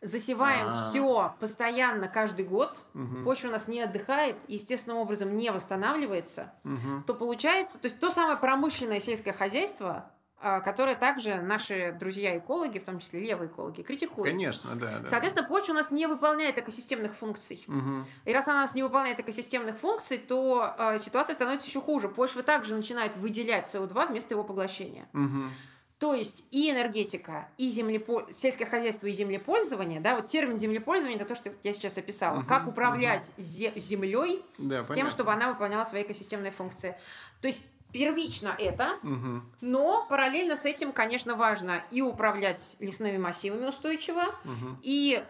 засеваем 0.01 0.67
А. 0.67 0.71
все 0.71 1.35
постоянно 1.39 2.07
каждый 2.07 2.45
год, 2.45 2.79
Мгм. 2.93 3.23
почва 3.23 3.49
у 3.49 3.51
нас 3.51 3.67
не 3.67 3.81
отдыхает, 3.81 4.35
естественным 4.47 4.97
образом 4.97 5.37
не 5.37 5.51
восстанавливается, 5.51 6.51
Мгм. 6.63 7.03
то 7.05 7.13
получается, 7.13 7.79
то 7.79 7.87
есть 7.87 7.99
то 7.99 8.09
самое 8.11 8.37
промышленное 8.37 8.99
сельское 8.99 9.33
хозяйство, 9.33 10.11
а, 10.43 10.59
которое 10.59 10.95
также 10.95 11.35
наши 11.35 11.95
друзья-экологи, 11.99 12.79
в 12.79 12.83
том 12.83 12.97
числе 12.97 13.19
левые 13.19 13.47
экологи, 13.47 13.83
критикуют. 13.83 14.27
Конечно, 14.31 14.71
да. 14.75 14.97
да. 14.97 15.07
Соответственно, 15.07 15.47
почва 15.47 15.73
у 15.73 15.75
нас 15.75 15.91
не 15.91 16.07
выполняет 16.07 16.57
экосистемных 16.57 17.13
функций. 17.13 17.63
Мгм. 17.67 18.07
И 18.25 18.33
раз 18.33 18.47
она 18.47 18.57
у 18.57 18.61
нас 18.61 18.73
не 18.73 18.81
выполняет 18.81 19.19
экосистемных 19.19 19.77
функций, 19.77 20.17
то 20.17 20.73
э, 20.79 20.97
ситуация 20.97 21.35
становится 21.35 21.67
еще 21.67 21.79
хуже. 21.79 22.09
Почва 22.09 22.41
также 22.41 22.73
начинает 22.75 23.15
выделять 23.17 23.67
СО2 23.71 24.07
вместо 24.07 24.33
его 24.33 24.43
поглощения. 24.43 25.07
Мгм. 25.13 25.51
То 26.01 26.15
есть 26.15 26.45
и 26.49 26.71
энергетика, 26.71 27.47
и 27.59 27.69
землепо... 27.69 28.25
сельское 28.31 28.65
хозяйство, 28.65 29.05
и 29.05 29.11
землепользование, 29.11 29.99
да, 29.99 30.15
вот 30.15 30.25
термин 30.25 30.57
землепользование, 30.57 31.15
это 31.19 31.27
то, 31.27 31.35
что 31.35 31.53
я 31.61 31.73
сейчас 31.73 31.95
описала. 31.95 32.37
Мгм, 32.37 32.47
Как 32.47 32.67
управлять 32.67 33.31
зе- 33.37 33.77
землей 33.79 34.43
Да, 34.57 34.83
с 34.83 34.87
тем, 34.87 34.95
понятно. 34.95 35.11
чтобы 35.11 35.31
она 35.31 35.49
выполняла 35.49 35.85
свои 35.85 36.01
экосистемные 36.01 36.51
функции. 36.51 36.97
То 37.39 37.47
есть 37.49 37.61
первично 37.93 38.55
это, 38.57 38.97
Мгм. 39.03 39.47
но 39.61 40.07
параллельно 40.09 40.55
с 40.57 40.65
этим, 40.65 40.91
конечно, 40.91 41.35
важно 41.35 41.83
и 41.91 42.01
управлять 42.01 42.77
лесными 42.79 43.19
массивами 43.19 43.67
устойчиво, 43.67 44.23
Мгм. 44.43 44.79
и 44.81 45.23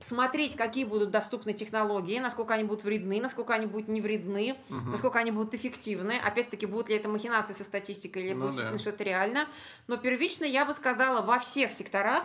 смотреть, 0.00 0.56
какие 0.56 0.84
будут 0.84 1.10
доступны 1.10 1.52
технологии, 1.52 2.18
насколько 2.18 2.54
они 2.54 2.64
будут 2.64 2.84
вредны, 2.84 3.20
насколько 3.20 3.54
они 3.54 3.66
будут 3.66 3.88
не 3.88 4.00
вредны, 4.00 4.56
Мгм. 4.68 4.92
насколько 4.92 5.18
они 5.18 5.30
будут 5.30 5.54
эффективны. 5.54 6.20
Опять-таки, 6.24 6.66
будут 6.66 6.88
ли 6.88 6.96
это 6.96 7.08
махинации 7.08 7.52
со 7.52 7.64
статистикой 7.64 8.24
или 8.24 8.34
Ну 8.34 8.48
будет 8.48 8.70
да. 8.70 8.78
что-то 8.78 9.04
реально. 9.04 9.46
Но 9.86 9.96
первично, 9.96 10.44
я 10.44 10.64
бы 10.64 10.72
сказала, 10.72 11.22
во 11.22 11.38
всех 11.38 11.72
секторах, 11.72 12.24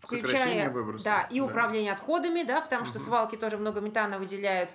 включая 0.00 0.70
выбросов, 0.70 1.04
да, 1.04 1.22
и 1.30 1.38
да. 1.40 1.46
управление 1.46 1.92
отходами, 1.92 2.42
да, 2.42 2.60
потому 2.60 2.84
что 2.84 2.98
Мгм. 2.98 3.06
свалки 3.06 3.36
тоже 3.36 3.56
много 3.58 3.80
метана 3.80 4.18
выделяют, 4.18 4.70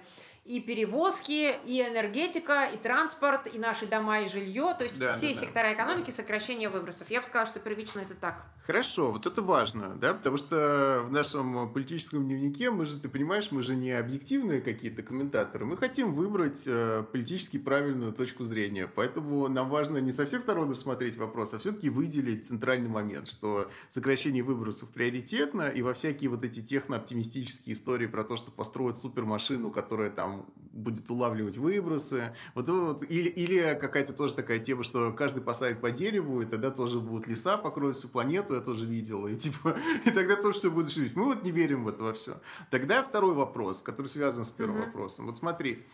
и 0.45 0.59
перевозки, 0.59 1.55
и 1.65 1.81
энергетика, 1.81 2.65
и 2.73 2.77
транспорт, 2.77 3.53
и 3.53 3.59
наши 3.59 3.85
дома, 3.85 4.21
и 4.21 4.27
жилье, 4.29 4.73
то 4.77 4.85
есть 4.85 4.97
Да, 4.97 5.15
все 5.15 5.27
да, 5.27 5.33
да. 5.35 5.39
сектора 5.41 5.73
экономики, 5.73 6.09
сокращение 6.09 6.69
выбросов. 6.69 7.11
Я 7.11 7.19
бы 7.21 7.27
сказала, 7.27 7.47
что 7.47 7.59
первично 7.59 7.99
это 7.99 8.15
так. 8.15 8.45
Хорошо, 8.69 9.11
вот 9.11 9.25
это 9.25 9.41
важно, 9.41 9.97
да, 9.99 10.13
потому 10.13 10.37
что 10.37 11.01
в 11.03 11.11
нашем 11.11 11.73
политическом 11.73 12.23
дневнике 12.25 12.69
мы 12.69 12.85
же, 12.85 12.99
ты 12.99 13.09
понимаешь, 13.09 13.47
мы 13.49 13.63
же 13.63 13.75
не 13.75 13.89
объективные 13.89 14.61
какие-то 14.61 15.01
комментаторы, 15.01 15.65
мы 15.65 15.75
хотим 15.75 16.13
выбрать 16.13 16.65
э, 16.67 17.03
политически 17.11 17.57
правильную 17.57 18.13
точку 18.13 18.43
зрения, 18.43 18.87
поэтому 18.87 19.47
нам 19.47 19.69
важно 19.69 19.97
не 19.97 20.11
со 20.11 20.27
всех 20.27 20.41
сторон 20.41 20.69
рассмотреть 20.69 21.17
вопрос, 21.17 21.55
а 21.55 21.57
все-таки 21.57 21.89
выделить 21.89 22.45
центральный 22.45 22.89
момент, 22.89 23.27
что 23.27 23.71
сокращение 23.87 24.43
выбросов 24.43 24.89
приоритетно, 24.89 25.69
и 25.69 25.81
во 25.81 25.95
всякие 25.95 26.29
вот 26.29 26.43
эти 26.43 26.61
технооптимистические 26.61 27.73
истории 27.73 28.05
про 28.05 28.23
то, 28.23 28.37
что 28.37 28.51
построят 28.51 28.97
супермашину, 28.97 29.71
которая 29.71 30.11
там 30.11 30.45
будет 30.71 31.09
улавливать 31.09 31.57
выбросы, 31.57 32.35
вот, 32.53 32.69
вот 32.69 33.03
или, 33.09 33.29
или 33.29 33.77
какая-то 33.81 34.13
тоже 34.13 34.35
такая 34.35 34.59
тема, 34.59 34.83
что 34.83 35.11
каждый 35.11 35.41
посадит 35.41 35.81
по 35.81 35.89
дереву, 35.89 36.43
и 36.43 36.45
тогда 36.45 36.69
тоже 36.69 36.99
будут 36.99 37.25
леса, 37.25 37.57
покроют 37.57 37.97
всю 37.97 38.09
планету, 38.09 38.58
я 38.59 38.65
тоже 38.65 38.85
видел, 38.85 39.27
и 39.27 39.35
типа, 39.35 39.77
и 40.05 40.11
тогда 40.11 40.35
тоже 40.35 40.59
все 40.59 40.69
будет 40.71 40.89
жить. 40.89 41.15
Мы 41.15 41.25
вот 41.25 41.43
не 41.43 41.51
верим 41.51 41.83
в 41.83 41.87
это 41.87 42.03
во 42.03 42.13
все. 42.13 42.39
Тогда 42.69 43.01
второй 43.03 43.33
вопрос, 43.33 43.81
который 43.81 44.07
связан 44.07 44.45
с 44.45 44.49
первым 44.49 44.77
Мгм. 44.77 44.85
вопросом. 44.85 45.25
Вот 45.25 45.37
смотри, 45.37 45.85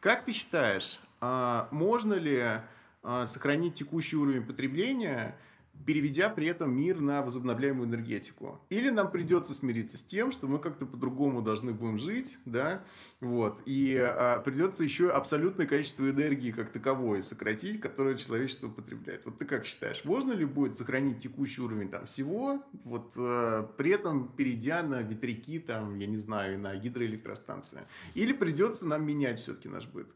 как 0.00 0.24
ты 0.24 0.32
считаешь, 0.32 1.00
а, 1.20 1.68
можно 1.70 2.14
ли 2.14 2.60
а, 3.02 3.26
сохранить 3.26 3.74
текущий 3.74 4.16
уровень 4.16 4.44
потребления 4.44 5.36
переведя 5.86 6.28
при 6.28 6.46
этом 6.46 6.76
мир 6.76 7.00
на 7.00 7.22
возобновляемую 7.22 7.88
энергетику. 7.88 8.60
Или 8.70 8.90
нам 8.90 9.10
придется 9.10 9.54
смириться 9.54 9.96
с 9.96 10.04
тем, 10.04 10.32
что 10.32 10.46
мы 10.46 10.58
как-то 10.58 10.86
по-другому 10.86 11.42
должны 11.42 11.72
будем 11.72 11.98
жить, 11.98 12.38
да, 12.44 12.84
вот, 13.20 13.60
и 13.66 13.96
а, 13.96 14.40
придется 14.40 14.84
еще 14.84 15.10
абсолютное 15.10 15.66
количество 15.66 16.08
энергии 16.08 16.50
как 16.50 16.72
таковой 16.72 17.22
сократить, 17.22 17.80
которое 17.80 18.16
человечество 18.16 18.68
потребляет. 18.68 19.24
Вот 19.24 19.38
ты 19.38 19.44
как 19.44 19.64
считаешь, 19.64 20.04
можно 20.04 20.32
ли 20.32 20.44
будет 20.44 20.76
сохранить 20.76 21.18
текущий 21.18 21.62
уровень 21.62 21.88
там 21.88 22.06
всего, 22.06 22.62
вот 22.84 23.14
а, 23.16 23.62
при 23.76 23.90
этом 23.90 24.28
перейдя 24.28 24.82
на 24.82 25.02
ветряки, 25.02 25.58
там, 25.58 25.98
я 25.98 26.06
не 26.06 26.18
знаю, 26.18 26.58
на 26.58 26.74
гидроэлектростанции? 26.76 27.82
Или 28.14 28.32
придется 28.32 28.86
нам 28.86 29.04
менять 29.06 29.40
все-таки 29.40 29.68
наш 29.68 29.86
быт? 29.86 30.08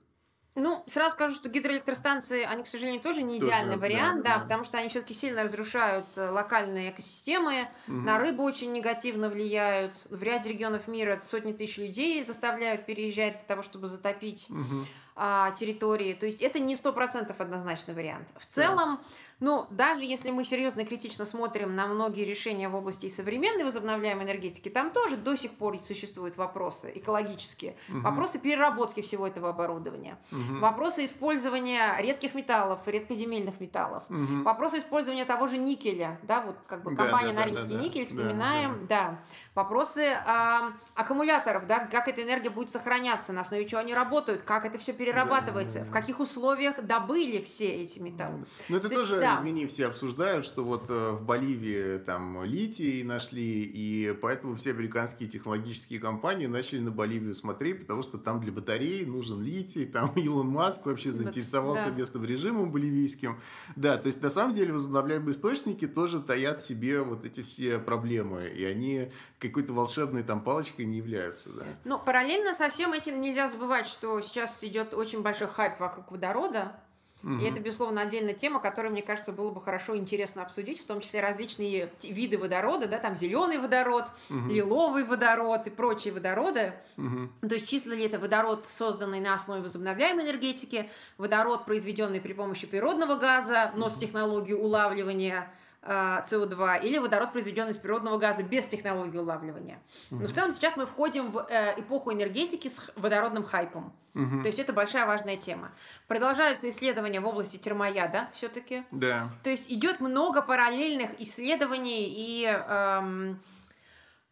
Ну, 0.58 0.82
сразу 0.86 1.12
скажу, 1.12 1.36
что 1.36 1.48
гидроэлектростанции, 1.48 2.42
они, 2.42 2.64
к 2.64 2.66
сожалению, 2.66 3.00
тоже 3.00 3.22
не 3.22 3.38
идеальный 3.38 3.76
тоже, 3.76 3.80
вариант, 3.80 4.24
да, 4.24 4.30
да, 4.30 4.36
да, 4.36 4.42
потому 4.42 4.64
что 4.64 4.78
они 4.78 4.88
все-таки 4.88 5.14
сильно 5.14 5.44
разрушают 5.44 6.06
э, 6.16 6.28
локальные 6.30 6.90
экосистемы, 6.90 7.68
угу. 7.86 7.96
на 7.96 8.18
рыбу 8.18 8.42
очень 8.42 8.72
негативно 8.72 9.28
влияют. 9.28 10.06
В 10.10 10.20
ряде 10.22 10.50
регионов 10.50 10.88
мира 10.88 11.18
сотни 11.18 11.52
тысяч 11.52 11.78
людей 11.78 12.24
заставляют 12.24 12.86
переезжать 12.86 13.34
для 13.34 13.44
того, 13.46 13.62
чтобы 13.62 13.86
затопить 13.86 14.48
угу. 14.50 14.84
а, 15.14 15.52
территории. 15.52 16.12
То 16.14 16.26
есть 16.26 16.42
это 16.42 16.58
не 16.58 16.74
сто 16.74 16.92
процентов 16.92 17.40
однозначный 17.40 17.94
вариант. 17.94 18.26
В 18.36 18.46
целом, 18.46 18.96
да 18.96 19.02
но 19.40 19.66
даже 19.70 20.04
если 20.04 20.30
мы 20.30 20.44
серьезно 20.44 20.80
и 20.80 20.84
критично 20.84 21.24
смотрим 21.24 21.74
на 21.74 21.86
многие 21.86 22.24
решения 22.24 22.68
в 22.68 22.74
области 22.74 23.08
современной 23.08 23.64
возобновляемой 23.64 24.24
энергетики, 24.24 24.68
там 24.68 24.90
тоже 24.90 25.16
до 25.16 25.36
сих 25.36 25.52
пор 25.52 25.78
существуют 25.80 26.36
вопросы 26.36 26.92
экологические, 26.94 27.76
угу. 27.88 28.00
вопросы 28.00 28.38
переработки 28.38 29.02
всего 29.02 29.26
этого 29.26 29.50
оборудования, 29.50 30.18
угу. 30.32 30.60
вопросы 30.60 31.04
использования 31.04 31.96
редких 32.00 32.34
металлов, 32.34 32.80
редкоземельных 32.86 33.60
металлов, 33.60 34.04
угу. 34.08 34.42
вопросы 34.42 34.78
использования 34.78 35.24
того 35.24 35.46
же 35.46 35.58
никеля, 35.58 36.18
да, 36.22 36.42
вот 36.42 36.56
как 36.66 36.82
бы 36.82 36.96
компания 36.96 37.32
да, 37.32 37.38
да, 37.38 37.40
Норильский 37.40 37.74
да, 37.74 37.78
да, 37.78 37.84
никель, 37.84 38.04
вспоминаем, 38.04 38.86
да, 38.88 39.10
да. 39.10 39.18
Вопросы 39.58 40.02
э, 40.02 40.70
аккумуляторов, 40.94 41.66
да, 41.66 41.80
как 41.86 42.06
эта 42.08 42.22
энергия 42.22 42.48
будет 42.48 42.70
сохраняться, 42.70 43.32
на 43.32 43.40
основе 43.40 43.66
чего 43.66 43.80
они 43.80 43.92
работают, 43.92 44.42
как 44.42 44.64
это 44.64 44.78
все 44.78 44.92
перерабатывается, 44.92 45.80
да, 45.80 45.84
да, 45.84 45.86
да. 45.86 45.90
в 45.90 46.00
каких 46.00 46.20
условиях 46.20 46.80
добыли 46.84 47.42
все 47.42 47.66
эти 47.66 47.98
металлы. 47.98 48.44
Ну 48.68 48.76
это 48.76 48.88
То 48.88 48.94
тоже, 48.94 49.16
есть, 49.16 49.26
да. 49.26 49.36
извини, 49.36 49.66
все 49.66 49.88
обсуждают, 49.88 50.44
что 50.44 50.62
вот 50.64 50.88
э, 50.88 51.10
в 51.10 51.24
Боливии 51.24 51.98
там 51.98 52.44
литий 52.44 53.02
нашли, 53.02 53.64
и 53.64 54.16
поэтому 54.22 54.54
все 54.54 54.70
американские 54.70 55.28
технологические 55.28 55.98
компании 55.98 56.46
начали 56.46 56.78
на 56.78 56.92
Боливию 56.92 57.34
смотреть, 57.34 57.80
потому 57.80 58.02
что 58.02 58.16
там 58.16 58.40
для 58.40 58.52
батарей 58.52 59.04
нужен 59.04 59.42
литий, 59.42 59.86
там 59.86 60.12
Илон 60.16 60.48
Маск 60.48 60.86
вообще 60.86 61.10
заинтересовался 61.10 61.90
да. 61.90 61.96
местным 61.96 62.24
режимом 62.24 62.70
боливийским. 62.70 63.40
Да, 63.74 63.96
то 63.98 64.06
есть 64.06 64.22
на 64.22 64.30
самом 64.30 64.54
деле 64.54 64.72
возобновляемые 64.72 65.32
источники 65.32 65.88
тоже 65.88 66.20
таят 66.20 66.60
в 66.60 66.66
себе 66.66 67.02
вот 67.02 67.24
эти 67.24 67.42
все 67.42 67.78
проблемы, 67.78 68.46
и 68.48 68.64
они 68.64 69.10
какой-то 69.48 69.72
волшебной 69.72 70.22
там 70.22 70.42
палочкой 70.42 70.84
не 70.84 70.98
являются, 70.98 71.50
да. 71.50 71.64
Но 71.84 71.98
параллельно 71.98 72.54
со 72.54 72.68
всем 72.68 72.92
этим 72.92 73.20
нельзя 73.20 73.48
забывать, 73.48 73.86
что 73.86 74.20
сейчас 74.20 74.62
идет 74.64 74.94
очень 74.94 75.22
большой 75.22 75.48
хайп 75.48 75.80
вокруг 75.80 76.10
водорода, 76.10 76.76
Угу. 77.22 77.34
И 77.38 77.44
это, 77.44 77.60
безусловно, 77.60 78.02
отдельная 78.02 78.34
тема, 78.34 78.60
которую, 78.60 78.92
мне 78.92 79.02
кажется, 79.02 79.32
было 79.32 79.50
бы 79.50 79.60
хорошо 79.60 79.96
интересно 79.96 80.42
обсудить, 80.42 80.80
в 80.80 80.86
том 80.86 81.00
числе 81.00 81.20
различные 81.20 81.90
виды 82.02 82.38
водорода, 82.38 82.86
да, 82.86 82.98
там 82.98 83.16
зеленый 83.16 83.58
водород, 83.58 84.04
угу. 84.30 84.48
лиловый 84.48 85.04
водород 85.04 85.66
и 85.66 85.70
прочие 85.70 86.12
водороды. 86.12 86.74
Угу. 86.96 87.48
То 87.48 87.54
есть 87.54 87.68
числа 87.68 87.92
ли 87.92 88.04
это 88.04 88.18
водород, 88.18 88.66
созданный 88.66 89.20
на 89.20 89.34
основе 89.34 89.62
возобновляемой 89.62 90.24
энергетики, 90.24 90.88
водород, 91.16 91.64
произведенный 91.64 92.20
при 92.20 92.34
помощи 92.34 92.66
природного 92.66 93.16
газа, 93.16 93.72
но 93.74 93.88
с 93.88 93.96
технологией 93.96 94.58
улавливания 94.58 95.52
СО2 95.82 96.82
или 96.82 96.98
водород, 96.98 97.32
произведенный 97.32 97.70
из 97.70 97.78
природного 97.78 98.18
газа 98.18 98.42
без 98.42 98.66
технологии 98.66 99.18
улавливания. 99.18 99.80
Но 100.10 100.26
в 100.26 100.32
целом 100.32 100.52
сейчас 100.52 100.76
мы 100.76 100.86
входим 100.86 101.30
в 101.30 101.46
э, 101.48 101.80
эпоху 101.80 102.12
энергетики 102.12 102.68
с 102.68 102.90
водородным 102.96 103.44
хайпом. 103.44 103.92
Угу. 104.14 104.42
То 104.42 104.48
есть 104.48 104.58
это 104.58 104.72
большая 104.72 105.06
важная 105.06 105.36
тема. 105.36 105.70
Продолжаются 106.08 106.68
исследования 106.68 107.20
в 107.20 107.26
области 107.26 107.56
термояда 107.56 108.28
все-таки. 108.32 108.84
Да. 108.90 109.28
То 109.44 109.50
есть 109.50 109.70
идет 109.70 110.00
много 110.00 110.42
параллельных 110.42 111.10
исследований 111.20 112.06
и 112.08 112.44
эм, 112.44 113.40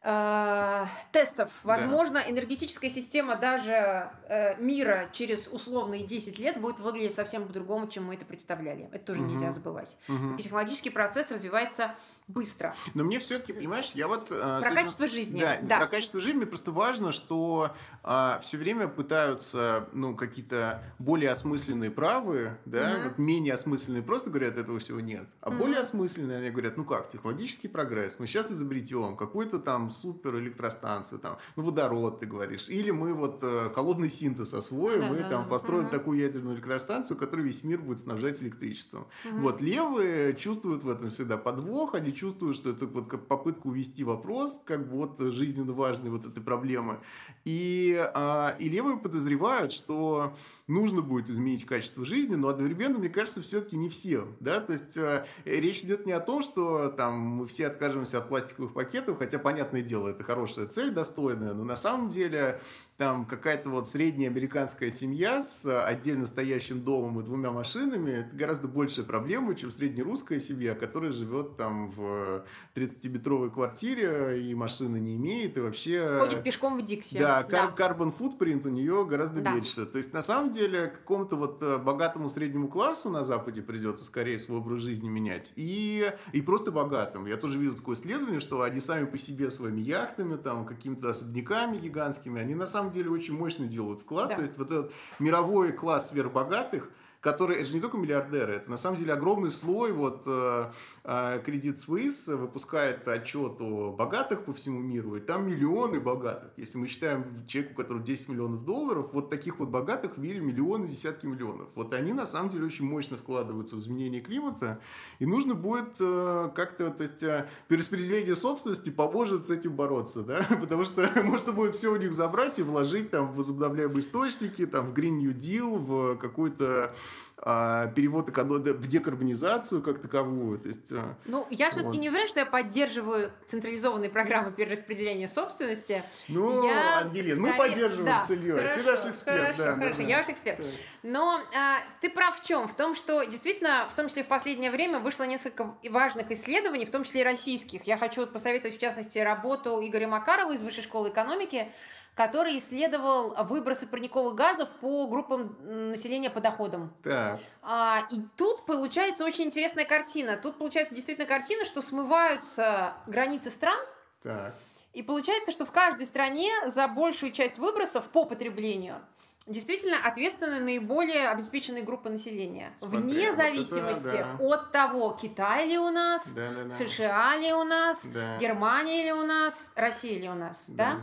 э, 0.06 0.86
тестов. 1.10 1.50
Возможно, 1.64 2.22
да. 2.24 2.30
энергетическая 2.30 2.88
система 2.88 3.36
даже 3.36 4.08
э, 4.28 4.56
мира 4.60 5.08
через 5.12 5.48
условные 5.48 6.04
10 6.06 6.38
лет 6.38 6.60
будет 6.60 6.78
выглядеть 6.78 7.14
совсем 7.14 7.46
по-другому, 7.46 7.88
чем 7.88 8.04
мы 8.04 8.14
это 8.14 8.24
представляли. 8.24 8.88
Это 8.92 9.04
тоже 9.04 9.20
угу. 9.20 9.30
нельзя 9.30 9.50
забывать. 9.50 9.98
Угу. 10.08 10.36
Технологический 10.38 10.90
процесс 10.90 11.32
развивается 11.32 11.94
быстро. 12.28 12.74
Но 12.94 13.04
мне 13.04 13.18
все-таки, 13.18 13.52
понимаешь, 13.52 13.92
я 13.94 14.08
вот... 14.08 14.30
Э, 14.32 14.34
про 14.34 14.58
этим... 14.60 14.74
качество 14.74 15.06
жизни. 15.06 15.40
Да, 15.40 15.58
да, 15.62 15.78
про 15.78 15.86
качество 15.86 16.20
жизни 16.20 16.38
мне 16.38 16.46
просто 16.46 16.72
важно, 16.72 17.12
что 17.12 17.70
э, 18.02 18.38
все 18.42 18.56
время 18.56 18.88
пытаются, 18.88 19.88
ну, 19.92 20.16
какие-то 20.16 20.82
более 20.98 21.30
осмысленные 21.30 21.90
правы, 21.90 22.58
да, 22.64 22.94
угу. 22.94 23.08
вот 23.08 23.18
менее 23.18 23.54
осмысленные 23.54 24.02
просто 24.02 24.30
говорят, 24.30 24.58
этого 24.58 24.80
всего 24.80 24.98
нет. 24.98 25.28
А 25.40 25.50
угу. 25.50 25.58
более 25.58 25.78
осмысленные, 25.78 26.38
они 26.38 26.50
говорят, 26.50 26.76
ну 26.76 26.84
как, 26.84 27.08
технологический 27.08 27.68
прогресс, 27.68 28.18
мы 28.18 28.26
сейчас 28.26 28.50
изобретем 28.50 29.16
какую-то 29.16 29.60
там 29.60 29.90
супер 29.90 30.36
электростанцию, 30.38 31.20
там, 31.20 31.38
ну, 31.54 31.62
водород, 31.62 32.18
ты 32.18 32.26
говоришь, 32.26 32.68
или 32.68 32.90
мы 32.90 33.14
вот 33.14 33.38
э, 33.42 33.70
холодный 33.72 34.10
синтез 34.10 34.52
освоим, 34.52 35.02
да, 35.02 35.06
мы 35.06 35.18
да, 35.18 35.28
там 35.28 35.42
да. 35.44 35.48
построим 35.48 35.84
угу. 35.84 35.90
такую 35.90 36.18
ядерную 36.18 36.56
электростанцию, 36.56 37.16
которая 37.16 37.46
весь 37.46 37.62
мир 37.62 37.80
будет 37.80 38.00
снабжать 38.00 38.42
электричеством. 38.42 39.06
Угу. 39.24 39.38
Вот, 39.38 39.60
левые 39.60 40.34
чувствуют 40.34 40.82
в 40.82 40.88
этом 40.90 41.10
всегда 41.10 41.36
подвох, 41.36 41.94
они 41.94 42.15
чувствуют, 42.16 42.56
что 42.56 42.70
это 42.70 42.86
вот 42.86 43.06
как 43.06 43.26
попытка 43.26 43.68
увести 43.68 44.02
вопрос, 44.02 44.60
как 44.64 44.88
бы 44.88 44.96
вот 44.96 45.18
жизненно 45.18 45.72
важной 45.72 46.10
вот 46.10 46.24
этой 46.24 46.42
проблемы. 46.42 46.98
И, 47.44 47.96
а, 48.14 48.56
и 48.58 48.68
левые 48.68 48.96
подозревают, 48.96 49.72
что 49.72 50.34
нужно 50.66 51.02
будет 51.02 51.30
изменить 51.30 51.64
качество 51.64 52.04
жизни, 52.04 52.34
но 52.34 52.48
одновременно, 52.48 52.98
мне 52.98 53.08
кажется, 53.08 53.42
все-таки 53.42 53.76
не 53.76 53.88
все. 53.88 54.26
Да? 54.40 54.60
То 54.60 54.72
есть 54.72 54.96
э, 54.96 55.26
речь 55.44 55.80
идет 55.84 56.06
не 56.06 56.12
о 56.12 56.20
том, 56.20 56.42
что 56.42 56.88
там 56.88 57.18
мы 57.18 57.46
все 57.46 57.68
откажемся 57.68 58.18
от 58.18 58.28
пластиковых 58.28 58.72
пакетов, 58.72 59.18
хотя, 59.18 59.38
понятное 59.38 59.82
дело, 59.82 60.08
это 60.08 60.24
хорошая 60.24 60.66
цель, 60.66 60.90
достойная, 60.90 61.54
но 61.54 61.64
на 61.64 61.76
самом 61.76 62.08
деле 62.08 62.60
там 62.96 63.26
какая-то 63.26 63.68
вот 63.70 63.86
средняя 63.88 64.30
американская 64.30 64.88
семья 64.90 65.42
с 65.42 65.66
отдельно 65.84 66.26
стоящим 66.26 66.82
домом 66.82 67.20
и 67.20 67.24
двумя 67.24 67.50
машинами, 67.50 68.10
это 68.10 68.34
гораздо 68.34 68.68
большая 68.68 69.04
проблема, 69.04 69.54
чем 69.54 69.70
среднерусская 69.70 70.38
семья, 70.38 70.74
которая 70.74 71.12
живет 71.12 71.56
там 71.56 71.90
в 71.90 72.44
30-метровой 72.74 73.50
квартире 73.50 74.42
и 74.42 74.54
машины 74.54 74.98
не 74.98 75.16
имеет, 75.16 75.58
и 75.58 75.60
вообще... 75.60 76.18
Ходит 76.20 76.42
пешком 76.42 76.78
в 76.78 76.84
Дикси. 76.84 77.18
Да, 77.18 77.42
кар- 77.42 77.74
да. 77.76 77.88
carbon 77.88 78.14
footprint 78.16 78.66
у 78.66 78.70
нее 78.70 79.04
гораздо 79.04 79.42
да. 79.42 79.52
меньше. 79.52 79.84
То 79.84 79.98
есть, 79.98 80.14
на 80.14 80.22
самом 80.22 80.50
деле, 80.50 80.88
какому-то 80.88 81.36
вот 81.36 81.62
э, 81.62 81.78
богатому 81.78 82.28
среднему 82.28 82.68
классу 82.68 83.10
на 83.10 83.24
Западе 83.24 83.60
придется 83.60 84.04
скорее 84.04 84.38
свой 84.38 84.58
образ 84.58 84.80
жизни 84.80 85.08
менять. 85.08 85.52
И, 85.56 86.10
и 86.32 86.40
просто 86.40 86.72
богатым. 86.72 87.26
Я 87.26 87.36
тоже 87.36 87.58
видел 87.58 87.74
такое 87.74 87.96
исследование, 87.96 88.40
что 88.40 88.62
они 88.62 88.80
сами 88.80 89.04
по 89.04 89.18
себе 89.18 89.50
своими 89.50 89.82
яхтами, 89.82 90.36
там, 90.36 90.64
какими-то 90.64 91.10
особняками 91.10 91.76
гигантскими, 91.76 92.40
они 92.40 92.54
на 92.54 92.66
самом 92.66 92.85
самом 92.86 92.92
деле 92.92 93.10
очень 93.10 93.36
мощно 93.36 93.66
делают 93.66 94.00
вклад. 94.00 94.30
Да. 94.30 94.36
То 94.36 94.42
есть 94.42 94.56
вот 94.58 94.70
этот 94.70 94.92
мировой 95.18 95.72
класс 95.72 96.10
сверхбогатых, 96.10 96.90
которые, 97.26 97.58
это 97.58 97.70
же 97.70 97.74
не 97.74 97.80
только 97.80 97.96
миллиардеры, 97.96 98.54
это 98.54 98.70
на 98.70 98.76
самом 98.76 98.98
деле 98.98 99.12
огромный 99.12 99.50
слой, 99.50 99.90
вот 99.90 100.22
э, 100.28 100.70
э, 101.02 101.42
Credit 101.44 101.74
Suisse 101.74 102.36
выпускает 102.36 103.08
отчет 103.08 103.60
о 103.60 103.90
богатых 103.90 104.44
по 104.44 104.52
всему 104.52 104.78
миру, 104.78 105.16
и 105.16 105.20
там 105.20 105.48
миллионы 105.48 105.98
богатых. 105.98 106.52
Если 106.56 106.78
мы 106.78 106.86
считаем 106.86 107.44
человеку, 107.48 107.74
у 107.74 107.82
которого 107.82 108.04
10 108.04 108.28
миллионов 108.28 108.64
долларов, 108.64 109.08
вот 109.12 109.28
таких 109.28 109.58
вот 109.58 109.70
богатых 109.70 110.18
в 110.18 110.20
мире 110.20 110.38
миллионы, 110.38 110.86
десятки 110.86 111.26
миллионов. 111.26 111.66
Вот 111.74 111.92
они 111.94 112.12
на 112.12 112.26
самом 112.26 112.50
деле 112.50 112.66
очень 112.66 112.84
мощно 112.84 113.16
вкладываются 113.16 113.74
в 113.74 113.80
изменение 113.80 114.20
климата, 114.20 114.78
и 115.18 115.26
нужно 115.26 115.54
будет 115.54 115.96
э, 115.98 116.50
как-то, 116.54 116.90
то 116.90 117.02
есть 117.02 117.24
перераспределение 117.66 118.36
собственности 118.36 118.90
поможет 118.90 119.44
с 119.44 119.50
этим 119.50 119.74
бороться, 119.74 120.22
да, 120.22 120.46
потому 120.60 120.84
что 120.84 121.10
можно 121.24 121.50
будет 121.50 121.74
все 121.74 121.92
у 121.92 121.96
них 121.96 122.12
забрать 122.12 122.60
и 122.60 122.62
вложить 122.62 123.10
там 123.10 123.32
в 123.32 123.34
возобновляемые 123.34 123.98
источники, 123.98 124.64
там 124.64 124.92
в 124.92 124.94
Green 124.94 125.18
New 125.18 125.32
Deal, 125.32 125.76
в 125.76 126.16
какую-то 126.18 126.94
перевод 127.38 128.30
в 128.30 128.86
декарбонизацию 128.86 129.82
как 129.82 130.00
таковую. 130.00 130.58
То 130.58 130.68
есть, 130.68 130.90
а, 130.92 131.16
ну, 131.26 131.46
я 131.50 131.70
все-таки 131.70 131.88
вот. 131.88 132.00
не 132.00 132.08
уверена, 132.08 132.28
что 132.28 132.40
я 132.40 132.46
поддерживаю 132.46 133.30
централизованные 133.46 134.08
программы 134.08 134.52
перераспределения 134.52 135.28
собственности. 135.28 136.02
Ну, 136.28 136.66
я 136.66 137.00
Ангелин, 137.00 137.36
скорее... 137.36 137.52
мы 137.52 137.52
поддерживаем 137.52 138.06
да, 138.06 138.20
с 138.20 138.30
Ильей. 138.30 138.52
Хорошо, 138.52 138.82
ты 138.82 138.90
наш 138.90 139.06
эксперт. 139.06 139.40
Хорошо, 139.40 139.58
да, 139.58 139.74
хорошо, 139.76 139.96
да, 139.98 140.02
я 140.02 140.16
ваш 140.16 140.28
эксперт. 140.30 140.58
Да. 140.58 140.64
Но 141.02 141.40
а, 141.54 141.78
ты 142.00 142.08
прав 142.08 142.40
в 142.40 142.44
чем? 142.44 142.66
В 142.68 142.74
том, 142.74 142.94
что 142.94 143.22
действительно, 143.24 143.86
в 143.90 143.94
том 143.94 144.08
числе 144.08 144.22
в 144.22 144.28
последнее 144.28 144.70
время 144.70 144.98
вышло 144.98 145.24
несколько 145.24 145.74
важных 145.90 146.30
исследований, 146.30 146.86
в 146.86 146.90
том 146.90 147.04
числе 147.04 147.20
и 147.20 147.24
российских. 147.24 147.86
Я 147.86 147.98
хочу 147.98 148.26
посоветовать, 148.26 148.76
в 148.76 148.80
частности, 148.80 149.18
работу 149.18 149.78
Игоря 149.82 150.08
Макарова 150.08 150.52
из 150.52 150.62
Высшей 150.62 150.82
школы 150.82 151.10
экономики, 151.10 151.68
который 152.16 152.56
исследовал 152.58 153.34
выбросы 153.44 153.86
парниковых 153.86 154.34
газов 154.34 154.70
по 154.80 155.06
группам 155.06 155.56
населения 155.90 156.30
по 156.30 156.40
доходам. 156.40 156.96
Так. 157.04 157.38
А, 157.62 158.06
и 158.10 158.20
тут 158.36 158.64
получается 158.64 159.24
очень 159.24 159.44
интересная 159.44 159.84
картина. 159.84 160.38
Тут 160.38 160.56
получается 160.56 160.94
действительно 160.94 161.26
картина, 161.28 161.66
что 161.66 161.82
смываются 161.82 162.94
границы 163.06 163.50
стран, 163.50 163.78
Так. 164.22 164.54
и 164.94 165.02
получается, 165.02 165.52
что 165.52 165.66
в 165.66 165.72
каждой 165.72 166.06
стране 166.06 166.50
за 166.66 166.88
большую 166.88 167.32
часть 167.32 167.58
выбросов 167.58 168.04
по 168.06 168.24
потреблению 168.24 169.02
действительно 169.46 169.98
ответственны 170.02 170.58
наиболее 170.60 171.28
обеспеченные 171.28 171.84
группы 171.84 172.08
населения. 172.08 172.74
Смотри, 172.78 172.98
Вне 172.98 173.14
вот 173.14 173.22
это 173.24 173.36
зависимости 173.36 174.16
да. 174.16 174.36
от 174.40 174.72
того, 174.72 175.16
Китай 175.20 175.68
ли 175.68 175.78
у 175.78 175.90
нас, 175.90 176.32
Да, 176.32 176.50
да, 176.50 176.64
да. 176.64 176.70
США 176.70 177.36
ли 177.36 177.52
у 177.52 177.62
нас, 177.62 178.06
Да. 178.06 178.38
Германия 178.38 179.04
ли 179.04 179.12
у 179.12 179.24
нас, 179.24 179.72
Россия 179.76 180.18
ли 180.20 180.28
у 180.28 180.34
нас, 180.34 180.64
да? 180.68 181.02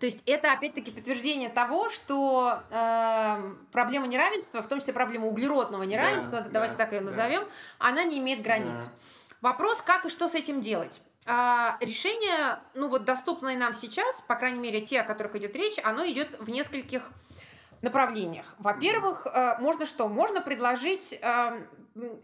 То 0.00 0.06
есть 0.06 0.22
это 0.26 0.52
опять-таки 0.52 0.90
подтверждение 0.90 1.48
того, 1.48 1.90
что 1.90 2.62
э, 2.70 3.54
проблема 3.70 4.06
неравенства, 4.06 4.62
в 4.62 4.68
том 4.68 4.80
числе 4.80 4.92
проблема 4.92 5.26
углеродного 5.26 5.82
неравенства, 5.82 6.40
Да, 6.40 6.48
давайте 6.48 6.76
да, 6.76 6.84
так 6.84 6.92
ее 6.92 7.00
да. 7.00 7.06
назовем, 7.06 7.44
она 7.78 8.02
не 8.04 8.18
имеет 8.18 8.42
границ. 8.42 8.90
Вопрос, 9.40 9.82
как 9.82 10.06
и 10.06 10.08
что 10.08 10.28
с 10.28 10.34
этим 10.34 10.60
делать. 10.60 11.02
А, 11.26 11.76
решение, 11.80 12.58
ну 12.74 12.88
вот 12.88 13.04
доступное 13.04 13.56
нам 13.56 13.74
сейчас, 13.74 14.22
по 14.22 14.34
крайней 14.34 14.58
мере 14.58 14.80
те, 14.80 15.00
о 15.00 15.04
которых 15.04 15.36
идет 15.36 15.54
речь, 15.54 15.78
оно 15.84 16.04
идет 16.06 16.36
в 16.40 16.50
нескольких 16.50 17.10
направлениях. 17.80 18.46
Во-первых, 18.58 19.26
э, 19.26 19.56
можно 19.60 19.86
что? 19.86 20.08
Можно 20.08 20.40
предложить 20.40 21.18
э, 21.20 21.66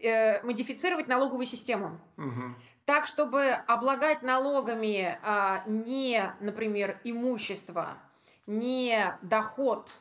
э, 0.01 0.41
модифицировать 0.43 1.07
налоговую 1.07 1.45
систему 1.45 1.99
Мгм. 2.17 2.57
Так, 2.89 3.05
чтобы 3.05 3.51
облагать 3.67 4.23
налогами 4.23 5.19
а, 5.21 5.63
не, 5.67 6.33
например, 6.39 6.99
имущество, 7.03 7.99
не 8.47 9.15
доход, 9.21 9.93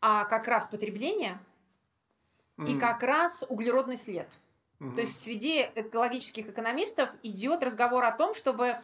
а 0.00 0.24
как 0.26 0.46
раз 0.46 0.66
потребление 0.66 1.40
и 2.58 2.74
Мгм. 2.74 2.78
как 2.78 3.02
раз 3.02 3.44
углеродный 3.48 3.96
след. 3.96 4.28
Мгм. 4.78 4.94
То 4.94 5.00
есть 5.00 5.20
среди 5.20 5.62
экологических 5.74 6.48
экономистов 6.50 7.10
идет 7.24 7.64
разговор 7.64 8.04
о 8.04 8.12
том, 8.12 8.36
чтобы 8.36 8.80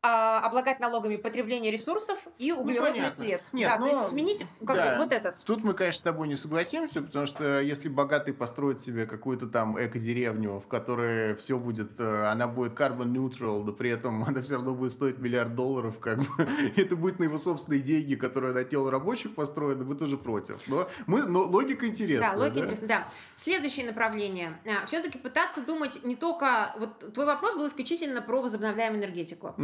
а, 0.00 0.46
облагать 0.46 0.78
налогами 0.78 1.16
потребление 1.16 1.72
ресурсов 1.72 2.28
и 2.38 2.52
углеродный 2.52 3.00
понятно. 3.00 3.24
след. 3.24 3.42
Нет, 3.52 3.68
да, 3.68 3.78
ну, 3.78 3.90
то 3.90 3.96
есть 3.96 4.08
сменить 4.10 4.46
как 4.64 4.76
да. 4.76 4.96
вот 4.96 5.12
этот. 5.12 5.42
Тут 5.44 5.64
мы, 5.64 5.74
конечно, 5.74 5.98
с 5.98 6.02
тобой 6.02 6.28
не 6.28 6.36
согласимся, 6.36 7.02
потому 7.02 7.26
что 7.26 7.60
если 7.60 7.88
богатый 7.88 8.32
построит 8.32 8.80
себе 8.80 9.06
какую-то 9.06 9.48
там 9.48 9.76
эко-деревню, 9.76 10.60
в 10.60 10.68
которой 10.68 11.34
все 11.34 11.58
будет, 11.58 11.98
э, 11.98 12.26
она 12.26 12.46
будет 12.46 12.78
carbon 12.78 13.12
neutral, 13.12 13.64
да 13.64 13.72
при 13.72 13.90
этом 13.90 14.22
она 14.28 14.40
все 14.40 14.54
равно 14.54 14.76
будет 14.76 14.92
стоить 14.92 15.18
миллиард 15.18 15.56
долларов, 15.56 15.98
как 15.98 16.18
бы, 16.18 16.48
это 16.76 16.94
будет 16.94 17.18
на 17.18 17.24
его 17.24 17.36
собственные 17.36 17.80
деньги, 17.80 18.14
которые 18.14 18.52
он 18.52 18.58
отдел 18.58 18.88
рабочих 18.88 19.34
построит, 19.34 19.78
мы 19.78 19.96
тоже 19.96 20.16
против. 20.16 20.60
Но, 20.68 20.88
мы, 21.06 21.24
но 21.24 21.42
логика 21.42 21.88
интересная. 21.88 22.30
Да, 22.30 22.38
логика 22.38 22.60
интересная, 22.60 22.88
да. 22.88 23.08
Следующее 23.36 23.86
направление. 23.86 24.60
Все-таки 24.86 25.18
пытаться 25.18 25.60
думать 25.60 26.04
не 26.04 26.14
только... 26.14 26.72
Вот 26.78 27.12
твой 27.12 27.26
вопрос 27.26 27.56
был 27.56 27.66
исключительно 27.66 28.22
про 28.22 28.40
возобновляемую 28.40 29.02
энергетику. 29.02 29.56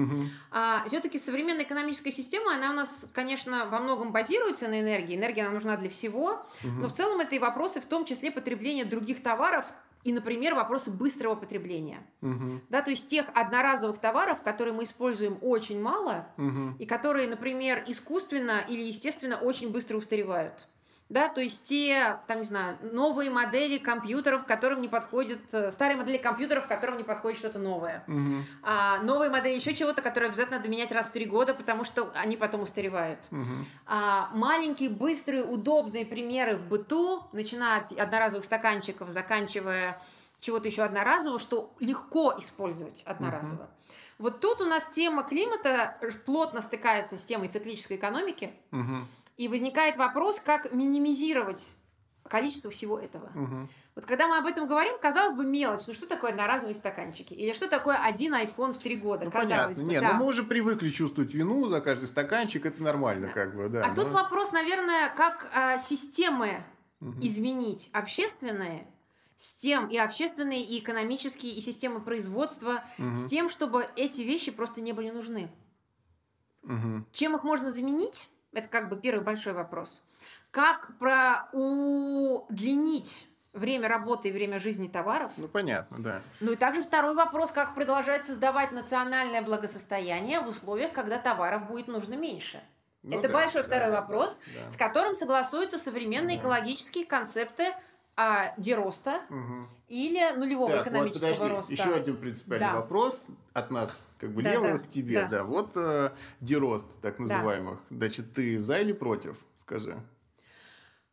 Мгм. 0.50 0.88
все-таки 0.88 1.18
современная 1.18 1.64
экономическая 1.64 2.12
система, 2.12 2.54
она 2.54 2.70
у 2.70 2.74
нас, 2.74 3.06
конечно, 3.12 3.66
во 3.66 3.78
многом 3.80 4.12
базируется 4.12 4.68
на 4.68 4.80
энергии. 4.80 5.16
Энергия 5.16 5.44
нам 5.44 5.54
нужна 5.54 5.76
для 5.76 5.90
всего. 5.90 6.46
Но 6.62 6.88
в 6.88 6.92
целом 6.92 7.20
это 7.20 7.34
и 7.34 7.38
вопросы, 7.38 7.80
в 7.80 7.86
том 7.86 8.04
числе 8.04 8.30
потребления 8.30 8.84
других 8.84 9.22
товаров 9.22 9.66
и, 10.04 10.12
например, 10.12 10.54
вопросы 10.54 10.90
быстрого 10.90 11.34
потребления. 11.34 12.06
Мгм. 12.20 12.62
Да, 12.68 12.82
то 12.82 12.90
есть 12.90 13.08
тех 13.08 13.26
одноразовых 13.34 13.98
товаров, 13.98 14.42
которые 14.42 14.74
мы 14.74 14.82
используем 14.84 15.38
очень 15.40 15.80
мало, 15.80 16.26
Мгм. 16.36 16.76
и 16.78 16.84
которые, 16.84 17.26
например, 17.26 17.82
искусственно 17.86 18.62
или 18.68 18.82
естественно 18.82 19.38
очень 19.38 19.70
быстро 19.70 19.96
устаревают. 19.96 20.66
Да, 21.14 21.28
то 21.28 21.40
есть 21.40 21.62
те, 21.62 22.18
там, 22.26 22.40
не 22.40 22.44
знаю, 22.44 22.76
новые 22.82 23.30
модели 23.30 23.78
компьютеров, 23.78 24.46
которым 24.46 24.80
не 24.80 24.88
подходит, 24.88 25.42
э, 25.52 25.70
старые 25.70 25.96
модели 25.96 26.16
компьютеров, 26.16 26.66
которым 26.66 26.96
не 26.96 27.04
подходит 27.04 27.38
что-то 27.38 27.60
новое. 27.60 28.02
Мгм. 28.08 28.44
А, 28.64 28.98
новые 28.98 29.30
модели 29.30 29.54
еще 29.54 29.74
чего-то, 29.74 30.02
которые 30.02 30.30
обязательно 30.30 30.56
надо 30.56 30.68
менять 30.68 30.90
раз 30.90 31.10
в 31.10 31.12
три 31.12 31.24
года, 31.26 31.54
потому 31.54 31.84
что 31.84 32.10
они 32.16 32.36
потом 32.36 32.62
устаревают. 32.62 33.28
Мгм. 33.30 33.64
А, 33.86 34.28
маленькие, 34.32 34.90
быстрые, 34.90 35.44
удобные 35.44 36.04
примеры 36.04 36.56
в 36.56 36.66
быту, 36.66 37.22
начиная 37.30 37.82
от 37.82 37.92
одноразовых 37.92 38.44
стаканчиков, 38.44 39.08
заканчивая 39.10 40.02
чего-то 40.40 40.66
еще 40.66 40.82
одноразового, 40.82 41.38
что 41.38 41.72
легко 41.78 42.34
использовать 42.40 43.04
одноразово. 43.04 43.70
Вот 44.18 44.40
тут 44.40 44.60
у 44.60 44.64
нас 44.64 44.88
тема 44.88 45.22
климата 45.22 45.96
плотно 46.26 46.60
стыкается 46.60 47.16
с 47.16 47.24
темой 47.24 47.50
циклической 47.50 47.98
экономики, 47.98 48.52
Мгм. 48.72 49.06
И 49.36 49.48
возникает 49.48 49.96
вопрос, 49.96 50.40
как 50.40 50.72
минимизировать 50.72 51.74
количество 52.28 52.70
всего 52.70 52.98
этого. 52.98 53.30
Мгм. 53.34 53.68
Вот 53.94 54.06
когда 54.06 54.26
мы 54.26 54.38
об 54.38 54.46
этом 54.46 54.66
говорим, 54.66 54.94
казалось 55.00 55.34
бы, 55.34 55.44
мелочь. 55.44 55.82
Ну 55.86 55.94
что 55.94 56.06
такое 56.06 56.30
одноразовые 56.30 56.74
стаканчики? 56.74 57.32
Или 57.32 57.52
что 57.52 57.68
такое 57.68 57.96
один 57.96 58.34
iPhone 58.34 58.72
в 58.72 58.78
три 58.78 58.96
года? 58.96 59.26
Ну, 59.26 59.30
казалось 59.30 59.76
понятно. 59.78 59.84
бы, 59.84 59.90
Нет, 59.90 60.02
да. 60.02 60.12
ну 60.14 60.18
мы 60.20 60.26
уже 60.26 60.42
привыкли 60.42 60.88
чувствовать 60.88 61.32
вину 61.32 61.66
за 61.68 61.80
каждый 61.80 62.06
стаканчик, 62.06 62.66
это 62.66 62.82
нормально, 62.82 63.28
как 63.28 63.54
бы, 63.54 63.68
да. 63.68 63.86
а 63.86 63.94
тут 63.94 64.08
но- 64.08 64.14
вопрос, 64.14 64.50
наверное, 64.52 65.10
как 65.14 65.48
а, 65.54 65.78
системы 65.78 66.64
Мгм. 67.00 67.20
изменить 67.20 67.90
общественные 67.92 68.86
с 69.36 69.54
тем 69.54 69.88
и 69.88 69.96
общественные, 69.96 70.64
и 70.64 70.78
экономические, 70.78 71.52
и 71.52 71.60
системы 71.60 72.00
производства, 72.00 72.82
Мгм. 72.98 73.16
с 73.16 73.26
тем, 73.26 73.48
чтобы 73.48 73.86
эти 73.96 74.22
вещи 74.22 74.50
просто 74.50 74.80
не 74.80 74.92
были 74.92 75.10
нужны. 75.10 75.50
Мгм. 76.62 77.06
Чем 77.12 77.36
их 77.36 77.44
можно 77.44 77.70
заменить? 77.70 78.28
Это 78.54 78.68
как 78.68 78.88
бы 78.88 78.96
первый 78.96 79.22
большой 79.24 79.52
вопрос. 79.52 80.04
Как 80.50 80.96
про 80.98 81.48
удлинить 81.52 83.26
время 83.52 83.88
работы 83.88 84.28
и 84.28 84.32
время 84.32 84.58
жизни 84.58 84.88
товаров? 84.88 85.32
Ну, 85.36 85.48
понятно, 85.48 85.98
да. 85.98 86.22
Ну 86.40 86.52
и 86.52 86.56
также 86.56 86.82
второй 86.82 87.14
вопрос, 87.14 87.50
как 87.50 87.74
продолжать 87.74 88.24
создавать 88.24 88.72
национальное 88.72 89.42
благосостояние 89.42 90.40
в 90.40 90.48
условиях, 90.48 90.92
когда 90.92 91.18
товаров 91.18 91.66
будет 91.68 91.88
нужно 91.88 92.14
меньше. 92.14 92.62
Ну 93.02 93.18
Это 93.18 93.28
да, 93.28 93.34
большой 93.34 93.62
да, 93.62 93.68
второй 93.68 93.90
да, 93.90 94.00
вопрос, 94.00 94.40
да. 94.58 94.70
с 94.70 94.76
которым 94.76 95.14
согласуются 95.14 95.78
современные 95.78 96.36
Да. 96.36 96.42
экологические 96.42 97.04
концепты 97.04 97.66
а, 98.16 98.54
дероста 98.58 99.22
Мгм. 99.28 99.68
или 99.88 100.36
нулевого 100.36 100.70
Так, 100.70 100.78
вот 100.78 100.86
экономического 100.88 101.32
подожди, 101.34 101.54
роста. 101.56 101.72
еще 101.72 101.94
один 101.94 102.16
принципиальный 102.16 102.68
Да. 102.68 102.74
вопрос 102.76 103.26
от 103.52 103.70
нас, 103.70 104.08
как 104.18 104.32
бы 104.34 104.42
Да, 104.42 104.52
левых 104.52 104.72
да, 104.72 104.78
к 104.78 104.88
тебе, 104.88 105.22
да. 105.22 105.28
да. 105.28 105.44
Вот 105.44 105.72
э, 105.76 106.10
дерост, 106.40 107.00
так 107.00 107.18
называемых. 107.18 107.80
Значит, 107.90 108.32
ты 108.32 108.58
за 108.60 108.78
или 108.80 108.92
против? 108.92 109.36
Скажи. 109.56 109.96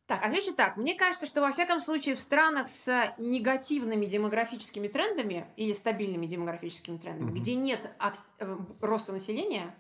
Так, 0.08 0.26
отвечу 0.26 0.54
так. 0.54 0.76
Мне 0.76 0.96
кажется, 0.96 1.26
что 1.26 1.40
во 1.40 1.52
всяком 1.54 1.80
случае 1.80 2.16
в 2.16 2.20
странах 2.20 2.68
с 2.68 3.14
негативными 3.18 4.06
демографическими 4.06 4.90
трендами 4.90 5.48
или 5.56 5.72
стабильными 5.72 6.26
демографическими 6.26 6.98
трендами, 6.98 7.30
Мгм. 7.30 7.36
где 7.40 7.56
нет 7.56 7.90
ак- 7.98 8.18
э, 8.40 8.58
роста 8.82 9.14
населения, 9.14 9.74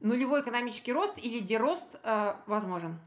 нулевой 0.00 0.40
экономический 0.40 0.92
рост 0.94 1.18
или 1.18 1.40
дерост 1.40 1.96
э, 2.02 2.34
возможен. 2.46 2.98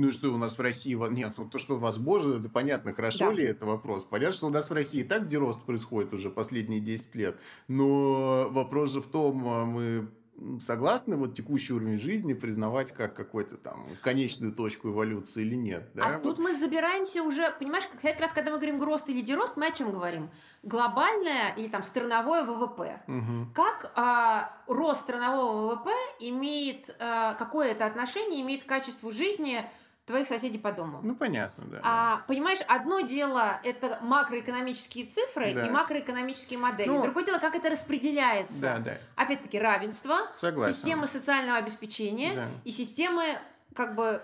Ну 0.00 0.08
и 0.08 0.12
что 0.12 0.32
у 0.32 0.38
нас 0.38 0.56
в 0.56 0.62
России... 0.62 0.94
Нет, 1.12 1.34
ну 1.36 1.46
то, 1.46 1.58
что 1.58 1.76
возможно, 1.76 2.38
это 2.38 2.48
понятно. 2.48 2.94
Хорошо 2.94 3.26
Да. 3.26 3.32
ли 3.32 3.44
это 3.44 3.66
вопрос? 3.66 4.06
Понятно, 4.06 4.34
что 4.34 4.46
у 4.46 4.50
нас 4.50 4.70
в 4.70 4.72
России 4.72 5.00
и 5.02 5.04
так 5.04 5.26
дерост 5.26 5.62
происходит 5.66 6.14
уже 6.14 6.30
последние 6.30 6.80
10 6.80 7.14
лет. 7.16 7.36
Но 7.68 8.48
вопрос 8.50 8.92
же 8.92 9.02
в 9.02 9.08
том, 9.08 9.46
а 9.46 9.66
мы 9.66 10.08
согласны 10.58 11.16
вот 11.16 11.34
текущий 11.34 11.74
уровень 11.74 11.98
жизни 11.98 12.32
признавать 12.32 12.92
как 12.92 13.14
какой-то 13.14 13.58
там 13.58 13.84
конечную 14.02 14.54
точку 14.54 14.88
эволюции 14.88 15.42
или 15.42 15.54
нет? 15.54 15.90
Да? 15.92 16.06
А 16.06 16.12
Вот. 16.14 16.22
тут 16.22 16.38
мы 16.38 16.56
забираемся 16.56 17.22
уже, 17.22 17.54
понимаешь, 17.58 17.84
как, 18.00 18.18
раз 18.18 18.32
когда 18.32 18.52
мы 18.52 18.56
говорим 18.56 18.82
рост 18.82 19.06
или 19.10 19.20
дерост, 19.20 19.58
мы 19.58 19.66
о 19.66 19.70
чем 19.70 19.92
говорим? 19.92 20.30
Глобальное 20.62 21.54
или 21.58 21.68
там 21.68 21.82
страновое 21.82 22.44
ВВП. 22.44 23.02
Мгм. 23.06 23.52
Как 23.54 23.92
а, 23.96 24.50
рост 24.66 25.02
странового 25.02 25.74
ВВП 25.74 25.90
имеет, 26.20 26.88
а, 26.98 27.34
какое 27.34 27.72
это 27.72 27.84
отношение 27.84 28.40
имеет 28.40 28.64
к 28.64 28.66
качеству 28.66 29.10
жизни 29.12 29.62
твоих 30.10 30.26
соседей 30.28 30.58
по 30.58 30.72
дому? 30.72 31.00
Ну, 31.02 31.14
понятно, 31.14 31.64
да. 31.66 31.80
А, 31.82 32.22
понимаешь, 32.26 32.58
одно 32.68 33.00
дело 33.00 33.60
это 33.64 33.98
макроэкономические 34.02 35.06
цифры 35.06 35.54
Да. 35.54 35.66
и 35.66 35.70
макроэкономические 35.70 36.58
модели. 36.58 36.88
Ну, 36.88 37.02
Другое 37.02 37.24
дело, 37.24 37.38
как 37.38 37.54
это 37.54 37.70
распределяется. 37.70 38.60
Да, 38.60 38.78
да. 38.78 38.98
Опять-таки, 39.16 39.58
равенство, 39.58 40.16
Согласен. 40.34 40.74
системы 40.74 41.06
социального 41.06 41.58
обеспечения 41.58 42.34
Да. 42.34 42.48
и 42.64 42.70
системы 42.70 43.22
как 43.74 43.94
бы 43.94 44.22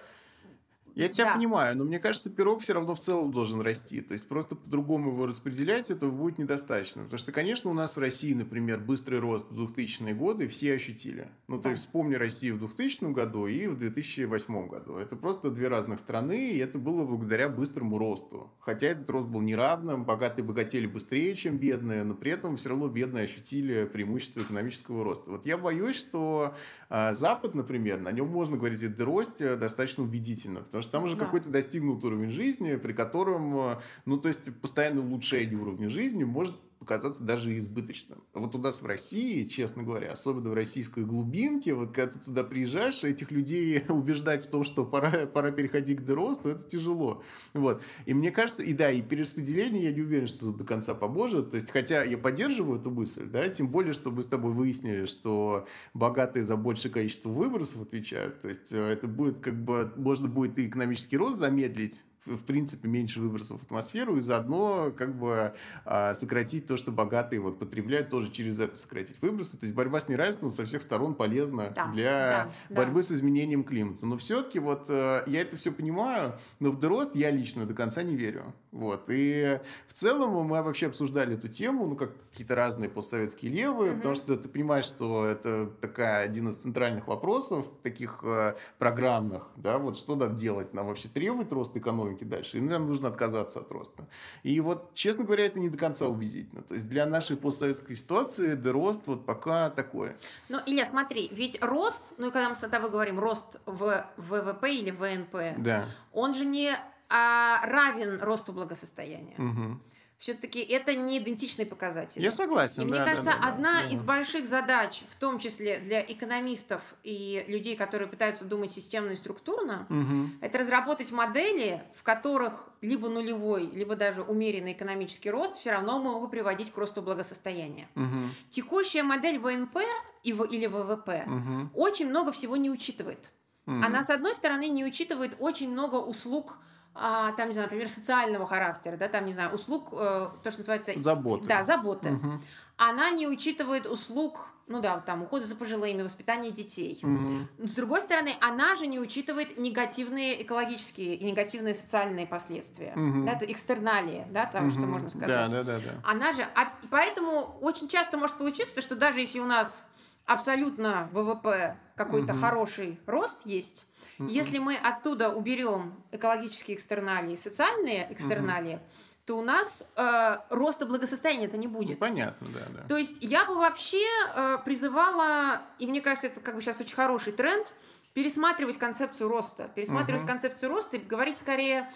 Я 0.96 1.08
тебя 1.08 1.26
Да. 1.26 1.34
понимаю, 1.34 1.76
но 1.76 1.84
мне 1.84 1.98
кажется, 1.98 2.30
пирог 2.30 2.62
все 2.62 2.72
равно 2.72 2.94
в 2.94 2.98
целом 2.98 3.30
должен 3.30 3.60
расти. 3.60 4.00
То 4.00 4.14
есть 4.14 4.26
просто 4.26 4.56
по-другому 4.56 5.10
его 5.12 5.26
распределять 5.26 5.90
этого 5.90 6.10
будет 6.10 6.38
недостаточно. 6.38 7.02
Потому 7.04 7.18
что, 7.18 7.32
конечно, 7.32 7.70
у 7.70 7.74
нас 7.74 7.96
в 7.96 8.00
России, 8.00 8.32
например, 8.32 8.80
быстрый 8.80 9.20
рост 9.20 9.46
в 9.50 9.62
2000-е 9.62 10.14
годы 10.14 10.48
все 10.48 10.72
ощутили. 10.72 11.28
Ну, 11.48 11.56
Да. 11.56 11.64
то 11.64 11.68
есть 11.70 11.82
вспомни 11.82 12.14
Россию 12.14 12.56
в 12.56 12.60
2000 12.60 13.12
году 13.12 13.46
и 13.46 13.66
в 13.66 13.76
2008 13.76 14.68
году. 14.68 14.96
Это 14.96 15.16
просто 15.16 15.50
две 15.50 15.68
разных 15.68 15.98
страны, 15.98 16.52
и 16.52 16.58
это 16.58 16.78
было 16.78 17.04
благодаря 17.04 17.50
быстрому 17.50 17.98
росту. 17.98 18.50
Хотя 18.60 18.86
этот 18.88 19.10
рост 19.10 19.28
был 19.28 19.42
неравным, 19.42 20.04
богатые 20.06 20.46
богатели 20.46 20.86
быстрее, 20.86 21.34
чем 21.34 21.58
бедные, 21.58 22.04
но 22.04 22.14
при 22.14 22.30
этом 22.30 22.56
все 22.56 22.70
равно 22.70 22.88
бедные 22.88 23.24
ощутили 23.24 23.84
преимущество 23.84 24.40
экономического 24.40 25.04
роста. 25.04 25.30
Вот 25.30 25.44
я 25.44 25.58
боюсь, 25.58 25.96
что 25.96 26.54
а, 26.88 27.12
Запад, 27.12 27.54
например, 27.54 28.00
на 28.00 28.12
нем 28.12 28.28
можно 28.28 28.56
говорить 28.56 28.82
о 28.82 29.04
росте 29.04 29.56
достаточно 29.56 30.02
убедительно, 30.02 30.60
потому 30.60 30.82
что 30.86 30.92
там 30.92 31.04
уже 31.04 31.16
Да. 31.16 31.24
какой-то 31.26 31.50
достигнут 31.50 32.02
уровень 32.04 32.30
жизни, 32.30 32.76
при 32.76 32.92
котором, 32.92 33.56
э, 33.56 33.78
ну, 34.04 34.16
то 34.16 34.28
есть 34.28 34.54
постоянное 34.60 35.02
улучшение 35.02 35.58
уровня 35.58 35.90
жизни 35.90 36.24
может 36.24 36.54
показаться 36.78 37.24
даже 37.24 37.56
избыточным. 37.58 38.22
Вот 38.34 38.54
у 38.54 38.58
нас 38.58 38.82
в 38.82 38.86
России, 38.86 39.44
честно 39.44 39.82
говоря, 39.82 40.12
особенно 40.12 40.50
в 40.50 40.54
российской 40.54 41.04
глубинке, 41.04 41.74
вот 41.74 41.92
когда 41.92 42.12
ты 42.12 42.18
туда 42.18 42.44
приезжаешь, 42.44 43.02
этих 43.04 43.30
людей 43.30 43.82
убеждать 43.88 44.46
в 44.46 44.50
том, 44.50 44.64
что 44.64 44.84
пора, 44.84 45.26
пора 45.26 45.50
переходить 45.50 45.98
к 45.98 46.02
доросту, 46.02 46.50
это 46.50 46.64
тяжело. 46.64 47.22
Вот. 47.54 47.82
И 48.04 48.14
мне 48.14 48.30
кажется, 48.30 48.62
и 48.62 48.72
да, 48.72 48.90
и 48.90 49.02
перераспределение, 49.02 49.84
я 49.84 49.92
не 49.92 50.02
уверен, 50.02 50.26
что 50.26 50.46
тут 50.46 50.58
до 50.58 50.64
конца 50.64 50.94
поможет. 50.94 51.50
То 51.50 51.56
есть, 51.56 51.70
хотя 51.70 52.04
я 52.04 52.18
поддерживаю 52.18 52.80
эту 52.80 52.90
мысль, 52.90 53.26
да, 53.26 53.48
тем 53.48 53.68
более, 53.68 53.92
что 53.92 54.10
мы 54.10 54.22
с 54.22 54.26
тобой 54.26 54.52
выяснили, 54.52 55.06
что 55.06 55.66
богатые 55.94 56.44
за 56.44 56.56
большее 56.56 56.92
количество 56.92 57.30
выбросов 57.30 57.82
отвечают. 57.82 58.40
То 58.40 58.48
есть, 58.48 58.72
э, 58.72 58.78
это 58.78 59.08
будет 59.08 59.40
как 59.40 59.62
бы, 59.62 59.92
можно 59.96 60.28
будет 60.28 60.58
и 60.58 60.66
экономический 60.66 61.16
рост 61.16 61.38
замедлить, 61.38 62.04
в 62.26 62.42
принципе, 62.44 62.88
меньше 62.88 63.20
выбросов 63.20 63.60
в 63.60 63.64
атмосферу, 63.64 64.16
и 64.16 64.20
заодно 64.20 64.92
как 64.96 65.16
бы 65.16 65.54
а, 65.84 66.14
сократить 66.14 66.66
то, 66.66 66.76
что 66.76 66.92
богатые 66.92 67.40
вот 67.40 67.58
потребляют, 67.58 68.10
тоже 68.10 68.30
через 68.30 68.58
это 68.60 68.76
сократить 68.76 69.20
выбросы. 69.22 69.56
То 69.58 69.66
есть 69.66 69.74
борьба 69.74 70.00
с 70.00 70.08
неравенством 70.08 70.50
со 70.50 70.64
всех 70.64 70.82
сторон 70.82 71.14
полезна 71.14 71.72
Да, 71.74 71.86
для 71.92 72.04
да, 72.04 72.52
да. 72.68 72.76
борьбы 72.76 73.02
с 73.02 73.12
изменением 73.12 73.64
климата. 73.64 74.06
Но 74.06 74.16
все-таки 74.16 74.58
вот 74.58 74.86
э, 74.88 75.22
я 75.26 75.40
это 75.40 75.56
все 75.56 75.72
понимаю, 75.72 76.38
но 76.60 76.70
в 76.70 76.78
дорост 76.78 77.14
я 77.14 77.30
лично 77.30 77.66
до 77.66 77.74
конца 77.74 78.02
не 78.02 78.16
верю. 78.16 78.54
Вот. 78.76 79.04
И 79.08 79.58
в 79.88 79.92
целом 79.94 80.32
мы 80.46 80.62
вообще 80.62 80.86
обсуждали 80.88 81.34
эту 81.36 81.48
тему, 81.48 81.86
ну, 81.86 81.96
как 81.96 82.10
какие-то 82.30 82.54
разные 82.54 82.90
постсоветские 82.90 83.50
левые, 83.50 83.92
Мгм. 83.92 84.00
потому 84.00 84.14
что 84.16 84.36
ты 84.36 84.48
понимаешь, 84.50 84.84
что 84.84 85.24
это 85.24 85.66
такая 85.80 86.22
один 86.24 86.50
из 86.50 86.56
центральных 86.56 87.06
вопросов, 87.08 87.66
таких 87.82 88.20
э, 88.22 88.54
программных, 88.78 89.48
да, 89.56 89.78
вот 89.78 89.96
что 89.96 90.14
надо 90.14 90.34
делать, 90.34 90.74
нам 90.74 90.86
вообще 90.88 91.08
требует 91.08 91.50
рост 91.52 91.74
экономики 91.74 92.24
дальше, 92.24 92.58
и 92.58 92.60
нам 92.60 92.86
нужно 92.86 93.08
отказаться 93.08 93.60
от 93.60 93.72
роста. 93.72 94.06
И 94.42 94.60
вот, 94.60 94.92
честно 94.92 95.24
говоря, 95.24 95.46
это 95.46 95.58
не 95.58 95.70
до 95.70 95.78
конца 95.78 96.06
убедительно. 96.06 96.60
То 96.62 96.74
есть 96.74 96.86
для 96.90 97.06
нашей 97.06 97.38
постсоветской 97.38 97.96
ситуации 97.96 98.60
рост 98.70 99.06
вот 99.06 99.24
пока 99.24 99.70
такой. 99.70 100.12
Ну, 100.50 100.58
Илья, 100.66 100.84
смотри, 100.84 101.28
ведь 101.32 101.58
рост, 101.62 102.04
ну 102.18 102.28
и 102.28 102.30
когда 102.30 102.50
мы 102.50 102.54
с 102.54 102.58
тобой 102.58 102.90
говорим 102.90 103.18
рост 103.18 103.58
в 103.64 104.04
ВВП 104.18 104.74
или 104.74 104.90
ВНП, 104.90 105.56
Да. 105.56 105.86
он 106.12 106.34
же 106.34 106.44
не 106.44 106.76
а, 107.08 107.60
равен 107.64 108.20
росту 108.20 108.52
благосостояния. 108.52 109.34
Мгм. 109.38 109.82
Все-таки 110.18 110.60
это 110.60 110.94
не 110.94 111.18
идентичные 111.18 111.66
показатели. 111.66 112.24
Я 112.24 112.30
согласен. 112.30 112.82
И 112.82 112.84
мне 112.86 112.94
да, 112.94 113.04
да, 113.04 113.10
кажется, 113.10 113.32
да, 113.32 113.38
да, 113.38 113.48
одна 113.48 113.82
да. 113.82 113.88
из 113.88 114.02
больших 114.02 114.46
задач, 114.46 115.02
в 115.10 115.16
том 115.16 115.38
числе 115.38 115.78
для 115.78 116.00
экономистов 116.00 116.94
и 117.02 117.44
людей, 117.48 117.76
которые 117.76 118.08
пытаются 118.08 118.46
думать 118.46 118.72
системно 118.72 119.10
и 119.10 119.16
структурно, 119.16 119.86
Мгм. 119.90 120.38
это 120.40 120.56
разработать 120.58 121.12
модели, 121.12 121.82
в 121.94 122.02
которых 122.02 122.70
либо 122.80 123.10
нулевой, 123.10 123.66
либо 123.66 123.94
даже 123.94 124.22
умеренный 124.22 124.72
экономический 124.72 125.30
рост 125.30 125.56
все 125.56 125.72
равно 125.72 125.98
могут 125.98 126.30
приводить 126.30 126.72
к 126.72 126.78
росту 126.78 127.02
благосостояния. 127.02 127.86
Мгм. 127.94 128.34
Текущая 128.48 129.02
модель 129.02 129.38
ВНП 129.38 129.80
или 130.22 130.66
ВВП 130.66 131.24
Мгм. 131.26 131.70
очень 131.74 132.08
много 132.08 132.32
всего 132.32 132.56
не 132.56 132.70
учитывает. 132.70 133.32
Мгм. 133.66 133.84
Она, 133.84 134.02
с 134.02 134.08
одной 134.08 134.34
стороны, 134.34 134.68
не 134.68 134.84
учитывает 134.86 135.36
очень 135.40 135.70
много 135.70 135.96
услуг, 135.96 136.58
а, 136.98 137.32
там, 137.32 137.48
не 137.48 137.52
знаю, 137.52 137.66
например, 137.68 137.88
социального 137.88 138.46
характера, 138.46 138.96
да, 138.96 139.08
там, 139.08 139.24
не 139.24 139.32
знаю, 139.32 139.54
услуг, 139.54 139.88
э, 139.92 140.28
то, 140.42 140.50
что 140.50 140.60
называется... 140.60 140.92
Заботы. 140.96 141.46
Да, 141.46 141.62
заботы. 141.62 142.10
Мгм. 142.10 142.42
Она 142.76 143.10
не 143.10 143.26
учитывает 143.26 143.86
услуг, 143.86 144.48
ну 144.66 144.80
да, 144.80 145.00
там, 145.00 145.22
ухода 145.22 145.46
за 145.46 145.56
пожилыми, 145.56 146.02
воспитания 146.02 146.50
детей. 146.50 146.98
Мгм. 147.02 147.48
С 147.58 147.72
другой 147.72 148.00
стороны, 148.02 148.34
она 148.40 148.74
же 148.74 148.86
не 148.86 148.98
учитывает 148.98 149.56
негативные 149.56 150.42
экологические 150.42 151.14
и 151.14 151.24
негативные 151.24 151.74
социальные 151.74 152.26
последствия. 152.26 152.92
Мгм. 152.94 153.24
Да, 153.24 153.32
это 153.32 153.50
экстерналии, 153.50 154.26
да, 154.30 154.46
того, 154.46 154.70
что 154.70 154.80
Мгм. 154.80 154.90
можно 154.90 155.10
сказать. 155.10 155.28
Да, 155.28 155.48
да, 155.48 155.62
да, 155.62 155.78
да. 155.78 156.00
Она 156.04 156.32
же, 156.32 156.42
а 156.54 156.72
поэтому 156.90 157.58
очень 157.60 157.88
часто 157.88 158.18
может 158.18 158.36
получиться, 158.36 158.82
что 158.82 158.94
даже 158.94 159.20
если 159.20 159.40
у 159.40 159.46
нас 159.46 159.86
абсолютно 160.26 161.08
ВВП 161.12 161.76
какой-то 161.96 162.32
Мгм. 162.34 162.42
хороший 162.42 163.00
рост 163.06 163.40
есть, 163.46 163.86
Мгм. 164.18 164.28
если 164.28 164.58
мы 164.58 164.76
оттуда 164.76 165.30
уберем 165.30 165.94
экологические 166.12 166.76
экстерналии, 166.76 167.36
социальные 167.36 168.06
экстерналии, 168.12 168.80
то 169.24 169.38
у 169.38 169.42
нас 169.42 169.84
э, 169.96 170.36
роста 170.50 170.86
благосостояния 170.86 171.46
это 171.46 171.56
не 171.56 171.66
Ну, 171.66 171.72
будет. 171.74 171.98
Понятно, 171.98 172.46
да, 172.54 172.60
да. 172.82 172.88
То 172.88 172.96
есть 172.96 173.16
я 173.20 173.44
бы 173.44 173.56
вообще 173.56 174.04
э, 174.36 174.58
призывала, 174.64 175.62
и 175.78 175.86
мне 175.86 176.00
кажется, 176.00 176.28
это 176.28 176.40
как 176.40 176.54
бы 176.54 176.60
сейчас 176.62 176.80
очень 176.80 176.94
хороший 176.94 177.32
тренд, 177.32 177.66
пересматривать 178.14 178.78
концепцию 178.78 179.28
роста. 179.28 179.68
Пересматривать 179.74 180.22
Мгм. 180.22 180.28
концепцию 180.28 180.70
роста 180.70 180.96
и 180.96 181.00
говорить 181.00 181.38
скорее 181.38 181.90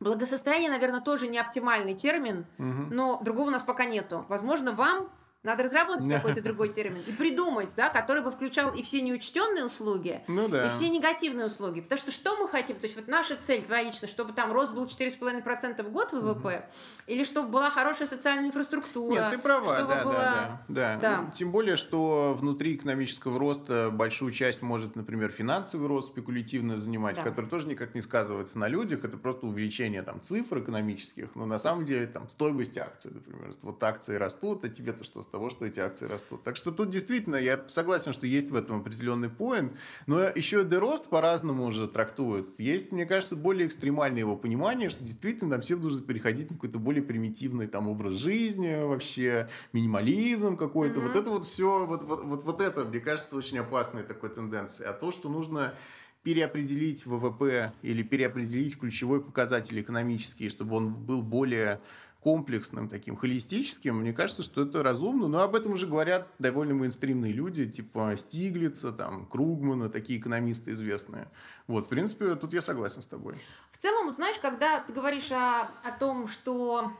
благосостояние, 0.00 0.70
наверное, 0.70 1.00
тоже 1.00 1.28
не 1.28 1.38
оптимальный 1.38 1.94
термин, 1.94 2.44
Мгм. 2.58 2.90
но 2.94 3.20
другого 3.22 3.48
у 3.48 3.50
нас 3.50 3.62
пока 3.62 3.86
нету. 3.86 4.26
Возможно, 4.28 4.72
вам 4.72 5.08
надо 5.42 5.62
разработать 5.62 6.08
какой-то 6.08 6.42
другой 6.42 6.70
термин 6.70 7.00
и 7.06 7.12
придумать, 7.12 7.72
да, 7.76 7.88
который 7.88 8.22
бы 8.22 8.30
включал 8.32 8.74
и 8.74 8.82
все 8.82 9.00
неучтенные 9.00 9.64
услуги, 9.64 10.22
Ну 10.26 10.48
да. 10.48 10.66
и 10.66 10.70
все 10.70 10.88
негативные 10.88 11.46
услуги. 11.46 11.80
Потому 11.80 11.98
что 12.00 12.10
что 12.10 12.36
мы 12.36 12.48
хотим? 12.48 12.76
То 12.76 12.86
есть 12.86 12.96
вот 12.96 13.06
наша 13.06 13.36
цель 13.36 13.62
твоя 13.62 13.84
лично, 13.84 14.08
чтобы 14.08 14.32
там 14.32 14.52
рост 14.52 14.72
был 14.72 14.86
4,5% 14.86 15.82
в 15.84 15.90
год 15.92 16.12
ВВП, 16.12 16.68
или 17.06 17.22
чтобы 17.24 17.48
была 17.48 17.70
хорошая 17.70 18.08
социальная 18.08 18.48
инфраструктура. 18.48 19.12
Нет, 19.12 19.30
ты 19.30 19.38
права, 19.38 19.76
чтобы 19.76 19.94
да, 19.94 20.02
было- 20.04 20.12
да, 20.14 20.60
да, 20.68 20.96
да. 20.96 20.98
Да. 21.00 21.20
Ну, 21.22 21.30
Тем 21.32 21.52
более, 21.52 21.76
что 21.76 22.36
внутри 22.38 22.74
экономического 22.74 23.38
роста 23.38 23.90
большую 23.92 24.32
часть 24.32 24.62
может, 24.62 24.96
например, 24.96 25.30
финансовый 25.30 25.86
рост 25.86 26.08
спекулятивно 26.08 26.76
занимать, 26.78 27.16
Да. 27.16 27.22
который 27.22 27.46
тоже 27.48 27.68
никак 27.68 27.94
не 27.94 28.00
сказывается 28.02 28.58
на 28.58 28.66
людях. 28.68 29.04
Это 29.04 29.16
просто 29.16 29.46
увеличение 29.46 30.02
там 30.02 30.20
цифр 30.20 30.58
экономических, 30.58 31.34
но 31.36 31.46
на 31.46 31.58
самом 31.58 31.84
деле 31.84 32.06
там 32.06 32.28
стоимость 32.28 32.76
акций, 32.78 33.12
например. 33.14 33.54
Вот 33.62 33.80
акции 33.82 34.16
растут, 34.16 34.64
а 34.64 34.68
тебе-то 34.68 35.04
что 35.04 35.22
с 35.26 35.28
того, 35.28 35.50
что 35.50 35.66
эти 35.66 35.80
акции 35.80 36.06
растут? 36.06 36.42
Так 36.42 36.56
что 36.56 36.70
тут 36.70 36.90
действительно 36.90 37.36
я 37.36 37.64
согласен, 37.68 38.12
что 38.12 38.26
есть 38.26 38.50
в 38.50 38.56
этом 38.56 38.80
определенный 38.80 39.28
поинт, 39.28 39.72
но 40.06 40.22
еще 40.22 40.62
и 40.62 40.64
дерост 40.64 41.08
по-разному 41.08 41.66
уже 41.66 41.88
трактуют. 41.88 42.58
Есть, 42.60 42.92
мне 42.92 43.06
кажется, 43.06 43.36
более 43.36 43.66
экстремальное 43.66 44.20
его 44.20 44.36
понимание, 44.36 44.88
что 44.88 45.02
действительно 45.02 45.50
нам 45.50 45.60
всем 45.60 45.80
нужно 45.80 46.02
переходить 46.02 46.50
на 46.50 46.56
какой-то 46.56 46.78
более 46.78 47.02
примитивный 47.02 47.66
там 47.66 47.88
образ 47.88 48.16
жизни 48.16 48.82
вообще, 48.82 49.48
минимализм 49.72 50.56
какой-то. 50.56 51.00
Мгм. 51.00 51.08
Вот 51.08 51.16
это 51.16 51.30
вот 51.30 51.46
все, 51.46 51.86
вот, 51.86 52.02
вот, 52.04 52.24
вот, 52.24 52.44
вот 52.44 52.60
это, 52.60 52.84
мне 52.84 53.00
кажется, 53.00 53.36
очень 53.36 53.58
опасной 53.58 54.04
такой 54.04 54.30
тенденцией. 54.30 54.88
А 54.88 54.92
то, 54.92 55.10
что 55.10 55.28
нужно 55.28 55.74
переопределить 56.22 57.06
ВВП 57.06 57.72
или 57.82 58.02
переопределить 58.02 58.76
ключевой 58.78 59.22
показатель 59.22 59.80
экономический, 59.80 60.48
чтобы 60.48 60.74
он 60.74 60.92
был 60.92 61.22
более 61.22 61.80
комплексным, 62.20 62.88
таким 62.88 63.16
холистическим, 63.16 63.98
мне 63.98 64.12
кажется, 64.12 64.42
что 64.42 64.62
это 64.62 64.82
разумно. 64.82 65.28
Но 65.28 65.40
об 65.40 65.54
этом 65.54 65.72
уже 65.72 65.86
говорят 65.86 66.28
довольно 66.38 66.74
мейнстримные 66.74 67.32
люди, 67.32 67.66
типа 67.66 68.14
Стиглица, 68.16 68.92
там, 68.92 69.26
Кругмана, 69.26 69.88
такие 69.88 70.18
экономисты 70.18 70.72
известные. 70.72 71.28
Вот, 71.66 71.86
в 71.86 71.88
принципе, 71.88 72.34
тут 72.34 72.52
я 72.52 72.60
согласен 72.60 73.02
с 73.02 73.06
тобой. 73.06 73.36
В 73.70 73.76
целом, 73.78 74.06
вот 74.06 74.16
знаешь, 74.16 74.36
когда 74.40 74.80
ты 74.80 74.92
говоришь 74.92 75.30
о, 75.30 75.68
о 75.84 75.92
том, 75.98 76.26
что 76.28 76.92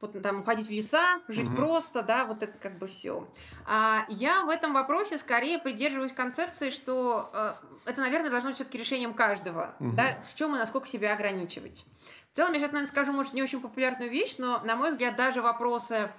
вот 0.00 0.20
там 0.22 0.40
уходить 0.40 0.66
в 0.66 0.70
леса, 0.70 1.20
жить 1.28 1.46
Мгм. 1.46 1.56
просто, 1.56 2.02
да, 2.02 2.26
вот 2.26 2.42
это 2.42 2.52
как 2.58 2.78
бы 2.78 2.86
все. 2.86 3.26
А 3.66 4.04
я 4.08 4.44
в 4.44 4.50
этом 4.50 4.74
вопросе 4.74 5.16
скорее 5.18 5.58
придерживаюсь 5.58 6.12
концепции, 6.12 6.70
что 6.70 7.30
э, 7.32 7.54
это, 7.86 8.00
наверное, 8.00 8.30
должно 8.30 8.50
быть 8.50 8.56
все-таки 8.56 8.78
решением 8.78 9.14
каждого, 9.14 9.74
Мгм. 9.78 9.96
да, 9.96 10.20
в 10.20 10.34
чем 10.34 10.54
и 10.54 10.58
насколько 10.58 10.86
себя 10.88 11.14
ограничивать. 11.14 11.86
В 12.34 12.36
целом, 12.36 12.52
я 12.52 12.58
сейчас, 12.58 12.72
наверное, 12.72 12.90
скажу, 12.90 13.12
может, 13.12 13.32
не 13.32 13.44
очень 13.44 13.60
популярную 13.60 14.10
вещь, 14.10 14.38
но, 14.38 14.58
на 14.64 14.74
мой 14.74 14.90
взгляд, 14.90 15.14
даже 15.14 15.40
вопросы, 15.40 16.10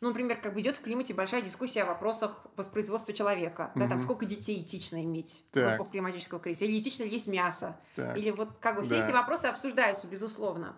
ну, 0.00 0.08
например, 0.08 0.40
как 0.40 0.54
бы 0.54 0.62
идет 0.62 0.78
в 0.78 0.80
климате 0.80 1.12
большая 1.12 1.42
дискуссия 1.42 1.82
о 1.82 1.84
вопросах 1.84 2.46
воспроизводства 2.56 3.12
человека, 3.12 3.70
да, 3.74 3.86
там 3.86 4.00
сколько 4.00 4.24
детей 4.24 4.62
этично 4.62 5.04
иметь 5.04 5.44
в 5.50 5.54
Так. 5.56 5.74
эпоху 5.74 5.90
климатического 5.90 6.40
кризиса, 6.40 6.64
или 6.64 6.80
этично 6.80 7.02
ли 7.02 7.10
есть 7.10 7.26
мясо, 7.26 7.78
Так. 7.94 8.16
или 8.16 8.30
вот 8.30 8.48
как 8.58 8.76
бы 8.76 8.84
все 8.84 8.96
Да. 9.00 9.04
эти 9.04 9.10
вопросы 9.12 9.44
обсуждаются, 9.46 10.06
безусловно. 10.06 10.76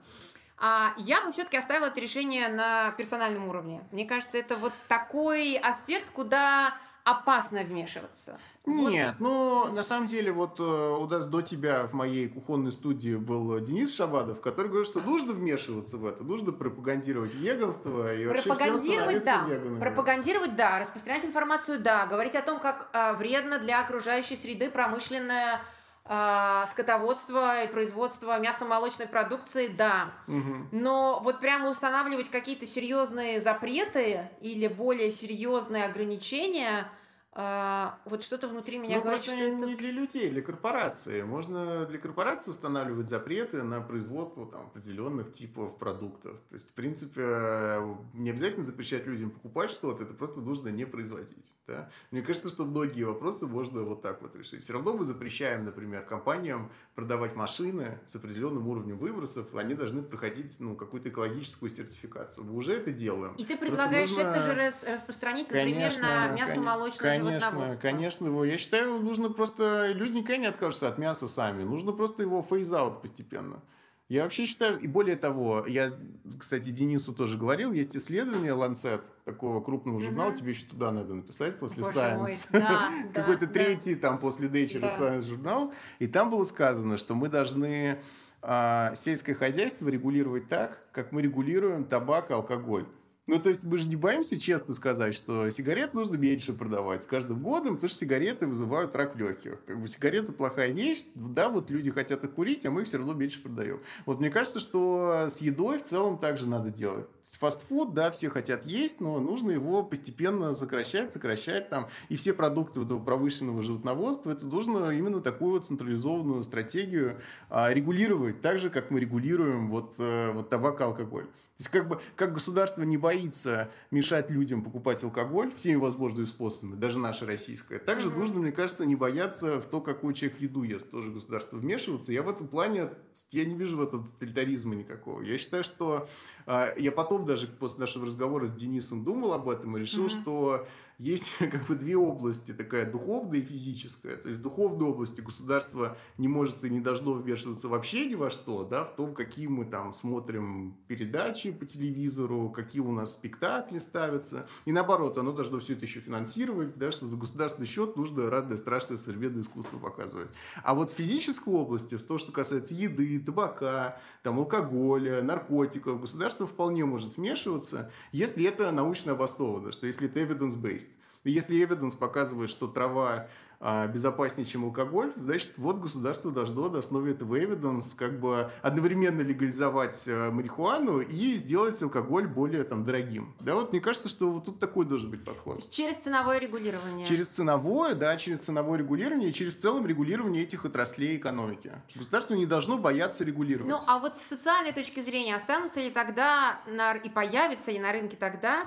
А 0.59 0.95
я 0.97 1.25
бы 1.25 1.31
все-таки 1.31 1.57
оставила 1.59 1.87
это 1.87 2.01
решение 2.01 2.49
на 2.49 2.91
персональном 2.99 3.47
уровне. 3.49 3.87
Мне 3.93 4.05
кажется, 4.05 4.37
это 4.37 4.57
вот 4.57 4.73
такой 4.89 5.59
аспект, 5.59 6.11
куда 6.11 6.75
опасно 7.05 7.63
вмешиваться. 7.63 8.39
Вот. 8.65 8.91
Нет, 8.91 9.17
ну, 9.19 9.73
на 9.73 9.83
самом 9.83 10.07
деле, 10.07 10.31
вот 10.31 10.61
э, 10.61 10.63
у 10.63 11.07
нас 11.07 11.27
до 11.27 11.43
тебя 11.43 11.87
в 11.87 11.95
моей 11.95 12.29
кухонной 12.29 12.71
студии 12.71 13.17
был 13.17 13.59
Денис 13.61 13.95
Шабадов, 13.95 14.41
который 14.41 14.69
говорит, 14.69 14.87
что 14.87 15.01
нужно 15.01 15.33
вмешиваться 15.33 15.97
в 15.97 16.07
это, 16.07 16.23
нужно 16.23 16.53
пропагандировать 16.53 17.35
веганство 17.35 18.15
и 18.15 18.27
вообще 18.27 18.55
всем 18.55 18.79
становиться 18.79 19.25
да. 19.25 19.45
веганами. 19.47 19.81
Пропагандировать, 19.81 20.55
да. 20.55 20.79
Распространять 20.79 21.25
информацию, 21.25 21.81
да. 21.81 22.07
Говорить 22.07 22.37
о 22.37 22.43
том, 22.43 22.61
как 22.61 22.89
а, 22.93 23.15
вредно 23.15 23.59
для 23.59 23.81
окружающей 23.81 24.37
среды 24.37 24.71
промышленное 24.71 25.61
а, 26.05 26.67
скотоводство 26.67 27.63
и 27.63 27.69
производство 27.69 28.39
мясомолочной 28.39 29.07
продукции, 29.07 29.69
да. 29.69 30.13
Мгм. 30.27 30.69
Но 30.73 31.21
вот 31.23 31.41
прямо 31.41 31.71
устанавливать 31.71 32.29
какие-то 32.31 32.67
серьезные 32.67 33.41
запреты 33.41 34.29
или 34.41 34.67
более 34.67 35.13
серьезные 35.13 35.85
ограничения, 35.85 36.89
а, 37.35 37.99
вот 38.05 38.23
что-то 38.23 38.47
внутри 38.47 38.77
меня 38.77 38.97
ну, 38.97 39.03
говорит, 39.05 39.23
что 39.23 39.35
не 39.35 39.43
это... 39.43 39.77
для 39.79 39.91
людей, 39.91 40.29
для 40.29 40.43
корпорации. 40.43 41.23
Можно 41.23 41.87
для 41.87 41.99
корпорации 41.99 42.51
устанавливать 42.51 43.09
запреты 43.09 43.63
на 43.63 43.81
производство 43.81 44.45
там, 44.47 44.67
определенных 44.67 45.33
типов 45.33 45.79
продуктов. 45.79 46.39
То 46.51 46.57
есть, 46.57 46.71
в 46.71 46.75
принципе, 46.75 47.79
не 48.13 48.29
обязательно 48.29 48.63
запрещать 48.63 49.07
людям 49.07 49.31
покупать 49.31 49.71
что-то, 49.71 50.03
это 50.03 50.13
просто 50.13 50.43
нужно 50.43 50.69
не 50.69 50.85
производить. 50.85 51.55
Да? 51.67 51.89
Мне 52.11 52.21
кажется, 52.21 52.51
что 52.51 52.67
многие 52.67 53.05
вопросы 53.05 53.47
можно 53.47 53.83
вот 53.83 54.03
так 54.03 54.21
вот 54.21 54.37
решить. 54.37 54.63
Все 54.63 54.75
равно 54.75 54.93
мы 54.93 55.05
запрещаем, 55.05 55.65
например, 55.65 56.05
компаниям 56.05 56.71
продавать 56.95 57.35
машины 57.35 57.99
с 58.05 58.15
определенным 58.15 58.69
уровнем 58.69 58.99
выбросов, 58.99 59.55
они 59.55 59.73
должны 59.73 60.03
проходить 60.03 60.61
ну, 60.61 60.77
какую-то 60.77 61.09
экологическую 61.09 61.71
сертификацию. 61.71 62.45
Мы 62.45 62.55
уже 62.55 62.75
это 62.75 62.93
делаем. 62.93 63.35
И 63.37 63.45
ты 63.47 63.57
предлагаешь 63.57 64.11
нужно... 64.11 64.29
это 64.29 64.43
же 64.43 64.55
рас- 64.55 64.85
распространить, 64.85 65.49
например, 65.49 65.75
Конечно, 65.75 66.07
на 66.07 66.29
мясо-молочное 66.33 67.22
Конечно, 67.25 67.77
конечно, 67.81 68.27
его. 68.27 68.45
Я 68.45 68.59
считаю, 68.59 69.01
нужно 69.01 69.31
просто... 69.31 69.93
Люди 69.93 70.19
никогда 70.19 70.37
не 70.37 70.47
откажутся 70.47 70.89
от 70.89 70.99
мяса 70.99 71.29
сами. 71.29 71.63
Нужно 71.65 71.93
просто 71.93 72.23
его 72.23 72.43
фейз-аут 72.43 73.03
постепенно. 73.03 73.63
Я 74.09 74.25
вообще 74.25 74.45
считаю, 74.45 74.79
и 74.79 74.87
более 74.87 75.17
того, 75.17 75.65
я, 75.67 75.93
кстати, 76.39 76.69
Денису 76.71 77.15
тоже 77.15 77.39
говорил, 77.39 77.73
есть 77.73 77.97
исследование 77.97 78.53
Lancet, 78.53 79.03
такого 79.25 79.63
крупного 79.63 80.03
журнала, 80.03 80.29
Мгм. 80.31 80.37
тебе 80.37 80.51
еще 80.51 80.67
туда 80.67 80.93
надо 80.93 81.15
написать 81.15 81.59
после 81.59 81.83
Боже 81.83 81.99
Science. 81.99 82.49
да, 82.53 82.59
да, 82.61 82.91
Какой-то 83.15 83.47
да. 83.47 83.53
третий 83.53 83.95
там 83.95 84.19
после 84.19 84.49
Nature 84.49 84.81
Да. 84.81 84.87
Science 84.89 85.23
журнал. 85.23 85.73
И 85.99 86.07
там 86.09 86.29
было 86.29 86.45
сказано, 86.45 86.99
что 86.99 87.15
мы 87.15 87.29
должны 87.29 88.03
а, 88.43 88.93
сельское 88.97 89.35
хозяйство 89.35 89.89
регулировать 89.89 90.47
так, 90.49 90.83
как 90.93 91.13
мы 91.13 91.23
регулируем 91.23 91.85
табак 91.85 92.31
и 92.31 92.35
алкоголь. 92.35 92.87
Ну, 93.29 93.39
то 93.39 93.51
есть 93.51 93.63
мы 93.63 93.79
же 93.79 93.87
не 93.87 93.95
боимся 93.95 94.39
честно 94.39 94.75
сказать, 94.75 95.15
что 95.15 95.49
сигарет 95.49 95.95
нужно 95.95 96.17
меньше 96.17 96.53
продавать 96.53 97.05
с 97.05 97.07
каждым 97.07 97.41
годом, 97.41 97.77
потому 97.77 97.89
что 97.89 97.97
сигареты 97.97 98.49
вызывают 98.49 98.97
рак 98.97 99.15
легких. 99.15 99.65
Как 99.65 99.81
бы 99.81 99.87
сигареты 99.87 100.33
плохая 100.33 100.73
вещь, 100.73 101.05
да, 101.15 101.49
вот 101.49 101.71
люди 101.71 101.93
хотят 101.93 102.25
их 102.25 102.33
курить, 102.33 102.67
а 102.67 102.73
мы 102.73 102.81
их 102.81 102.89
все 102.89 102.99
равно 102.99 103.15
меньше 103.15 103.41
продаем. 103.41 103.81
Вот 104.07 104.19
мне 104.19 104.29
кажется, 104.29 104.59
что 104.59 105.27
с 105.29 105.41
едой 105.41 105.79
в 105.79 105.85
целом 105.85 106.19
также 106.19 106.49
надо 106.49 106.71
делать. 106.71 107.07
Фастфуд, 107.39 107.95
да, 107.95 108.11
все 108.11 108.29
хотят 108.29 108.67
есть, 108.67 109.01
но 109.01 109.21
нужно 109.21 109.53
его 109.53 109.85
постепенно 109.85 110.53
сокращать, 110.57 111.13
сокращать 111.13 111.69
там. 111.69 111.89
И 112.09 112.17
все 112.17 112.33
продукты 112.33 112.83
этого 112.83 112.99
промышленного 112.99 113.63
животноводства, 113.63 114.33
это 114.33 114.47
нужно 114.49 114.91
именно 114.91 115.21
такую 115.21 115.53
вот 115.53 115.67
централизованную 115.67 116.43
стратегию 116.43 117.21
а, 117.49 117.73
регулировать, 117.73 118.41
так 118.41 118.59
же, 118.59 118.69
как 118.69 118.91
мы 118.91 118.99
регулируем 118.99 119.71
вот, 119.71 119.95
э, 119.99 120.33
вот 120.33 120.51
табак 120.51 120.81
и 120.81 120.83
алкоголь. 120.83 121.29
Есть 121.63 121.71
как 121.71 121.87
бы 121.87 122.01
как 122.17 122.35
государство 122.35 122.83
не 122.83 122.97
боится 122.97 123.71
мешать 123.93 124.31
людям 124.31 124.65
покупать 124.65 125.05
алкоголь 125.05 125.55
всеми 125.55 125.77
возможными 125.77 126.25
способами, 126.25 126.75
даже 126.75 126.99
наше 126.99 127.25
российское, 127.25 127.79
также 127.79 128.09
Мгм. 128.11 128.19
нужно, 128.19 128.41
мне 128.41 128.51
кажется, 128.51 128.85
не 128.85 128.97
бояться 128.97 129.61
в 129.61 129.67
то, 129.67 129.81
какой 129.81 130.13
человек 130.15 130.41
еду 130.41 130.65
ест, 130.65 130.91
тоже 130.91 131.13
государство 131.13 131.59
вмешиваться. 131.59 132.13
Я 132.13 132.25
в 132.25 132.29
этом 132.29 132.49
плане, 132.49 132.91
я 133.31 133.45
не 133.45 133.55
вижу 133.55 133.77
в 133.77 133.81
этом 133.81 134.05
тоталитаризма 134.05 134.75
никакого. 134.75 135.23
Я 135.23 135.39
считаю, 135.39 135.63
что 135.63 136.09
а, 136.47 136.75
я 136.77 136.91
потом 136.91 137.27
даже 137.27 137.47
после 137.47 137.83
нашего 137.83 138.07
разговора 138.07 138.49
с 138.49 138.53
Денисом 138.53 139.05
думал 139.05 139.33
об 139.33 139.49
этом 139.49 139.77
и 139.77 139.81
решил, 139.81 140.07
Мгм. 140.07 140.11
что 140.11 140.67
есть 140.99 141.37
как 141.39 141.67
бы 141.67 141.75
две 141.75 141.97
области, 141.97 142.53
такая 142.53 142.91
духовная 142.91 143.39
и 143.39 143.43
физическая. 143.43 144.17
То 144.17 144.29
есть 144.29 144.41
в 144.41 144.43
духовной 144.43 144.87
области 144.87 145.21
государство 145.21 145.97
не 146.19 146.29
может 146.29 146.65
и 146.65 146.71
не 146.71 146.81
должно 146.81 147.15
вмешиваться 147.15 147.69
вообще 147.69 148.07
ни 148.07 148.15
во 148.15 148.31
что, 148.31 148.65
да, 148.65 148.85
в 148.85 148.95
том, 148.97 149.15
какие 149.15 149.47
мы 149.47 149.65
там 149.65 149.95
смотрим 149.95 150.77
передачи 150.87 151.51
по 151.51 151.67
телевизору, 151.67 152.51
какие 152.51 152.83
у 152.83 152.93
нас 152.93 153.15
спектакли 153.15 153.79
ставятся. 153.79 154.47
И 154.65 154.73
наоборот, 154.73 155.19
оно 155.19 155.33
должно 155.33 155.59
все 155.59 155.75
это 155.75 155.85
еще 155.85 156.01
финансировать, 156.01 156.77
да, 156.77 156.93
что 156.93 157.07
за 157.07 157.17
государственный 157.17 157.67
счет 157.67 157.97
нужно 157.97 158.31
разное 158.31 158.57
страшное 158.57 158.97
современное 158.97 159.43
искусство 159.43 159.79
показывать. 159.79 160.29
А 160.63 160.75
вот 160.75 160.91
в 160.91 160.95
физической 160.95 161.53
области, 161.53 161.97
в 161.97 162.03
то, 162.03 162.19
что 162.19 162.33
касается 162.33 162.75
еды, 162.75 163.19
табака, 163.21 164.01
там, 164.23 164.39
алкоголя, 164.39 165.23
наркотиков, 165.23 166.01
государство 166.01 166.47
вполне 166.47 166.85
может 166.85 167.17
вмешиваться, 167.17 167.91
если 168.13 168.45
это 168.45 168.71
научно 168.71 169.13
обосновано, 169.13 169.73
что 169.73 169.87
если 169.87 170.09
это 170.09 170.21
evidence-based. 170.21 170.87
Если 171.25 171.61
evidence 171.65 171.97
показывает, 171.97 172.51
что 172.51 172.67
трава 172.67 173.29
а, 173.65 173.87
безопаснее, 173.87 174.45
чем 174.45 174.65
алкоголь, 174.65 175.13
значит, 175.15 175.53
вот 175.57 175.77
государство 175.77 176.33
должно 176.33 176.69
на 176.69 176.81
основе 176.81 177.13
этого 177.13 177.37
evidence 177.37 177.95
как 177.97 178.19
бы 178.19 178.51
одновременно 178.61 179.21
легализовать 179.21 180.09
а, 180.09 180.33
марихуану 180.33 180.99
и 180.99 181.37
сделать 181.37 181.81
алкоголь 181.81 182.27
более 182.27 182.65
там 182.65 182.83
дорогим. 182.83 183.37
Да, 183.39 183.55
вот 183.55 183.71
мне 183.71 183.81
кажется, 183.81 184.09
что 184.09 184.33
вот 184.33 184.47
тут 184.47 184.59
такой 184.59 184.85
должен 184.85 185.13
быть 185.13 185.25
подход. 185.25 185.71
через 185.71 185.99
ценовое 185.99 186.39
регулирование. 186.41 187.07
Через 187.07 187.29
ценовое, 187.29 187.95
да, 187.95 188.17
через 188.17 188.41
ценовое 188.41 188.81
регулирование 188.81 189.31
и 189.31 189.33
через 189.33 189.55
в 189.55 189.61
целом 189.61 189.87
регулирование 189.87 190.43
этих 190.43 190.65
отраслей 190.65 191.17
экономики. 191.17 191.71
Государство 191.95 192.35
не 192.35 192.47
должно 192.47 192.79
бояться 192.79 193.23
регулировать. 193.23 193.71
Ну, 193.71 193.79
а 193.87 194.01
вот 194.01 194.17
с 194.17 194.23
социальной 194.23 194.73
точки 194.73 194.99
зрения, 194.99 195.37
останутся 195.37 195.81
ли 195.81 195.91
тогда 195.91 196.61
на, 196.67 196.95
и 196.95 197.09
появятся 197.09 197.71
ли 197.71 197.79
на 197.79 197.93
рынке 197.93 198.17
тогда 198.17 198.67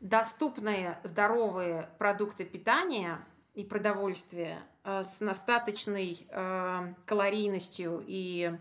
доступные 0.00 0.98
здоровые 1.04 1.88
продукты 1.98 2.44
питания 2.44 3.18
и 3.54 3.64
продовольствия 3.64 4.58
э, 4.84 5.02
с 5.02 5.18
достаточной 5.20 6.26
э, 6.28 6.94
калорийностью 7.04 8.04
и 8.06 8.58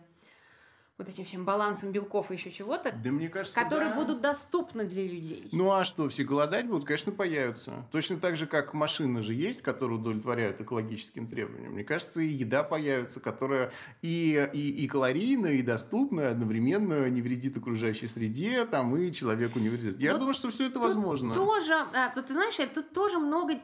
вот 0.98 1.10
этим 1.10 1.26
всем 1.26 1.44
балансом 1.44 1.92
белков 1.92 2.32
и 2.32 2.36
еще 2.36 2.52
чего-то, 2.52 2.94
да 3.04 3.12
мне 3.12 3.28
кажется, 3.28 3.62
которые 3.62 3.90
да. 3.90 3.96
будут 3.96 4.22
доступны 4.22 4.86
для 4.86 5.04
людей. 5.04 5.50
Ну 5.52 5.72
а 5.72 5.84
что, 5.84 6.08
все 6.08 6.24
голодать 6.24 6.68
будут? 6.68 6.86
Конечно, 6.86 7.12
появятся. 7.12 7.86
Точно 7.92 8.18
так 8.18 8.38
же, 8.38 8.48
как 8.48 8.74
машины 8.74 9.22
же 9.22 9.34
есть, 9.34 9.62
которые 9.62 10.00
удовлетворяют 10.00 10.62
экологическим 10.62 11.28
требованиям. 11.28 11.74
Мне 11.74 11.84
кажется, 11.84 12.22
и 12.22 12.28
еда 12.28 12.64
появится, 12.64 13.20
которая 13.20 13.74
и, 14.02 14.50
и, 14.54 14.84
и 14.84 14.88
калорийная, 14.88 15.54
и 15.54 15.62
доступная, 15.62 16.32
одновременно 16.32 17.10
не 17.10 17.22
вредит 17.22 17.58
окружающей 17.58 18.08
среде, 18.08 18.66
там, 18.66 18.96
и 18.96 19.12
человеку 19.12 19.60
не 19.60 19.68
вредит. 19.68 20.00
Я 20.00 20.12
Вот 20.12 20.20
думаю, 20.20 20.34
что 20.34 20.50
все 20.50 20.68
это 20.68 20.80
возможно. 20.80 21.34
Тоже, 21.34 21.74
а, 21.74 22.10
ты 22.10 22.32
знаешь, 22.32 22.56
тут 22.74 22.94
тоже 22.94 23.18
много 23.18 23.60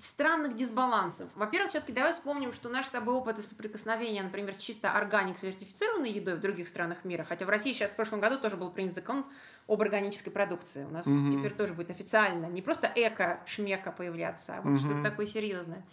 странных 0.00 0.56
дисбалансов. 0.56 1.28
Во-первых, 1.34 1.70
все-таки 1.70 1.92
давай 1.92 2.14
вспомним, 2.14 2.54
что 2.54 2.70
наш 2.70 2.86
с 2.86 2.90
тобой 2.90 3.14
опыт 3.14 3.38
и 3.38 3.42
соприкосновения, 3.42 4.22
например, 4.22 4.54
с 4.54 4.58
чисто 4.58 4.92
органик 4.92 5.36
сертифицированной 5.38 6.10
едой 6.10 6.36
в 6.36 6.40
других 6.54 6.68
странах 6.68 7.04
мира, 7.04 7.24
хотя 7.28 7.44
в 7.44 7.48
России 7.48 7.72
сейчас 7.72 7.90
в 7.90 7.94
прошлом 7.96 8.20
году 8.20 8.38
тоже 8.38 8.56
был 8.56 8.70
принят 8.70 8.94
закон 8.94 9.26
об 9.66 9.80
органической 9.82 10.30
продукции. 10.30 10.84
У 10.84 10.90
нас 10.90 11.06
Мгм. 11.06 11.32
теперь 11.32 11.52
тоже 11.52 11.74
будет 11.74 11.90
официально 11.90 12.46
не 12.46 12.62
просто 12.62 12.90
эко-шмека 12.94 13.90
появляться, 13.92 14.54
а 14.56 14.60
вот 14.62 14.70
Мгм. 14.70 14.78
что-то 14.78 15.02
такое 15.10 15.26
серьезное. 15.26 15.84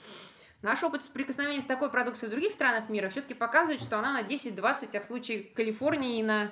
Наш 0.61 0.83
опыт 0.83 1.03
соприкосновения 1.03 1.61
с 1.61 1.65
такой 1.65 1.89
продукцией 1.89 2.27
в 2.27 2.31
других 2.31 2.51
странах 2.51 2.89
мира 2.89 3.09
все-таки 3.09 3.33
показывает, 3.33 3.81
что 3.81 3.97
она 3.97 4.13
на 4.13 4.21
10-20, 4.21 4.95
а 4.95 4.99
в 4.99 5.03
случае 5.03 5.43
Калифорнии 5.43 6.19
и 6.19 6.23
на 6.23 6.51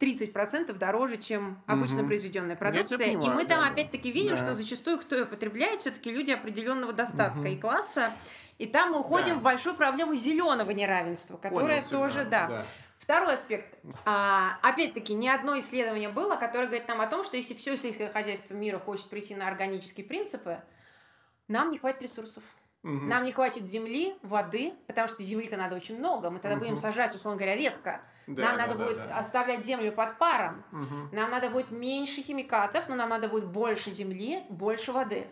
30% 0.00 0.76
дороже, 0.76 1.16
чем 1.18 1.62
обычно 1.66 1.98
Мгм. 1.98 2.08
произведенная 2.08 2.56
продукция. 2.56 2.98
и 2.98 3.16
понимаю, 3.16 3.34
мы 3.36 3.44
там 3.44 3.60
да, 3.60 3.66
да. 3.66 3.72
опять-таки 3.72 4.10
видим, 4.10 4.36
Да. 4.36 4.44
что 4.44 4.54
зачастую 4.56 4.98
кто 4.98 5.14
ее 5.16 5.24
потребляет, 5.24 5.80
все-таки 5.82 6.10
люди 6.10 6.32
определенного 6.32 6.92
достатка 6.92 7.38
Мгм. 7.38 7.46
и 7.46 7.56
класса. 7.56 8.10
И 8.58 8.66
там 8.66 8.90
мы 8.92 9.00
уходим 9.00 9.34
Да. 9.34 9.34
в 9.36 9.42
большую 9.42 9.74
проблему 9.76 10.14
зеленого 10.16 10.70
неравенства, 10.72 11.36
которое 11.36 11.80
Понял 11.82 11.88
тоже, 11.90 12.24
да. 12.24 12.64
Второй 12.98 13.34
аспект. 13.34 13.78
А, 14.04 14.58
опять-таки, 14.62 15.14
ни 15.14 15.28
одно 15.28 15.58
исследование 15.58 16.08
было, 16.08 16.36
которое 16.36 16.66
говорит 16.66 16.88
нам 16.88 17.00
о 17.00 17.06
том, 17.06 17.24
что 17.24 17.36
если 17.36 17.54
все 17.54 17.76
сельское 17.76 18.08
хозяйство 18.08 18.54
мира 18.54 18.78
хочет 18.78 19.08
прийти 19.10 19.34
на 19.34 19.48
органические 19.48 20.06
принципы, 20.06 20.62
нам 21.48 21.70
не 21.70 21.78
хватит 21.78 22.02
ресурсов. 22.02 22.44
Мгм. 22.82 23.08
Нам 23.08 23.24
не 23.24 23.32
хватит 23.32 23.66
земли, 23.66 24.14
воды, 24.22 24.74
потому 24.86 25.08
что 25.08 25.22
земли-то 25.22 25.56
надо 25.56 25.74
очень 25.76 25.98
много. 25.98 26.30
Мы 26.30 26.38
тогда 26.38 26.56
будем 26.56 26.74
Мгм. 26.74 26.82
сажать, 26.82 27.14
условно 27.14 27.38
говоря, 27.38 27.56
редко. 27.56 28.02
Да, 28.26 28.42
нам 28.42 28.56
да, 28.56 28.66
надо 28.66 28.78
да, 28.78 28.84
будет 28.84 28.96
да. 28.96 29.18
оставлять 29.18 29.64
землю 29.64 29.90
под 29.92 30.18
паром. 30.18 30.64
Мгм. 30.70 31.10
Нам 31.12 31.30
надо 31.30 31.48
будет 31.50 31.70
меньше 31.70 32.20
химикатов, 32.22 32.88
но 32.88 32.94
нам 32.94 33.08
надо 33.08 33.28
будет 33.28 33.46
больше 33.46 33.90
земли, 33.90 34.44
больше 34.50 34.92
воды. 34.92 35.26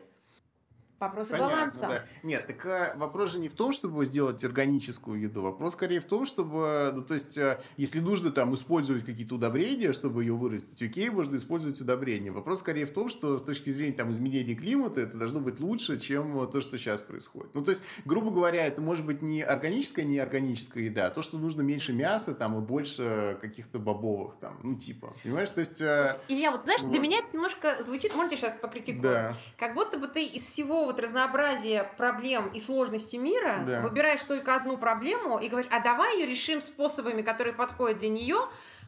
Вопросы 1.03 1.33
Понятно, 1.33 1.57
баланса. 1.57 1.87
да. 1.89 2.05
Нет, 2.23 2.47
так 2.47 2.65
а, 2.65 2.95
вопрос 2.97 3.33
же 3.33 3.41
не 3.41 3.49
в 3.49 3.55
том, 3.55 3.73
чтобы 3.73 4.07
сделать 4.07 4.45
органическую 4.45 5.21
еду. 5.21 5.43
Вопрос 5.43 5.73
скорее 5.73 5.99
в 5.99 6.05
том, 6.05 6.25
чтобы, 6.27 6.93
ну, 6.95 7.03
то 7.03 7.15
есть, 7.15 7.37
а, 7.39 7.61
если 7.77 7.99
нужно 7.99 8.31
там 8.31 8.55
использовать 8.55 9.05
какие-то 9.05 9.35
удобрения, 9.35 9.93
чтобы 9.93 10.23
ее 10.23 10.35
вырастить, 10.35 10.81
окей, 10.81 11.11
можно 11.11 11.37
использовать 11.37 11.81
удобрения. 11.81 12.31
Вопрос 12.31 12.61
скорее 12.61 12.87
в 12.87 12.93
том, 12.93 13.09
что 13.09 13.37
с 13.37 13.43
точки 13.43 13.71
зрения 13.71 13.95
там 13.95 14.13
изменения 14.13 14.55
климата 14.55 15.01
это 15.01 15.17
должно 15.17 15.41
быть 15.41 15.59
лучше, 15.59 15.99
чем 15.99 16.49
то, 16.49 16.61
что 16.61 16.79
сейчас 16.79 17.03
происходит. 17.03 17.53
Ну, 17.55 17.65
то 17.65 17.73
есть, 17.73 17.83
грубо 18.05 18.31
говоря, 18.31 18.65
это 18.65 18.81
может 18.81 19.05
быть 19.05 19.23
не 19.23 19.43
органическая, 19.43 20.05
не 20.05 20.21
органическая 20.21 20.85
еда, 20.85 21.09
а 21.09 21.11
то, 21.11 21.23
что 21.23 21.37
нужно 21.37 21.63
меньше 21.63 21.93
мяса 21.93 22.33
там 22.33 22.57
и 22.57 22.61
больше 22.61 23.39
каких-то 23.41 23.81
бобовых 23.81 24.37
там, 24.41 24.57
ну, 24.63 24.77
типа, 24.77 25.13
понимаешь? 25.25 25.51
То 25.51 25.59
есть, 25.59 25.83
а, 25.83 26.21
Илья, 26.29 26.53
вот 26.53 26.63
знаешь, 26.63 26.83
для 26.83 26.91
Вот. 26.91 27.03
меня 27.03 27.19
это 27.19 27.29
немножко 27.33 27.83
звучит, 27.83 28.15
можете 28.15 28.37
сейчас 28.37 28.55
покритикую, 28.55 29.03
да. 29.03 29.33
как 29.59 29.75
будто 29.75 29.99
бы 29.99 30.07
ты 30.07 30.25
из 30.25 30.45
всего 30.45 30.92
вот 30.93 31.01
разнообразия 31.01 31.85
проблем 31.97 32.49
и 32.55 32.61
сложности 32.61 33.17
мира, 33.17 33.55
Да. 33.67 33.81
выбираешь 33.81 34.23
только 34.23 34.55
одну 34.55 34.77
проблему 34.79 35.39
и 35.39 35.49
говоришь, 35.49 35.71
а 35.73 35.81
давай 35.81 36.19
ее 36.19 36.27
решим 36.27 36.61
способами, 36.61 37.23
которые 37.23 37.55
подходят 37.55 37.99
для 37.99 38.09
нее, 38.09 38.37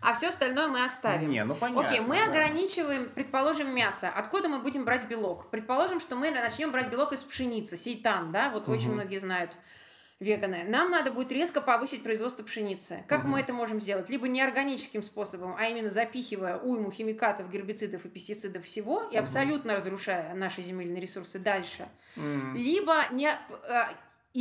а 0.00 0.12
все 0.14 0.28
остальное 0.28 0.68
мы 0.68 0.84
оставим. 0.84 1.28
Не, 1.30 1.44
ну 1.44 1.54
понятно. 1.54 1.88
Окей, 1.88 2.00
мы 2.00 2.16
да. 2.16 2.26
ограничиваем, 2.26 3.08
предположим, 3.08 3.74
мясо. 3.74 4.10
Откуда 4.14 4.48
мы 4.48 4.58
будем 4.58 4.84
брать 4.84 5.04
белок? 5.06 5.48
Предположим, 5.50 5.98
что 6.00 6.14
мы 6.14 6.30
начнем 6.30 6.70
брать 6.72 6.88
белок 6.88 7.12
из 7.12 7.20
пшеницы, 7.20 7.76
сейтан, 7.76 8.30
да, 8.30 8.50
вот 8.50 8.68
очень 8.68 8.88
Мгм. 8.88 8.94
многие 8.96 9.18
знают 9.18 9.56
веганы. 10.20 10.64
Нам 10.64 10.90
надо 10.90 11.10
будет 11.10 11.32
резко 11.32 11.60
повысить 11.60 12.02
производство 12.02 12.42
пшеницы. 12.42 13.04
Как 13.08 13.22
Мгм. 13.22 13.30
мы 13.32 13.40
это 13.40 13.52
можем 13.52 13.80
сделать? 13.80 14.08
Либо 14.08 14.28
не 14.28 14.40
органическим 14.42 15.02
способом, 15.02 15.54
а 15.58 15.66
именно 15.66 15.90
запихивая 15.90 16.56
уйму 16.58 16.90
химикатов, 16.90 17.50
гербицидов 17.50 18.04
и 18.04 18.08
пестицидов 18.08 18.64
всего 18.64 19.02
и 19.10 19.16
Мгм. 19.16 19.24
абсолютно 19.24 19.76
разрушая 19.76 20.34
наши 20.34 20.62
земельные 20.62 21.00
ресурсы 21.00 21.38
дальше. 21.38 21.88
М. 22.16 22.54
Либо 22.54 22.94
не 23.10 23.28
э, 23.28 23.82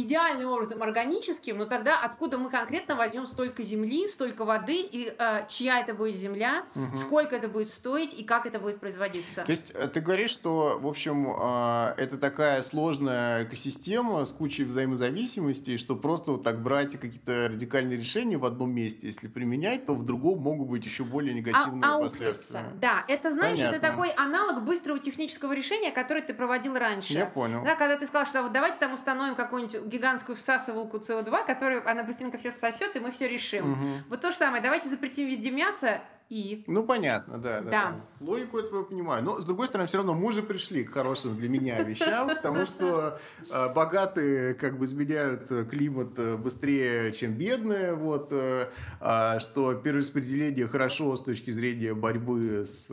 идеальным 0.04 0.50
образом 0.50 0.82
органическим, 0.82 1.60
но 1.60 1.66
тогда 1.66 2.00
откуда 2.02 2.40
мы 2.40 2.50
конкретно 2.50 2.96
возьмем 2.96 3.28
столько 3.28 3.62
земли, 3.64 4.08
столько 4.08 4.44
воды, 4.44 4.78
и 4.82 5.14
э, 5.18 5.46
чья 5.48 5.80
это 5.82 5.94
будет 5.94 6.16
земля, 6.18 6.64
Мгм. 6.74 6.98
сколько 6.98 7.36
это 7.36 7.48
будет 7.48 7.70
стоить 7.70 8.12
и 8.20 8.24
как 8.24 8.48
это 8.48 8.58
будет 8.60 8.80
производиться. 8.80 9.44
То 9.44 9.52
есть 9.52 9.72
э, 9.76 9.88
ты 9.88 10.02
говоришь, 10.02 10.32
что, 10.32 10.80
в 10.82 10.88
общем, 10.88 11.28
э, 11.30 11.94
это 11.98 12.18
такая 12.18 12.64
сложная 12.64 13.44
экосистема 13.44 14.26
с 14.26 14.32
кучей 14.32 14.64
взаимозависимостей, 14.64 15.78
что 15.78 15.96
просто 15.96 16.32
вот 16.32 16.44
так 16.44 16.64
брать 16.64 16.98
какие-то 17.00 17.50
радикальные 17.50 17.98
решения 18.00 18.38
в 18.40 18.46
одном 18.46 18.72
месте, 18.72 19.06
если 19.06 19.28
применять, 19.28 19.86
то 19.86 19.94
в 19.94 20.04
другом 20.04 20.40
могут 20.40 20.70
быть 20.70 20.84
еще 20.86 21.04
более 21.04 21.36
негативные 21.36 21.84
А- 21.88 22.00
последствия. 22.00 22.60
аукнется. 22.62 22.64
Да, 22.82 23.06
это, 23.08 23.32
знаешь, 23.32 23.60
это 23.60 23.68
Понятно. 23.74 23.90
такой 23.90 24.10
аналог 24.10 24.64
быстрого 24.64 24.98
технического 24.98 25.54
решения, 25.54 25.92
который 25.92 26.24
ты 26.24 26.34
проводил 26.34 26.74
раньше. 26.80 27.14
Я 27.14 27.28
понял. 27.28 27.64
Да, 27.64 27.76
когда 27.76 27.96
ты 27.96 28.08
сказал, 28.08 28.26
что 28.26 28.42
вот 28.42 28.52
давайте 28.54 28.80
там 28.80 28.94
установим 28.94 29.36
какую-нибудь 29.36 29.83
гигантскую 29.86 30.36
всасывалку 30.36 30.98
СО2, 30.98 31.46
которую 31.46 31.90
она 31.90 32.04
быстренько 32.04 32.38
все 32.38 32.52
всосет, 32.52 32.96
и 32.96 33.00
мы 33.00 33.12
все 33.12 33.28
решим. 33.28 33.72
Мгм. 33.72 34.04
Вот 34.10 34.22
то 34.22 34.32
же 34.32 34.38
самое, 34.38 34.62
давайте 34.62 34.90
запретим 34.90 35.28
везде 35.28 35.52
мясо 35.52 36.02
и... 36.30 36.64
Ну, 36.68 36.84
понятно, 36.84 37.38
да, 37.38 37.62
да. 37.62 37.70
Да. 37.70 38.02
Логику 38.20 38.58
этого 38.58 38.80
я 38.80 38.86
понимаю. 38.86 39.24
Но, 39.24 39.40
с 39.40 39.46
другой 39.46 39.68
стороны, 39.68 39.88
все 39.88 39.98
равно 39.98 40.14
мы 40.14 40.28
уже 40.28 40.42
пришли 40.42 40.84
к 40.84 40.92
хорошим 40.92 41.38
для 41.38 41.50
меня 41.50 41.82
вещам, 41.84 42.30
потому 42.30 42.66
что 42.66 43.20
э, 43.52 43.74
богатые 43.74 44.54
как 44.54 44.80
бы 44.80 44.86
изменяют 44.86 45.52
э, 45.52 45.66
климат 45.66 46.18
э, 46.18 46.38
быстрее, 46.38 47.12
чем 47.12 47.34
бедные, 47.34 47.94
вот, 47.94 48.30
э, 48.32 48.70
а, 49.00 49.40
что 49.40 49.74
перераспределение 49.76 50.68
хорошо 50.68 51.16
с 51.16 51.24
точки 51.24 51.52
зрения 51.52 51.94
борьбы 51.94 52.64
с 52.66 52.92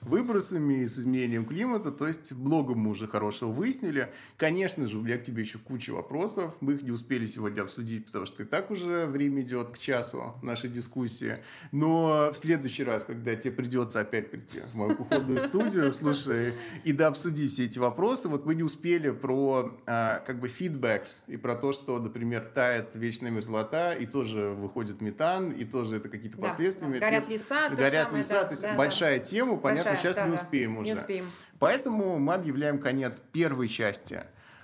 выбросами 0.00 0.82
и 0.82 0.86
с 0.86 0.98
изменением 0.98 1.46
климата, 1.46 1.90
то 1.90 2.06
есть 2.06 2.32
много 2.32 2.74
мы 2.74 2.90
уже 2.90 3.06
хорошего 3.08 3.50
выяснили. 3.50 4.12
Конечно 4.36 4.86
же, 4.86 4.98
у 4.98 5.02
меня 5.02 5.18
к 5.18 5.22
тебе 5.22 5.42
еще 5.42 5.58
куча 5.58 5.92
вопросов, 5.92 6.54
мы 6.60 6.74
их 6.74 6.82
не 6.82 6.90
успели 6.90 7.26
сегодня 7.26 7.62
обсудить, 7.62 8.06
потому 8.06 8.26
что 8.26 8.42
и 8.42 8.46
так 8.46 8.70
уже 8.70 9.06
время 9.06 9.42
идет 9.42 9.70
к 9.70 9.78
часу 9.78 10.34
нашей 10.42 10.70
дискуссии, 10.70 11.38
но 11.72 12.30
в 12.32 12.36
следующий 12.64 12.84
раз, 12.84 13.04
когда 13.04 13.34
тебе 13.36 13.52
придется 13.52 14.00
опять 14.00 14.30
прийти 14.30 14.60
в 14.72 14.74
мою 14.74 14.96
кухонную 14.96 15.38
студию, 15.40 15.92
слушай, 15.92 16.54
и 16.84 16.92
да 16.92 17.08
обсудить 17.08 17.52
все 17.52 17.66
эти 17.66 17.78
вопросы, 17.78 18.28
вот 18.28 18.46
мы 18.46 18.54
не 18.54 18.62
успели 18.62 19.10
про 19.10 19.78
а, 19.86 20.20
как 20.20 20.40
бы 20.40 20.48
фидбэкс 20.48 21.24
и 21.26 21.36
про 21.36 21.56
то, 21.56 21.72
что, 21.74 21.98
например, 21.98 22.40
тает 22.54 22.94
вечная 22.94 23.30
мерзлота, 23.30 23.92
и 23.92 24.06
тоже 24.06 24.50
выходит 24.50 25.02
метан, 25.02 25.50
и 25.50 25.64
тоже 25.66 25.96
это 25.96 26.08
какие-то 26.08 26.38
Да, 26.38 26.44
последствия. 26.44 26.88
да, 26.88 26.98
горят 26.98 27.28
леса, 27.28 27.68
то 27.68 27.76
Горят 27.76 28.04
самое, 28.04 28.18
леса, 28.22 28.34
да, 28.34 28.44
то 28.44 28.50
есть 28.52 28.62
да, 28.62 28.70
да. 28.70 28.76
большая 28.78 29.18
тема, 29.18 29.56
понятно, 29.58 29.90
Большая, 29.90 30.02
сейчас 30.02 30.16
да, 30.16 30.22
не 30.24 30.36
да, 30.36 30.42
успеем 30.42 30.72
Не 30.82 30.92
уже. 30.92 31.00
успеем. 31.02 31.26
Поэтому 31.58 32.18
мы 32.18 32.32
объявляем 32.34 32.78
конец 32.78 33.20
первой 33.32 33.68
части 33.68 34.22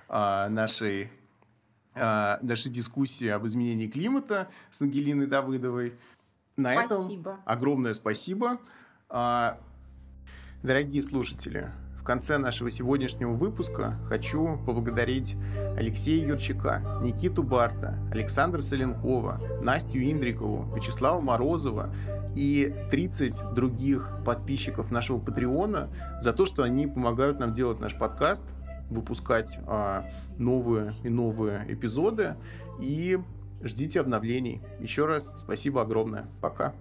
а, 0.09 0.49
нашей, 0.49 1.11
а, 1.95 2.39
нашей 2.43 2.71
дискуссии 2.71 3.29
об 3.29 3.47
изменении 3.47 3.89
климата 3.89 4.49
с 4.71 4.81
Ангелиной 4.83 5.27
Давыдовой. 5.27 5.95
На 6.61 6.87
Спасибо. 6.87 7.31
этом 7.31 7.41
огромное 7.47 7.95
спасибо. 7.95 8.59
А, 9.09 9.59
Дорогие 10.63 11.03
слушатели, 11.03 11.71
в 11.99 12.05
конце 12.05 12.37
нашего 12.37 12.71
сегодняшнего 12.71 13.33
выпуска 13.33 13.99
хочу 14.05 14.59
поблагодарить 14.67 15.37
Алексея 15.75 16.27
Юрчака, 16.29 17.01
Никиту 17.03 17.43
Барта, 17.43 17.99
Александра 18.13 18.61
Соленкова, 18.61 19.41
Настю 19.63 20.01
Индрикову, 20.01 20.71
Вячеслава 20.77 21.19
Морозова 21.23 21.95
и 22.37 22.75
30 22.91 23.55
других 23.55 24.13
подписчиков 24.27 24.91
нашего 24.91 25.19
Патреона 25.19 25.89
за 26.19 26.35
то, 26.35 26.45
что 26.45 26.63
они 26.63 26.87
помогают 26.87 27.41
нам 27.41 27.55
делать 27.55 27.81
наш 27.81 27.97
подкаст, 27.97 28.45
выпускать 28.91 29.59
а, 29.67 30.11
новые 30.37 30.95
и 31.05 31.09
новые 31.09 31.65
эпизоды 31.71 32.35
и 32.83 33.19
ждите 33.63 34.01
обновлений. 34.01 34.61
Еще 34.81 35.07
раз 35.07 35.35
спасибо 35.39 35.83
огромное. 35.83 36.27
Пока. 36.41 36.75